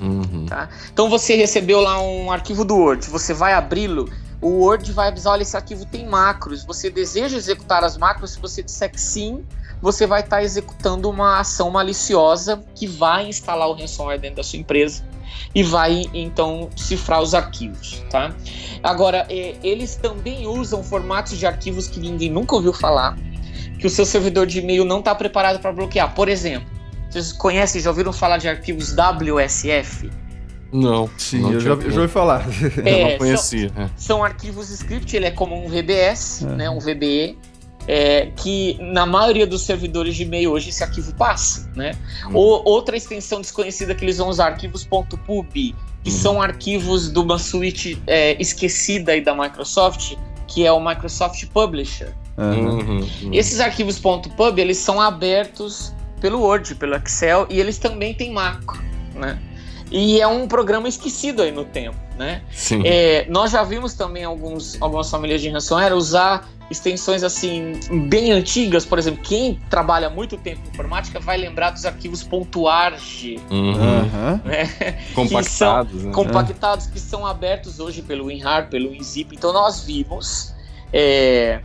Uhum. 0.00 0.46
Então 0.92 1.08
você 1.08 1.34
recebeu 1.36 1.80
lá 1.80 1.98
um 2.02 2.30
arquivo 2.30 2.62
do 2.64 2.76
Word, 2.76 3.08
você 3.08 3.32
vai 3.32 3.52
abri-lo, 3.54 4.10
o 4.42 4.64
Word 4.64 4.90
vai 4.92 5.08
avisar, 5.08 5.34
olha, 5.34 5.42
esse 5.42 5.56
arquivo 5.56 5.86
tem 5.86 6.04
macros. 6.04 6.64
Você 6.64 6.90
deseja 6.90 7.36
executar 7.36 7.84
as 7.84 7.96
macros? 7.96 8.32
Se 8.32 8.40
você 8.40 8.60
disser 8.60 8.90
que 8.90 9.00
sim, 9.00 9.44
você 9.80 10.04
vai 10.04 10.20
estar 10.20 10.42
executando 10.42 11.08
uma 11.08 11.38
ação 11.38 11.70
maliciosa 11.70 12.62
que 12.74 12.88
vai 12.88 13.28
instalar 13.28 13.68
o 13.68 13.72
ransomware 13.72 14.20
dentro 14.20 14.36
da 14.36 14.42
sua 14.42 14.58
empresa 14.58 15.04
e 15.54 15.62
vai 15.62 16.04
então 16.12 16.68
cifrar 16.76 17.22
os 17.22 17.34
arquivos, 17.34 18.04
tá? 18.10 18.34
Agora, 18.82 19.26
eh, 19.30 19.56
eles 19.62 19.94
também 19.94 20.46
usam 20.46 20.82
formatos 20.82 21.38
de 21.38 21.46
arquivos 21.46 21.86
que 21.86 22.00
ninguém 22.00 22.30
nunca 22.30 22.54
ouviu 22.54 22.72
falar, 22.72 23.16
que 23.78 23.86
o 23.86 23.90
seu 23.90 24.04
servidor 24.04 24.46
de 24.46 24.58
e-mail 24.58 24.84
não 24.84 24.98
está 24.98 25.14
preparado 25.14 25.60
para 25.60 25.72
bloquear. 25.72 26.14
Por 26.14 26.28
exemplo, 26.28 26.68
vocês 27.08 27.32
conhecem, 27.32 27.80
já 27.80 27.90
ouviram 27.90 28.12
falar 28.12 28.38
de 28.38 28.48
arquivos 28.48 28.92
WSF? 28.92 30.10
Não. 30.72 31.08
Sim, 31.18 31.40
não 31.40 31.52
eu 31.52 31.60
já, 31.60 31.70
eu 31.72 31.90
já 31.90 32.00
ouvi 32.00 32.12
falar. 32.12 32.46
eu 32.76 32.86
É, 32.86 33.10
não 33.12 33.18
conhecia. 33.18 33.70
é. 33.76 33.88
são 33.96 34.24
arquivos 34.24 34.70
script, 34.70 35.14
ele 35.14 35.26
é 35.26 35.30
como 35.30 35.54
um 35.54 35.68
VBS, 35.68 36.42
É. 36.44 36.46
né, 36.46 36.70
um 36.70 36.78
VBE, 36.78 37.36
é, 37.86 38.26
que 38.36 38.78
na 38.80 39.04
maioria 39.04 39.46
dos 39.46 39.62
servidores 39.62 40.14
de 40.16 40.22
e-mail 40.22 40.52
hoje 40.52 40.68
esse 40.70 40.82
arquivo 40.84 41.12
passa, 41.14 41.68
né? 41.74 41.92
Hum. 42.28 42.30
Ou 42.34 42.62
outra 42.64 42.96
extensão 42.96 43.40
desconhecida 43.40 43.94
que 43.94 44.04
eles 44.04 44.18
vão 44.18 44.28
usar, 44.28 44.46
arquivos 44.46 44.84
.pub, 44.84 45.46
que 45.52 45.74
Uhum. 46.06 46.10
são 46.10 46.40
arquivos 46.42 47.12
de 47.12 47.18
uma 47.18 47.38
suíte 47.38 48.00
é, 48.06 48.40
esquecida 48.40 49.12
aí 49.12 49.20
da 49.20 49.34
Microsoft, 49.34 50.14
que 50.46 50.64
é 50.66 50.72
o 50.72 50.80
Microsoft 50.84 51.44
Publisher. 51.52 52.12
Uhum, 52.38 52.78
uhum. 52.78 53.08
Esses 53.32 53.60
arquivos 53.60 53.98
.pub, 53.98 54.58
eles 54.58 54.78
são 54.78 55.00
abertos 55.00 55.92
pelo 56.20 56.40
Word, 56.40 56.74
pelo 56.76 56.94
Excel, 56.96 57.46
e 57.50 57.58
eles 57.60 57.78
também 57.78 58.14
têm 58.14 58.32
macro, 58.32 58.80
né? 59.14 59.38
E 59.92 60.20
é 60.20 60.26
um 60.26 60.48
programa 60.48 60.88
esquecido 60.88 61.42
aí 61.42 61.52
no 61.52 61.64
tempo, 61.66 61.98
né? 62.16 62.40
Sim. 62.50 62.82
É, 62.84 63.26
nós 63.28 63.50
já 63.50 63.62
vimos 63.62 63.92
também 63.92 64.24
alguns, 64.24 64.80
algumas 64.80 65.10
famílias 65.10 65.42
de 65.42 65.50
ransomware 65.50 65.92
usar 65.92 66.48
extensões 66.70 67.22
assim 67.22 67.78
bem 68.08 68.32
antigas, 68.32 68.86
por 68.86 68.98
exemplo, 68.98 69.22
quem 69.22 69.60
trabalha 69.68 70.08
muito 70.08 70.38
tempo 70.38 70.62
em 70.66 70.70
informática 70.70 71.20
vai 71.20 71.36
lembrar 71.36 71.70
dos 71.70 71.84
arquivos 71.84 72.26
.arg, 72.66 73.40
Uhum. 73.50 74.40
Né? 74.44 74.98
Compactados, 75.14 76.04
né? 76.04 76.12
compactados 76.12 76.86
que 76.86 76.98
são 76.98 77.26
abertos 77.26 77.78
hoje 77.78 78.00
pelo 78.00 78.26
WinRAR, 78.26 78.70
pelo 78.70 78.90
WinZip. 78.90 79.34
Então 79.34 79.52
nós 79.52 79.84
vimos 79.84 80.54
é, 80.90 81.60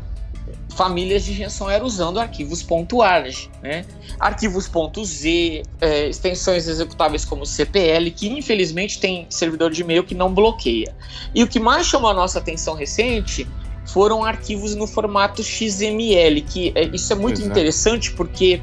famílias 0.78 1.26
de 1.26 1.34
ransomware 1.34 1.84
usando 1.84 2.20
arquivos 2.20 2.64
.arg, 3.02 3.50
né? 3.64 3.84
Arquivos 4.20 4.70
.z, 5.04 5.64
é, 5.82 6.08
extensões 6.08 6.68
executáveis 6.68 7.26
como 7.26 7.46
CPL, 7.46 8.12
que 8.12 8.30
infelizmente 8.30 9.00
tem 9.00 9.26
servidor 9.30 9.72
de 9.72 9.82
e-mail 9.82 10.04
que 10.04 10.14
não 10.14 10.32
bloqueia. 10.32 10.96
E 11.34 11.44
o 11.44 11.48
que 11.48 11.60
mais 11.60 11.88
chamou 11.88 12.12
a 12.12 12.14
nossa 12.14 12.38
atenção 12.38 12.76
recente 12.76 13.48
foram 13.88 14.24
arquivos 14.24 14.76
no 14.76 14.86
formato 14.86 15.42
XML, 15.42 16.42
que 16.42 16.72
é, 16.76 16.86
isso 16.94 17.12
é 17.12 17.16
muito 17.16 17.42
interessante 17.42 18.12
porque 18.12 18.62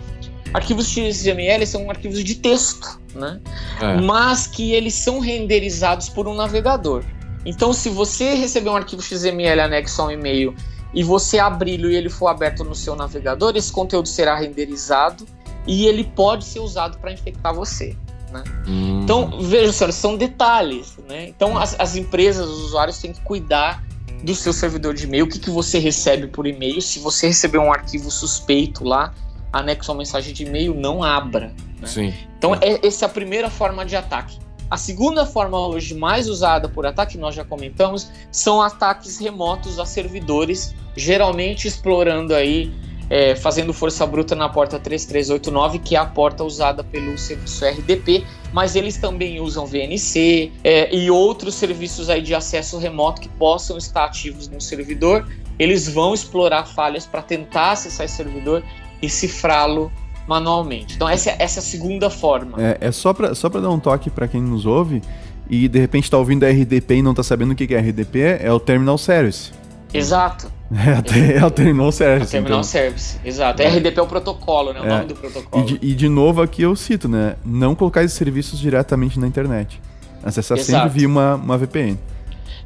arquivos 0.53 0.87
XML 0.87 1.67
são 1.67 1.91
arquivos 1.91 2.23
de 2.23 2.37
texto, 2.37 3.01
né? 3.13 3.41
É. 3.81 4.01
Mas 4.01 4.47
que 4.47 4.73
eles 4.73 4.95
são 4.95 5.19
renderizados 5.19 6.09
por 6.09 6.29
um 6.29 6.35
navegador. 6.35 7.03
Então, 7.45 7.73
se 7.73 7.89
você 7.89 8.35
receber 8.35 8.71
um 8.71 8.77
arquivo 8.77 9.03
XML 9.03 9.61
anexo 9.61 10.01
a 10.01 10.07
um 10.07 10.11
e-mail 10.13 10.55
e 10.95 11.03
você 11.03 11.39
abri-lo 11.39 11.91
e 11.91 11.97
ele 11.97 12.09
for 12.09 12.29
aberto 12.29 12.63
no 12.63 12.75
seu 12.75 12.95
navegador, 12.95 13.57
esse 13.57 13.73
conteúdo 13.73 14.09
será 14.09 14.37
renderizado 14.37 15.27
e 15.67 15.87
ele 15.87 16.05
pode 16.05 16.45
ser 16.45 16.61
usado 16.61 16.99
para 16.99 17.13
infectar 17.13 17.55
você. 17.55 17.97
Né? 18.31 18.45
Hum. 18.67 19.01
Então, 19.03 19.41
veja, 19.41 19.73
senhores, 19.73 19.97
são 19.97 20.17
detalhes. 20.17 20.97
Né? 21.09 21.29
Então, 21.29 21.59
as, 21.59 21.79
as, 21.79 21.97
empresas, 21.97 22.49
os 22.49 22.65
usuários 22.65 22.99
têm 22.99 23.13
que 23.13 23.21
cuidar 23.21 23.83
do 24.23 24.35
seu 24.35 24.53
servidor 24.53 24.95
de 24.95 25.05
e-mail, 25.05 25.25
o 25.25 25.29
que, 25.29 25.39
que 25.39 25.51
você 25.51 25.79
recebe 25.79 26.29
por 26.29 26.47
e-mail. 26.47 26.81
Se 26.81 26.99
você 26.99 27.29
receber 27.29 27.59
um 27.59 27.73
arquivo 27.73 28.11
suspeito 28.11 28.85
lá, 28.85 29.13
anexo 29.53 29.91
a 29.93 29.95
mensagem 29.95 30.33
de 30.33 30.45
e-mail, 30.45 30.75
não 30.75 31.03
abra. 31.03 31.53
Né? 31.81 31.87
Sim. 31.87 32.15
Então, 32.39 32.55
é, 32.57 32.87
essa 32.87 33.05
é 33.05 33.07
a 33.07 33.09
primeira 33.09 33.51
forma 33.51 33.85
de 33.85 33.97
ataque. 33.97 34.39
A 34.75 34.77
segunda 34.77 35.25
forma 35.25 35.69
hoje 35.69 35.95
mais 35.95 36.29
usada 36.29 36.69
por 36.69 36.85
ataque, 36.85 37.17
nós 37.17 37.33
já 37.33 37.45
comentamos, 37.45 38.11
são 38.33 38.61
ataques 38.61 39.21
remotos 39.21 39.79
a 39.79 39.87
servidores, 39.87 40.75
geralmente 40.97 41.69
explorando 41.69 42.35
aí, 42.35 42.73
é, 43.09 43.37
fazendo 43.37 43.73
força 43.73 44.05
bruta 44.05 44.35
na 44.35 44.49
porta 44.49 44.77
3389, 44.81 45.79
que 45.79 45.95
é 45.95 45.99
a 46.01 46.05
porta 46.05 46.43
usada 46.43 46.83
pelo 46.83 47.17
serviço 47.17 47.65
RDP, 47.65 48.27
mas 48.53 48.75
eles 48.75 48.97
também 48.97 49.41
usam 49.41 49.65
VNC 49.65 50.51
é, 50.65 50.93
e 50.93 51.09
outros 51.09 51.55
serviços 51.55 52.11
aí 52.11 52.21
de 52.21 52.35
acesso 52.35 52.77
remoto 52.77 53.21
que 53.23 53.29
possam 53.29 53.79
estar 53.79 54.07
ativos 54.07 54.49
no 54.49 54.61
servidor. 54.61 55.25
Eles 55.57 55.89
vão 55.89 56.13
explorar 56.13 56.67
falhas 56.67 57.07
para 57.07 57.23
tentar 57.23 57.71
acessar 57.71 58.07
esse 58.07 58.17
servidor 58.17 58.61
e 59.01 59.09
cifrá-lo 59.09 59.93
manualmente. 60.27 60.95
Então 60.97 61.09
essa, 61.09 61.31
é, 61.31 61.37
essa 61.39 61.59
é 61.59 61.63
a 61.63 61.65
segunda 61.65 62.11
forma. 62.11 62.63
É, 62.63 62.79
é 62.81 62.93
só 62.93 63.13
para 63.13 63.35
só 63.35 63.49
dar 63.49 63.71
um 63.71 63.79
toque 63.79 64.11
para 64.11 64.27
quem 64.29 64.41
nos 64.41 64.67
ouve 64.67 65.03
e 65.49 65.69
de 65.69 65.79
repente 65.79 66.05
está 66.05 66.19
ouvindo 66.19 66.45
RDP 66.45 66.97
e 66.97 67.03
não 67.03 67.11
está 67.11 67.23
sabendo 67.23 67.53
o 67.53 67.55
que 67.55 67.75
é 67.75 67.79
RDP, 67.79 68.39
é 68.41 68.53
o 68.53 68.59
Terminal 68.59 68.99
Service. 68.99 69.53
Exato. 69.93 70.53
É, 70.75 71.37
é 71.39 71.45
o 71.45 71.51
Terminal 71.51 71.93
Service. 71.93 72.23
É 72.23 72.41
o 72.41 72.43
Terminal 72.43 72.59
então. 72.59 72.63
Service, 72.65 73.19
exato. 73.25 73.63
É. 73.63 73.69
RDP 73.69 73.97
é 73.97 74.03
o 74.03 74.07
protocolo, 74.07 74.73
né? 74.73 74.81
O 74.81 74.85
é. 74.85 74.89
nome 74.89 75.05
do 75.07 75.15
protocolo. 75.15 75.63
E 75.63 75.67
de, 75.67 75.87
e 75.87 75.95
de, 75.95 76.09
novo 76.09 76.43
aqui 76.43 76.63
eu 76.63 76.75
cito, 76.75 77.07
né? 77.07 77.37
Não 77.45 77.77
colocar 77.77 78.03
esses 78.03 78.17
serviços 78.17 78.59
diretamente 78.59 79.21
na 79.21 79.27
internet. 79.27 79.81
Acessar 80.23 80.59
exato. 80.59 80.73
sempre 80.73 80.99
via 80.99 81.07
uma, 81.07 81.37
uma 81.37 81.57
VPN. 81.59 81.97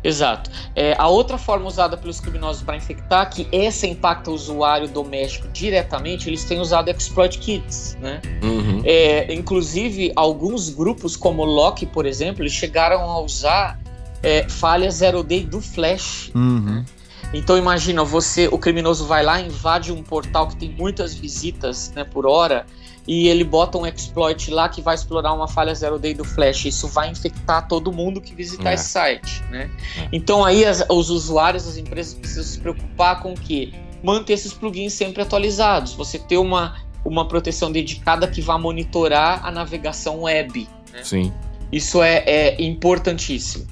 Exato. 0.03 0.51
É, 0.75 0.95
a 0.97 1.09
outra 1.09 1.37
forma 1.37 1.67
usada 1.67 1.97
pelos 1.97 2.21
criminosos 2.21 2.63
para 2.63 2.77
infectar, 2.77 3.29
que 3.31 3.49
essa 3.53 3.87
impacta 3.87 4.31
o 4.31 4.35
usuário 4.35 4.89
doméstico 4.89 5.49
diretamente, 5.49 6.29
eles 6.29 6.45
têm 6.45 6.61
usado 6.61 6.91
exploit 6.91 7.39
kits, 7.39 7.97
né? 8.01 8.21
Uhum. 8.43 8.83
É, 8.85 9.33
inclusive, 9.35 10.13
alguns 10.15 10.71
grupos, 10.71 11.17
como 11.17 11.43
o 11.43 11.45
Loki, 11.45 11.85
por 11.85 12.07
exemplo, 12.07 12.43
eles 12.43 12.53
chegaram 12.53 13.03
a 13.03 13.21
usar 13.21 13.79
é, 14.23 14.49
falhas 14.49 14.95
zero 14.95 15.23
day 15.23 15.45
do 15.45 15.61
Flash. 15.61 16.31
Uhum. 16.35 16.85
Então 17.33 17.59
imagina, 17.59 18.03
você, 18.05 18.49
o 18.49 18.57
criminoso 18.57 19.05
vai 19.05 19.23
lá, 19.23 19.41
invade 19.41 19.93
um 19.93 20.03
portal 20.03 20.49
que 20.49 20.57
tem 20.57 20.71
muitas 20.71 21.15
visitas 21.15 21.93
né, 21.95 22.03
por 22.03 22.27
hora 22.27 22.65
e 23.09 23.27
ele 23.27 23.43
bota 23.43 23.79
um 23.79 23.87
exploit 23.87 24.51
lá 24.51 24.69
que 24.69 24.83
vai 24.83 24.95
explorar 24.95 25.33
uma 25.33 25.49
falha 25.49 25.75
zero 25.75 25.99
day 25.99 26.13
do 26.13 26.25
Flash. 26.25 26.67
Isso 26.67 26.87
vai 26.87 27.11
infectar 27.11 27.67
todo 27.67 27.91
mundo 27.91 28.21
que 28.21 28.35
visitar 28.35 28.71
é. 28.71 28.75
esse 28.75 28.91
site, 28.91 29.43
né? 29.51 29.71
É. 29.97 30.09
Então 30.13 30.45
aí 30.45 30.63
as, 30.65 30.85
os 30.91 31.09
usuários, 31.09 31.67
as 31.67 31.79
empresas 31.79 32.13
precisam 32.13 32.45
se 32.45 32.61
preocupar 32.61 33.23
com 33.23 33.33
o 33.33 33.35
que 33.35 33.73
manter 34.05 34.35
esses 34.35 34.53
plugins 34.53 34.93
sempre 34.93 35.23
atualizados. 35.23 35.95
Você 35.95 36.19
ter 36.19 36.37
uma 36.37 36.77
uma 37.05 37.27
proteção 37.27 37.73
dedicada 37.73 38.29
que 38.29 38.43
vá 38.43 38.59
monitorar 38.59 39.45
a 39.47 39.51
navegação 39.51 40.23
web. 40.23 40.69
Né? 40.93 41.03
Sim. 41.03 41.33
Isso 41.71 42.03
é, 42.03 42.25
é 42.27 42.63
importantíssimo. 42.63 43.67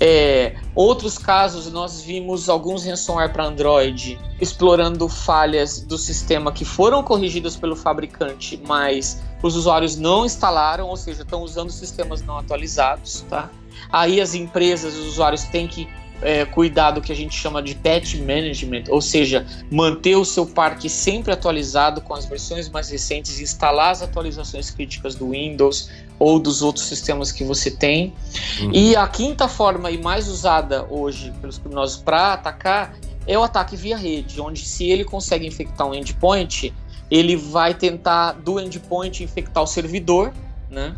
É, 0.00 0.56
outros 0.74 1.18
casos, 1.18 1.70
nós 1.70 2.00
vimos 2.02 2.48
alguns 2.48 2.84
ransomware 2.84 3.32
para 3.32 3.44
Android 3.44 4.18
explorando 4.40 5.08
falhas 5.08 5.80
do 5.80 5.98
sistema 5.98 6.50
que 6.50 6.64
foram 6.64 7.02
corrigidas 7.02 7.56
pelo 7.56 7.76
fabricante, 7.76 8.60
mas 8.66 9.22
os 9.42 9.54
usuários 9.54 9.96
não 9.96 10.24
instalaram, 10.24 10.88
ou 10.88 10.96
seja, 10.96 11.22
estão 11.22 11.42
usando 11.42 11.70
sistemas 11.70 12.22
não 12.22 12.38
atualizados. 12.38 13.24
Tá? 13.28 13.50
Aí 13.90 14.20
as 14.20 14.34
empresas, 14.34 14.94
os 14.94 15.08
usuários 15.08 15.44
têm 15.44 15.68
que 15.68 15.86
é, 16.22 16.44
cuidar 16.44 16.92
do 16.92 17.00
que 17.00 17.12
a 17.12 17.16
gente 17.16 17.34
chama 17.34 17.60
de 17.62 17.74
patch 17.74 18.14
management, 18.14 18.84
ou 18.88 19.00
seja, 19.00 19.44
manter 19.70 20.14
o 20.14 20.24
seu 20.24 20.46
parque 20.46 20.88
sempre 20.88 21.32
atualizado 21.32 22.00
com 22.00 22.14
as 22.14 22.24
versões 22.24 22.68
mais 22.68 22.88
recentes, 22.88 23.40
instalar 23.40 23.90
as 23.90 24.02
atualizações 24.02 24.70
críticas 24.70 25.16
do 25.16 25.30
Windows 25.30 25.90
ou 26.22 26.38
dos 26.38 26.62
outros 26.62 26.86
sistemas 26.86 27.32
que 27.32 27.42
você 27.42 27.68
tem. 27.68 28.14
Uhum. 28.60 28.70
E 28.72 28.94
a 28.94 29.08
quinta 29.08 29.48
forma 29.48 29.90
e 29.90 30.00
mais 30.00 30.28
usada 30.28 30.86
hoje 30.88 31.32
pelos 31.40 31.58
criminosos 31.58 32.00
para 32.00 32.34
atacar 32.34 32.94
é 33.26 33.36
o 33.36 33.42
ataque 33.42 33.74
via 33.74 33.96
rede, 33.96 34.40
onde 34.40 34.64
se 34.64 34.84
ele 34.84 35.04
consegue 35.04 35.44
infectar 35.44 35.84
um 35.84 35.92
endpoint, 35.92 36.72
ele 37.10 37.34
vai 37.34 37.74
tentar 37.74 38.34
do 38.34 38.60
endpoint 38.60 39.24
infectar 39.24 39.64
o 39.64 39.66
servidor, 39.66 40.32
né? 40.70 40.94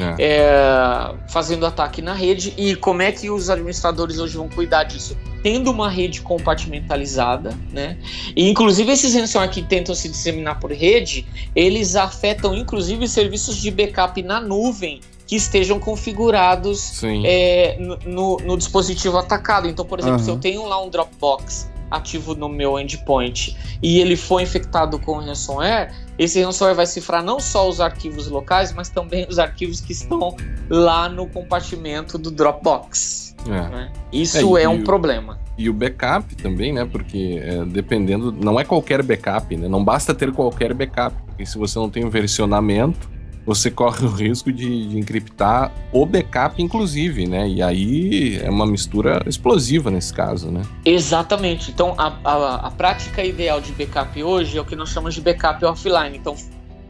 É. 0.00 0.16
É, 0.18 1.14
fazendo 1.28 1.66
ataque 1.66 2.00
na 2.00 2.14
rede. 2.14 2.54
E 2.56 2.74
como 2.76 3.02
é 3.02 3.12
que 3.12 3.30
os 3.30 3.50
administradores 3.50 4.18
hoje 4.18 4.36
vão 4.36 4.48
cuidar 4.48 4.84
disso? 4.84 5.16
Tendo 5.42 5.70
uma 5.70 5.88
rede 5.88 6.20
compartimentalizada, 6.20 7.56
né? 7.72 7.96
E 8.36 8.48
inclusive 8.48 8.90
esses 8.92 9.14
ransomware 9.14 9.50
que 9.50 9.62
tentam 9.62 9.94
se 9.94 10.08
disseminar 10.08 10.58
por 10.58 10.72
rede, 10.72 11.26
eles 11.54 11.96
afetam 11.96 12.54
inclusive 12.54 13.06
serviços 13.08 13.56
de 13.56 13.70
backup 13.70 14.22
na 14.22 14.40
nuvem 14.40 15.00
que 15.26 15.36
estejam 15.36 15.78
configurados 15.78 17.02
é, 17.24 17.76
no, 18.06 18.38
no, 18.38 18.56
dispositivo 18.56 19.18
atacado. 19.18 19.68
Então, 19.68 19.84
por 19.84 19.98
exemplo, 19.98 20.18
uhum. 20.18 20.24
se 20.24 20.30
eu 20.30 20.38
tenho 20.38 20.64
lá 20.66 20.82
um 20.82 20.88
Dropbox 20.88 21.70
ativo 21.90 22.34
no 22.34 22.48
meu 22.48 22.78
endpoint 22.78 23.56
e 23.82 24.00
ele 24.00 24.16
foi 24.16 24.42
infectado 24.42 24.98
com 24.98 25.18
ransomware, 25.18 25.92
esse 26.18 26.42
ransomware 26.42 26.74
vai 26.74 26.86
cifrar 26.86 27.22
não 27.22 27.38
só 27.38 27.68
os 27.68 27.80
arquivos 27.80 28.28
locais, 28.28 28.72
mas 28.72 28.88
também 28.88 29.26
os 29.28 29.38
arquivos 29.38 29.80
que 29.80 29.92
estão 29.92 30.36
lá 30.68 31.08
no 31.08 31.26
compartimento 31.28 32.18
do 32.18 32.30
Dropbox. 32.30 33.36
É. 33.46 33.50
Né? 33.50 33.92
Isso 34.12 34.58
é, 34.58 34.64
é 34.64 34.68
um 34.68 34.80
o, 34.80 34.84
problema. 34.84 35.38
E 35.56 35.70
o 35.70 35.72
backup 35.72 36.34
também, 36.36 36.72
né? 36.72 36.84
Porque 36.84 37.40
é, 37.42 37.64
dependendo, 37.64 38.32
não 38.32 38.58
é 38.58 38.64
qualquer 38.64 39.02
backup, 39.02 39.56
né? 39.56 39.68
Não 39.68 39.84
basta 39.84 40.12
ter 40.12 40.32
qualquer 40.32 40.74
backup, 40.74 41.16
porque 41.24 41.46
se 41.46 41.56
você 41.56 41.78
não 41.78 41.88
tem 41.88 42.04
um 42.04 42.10
versionamento, 42.10 43.08
você 43.48 43.70
corre 43.70 44.04
o 44.04 44.10
risco 44.10 44.52
de, 44.52 44.88
de, 44.88 44.98
encriptar 44.98 45.72
o 45.90 46.04
backup, 46.04 46.62
inclusive, 46.62 47.26
né? 47.26 47.48
E 47.48 47.62
aí 47.62 48.38
é 48.42 48.50
uma 48.50 48.66
mistura 48.66 49.22
explosiva 49.26 49.90
nesse 49.90 50.12
caso, 50.12 50.50
né? 50.50 50.60
Exatamente. 50.84 51.70
Então, 51.70 51.94
a, 51.96 52.12
a, 52.22 52.54
a 52.66 52.70
prática 52.70 53.24
ideal 53.24 53.58
de 53.58 53.72
backup 53.72 54.22
hoje 54.22 54.58
é 54.58 54.60
o 54.60 54.66
que 54.66 54.76
nós 54.76 54.90
chamamos 54.90 55.14
de 55.14 55.22
backup 55.22 55.64
offline. 55.64 56.14
Então, 56.14 56.36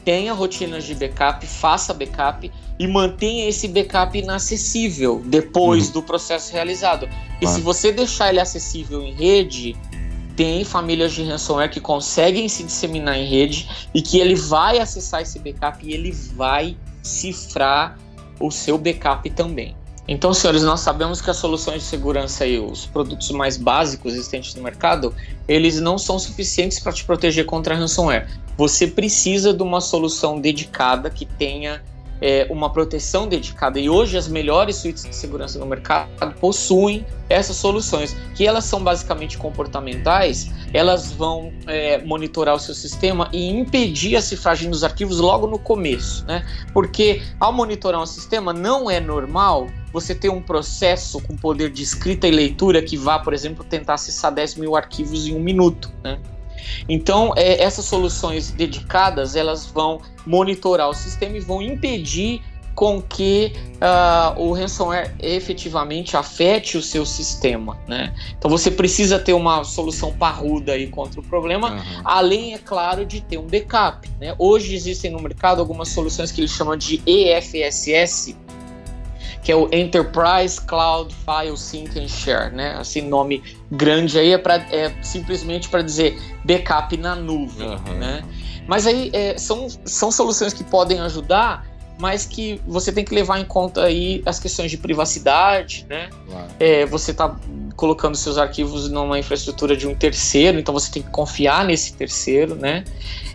tenha 0.04 0.32
rotinas 0.32 0.82
de 0.82 0.96
backup, 0.96 1.46
faça 1.46 1.94
backup 1.94 2.50
e 2.76 2.86
mantenha 2.88 3.48
esse 3.48 3.68
backup 3.68 4.18
inacessível 4.18 5.22
depois 5.24 5.86
uhum. 5.86 5.92
do 5.92 6.02
processo 6.02 6.52
realizado. 6.52 7.08
E 7.40 7.46
se 7.46 7.60
você 7.60 7.92
deixar 7.92 8.30
ele 8.30 8.40
acessível 8.40 9.00
em 9.00 9.12
rede, 9.12 9.76
tem 10.38 10.62
famílias 10.62 11.14
de 11.14 11.24
ransomware 11.24 11.68
que 11.68 11.80
conseguem 11.80 12.48
se 12.48 12.62
disseminar 12.62 13.18
em 13.18 13.26
rede 13.26 13.68
e 13.92 14.00
que 14.00 14.20
ele 14.20 14.36
vai 14.36 14.78
acessar 14.78 15.20
esse 15.20 15.36
backup 15.40 15.84
e 15.84 15.92
ele 15.92 16.12
vai 16.12 16.76
cifrar 17.02 17.98
o 18.38 18.48
seu 18.48 18.78
backup 18.78 19.28
também. 19.30 19.74
Então, 20.06 20.32
senhores, 20.32 20.62
nós 20.62 20.78
sabemos 20.78 21.20
que 21.20 21.28
as 21.28 21.38
soluções 21.38 21.82
de 21.82 21.88
segurança 21.88 22.46
e 22.46 22.56
os 22.56 22.86
produtos 22.86 23.32
mais 23.32 23.56
básicos 23.56 24.14
existentes 24.14 24.54
no 24.54 24.62
mercado, 24.62 25.12
eles 25.48 25.80
não 25.80 25.98
são 25.98 26.20
suficientes 26.20 26.78
para 26.78 26.92
te 26.92 27.04
proteger 27.04 27.44
contra 27.44 27.74
ransomware. 27.74 28.28
Você 28.56 28.86
precisa 28.86 29.52
de 29.52 29.62
uma 29.64 29.80
solução 29.80 30.40
dedicada 30.40 31.10
que 31.10 31.26
tenha 31.26 31.82
é, 32.20 32.46
uma 32.50 32.70
proteção 32.70 33.26
dedicada. 33.26 33.78
E 33.78 33.88
hoje 33.88 34.16
as 34.16 34.28
melhores 34.28 34.76
suítes 34.76 35.04
de 35.04 35.14
segurança 35.14 35.58
no 35.58 35.66
mercado 35.66 36.08
possuem 36.40 37.04
essas 37.28 37.56
soluções, 37.56 38.16
que 38.34 38.46
elas 38.46 38.64
são 38.64 38.82
basicamente 38.82 39.36
comportamentais, 39.36 40.50
elas 40.72 41.12
vão 41.12 41.52
é, 41.66 41.98
monitorar 41.98 42.54
o 42.54 42.58
seu 42.58 42.74
sistema 42.74 43.28
e 43.32 43.48
impedir 43.48 44.16
a 44.16 44.22
cifragem 44.22 44.70
dos 44.70 44.82
arquivos 44.82 45.18
logo 45.18 45.46
no 45.46 45.58
começo, 45.58 46.24
né? 46.26 46.46
Porque 46.72 47.22
ao 47.38 47.52
monitorar 47.52 48.00
um 48.00 48.06
sistema 48.06 48.52
não 48.52 48.90
é 48.90 48.98
normal 48.98 49.66
você 49.92 50.14
ter 50.14 50.28
um 50.30 50.40
processo 50.40 51.20
com 51.22 51.36
poder 51.36 51.70
de 51.70 51.82
escrita 51.82 52.26
e 52.26 52.30
leitura 52.30 52.82
que 52.82 52.96
vá, 52.96 53.18
por 53.18 53.34
exemplo, 53.34 53.64
tentar 53.64 53.94
acessar 53.94 54.32
10 54.32 54.56
mil 54.56 54.76
arquivos 54.76 55.26
em 55.26 55.34
um 55.34 55.40
minuto, 55.40 55.90
né? 56.02 56.18
Então, 56.88 57.32
é, 57.36 57.62
essas 57.62 57.84
soluções 57.84 58.50
dedicadas, 58.50 59.36
elas 59.36 59.66
vão 59.66 60.00
monitorar 60.26 60.88
o 60.88 60.94
sistema 60.94 61.36
e 61.36 61.40
vão 61.40 61.62
impedir 61.62 62.42
com 62.78 63.02
que 63.02 63.54
uh, 63.82 64.40
o 64.40 64.52
ransomware 64.52 65.12
efetivamente 65.18 66.16
afete 66.16 66.78
o 66.78 66.82
seu 66.82 67.04
sistema, 67.04 67.76
né? 67.88 68.14
Então 68.38 68.48
você 68.48 68.70
precisa 68.70 69.18
ter 69.18 69.32
uma 69.32 69.64
solução 69.64 70.12
parruda 70.12 70.74
aí 70.74 70.86
contra 70.86 71.18
o 71.18 71.24
problema, 71.24 71.72
uhum. 71.72 72.02
além, 72.04 72.54
é 72.54 72.58
claro, 72.58 73.04
de 73.04 73.20
ter 73.20 73.36
um 73.36 73.48
backup, 73.48 74.08
né? 74.20 74.32
Hoje 74.38 74.76
existem 74.76 75.10
no 75.10 75.20
mercado 75.20 75.58
algumas 75.58 75.88
soluções 75.88 76.30
que 76.30 76.40
eles 76.40 76.52
chamam 76.52 76.76
de 76.76 77.02
EFSS, 77.04 78.36
que 79.42 79.52
é 79.52 79.56
o 79.56 79.68
Enterprise 79.72 80.60
Cloud 80.60 81.14
File 81.14 81.56
Sync 81.56 81.98
and 81.98 82.08
Share, 82.08 82.54
né? 82.54 82.76
Assim, 82.78 83.02
nome 83.02 83.42
grande 83.70 84.18
aí 84.18 84.32
é, 84.32 84.38
pra, 84.38 84.56
é 84.56 84.92
simplesmente 85.02 85.68
para 85.68 85.82
dizer 85.82 86.18
backup 86.44 86.96
na 86.96 87.14
nuvem, 87.14 87.68
uhum. 87.68 87.98
né? 87.98 88.22
Mas 88.66 88.86
aí 88.86 89.10
é, 89.12 89.38
são, 89.38 89.66
são 89.84 90.10
soluções 90.10 90.52
que 90.52 90.62
podem 90.62 91.00
ajudar 91.00 91.66
mas 91.98 92.24
que 92.24 92.60
você 92.66 92.92
tem 92.92 93.04
que 93.04 93.14
levar 93.14 93.38
em 93.38 93.44
conta 93.44 93.82
aí 93.82 94.22
as 94.24 94.38
questões 94.38 94.70
de 94.70 94.78
privacidade, 94.78 95.84
né? 95.88 96.08
Claro. 96.26 96.48
É, 96.58 96.86
você 96.86 97.10
está 97.10 97.36
colocando 97.76 98.16
seus 98.16 98.38
arquivos 98.38 98.88
numa 98.88 99.18
infraestrutura 99.18 99.76
de 99.76 99.86
um 99.86 99.94
terceiro, 99.94 100.58
então 100.58 100.72
você 100.72 100.90
tem 100.90 101.02
que 101.02 101.10
confiar 101.10 101.64
nesse 101.64 101.94
terceiro, 101.94 102.54
né? 102.54 102.84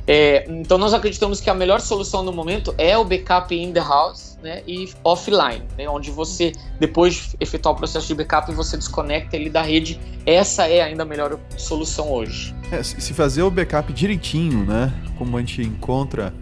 É, 0.05 0.45
então 0.49 0.77
nós 0.77 0.93
acreditamos 0.93 1.39
que 1.39 1.49
a 1.49 1.53
melhor 1.53 1.79
solução 1.79 2.23
no 2.23 2.33
momento 2.33 2.75
é 2.77 2.97
o 2.97 3.05
backup 3.05 3.55
in 3.55 3.71
the 3.71 3.79
house, 3.79 4.37
né? 4.43 4.61
E 4.67 4.89
offline, 5.03 5.63
né? 5.77 5.87
Onde 5.87 6.11
você 6.11 6.51
depois 6.79 7.13
de 7.13 7.37
efetuar 7.39 7.73
o 7.73 7.77
processo 7.77 8.07
de 8.07 8.15
backup 8.15 8.51
você 8.53 8.75
desconecta 8.75 9.35
ele 9.35 9.49
da 9.49 9.61
rede. 9.61 9.99
Essa 10.25 10.67
é 10.67 10.81
ainda 10.81 11.03
a 11.03 11.05
melhor 11.05 11.39
solução 11.57 12.11
hoje. 12.11 12.53
É, 12.71 12.83
se 12.83 13.13
fazer 13.13 13.43
o 13.43 13.51
backup 13.51 13.91
direitinho, 13.93 14.65
né? 14.65 14.93
Como 15.17 15.37
a 15.37 15.39
gente 15.39 15.61
encontra 15.61 16.33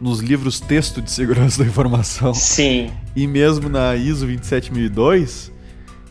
nos 0.00 0.20
livros 0.20 0.60
texto 0.60 1.00
de 1.00 1.10
segurança 1.10 1.62
da 1.62 1.68
informação. 1.68 2.34
Sim. 2.34 2.90
E 3.14 3.26
mesmo 3.26 3.68
na 3.68 3.94
ISO 3.94 4.26
27002, 4.26 5.52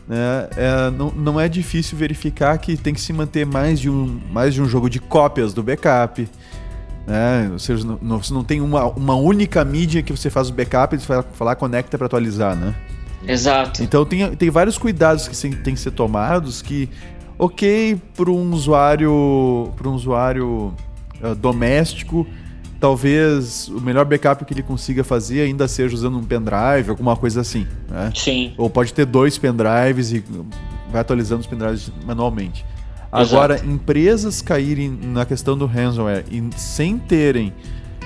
né, 0.08 0.48
é, 0.56 0.90
não, 0.90 1.10
não 1.10 1.40
é 1.40 1.48
difícil 1.48 1.96
verificar 1.96 2.58
que 2.58 2.76
tem 2.76 2.92
que 2.92 3.00
se 3.00 3.12
manter 3.12 3.46
mais 3.46 3.80
de 3.80 3.88
um, 3.88 4.20
mais 4.30 4.54
de 4.54 4.60
um 4.60 4.68
jogo 4.68 4.88
de 4.90 5.00
cópias 5.00 5.54
do 5.54 5.62
backup. 5.62 6.28
Né? 7.06 7.50
Ou 7.52 7.58
seja, 7.58 7.84
não, 8.00 8.22
você 8.22 8.32
não 8.32 8.42
tem 8.42 8.60
uma, 8.60 8.86
uma 8.86 9.14
única 9.14 9.64
mídia 9.64 10.02
que 10.02 10.12
você 10.12 10.30
faz 10.30 10.48
o 10.48 10.52
backup 10.52 10.94
e 10.94 10.98
você 10.98 11.06
vai 11.06 11.22
falar 11.34 11.54
conecta 11.56 11.98
para 11.98 12.06
atualizar, 12.06 12.56
né? 12.56 12.74
Exato. 13.26 13.82
Então 13.82 14.04
tem, 14.04 14.34
tem 14.36 14.50
vários 14.50 14.76
cuidados 14.76 15.28
que 15.28 15.48
tem 15.56 15.74
que 15.74 15.80
ser 15.80 15.92
tomados 15.92 16.60
que, 16.60 16.88
ok, 17.38 17.98
para 18.14 18.30
um 18.30 18.52
usuário, 18.52 19.72
para 19.76 19.88
um 19.88 19.94
usuário 19.94 20.74
uh, 21.22 21.34
doméstico, 21.34 22.26
talvez 22.84 23.66
o 23.68 23.80
melhor 23.80 24.04
backup 24.04 24.44
que 24.44 24.52
ele 24.52 24.62
consiga 24.62 25.02
fazer 25.02 25.40
ainda 25.40 25.66
seja 25.66 25.94
usando 25.94 26.18
um 26.18 26.22
pendrive, 26.22 26.90
alguma 26.90 27.16
coisa 27.16 27.40
assim. 27.40 27.66
Né? 27.88 28.12
Sim. 28.14 28.52
Ou 28.58 28.68
pode 28.68 28.92
ter 28.92 29.06
dois 29.06 29.38
pendrives 29.38 30.12
e 30.12 30.22
vai 30.90 31.00
atualizando 31.00 31.40
os 31.40 31.46
pendrives 31.46 31.90
manualmente. 32.04 32.62
Agora, 33.10 33.54
Exato. 33.54 33.70
empresas 33.70 34.42
caírem 34.42 34.90
na 34.90 35.24
questão 35.24 35.56
do 35.56 35.64
ransomware 35.64 36.26
e 36.30 36.46
sem 36.58 36.98
terem 36.98 37.54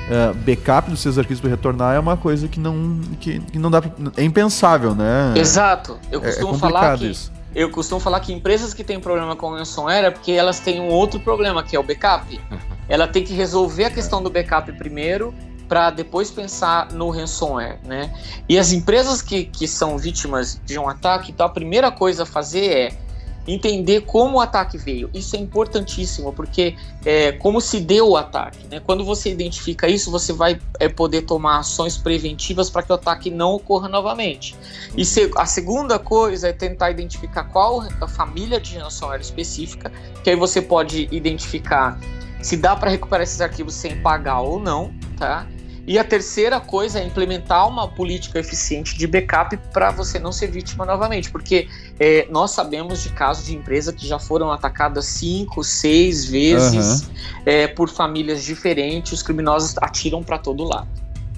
uh, 0.07 0.33
backup 0.47 0.89
dos 0.89 1.01
seus 1.01 1.19
arquivos 1.19 1.41
para 1.41 1.51
retornar 1.51 1.97
é 1.97 1.99
uma 1.99 2.17
coisa 2.17 2.47
que 2.47 2.61
não, 2.61 3.01
que, 3.19 3.41
que 3.41 3.59
não 3.59 3.73
dá 3.73 3.83
pra, 3.83 3.91
é 4.17 4.23
impensável, 4.23 4.95
né? 4.95 5.35
Exato. 5.35 5.99
Eu 6.09 6.23
é, 6.23 6.23
é 6.23 6.27
costumo 6.29 6.55
é 6.55 6.59
falar 6.59 6.97
que 6.97 7.07
isso. 7.07 7.33
eu 7.53 7.69
costumo 7.69 8.01
falar 8.01 8.21
que 8.21 8.33
empresas 8.33 8.73
que 8.73 8.85
têm 8.85 9.01
problema 9.01 9.35
com 9.35 9.51
ransomware 9.51 10.05
é 10.05 10.11
porque 10.13 10.31
elas 10.31 10.61
têm 10.61 10.81
um 10.81 10.87
outro 10.87 11.19
problema 11.19 11.65
que 11.65 11.75
é 11.75 11.81
o 11.81 11.83
backup. 11.83 12.41
ela 12.89 13.07
tem 13.07 13.25
que 13.25 13.35
resolver 13.35 13.85
a 13.85 13.91
questão 13.91 14.23
do 14.23 14.31
backup 14.31 14.71
primeiro 14.73 15.35
para 15.69 15.91
depois 15.91 16.31
pensar 16.31 16.93
no 16.93 17.11
ransomware, 17.11 17.79
né? 17.85 18.13
E 18.49 18.59
as 18.59 18.73
empresas 18.73 19.21
que, 19.21 19.45
que 19.45 19.69
são 19.69 19.99
vítimas 19.99 20.59
de 20.65 20.79
um 20.79 20.89
ataque, 20.89 21.31
então 21.31 21.45
a 21.45 21.51
primeira 21.51 21.93
coisa 21.93 22.23
a 22.23 22.27
fazer 22.27 22.67
é 22.67 22.99
entender 23.47 24.03
como 24.03 24.39
o 24.39 24.41
ataque 24.41 24.77
veio. 24.77 25.11
Isso 25.15 25.35
é 25.35 25.39
importantíssimo, 25.39 26.33
porque 26.33 26.77
é, 27.05 27.33
como 27.33 27.61
se 27.61 27.81
deu 27.81 28.11
o 28.11 28.17
ataque. 28.17 28.67
Né? 28.71 28.81
Quando 28.81 29.05
você 29.05 29.31
identifica 29.31 29.89
isso, 29.89 30.11
você 30.11 30.33
vai 30.33 30.61
é, 30.79 30.89
poder 30.89 31.23
tomar 31.23 31.59
ações 31.59 31.97
preventivas 31.97 32.69
para 32.69 32.83
que 32.83 32.93
o 32.93 32.95
ataque 32.95 33.31
não 33.31 33.55
ocorra 33.55 33.89
novamente. 33.89 34.55
E 34.97 35.05
se, 35.05 35.31
a 35.37 35.47
segunda 35.47 35.99
coisa 35.99 36.49
é 36.49 36.53
tentar 36.53 36.91
identificar 36.91 37.45
qual 37.45 37.87
a 38.01 38.09
família 38.09 38.61
de 38.61 38.77
ransomware 38.77 39.21
específica, 39.21 39.91
que 40.23 40.31
aí 40.31 40.37
você 40.37 40.61
pode 40.61 41.09
identificar 41.11 41.99
se 42.41 42.57
dá 42.57 42.77
para 42.77 42.91
recuperar 42.91 43.23
esses 43.23 43.41
arquivos 43.41 43.75
sem 43.75 43.97
pagar 44.01 44.41
ou 44.41 44.61
não, 44.61 44.93
tá? 45.17 45.47
E 45.89 45.99
a 45.99 46.05
terceira 46.05 46.61
coisa 46.61 47.01
é 47.01 47.07
implementar 47.07 47.67
uma 47.67 47.89
política 47.89 48.39
eficiente 48.39 48.97
de 48.99 49.07
backup 49.07 49.57
para 49.73 49.91
você 49.91 50.19
não 50.19 50.31
ser 50.31 50.49
vítima 50.49 50.85
novamente, 50.85 51.31
porque 51.31 51.67
é, 51.99 52.29
nós 52.31 52.51
sabemos 52.51 53.03
de 53.03 53.09
casos 53.09 53.47
de 53.47 53.57
empresas 53.57 53.95
que 53.95 54.07
já 54.07 54.19
foram 54.19 54.53
atacadas 54.53 55.07
cinco, 55.07 55.65
seis 55.65 56.27
vezes 56.27 57.01
uhum. 57.01 57.09
é, 57.47 57.67
por 57.67 57.89
famílias 57.89 58.45
diferentes, 58.45 59.13
os 59.13 59.23
criminosos 59.23 59.77
atiram 59.79 60.23
para 60.23 60.37
todo 60.37 60.63
lado. 60.63 60.89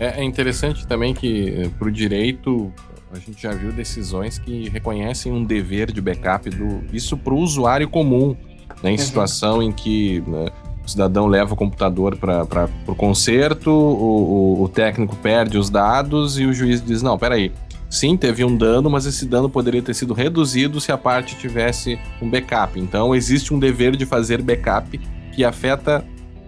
É, 0.01 0.21
é 0.21 0.25
interessante 0.25 0.85
também 0.85 1.15
que 1.15 1.55
é, 1.57 1.69
para 1.69 1.87
o 1.87 1.93
direito 1.93 2.73
a 3.13 3.21
gente 3.21 3.41
já 3.41 3.53
viu 3.53 3.71
decisões 3.71 4.37
que 4.37 4.69
reconhecem 4.69 5.31
um 5.31 5.45
dever 5.45 5.93
de 5.93 6.01
backup 6.01 6.51
do 6.51 6.83
isso 6.93 7.17
para 7.17 7.35
o 7.35 7.39
usuário 7.39 7.89
comum, 7.89 8.37
né, 8.83 8.91
em 8.91 8.93
uhum. 8.93 8.99
situação 8.99 9.63
em 9.63 9.71
que 9.71 10.21
né, 10.27 10.47
cidadão 10.91 11.27
leva 11.27 11.55
o 11.55 11.57
computador 11.57 12.17
para 12.17 12.69
o 12.87 12.95
conserto, 12.95 13.71
o, 13.71 14.59
o, 14.59 14.63
o, 14.63 14.69
técnico 14.69 15.17
perde 15.17 15.59
os 15.59 15.71
dados 15.71 16.39
e 16.39 16.45
o 16.45 16.53
juiz 16.53 16.85
diz: 16.85 17.03
não, 17.03 17.19
peraí. 17.19 17.53
Sim, 17.89 18.17
teve 18.17 18.45
um 18.45 18.57
dano, 18.57 18.89
mas 18.89 19.05
esse 19.05 19.27
dano 19.27 19.51
poderia 19.51 19.83
ter 19.83 19.95
sido 19.95 20.15
reduzido 20.15 20.81
se 20.81 20.93
a 20.93 20.97
parte 20.97 21.37
tivesse 21.37 21.99
um 22.23 22.31
backup. 22.31 22.79
Então, 22.79 23.13
existe 23.13 23.53
um 23.53 23.59
dever 23.59 23.97
de 23.97 24.07
fazer 24.07 24.41
backup 24.41 24.97
que 25.33 25.45
afeta 25.45 26.05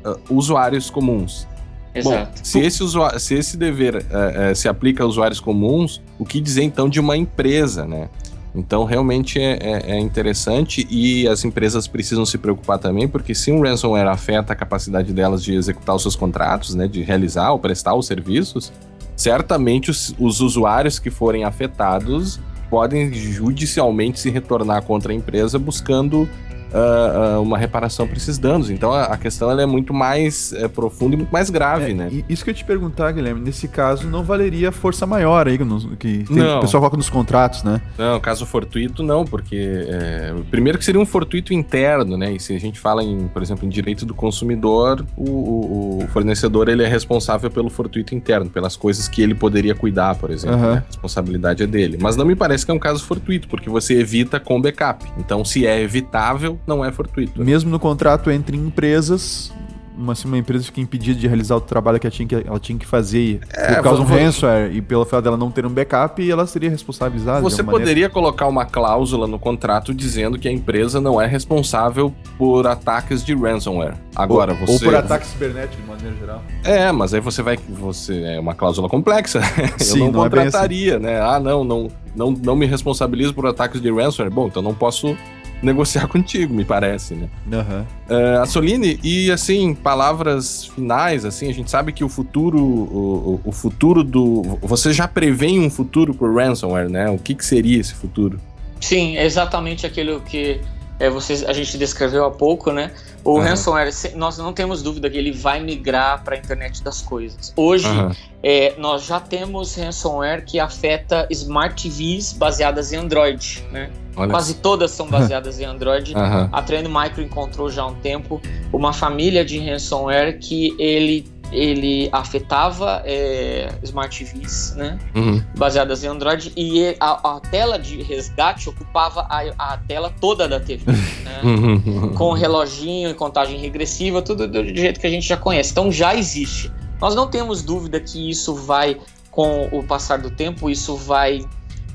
uh, 0.07 0.37
usuários 0.37 0.89
comuns. 0.89 1.49
Exato. 1.95 2.39
Bom, 2.39 2.45
se 2.45 2.61
esse, 2.61 2.85
se 3.19 3.35
esse 3.35 3.57
dever 3.57 3.97
uh, 3.97 4.53
uh, 4.53 4.55
se 4.55 4.69
aplica 4.69 5.03
a 5.03 5.07
usuários 5.07 5.41
comuns, 5.41 6.01
o 6.17 6.25
que 6.25 6.41
dizer 6.41 6.63
então 6.63 6.89
de 6.89 7.01
uma 7.01 7.17
empresa, 7.17 7.85
né? 7.85 8.09
Então, 8.55 8.85
realmente 8.85 9.41
é, 9.41 9.59
é, 9.61 9.93
é, 9.93 9.99
interessante 9.99 10.87
e 10.91 11.27
as 11.27 11.45
empresas 11.45 11.87
precisam 11.87 12.27
se 12.27 12.37
preocupar 12.37 12.79
também, 12.79 13.09
porque 13.09 13.35
se 13.35 13.51
um 13.51 13.63
ransomware 13.63 14.09
afeta 14.09 14.53
a 14.53 14.57
capacidade 14.57 15.13
delas 15.13 15.43
de 15.43 15.55
executar 15.55 15.97
os 15.97 16.03
seus 16.03 16.17
contratos, 16.17 16.75
né, 16.75 16.87
de 16.87 17.03
realizar 17.03 17.51
ou 17.53 17.59
prestar 17.59 17.95
os 17.95 18.07
serviços, 18.07 18.71
certamente 19.17 19.91
os, 19.91 20.15
os 20.19 20.41
usuários 20.41 20.99
que 20.99 21.11
forem 21.11 21.45
afetados 21.45 22.39
podem 22.69 23.13
judicialmente 23.13 24.21
se 24.21 24.31
retornar 24.31 24.83
contra 24.83 25.13
a 25.13 25.15
empresa 25.15 25.59
buscando 25.59 26.29
uh, 26.73 27.39
uh, 27.39 27.43
uma 27.43 27.59
reparação 27.59 28.07
para 28.07 28.17
esses 28.17 28.39
danos. 28.39 28.71
Então 28.71 28.93
a, 28.93 29.05
a 29.05 29.17
questão 29.17 29.51
é 29.59 29.67
muito 29.67 29.93
mais 29.95 30.53
é, 30.53 30.69
profunda 30.69 31.15
e 31.15 31.19
muito 31.19 31.31
mais 31.31 31.51
grave, 31.51 31.91
é, 31.91 31.95
né? 31.95 32.25
Isso 32.29 32.45
que 32.45 32.51
eu 32.51 32.55
te 32.55 32.65
perguntar, 32.65 33.13
Guilherme, 33.13 33.41
nesse 33.41 33.69
caso 33.69 34.09
não 34.09 34.23
valeria 34.25 34.73
força 34.73 35.07
maior 35.07 35.47
aí, 35.47 35.59
que 35.99 36.25
tem, 36.25 36.43
o 36.43 36.61
pessoal 36.61 36.81
coloca 36.81 36.97
nos 36.97 37.11
contratos, 37.11 37.63
né? 37.63 37.81
Não, 37.97 38.19
caso 38.21 38.47
fortuito 38.47 39.03
não, 39.03 39.25
porque 39.25 39.87
é, 39.89 40.35
primeiro 40.51 40.79
que 40.79 40.85
seria 40.85 41.01
um 41.01 41.07
fortuito 41.07 41.53
interno, 41.53 42.17
né? 42.17 42.33
E 42.33 42.41
se 42.41 42.55
a 42.55 42.61
gente 42.61 42.79
fala 42.79 43.03
em, 43.03 43.29
por 43.29 43.43
exemplo, 43.43 43.67
em 43.67 43.69
direito 43.69 44.05
do 44.07 44.15
consumidor, 44.15 45.05
o, 45.17 45.31
o, 45.31 46.05
o 46.05 46.09
fornecedor 46.09 46.69
ele 46.69 46.83
é 46.83 46.89
responsável 46.89 47.51
pelo 47.51 47.71
fortuito 47.71 48.15
interno, 48.15 48.51
pelas 48.51 48.77
coisas 48.77 49.09
que 49.09 49.23
ele 49.23 49.35
poderia 49.35 49.75
cuidar, 49.75 50.15
por 50.17 50.31
exemplo. 50.31 50.57
Uhum. 50.57 50.75
Né? 50.75 50.79
A 50.79 50.87
responsabilidade 50.87 51.63
é 51.63 51.67
dele. 51.67 51.99
Mas 52.01 52.17
não 52.17 52.25
me 52.25 52.35
parece 52.35 52.65
que 52.65 52.71
é 52.71 52.75
um 52.75 52.79
caso 52.79 53.05
fortuito, 53.05 53.49
porque 53.49 53.69
você 53.69 53.99
evita 53.99 54.41
com 54.41 54.61
backup. 54.61 55.05
Então, 55.19 55.45
se 55.45 55.67
é 55.67 55.81
evitável, 55.81 56.59
não 56.67 56.85
é 56.85 56.93
fortuito. 56.93 57.43
Mesmo 57.43 57.71
no 57.71 57.79
contrato 57.79 58.31
entre 58.31 58.57
empresas, 58.57 59.53
uma, 59.97 60.15
se 60.15 60.25
uma 60.25 60.39
empresa 60.39 60.65
fica 60.65 60.81
impedida 60.81 61.19
de 61.19 61.27
realizar 61.27 61.57
o 61.57 61.61
trabalho 61.61 62.01
que 62.01 62.07
ela 62.07 62.13
tinha 62.13 62.27
que, 62.27 62.35
ela 62.35 62.59
tinha 62.59 62.79
que 62.79 62.87
fazer 62.87 63.41
é, 63.53 63.75
por 63.75 63.83
causa 63.83 64.03
do 64.03 64.09
ransomware 64.09 64.75
e 64.75 64.81
pelo 64.81 65.05
fato 65.05 65.25
dela 65.25 65.37
não 65.37 65.51
ter 65.51 65.67
um 65.67 65.71
backup, 65.71 66.31
ela 66.31 66.47
seria 66.47 66.71
responsabilizada. 66.71 67.41
Você 67.41 67.63
poderia 67.63 68.09
colocar 68.09 68.47
uma 68.47 68.65
cláusula 68.65 69.27
no 69.27 69.39
contrato 69.39 69.95
dizendo 69.95 70.39
que 70.39 70.49
a 70.49 70.53
empresa 70.53 71.01
não 71.01 71.21
é 71.21 71.27
responsável 71.27 72.13
por 72.39 72.67
ataques 72.67 73.25
de 73.25 73.35
ransomware. 73.35 73.95
Agora, 74.15 74.53
ou, 74.53 74.67
você. 74.67 74.73
Ou 74.73 74.81
por 74.81 74.95
ataques 74.95 75.29
cibernéticos, 75.29 75.79
de 75.79 75.89
maneira 75.89 76.17
geral. 76.17 76.43
É, 76.65 76.91
mas 76.91 77.15
aí 77.15 77.21
você 77.21 77.43
vai. 77.43 77.59
Você, 77.69 78.23
é 78.23 78.41
uma 78.41 78.55
cláusula 78.55 78.89
complexa. 78.89 79.41
Sim, 79.79 80.01
Eu 80.01 80.05
não, 80.07 80.13
não 80.13 80.23
contrataria, 80.23 80.93
é 80.93 80.97
assim. 80.97 81.05
né? 81.05 81.21
Ah, 81.21 81.39
não, 81.39 81.65
não, 81.65 81.89
não, 82.15 82.31
não 82.31 82.57
me 82.57 82.67
responsabilizo 82.67 83.35
por 83.35 83.47
ataques 83.47 83.81
de 83.81 83.91
ransomware. 83.91 84.33
Bom, 84.33 84.47
então 84.47 84.63
não 84.63 84.75
posso 84.75 85.17
negociar 85.63 86.07
contigo, 86.09 86.53
me 86.53 86.65
parece, 86.65 87.15
né? 87.15 87.29
Uhum. 87.47 87.83
Uh, 88.17 88.41
a 88.43 88.47
Soline, 88.47 88.99
e 89.03 89.31
assim, 89.31 89.75
palavras 89.75 90.67
finais, 90.67 91.25
assim, 91.25 91.49
a 91.49 91.55
gente 91.55 91.71
sabe 91.71 91.93
que 91.93 92.03
o 92.03 92.09
futuro, 92.09 92.59
o, 92.59 93.41
o 93.45 93.53
futuro 93.53 94.03
do... 94.03 94.59
Você 94.63 94.93
já 94.93 95.07
prevê 95.07 95.59
um 95.59 95.71
futuro 95.71 96.13
por 96.13 96.35
ransomware, 96.35 96.91
né? 96.91 97.09
O 97.09 97.19
que, 97.19 97.35
que 97.35 97.45
seria 97.45 97.81
esse 97.81 97.95
futuro? 97.95 98.41
Sim, 98.81 99.17
é 99.17 99.25
exatamente 99.25 99.87
aquilo 99.87 100.21
que 100.21 100.61
é, 101.03 101.11
vocês, 101.11 101.45
a 101.45 101.53
gente 101.53 101.77
descreveu 101.77 102.25
há 102.25 102.31
pouco, 102.31 102.71
né? 102.71 102.93
O 103.25 103.33
uhum. 103.33 103.41
ransomware, 103.41 103.91
nós 104.15 104.39
não 104.39 104.53
temos 104.53 104.83
dúvida 104.83 105.11
que 105.11 105.19
ele 105.19 105.33
vai 105.33 105.61
migrar 105.61 106.23
para 106.23 106.37
a 106.37 106.39
internet 106.39 106.81
das 106.85 107.03
coisas. 107.03 107.53
Hoje, 107.57 107.89
uhum. 107.89 108.13
é, 108.41 108.75
nós 108.79 109.05
já 109.05 109.19
temos 109.19 109.75
ransomware 109.75 110.45
que 110.45 110.61
afeta 110.61 111.27
smart 111.29 111.83
TVs 111.83 112.33
baseadas 112.33 112.93
em 112.93 112.99
Android, 112.99 113.65
né? 113.73 113.91
Olha. 114.15 114.31
Quase 114.31 114.55
todas 114.55 114.93
são 114.93 115.09
baseadas 115.09 115.59
em 115.59 115.65
Android. 115.65 116.15
Uhum. 116.15 116.49
A 116.53 116.63
Trend 116.63 116.87
Micro 116.89 117.21
encontrou 117.21 117.69
já 117.69 117.83
há 117.83 117.87
um 117.87 117.95
tempo 117.95 118.41
uma 118.73 118.93
família 118.93 119.45
de 119.45 119.59
ransomware 119.59 120.39
que 120.39 120.73
ele 120.79 121.32
ele 121.53 122.09
afetava 122.11 123.03
é, 123.05 123.73
Smart 123.83 124.25
TVs, 124.25 124.75
né? 124.75 124.99
Uhum. 125.15 125.43
Baseadas 125.57 126.03
em 126.03 126.07
Android, 126.07 126.53
e 126.57 126.97
a, 126.99 127.37
a, 127.37 127.41
tela 127.41 127.79
de 127.79 128.03
resgate 128.03 128.69
ocupava 128.69 129.27
a, 129.29 129.43
a 129.59 129.77
tela 129.77 130.13
toda 130.21 130.49
da 130.49 130.59
TV, 130.59 130.85
né? 131.23 131.41
Uhum. 131.45 132.15
Com 132.15 132.33
reloginho 132.33 133.11
e 133.11 133.15
contagem 133.15 133.59
regressiva, 133.59 134.23
tudo 134.23 134.49
do 134.49 134.65
jeito 134.65 134.99
que 134.99 135.07
a 135.07 135.11
gente 135.11 135.27
já 135.27 135.37
conhece. 135.37 135.73
Então 135.73 135.93
já 135.93 136.15
existe. 136.15 136.73
Nós 137.01 137.15
não 137.15 137.29
temos 137.29 137.63
dúvida 137.63 138.01
que 138.01 138.31
isso 138.31 138.55
vai, 138.55 138.99
com 139.31 139.69
o 139.73 139.83
passar 139.83 140.19
do 140.19 140.31
tempo, 140.31 140.71
isso 140.71 140.97
vai 140.97 141.45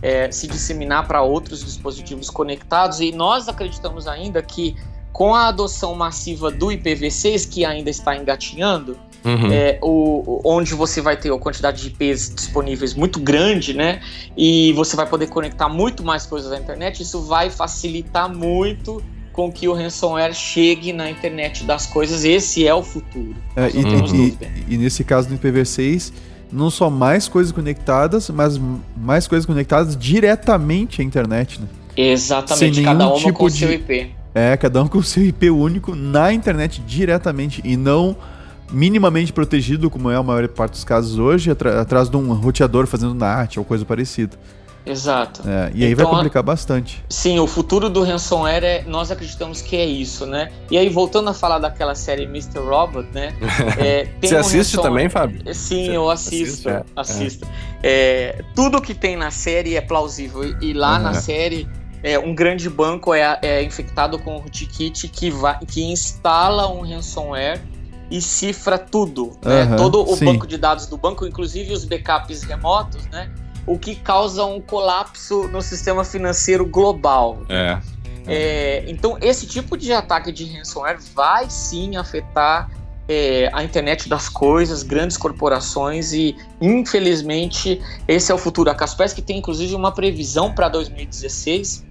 é, 0.02 0.30
se 0.32 0.48
disseminar 0.48 1.08
para 1.08 1.22
outros 1.22 1.64
dispositivos 1.64 2.30
conectados, 2.30 3.00
e 3.00 3.12
nós 3.12 3.48
acreditamos 3.48 4.08
ainda 4.08 4.42
que 4.42 4.76
com 5.12 5.34
a 5.34 5.48
adoção 5.48 5.96
massiva 5.96 6.52
do 6.52 6.68
IPv6, 6.68 7.50
que 7.50 7.66
ainda 7.66 7.90
está 7.90 8.16
engatinhando, 8.16 8.96
Uhum. 9.26 9.52
É, 9.52 9.78
o, 9.82 10.42
onde 10.46 10.74
você 10.74 11.02
vai 11.02 11.18
ter 11.18 11.32
a 11.32 11.38
quantidade 11.38 11.82
de 11.82 11.88
IPs 11.90 12.34
disponíveis 12.34 12.94
muito 12.94 13.20
grande, 13.20 13.74
né? 13.74 14.00
E 14.38 14.72
você 14.74 14.96
vai 14.96 15.06
poder 15.06 15.28
conectar 15.28 15.68
muito 15.68 16.04
mais 16.04 16.26
coisas 16.26 16.52
à 16.52 16.58
internet. 16.58 17.02
Isso 17.02 17.22
vai 17.22 17.50
facilitar 17.50 18.34
muito 18.34 19.04
com 19.34 19.52
que 19.52 19.68
o 19.68 19.74
ransomware 19.74 20.34
chegue 20.34 20.92
na 20.92 21.12
internet 21.12 21.64
das 21.64 21.86
coisas. 21.86 22.24
Esse 22.24 22.66
é 22.66 22.74
o 22.74 22.82
futuro. 22.82 23.36
É, 23.56 23.70
e, 23.70 24.32
e, 24.32 24.74
e, 24.74 24.78
nesse 24.78 25.04
caso 25.04 25.30
do 25.30 25.38
IPv6, 25.38 26.12
não 26.52 26.70
só 26.70 26.90
mais 26.90 27.28
coisas 27.28 27.52
conectadas, 27.52 28.30
mas 28.30 28.60
mais 28.96 29.28
coisas 29.28 29.46
conectadas 29.46 29.96
diretamente 29.96 31.02
à 31.02 31.04
internet, 31.04 31.62
né? 31.62 31.68
Exatamente, 31.96 32.82
cada 32.82 33.08
uma 33.08 33.18
tipo 33.18 33.34
com 33.34 33.46
o 33.46 33.50
seu 33.50 33.72
IP. 33.72 34.12
É, 34.34 34.56
cada 34.56 34.84
um 34.84 34.88
com 34.88 35.00
o 35.00 35.04
seu 35.04 35.24
IP 35.24 35.50
único 35.50 35.96
na 35.96 36.32
internet 36.32 36.82
diretamente 36.82 37.62
e 37.64 37.76
não 37.76 38.16
minimamente 38.72 39.32
protegido, 39.32 39.90
como 39.90 40.10
é 40.10 40.16
a 40.16 40.24
maior 40.24 40.48
parte 40.48 40.72
dos 40.72 40.84
casos 40.84 41.18
hoje, 41.18 41.52
atrás 41.52 42.10
de 42.10 42.18
um 42.18 42.34
roteador 42.34 42.88
fazendo 42.88 43.14
NAT 43.14 43.58
ou 43.58 43.66
coisa 43.66 43.86
parecida. 43.86 44.38
Exato. 44.88 45.42
É, 45.48 45.72
e 45.76 45.84
aí 45.84 45.92
então, 45.92 46.06
vai 46.06 46.16
complicar 46.16 46.42
bastante. 46.42 47.04
Sim, 47.10 47.40
o 47.40 47.48
futuro 47.48 47.90
do 47.90 48.04
ransomware, 48.04 48.64
é, 48.64 48.84
nós 48.88 49.12
acreditamos 49.12 49.62
que 49.62 49.76
é 49.76 49.86
isso, 49.86 50.26
né? 50.26 50.50
E 50.72 50.78
aí, 50.78 50.88
voltando 50.88 51.30
a 51.30 51.34
falar 51.34 51.60
daquela 51.60 51.94
série 51.94 52.24
Mr. 52.24 52.60
Robot, 52.60 53.08
né? 53.14 53.34
É, 53.78 54.08
Você 54.22 54.36
um 54.36 54.40
assiste 54.40 54.78
também, 54.78 55.10
Fábio? 55.10 55.42
Sim, 55.54 55.86
Você 55.86 55.98
eu 55.98 56.10
assisto. 56.10 56.70
Assiste, 56.70 56.70
é. 56.70 56.84
assisto. 56.96 57.48
É, 57.84 58.44
tudo 58.56 58.82
que 58.82 58.94
tem 58.94 59.16
na 59.16 59.30
série 59.30 59.76
é 59.76 59.82
plausível. 59.82 60.44
E 60.62 60.74
lá 60.74 60.96
uhum. 60.96 61.04
na 61.04 61.14
série, 61.14 61.68
é, 62.02 62.18
um 62.18 62.34
grande 62.34 62.70
banco 62.70 63.14
é, 63.14 63.38
é 63.42 63.64
infectado 63.64 64.18
com 64.20 64.38
o 64.38 64.40
rootkit 64.40 65.08
que, 65.10 65.30
vai, 65.30 65.60
que 65.66 65.84
instala 65.84 66.72
um 66.72 66.82
ransomware 66.82 67.60
e 68.10 68.22
cifra 68.22 68.78
tudo, 68.78 69.38
né? 69.44 69.64
Uhum, 69.64 69.76
Todo 69.76 70.04
o 70.04 70.16
sim. 70.16 70.26
banco 70.26 70.48
de 70.48 70.58
dados 70.58 70.88
do 70.88 70.98
banco, 70.98 71.26
inclusive 71.26 71.74
os 71.74 71.84
backups 71.86 72.44
remotos, 72.44 73.06
né? 73.08 73.30
O 73.66 73.78
que 73.78 73.96
causa 73.96 74.46
um 74.46 74.62
colapso 74.62 75.48
no 75.50 75.62
sistema 75.62 76.04
financeiro 76.04 76.66
global. 76.66 77.40
É. 77.50 77.78
é 78.26 78.86
então, 78.88 79.18
esse 79.22 79.46
tipo 79.46 79.78
de 79.78 79.92
ataque 79.92 80.32
de 80.32 80.46
ransomware 80.46 81.00
vai 81.14 81.50
sim 81.50 81.98
afetar 81.98 82.70
é, 83.10 83.50
a 83.54 83.64
internet 83.64 84.10
das 84.10 84.28
coisas, 84.30 84.84
grandes 84.84 85.18
corporações 85.18 86.14
e, 86.14 86.36
infelizmente, 86.62 87.82
esse 88.08 88.32
é 88.32 88.36
o 88.36 88.38
futuro. 88.38 88.70
A 88.70 88.76
Kaspersky 88.76 89.22
tem, 89.22 89.38
inclusive, 89.38 89.76
uma 89.76 89.92
previsão 89.92 90.54
para 90.54 90.70
2016 90.70 91.86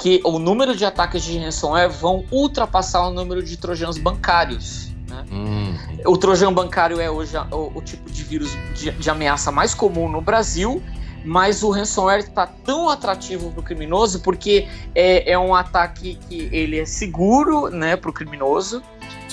que 0.00 0.20
o 0.24 0.38
número 0.38 0.74
de 0.74 0.84
ataques 0.84 1.22
de 1.22 1.38
ransomware 1.38 1.90
vão 1.90 2.24
ultrapassar 2.30 3.06
o 3.06 3.10
número 3.10 3.42
de 3.42 3.58
trojanos 3.58 3.98
bancários. 3.98 4.89
Né? 5.10 5.24
Hum. 5.32 5.74
O 6.06 6.16
trojan 6.16 6.52
bancário 6.52 7.00
é 7.00 7.10
hoje 7.10 7.36
o, 7.50 7.78
o 7.78 7.82
tipo 7.82 8.08
de 8.08 8.22
vírus 8.22 8.56
de, 8.74 8.92
de, 8.92 9.10
ameaça 9.10 9.50
mais 9.50 9.74
comum 9.74 10.08
no 10.08 10.20
Brasil, 10.20 10.80
mas 11.24 11.62
o 11.62 11.70
ransomware 11.70 12.20
está 12.20 12.46
tão 12.46 12.88
atrativo 12.88 13.50
para 13.50 13.60
o 13.60 13.62
criminoso 13.62 14.20
porque 14.20 14.68
é, 14.94 15.32
é, 15.32 15.38
um 15.38 15.54
ataque 15.54 16.18
que 16.28 16.48
ele 16.52 16.78
é 16.78 16.84
seguro 16.86 17.68
né, 17.68 17.96
para 17.96 18.08
o 18.08 18.12
criminoso, 18.12 18.82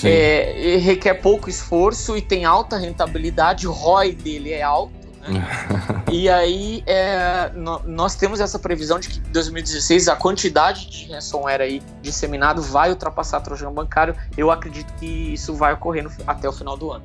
é, 0.04 0.78
requer 0.82 1.16
pouco 1.16 1.50
esforço 1.50 2.18
e 2.18 2.22
tem 2.22 2.44
alta 2.44 2.78
rentabilidade, 2.78 3.68
o 3.68 3.72
ROI 3.72 4.14
dele 4.14 4.52
é 4.52 4.64
alto 4.64 5.07
e 6.12 6.30
aí 6.30 6.84
é, 6.86 7.52
no, 7.54 7.82
nós 7.86 8.16
temos 8.16 8.40
essa 8.40 8.58
previsão 8.58 9.00
de 9.00 9.10
que 9.10 9.20
em 9.20 9.32
2016 9.32 10.08
a 10.08 10.16
quantidade 10.16 10.90
de 10.90 11.12
ransomware 11.12 11.62
aí 11.62 11.82
disseminado 12.02 12.62
vai 12.62 12.90
ultrapassar 12.90 13.40
o 13.40 13.44
trojano 13.44 13.72
bancário. 13.72 14.16
Eu 14.38 14.52
acredito 14.52 14.94
que 14.96 15.06
isso 15.06 15.54
vai 15.54 15.74
ocorrer 15.74 16.04
no, 16.04 16.12
até 16.26 16.48
o 16.48 16.54
final 16.54 16.78
do 16.78 16.92
ano. 16.92 17.04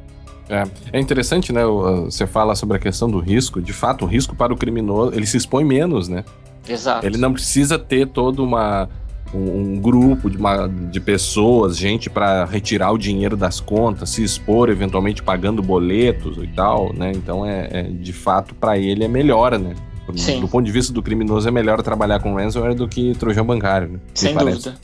É, 0.49 0.65
é 0.93 1.01
interessante, 1.01 1.53
né? 1.53 1.65
Você 1.65 2.27
fala 2.27 2.55
sobre 2.55 2.77
a 2.77 2.81
questão 2.81 3.11
do 3.11 3.19
risco. 3.19 3.61
De 3.61 3.73
fato, 3.73 4.05
o 4.05 4.09
risco 4.09 4.35
para 4.35 4.53
o 4.53 4.57
criminoso, 4.57 5.15
ele 5.15 5.27
se 5.27 5.37
expõe 5.37 5.65
menos, 5.65 6.09
né? 6.09 6.25
Exato. 6.69 7.07
Ele 7.07 7.17
não 7.17 7.33
precisa 7.33 7.79
ter 7.79 8.07
toda 8.09 8.43
uma 8.43 8.89
um, 9.35 9.77
grupo 9.77 10.29
de, 10.29 10.37
uma, 10.37 10.67
de 10.67 11.01
pessoas, 11.01 11.77
gente 11.77 12.11
para 12.11 12.45
retirar 12.45 12.93
o 12.93 12.99
dinheiro 12.99 13.37
das 13.37 13.61
contas, 13.61 14.11
se 14.11 14.23
expor 14.23 14.69
eventualmente 14.69 15.23
pagando 15.23 15.63
boletos 15.63 16.37
e 16.39 16.47
tal, 16.49 16.93
né? 16.93 17.13
Então 17.15 17.47
é, 17.47 17.69
é 17.71 17.83
de 17.83 18.13
fato 18.13 18.55
para 18.55 18.79
ele 18.79 19.05
é 19.05 19.09
melhor, 19.09 19.59
né? 19.59 19.75
Sim. 20.17 20.41
Do 20.41 20.49
ponto 20.49 20.67
de 20.67 20.73
vista 20.73 20.93
do 20.93 21.03
criminoso 21.03 21.49
é 21.49 21.51
melhor 21.51 21.81
trabalhar 21.83 22.21
com 22.21 22.35
ransomware 22.35 22.75
do 22.75 22.87
que 22.87 23.15
trojão 23.15 23.45
bancário, 23.45 23.89
né? 23.89 23.99
Sem 24.15 24.37
dúvida. 24.37 24.75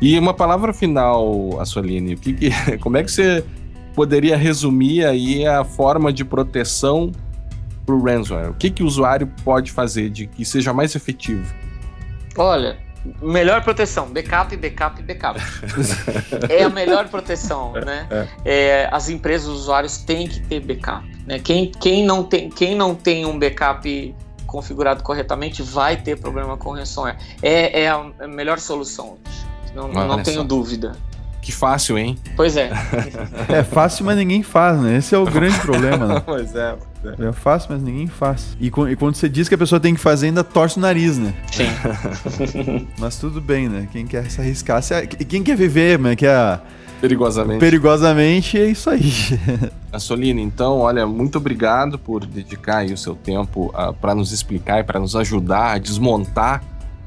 E 0.00 0.18
uma 0.18 0.34
palavra 0.34 0.74
final, 0.74 1.58
Assoline, 1.58 2.14
o 2.14 2.18
que, 2.18 2.32
que 2.34 2.50
como 2.78 2.96
é 2.96 3.04
que 3.04 3.10
você 3.10 3.42
poderia 3.94 4.36
resumir 4.36 5.06
aí 5.06 5.46
a 5.46 5.64
forma 5.64 6.12
de 6.12 6.24
proteção 6.24 7.10
para 7.86 7.94
o 7.94 8.02
ransomware? 8.02 8.50
O 8.50 8.54
que, 8.54 8.68
que 8.68 8.82
o 8.82 8.86
usuário 8.86 9.30
pode 9.42 9.72
fazer 9.72 10.10
de 10.10 10.26
que 10.26 10.44
seja 10.44 10.74
mais 10.74 10.94
efetivo? 10.94 11.54
Olha, 12.36 12.76
Melhor 13.20 13.62
proteção, 13.62 14.08
backup, 14.08 14.56
backup, 14.56 15.02
backup. 15.02 15.40
é 16.48 16.62
a 16.62 16.68
melhor 16.68 17.08
proteção, 17.08 17.72
né? 17.72 18.06
É. 18.10 18.28
É, 18.44 18.88
as 18.90 19.08
empresas, 19.08 19.48
os 19.48 19.60
usuários 19.62 19.98
têm 19.98 20.26
que 20.28 20.40
ter 20.40 20.60
backup. 20.60 21.06
Né? 21.26 21.38
Quem, 21.38 21.70
quem, 21.70 22.04
não 22.04 22.22
tem, 22.22 22.48
quem 22.50 22.74
não 22.74 22.94
tem 22.94 23.26
um 23.26 23.38
backup 23.38 24.14
configurado 24.46 25.02
corretamente 25.02 25.62
vai 25.62 25.96
ter 25.96 26.18
problema 26.18 26.56
com 26.56 26.72
ransomware. 26.72 27.16
É, 27.42 27.82
é 27.82 27.88
a 27.88 28.28
melhor 28.28 28.58
solução, 28.58 29.18
não, 29.74 29.88
não 29.88 30.22
tenho 30.22 30.42
dúvida. 30.42 30.92
Que 31.42 31.52
fácil, 31.52 31.96
hein? 31.96 32.18
Pois 32.34 32.56
é. 32.56 32.70
é 33.48 33.62
fácil, 33.62 34.04
mas 34.04 34.16
ninguém 34.16 34.42
faz, 34.42 34.80
né? 34.80 34.96
Esse 34.96 35.14
é 35.14 35.18
o 35.18 35.24
grande 35.30 35.56
problema, 35.60 36.06
né? 36.06 36.22
pois 36.24 36.54
é. 36.56 36.76
É 37.18 37.32
fácil, 37.32 37.68
mas 37.72 37.82
ninguém 37.82 38.06
faz. 38.06 38.56
E, 38.60 38.66
e, 38.66 38.96
quando 38.96 39.14
você 39.14 39.28
diz 39.28 39.48
que 39.48 39.54
a 39.54 39.58
pessoa 39.58 39.80
tem 39.80 39.94
que 39.94 40.00
fazer, 40.00 40.26
ainda 40.26 40.42
torce 40.44 40.78
o 40.78 40.80
nariz, 40.80 41.18
né? 41.18 41.34
Sim. 41.52 42.86
mas 42.98 43.18
tudo 43.18 43.40
bem, 43.40 43.68
né? 43.68 43.88
Quem 43.92 44.06
quer 44.06 44.30
se 44.30 44.40
arriscar, 44.40 44.82
se, 44.82 45.06
quem 45.06 45.42
quer 45.42 45.56
viver, 45.56 45.98
mas 45.98 46.16
quer. 46.16 46.60
Perigosamente. 47.00 47.60
Perigosamente, 47.60 48.58
é 48.58 48.66
isso 48.70 48.88
aí. 48.88 49.12
Assolina, 49.92 50.40
então, 50.40 50.78
olha, 50.78 51.06
muito 51.06 51.36
obrigado 51.36 51.98
por 51.98 52.24
dedicar 52.24 52.86
o 52.86 52.96
seu 52.96 53.14
tempo 53.14 53.66
uh, 53.66 53.72
ah, 53.74 53.92
para 53.92 54.14
nos 54.14 54.32
explicar 54.32 54.80
e 54.80 54.84
para 54.84 54.98
nos 54.98 55.14
ajudar 55.14 55.74
a 55.74 55.78
desmontar 55.78 56.62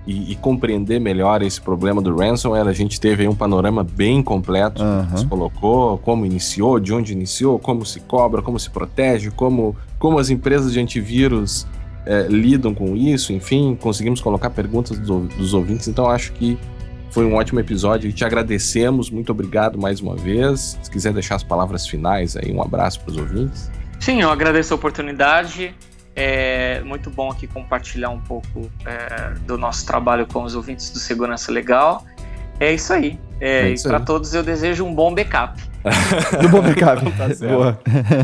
e, 0.10 0.31
e, 0.31 0.36
compreender 0.36 0.99
melhor 0.99 1.44
esse 1.44 1.61
problema 1.61 2.02
do 2.02 2.15
ransomware, 2.15 2.68
a 2.68 2.73
gente 2.73 2.99
teve 2.99 3.27
um 3.27 3.36
panorama 3.36 3.84
bem 3.84 4.23
completo, 4.23 4.81
uhum. 4.81 5.06
Você 5.11 5.26
colocou 5.27 5.99
como 5.99 6.26
iniciou, 6.26 6.80
de 6.80 6.91
onde 6.91 7.14
iniciou, 7.14 7.60
como 7.60 7.86
se 7.86 7.99
cobra, 7.99 8.41
como 8.41 8.60
se 8.60 8.72
protege, 8.72 9.30
como, 9.30 9.76
como 9.99 10.18
as 10.18 10.31
empresas 10.31 10.73
de 10.73 10.80
antivírus 10.80 11.68
é, 12.07 12.26
lidam 12.27 12.73
com 12.73 12.95
isso, 12.95 13.31
enfim, 13.31 13.77
conseguimos 13.80 14.19
colocar 14.19 14.49
perguntas 14.49 14.98
dos, 14.98 15.27
dos 15.36 15.53
ouvintes, 15.53 15.88
então 15.88 16.10
acho 16.10 16.31
que 16.34 16.57
foi 17.11 17.26
um 17.26 17.36
ótimo 17.36 17.60
episódio 17.60 18.10
e 18.10 18.14
te 18.14 18.26
agradecemos, 18.26 19.11
muito 19.11 19.31
obrigado 19.31 19.80
mais 19.80 19.99
uma 19.99 20.15
vez. 20.15 20.77
Se 20.81 20.90
quiser 20.90 21.14
deixar 21.14 21.36
as 21.36 21.44
palavras 21.44 21.88
finais 21.88 22.36
aí, 22.36 22.52
um 22.52 22.61
abraço 22.61 22.99
para 23.02 23.11
os 23.11 23.18
ouvintes. 23.18 23.69
Sim, 23.99 24.22
eu 24.22 24.30
agradeço 24.30 24.73
a 24.73 24.76
oportunidade. 24.76 25.73
É 26.15 26.81
muito 26.81 27.10
bom 27.10 27.31
aqui 27.31 27.48
compartilhar 27.48 28.10
um 28.10 28.19
pouco 28.19 28.69
é, 28.86 29.34
do 29.45 29.57
nosso 29.57 29.86
trabalho 29.86 30.27
com 30.27 30.44
os 30.44 30.56
ouvintes 30.56 30.90
do 30.90 30.99
Segurança 30.99 31.52
Legal. 31.52 32.03
É 32.60 32.73
isso 32.73 32.91
aí. 32.91 33.19
É, 33.40 33.69
é 33.69 33.73
e 33.73 33.81
para 33.81 33.99
todos 33.99 34.34
eu 34.34 34.44
desejo 34.44 34.86
um 34.86 34.94
bom 34.94 35.14
backup. 35.14 35.61
Do 36.41 36.49
bom 36.49 36.61
backup. 36.61 36.99
Tá 37.18 37.34
certo. 37.34 37.53
Boa. 37.53 37.80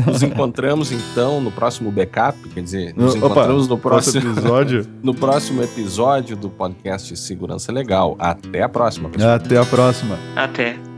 Nos 0.06 0.22
encontramos 0.22 0.92
então 0.92 1.40
no 1.40 1.50
próximo 1.50 1.90
backup, 1.90 2.38
quer 2.50 2.62
dizer, 2.62 2.94
nos 2.94 3.14
Opa, 3.14 3.26
encontramos 3.26 3.68
no 3.68 3.78
próximo, 3.78 4.30
episódio. 4.30 4.86
no 5.02 5.14
próximo 5.14 5.62
episódio 5.62 6.36
do 6.36 6.50
podcast 6.50 7.16
Segurança 7.16 7.72
Legal. 7.72 8.14
Até 8.18 8.62
a 8.62 8.68
próxima, 8.68 9.08
pessoal. 9.08 9.34
Até 9.34 9.56
a 9.56 9.64
próxima. 9.64 10.18
Até. 10.34 10.95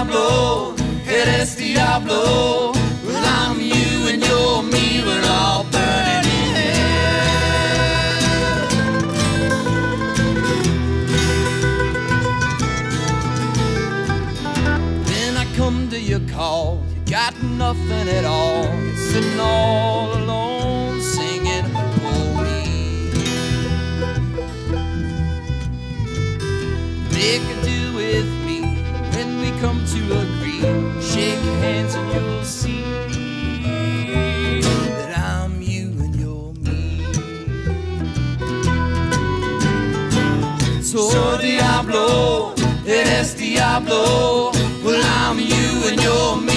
Diablo, 0.00 0.74
eres 1.06 1.56
Diablo. 1.56 2.72
Well, 3.04 3.22
I'm 3.22 3.60
you 3.60 4.08
and 4.08 4.26
you're 4.26 4.62
me, 4.62 5.02
we're 5.04 5.26
all 5.28 5.64
burning 5.64 6.24
in 6.24 6.54
hell. 6.56 7.50
Then 15.04 15.36
I 15.36 15.44
come 15.54 15.90
to 15.90 16.00
your 16.00 16.20
call, 16.30 16.82
you 16.94 17.02
got 17.12 17.34
nothing 17.42 18.08
at 18.08 18.24
all. 18.24 18.64
You're 18.64 18.96
sitting 18.96 19.38
all 19.38 20.12
alone, 20.14 20.19
Shake 31.12 31.40
hands 31.60 31.94
and 31.96 32.12
you'll 32.12 32.44
see 32.44 32.82
that 34.92 35.18
I'm 35.18 35.60
you 35.60 35.90
and 35.98 36.14
you're 36.14 36.52
me. 36.62 37.04
So 40.82 41.36
Diablo, 41.38 42.54
eres 42.86 43.34
Diablo. 43.34 44.52
Well, 44.84 45.02
I'm 45.04 45.40
you 45.40 45.88
and 45.88 46.00
you're 46.00 46.36
me. 46.36 46.49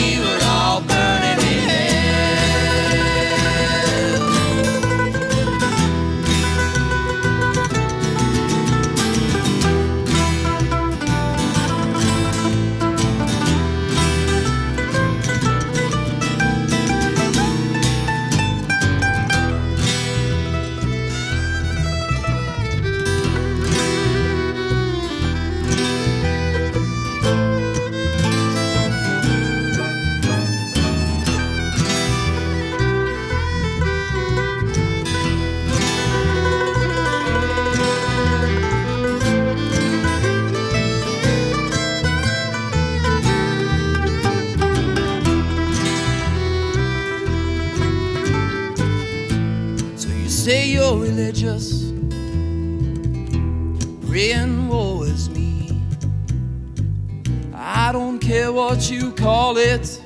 Call 59.23 59.55
it, 59.55 60.01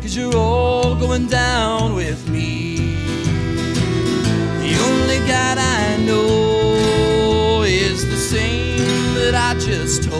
cause 0.00 0.16
you're 0.16 0.34
all 0.34 0.96
going 0.96 1.28
down 1.28 1.94
with 1.94 2.28
me. 2.28 2.74
The 4.58 4.74
only 4.82 5.18
God 5.28 5.58
I 5.58 5.96
know 5.98 7.62
is 7.62 8.04
the 8.04 8.16
same 8.16 9.14
that 9.14 9.36
I 9.36 9.56
just 9.60 10.11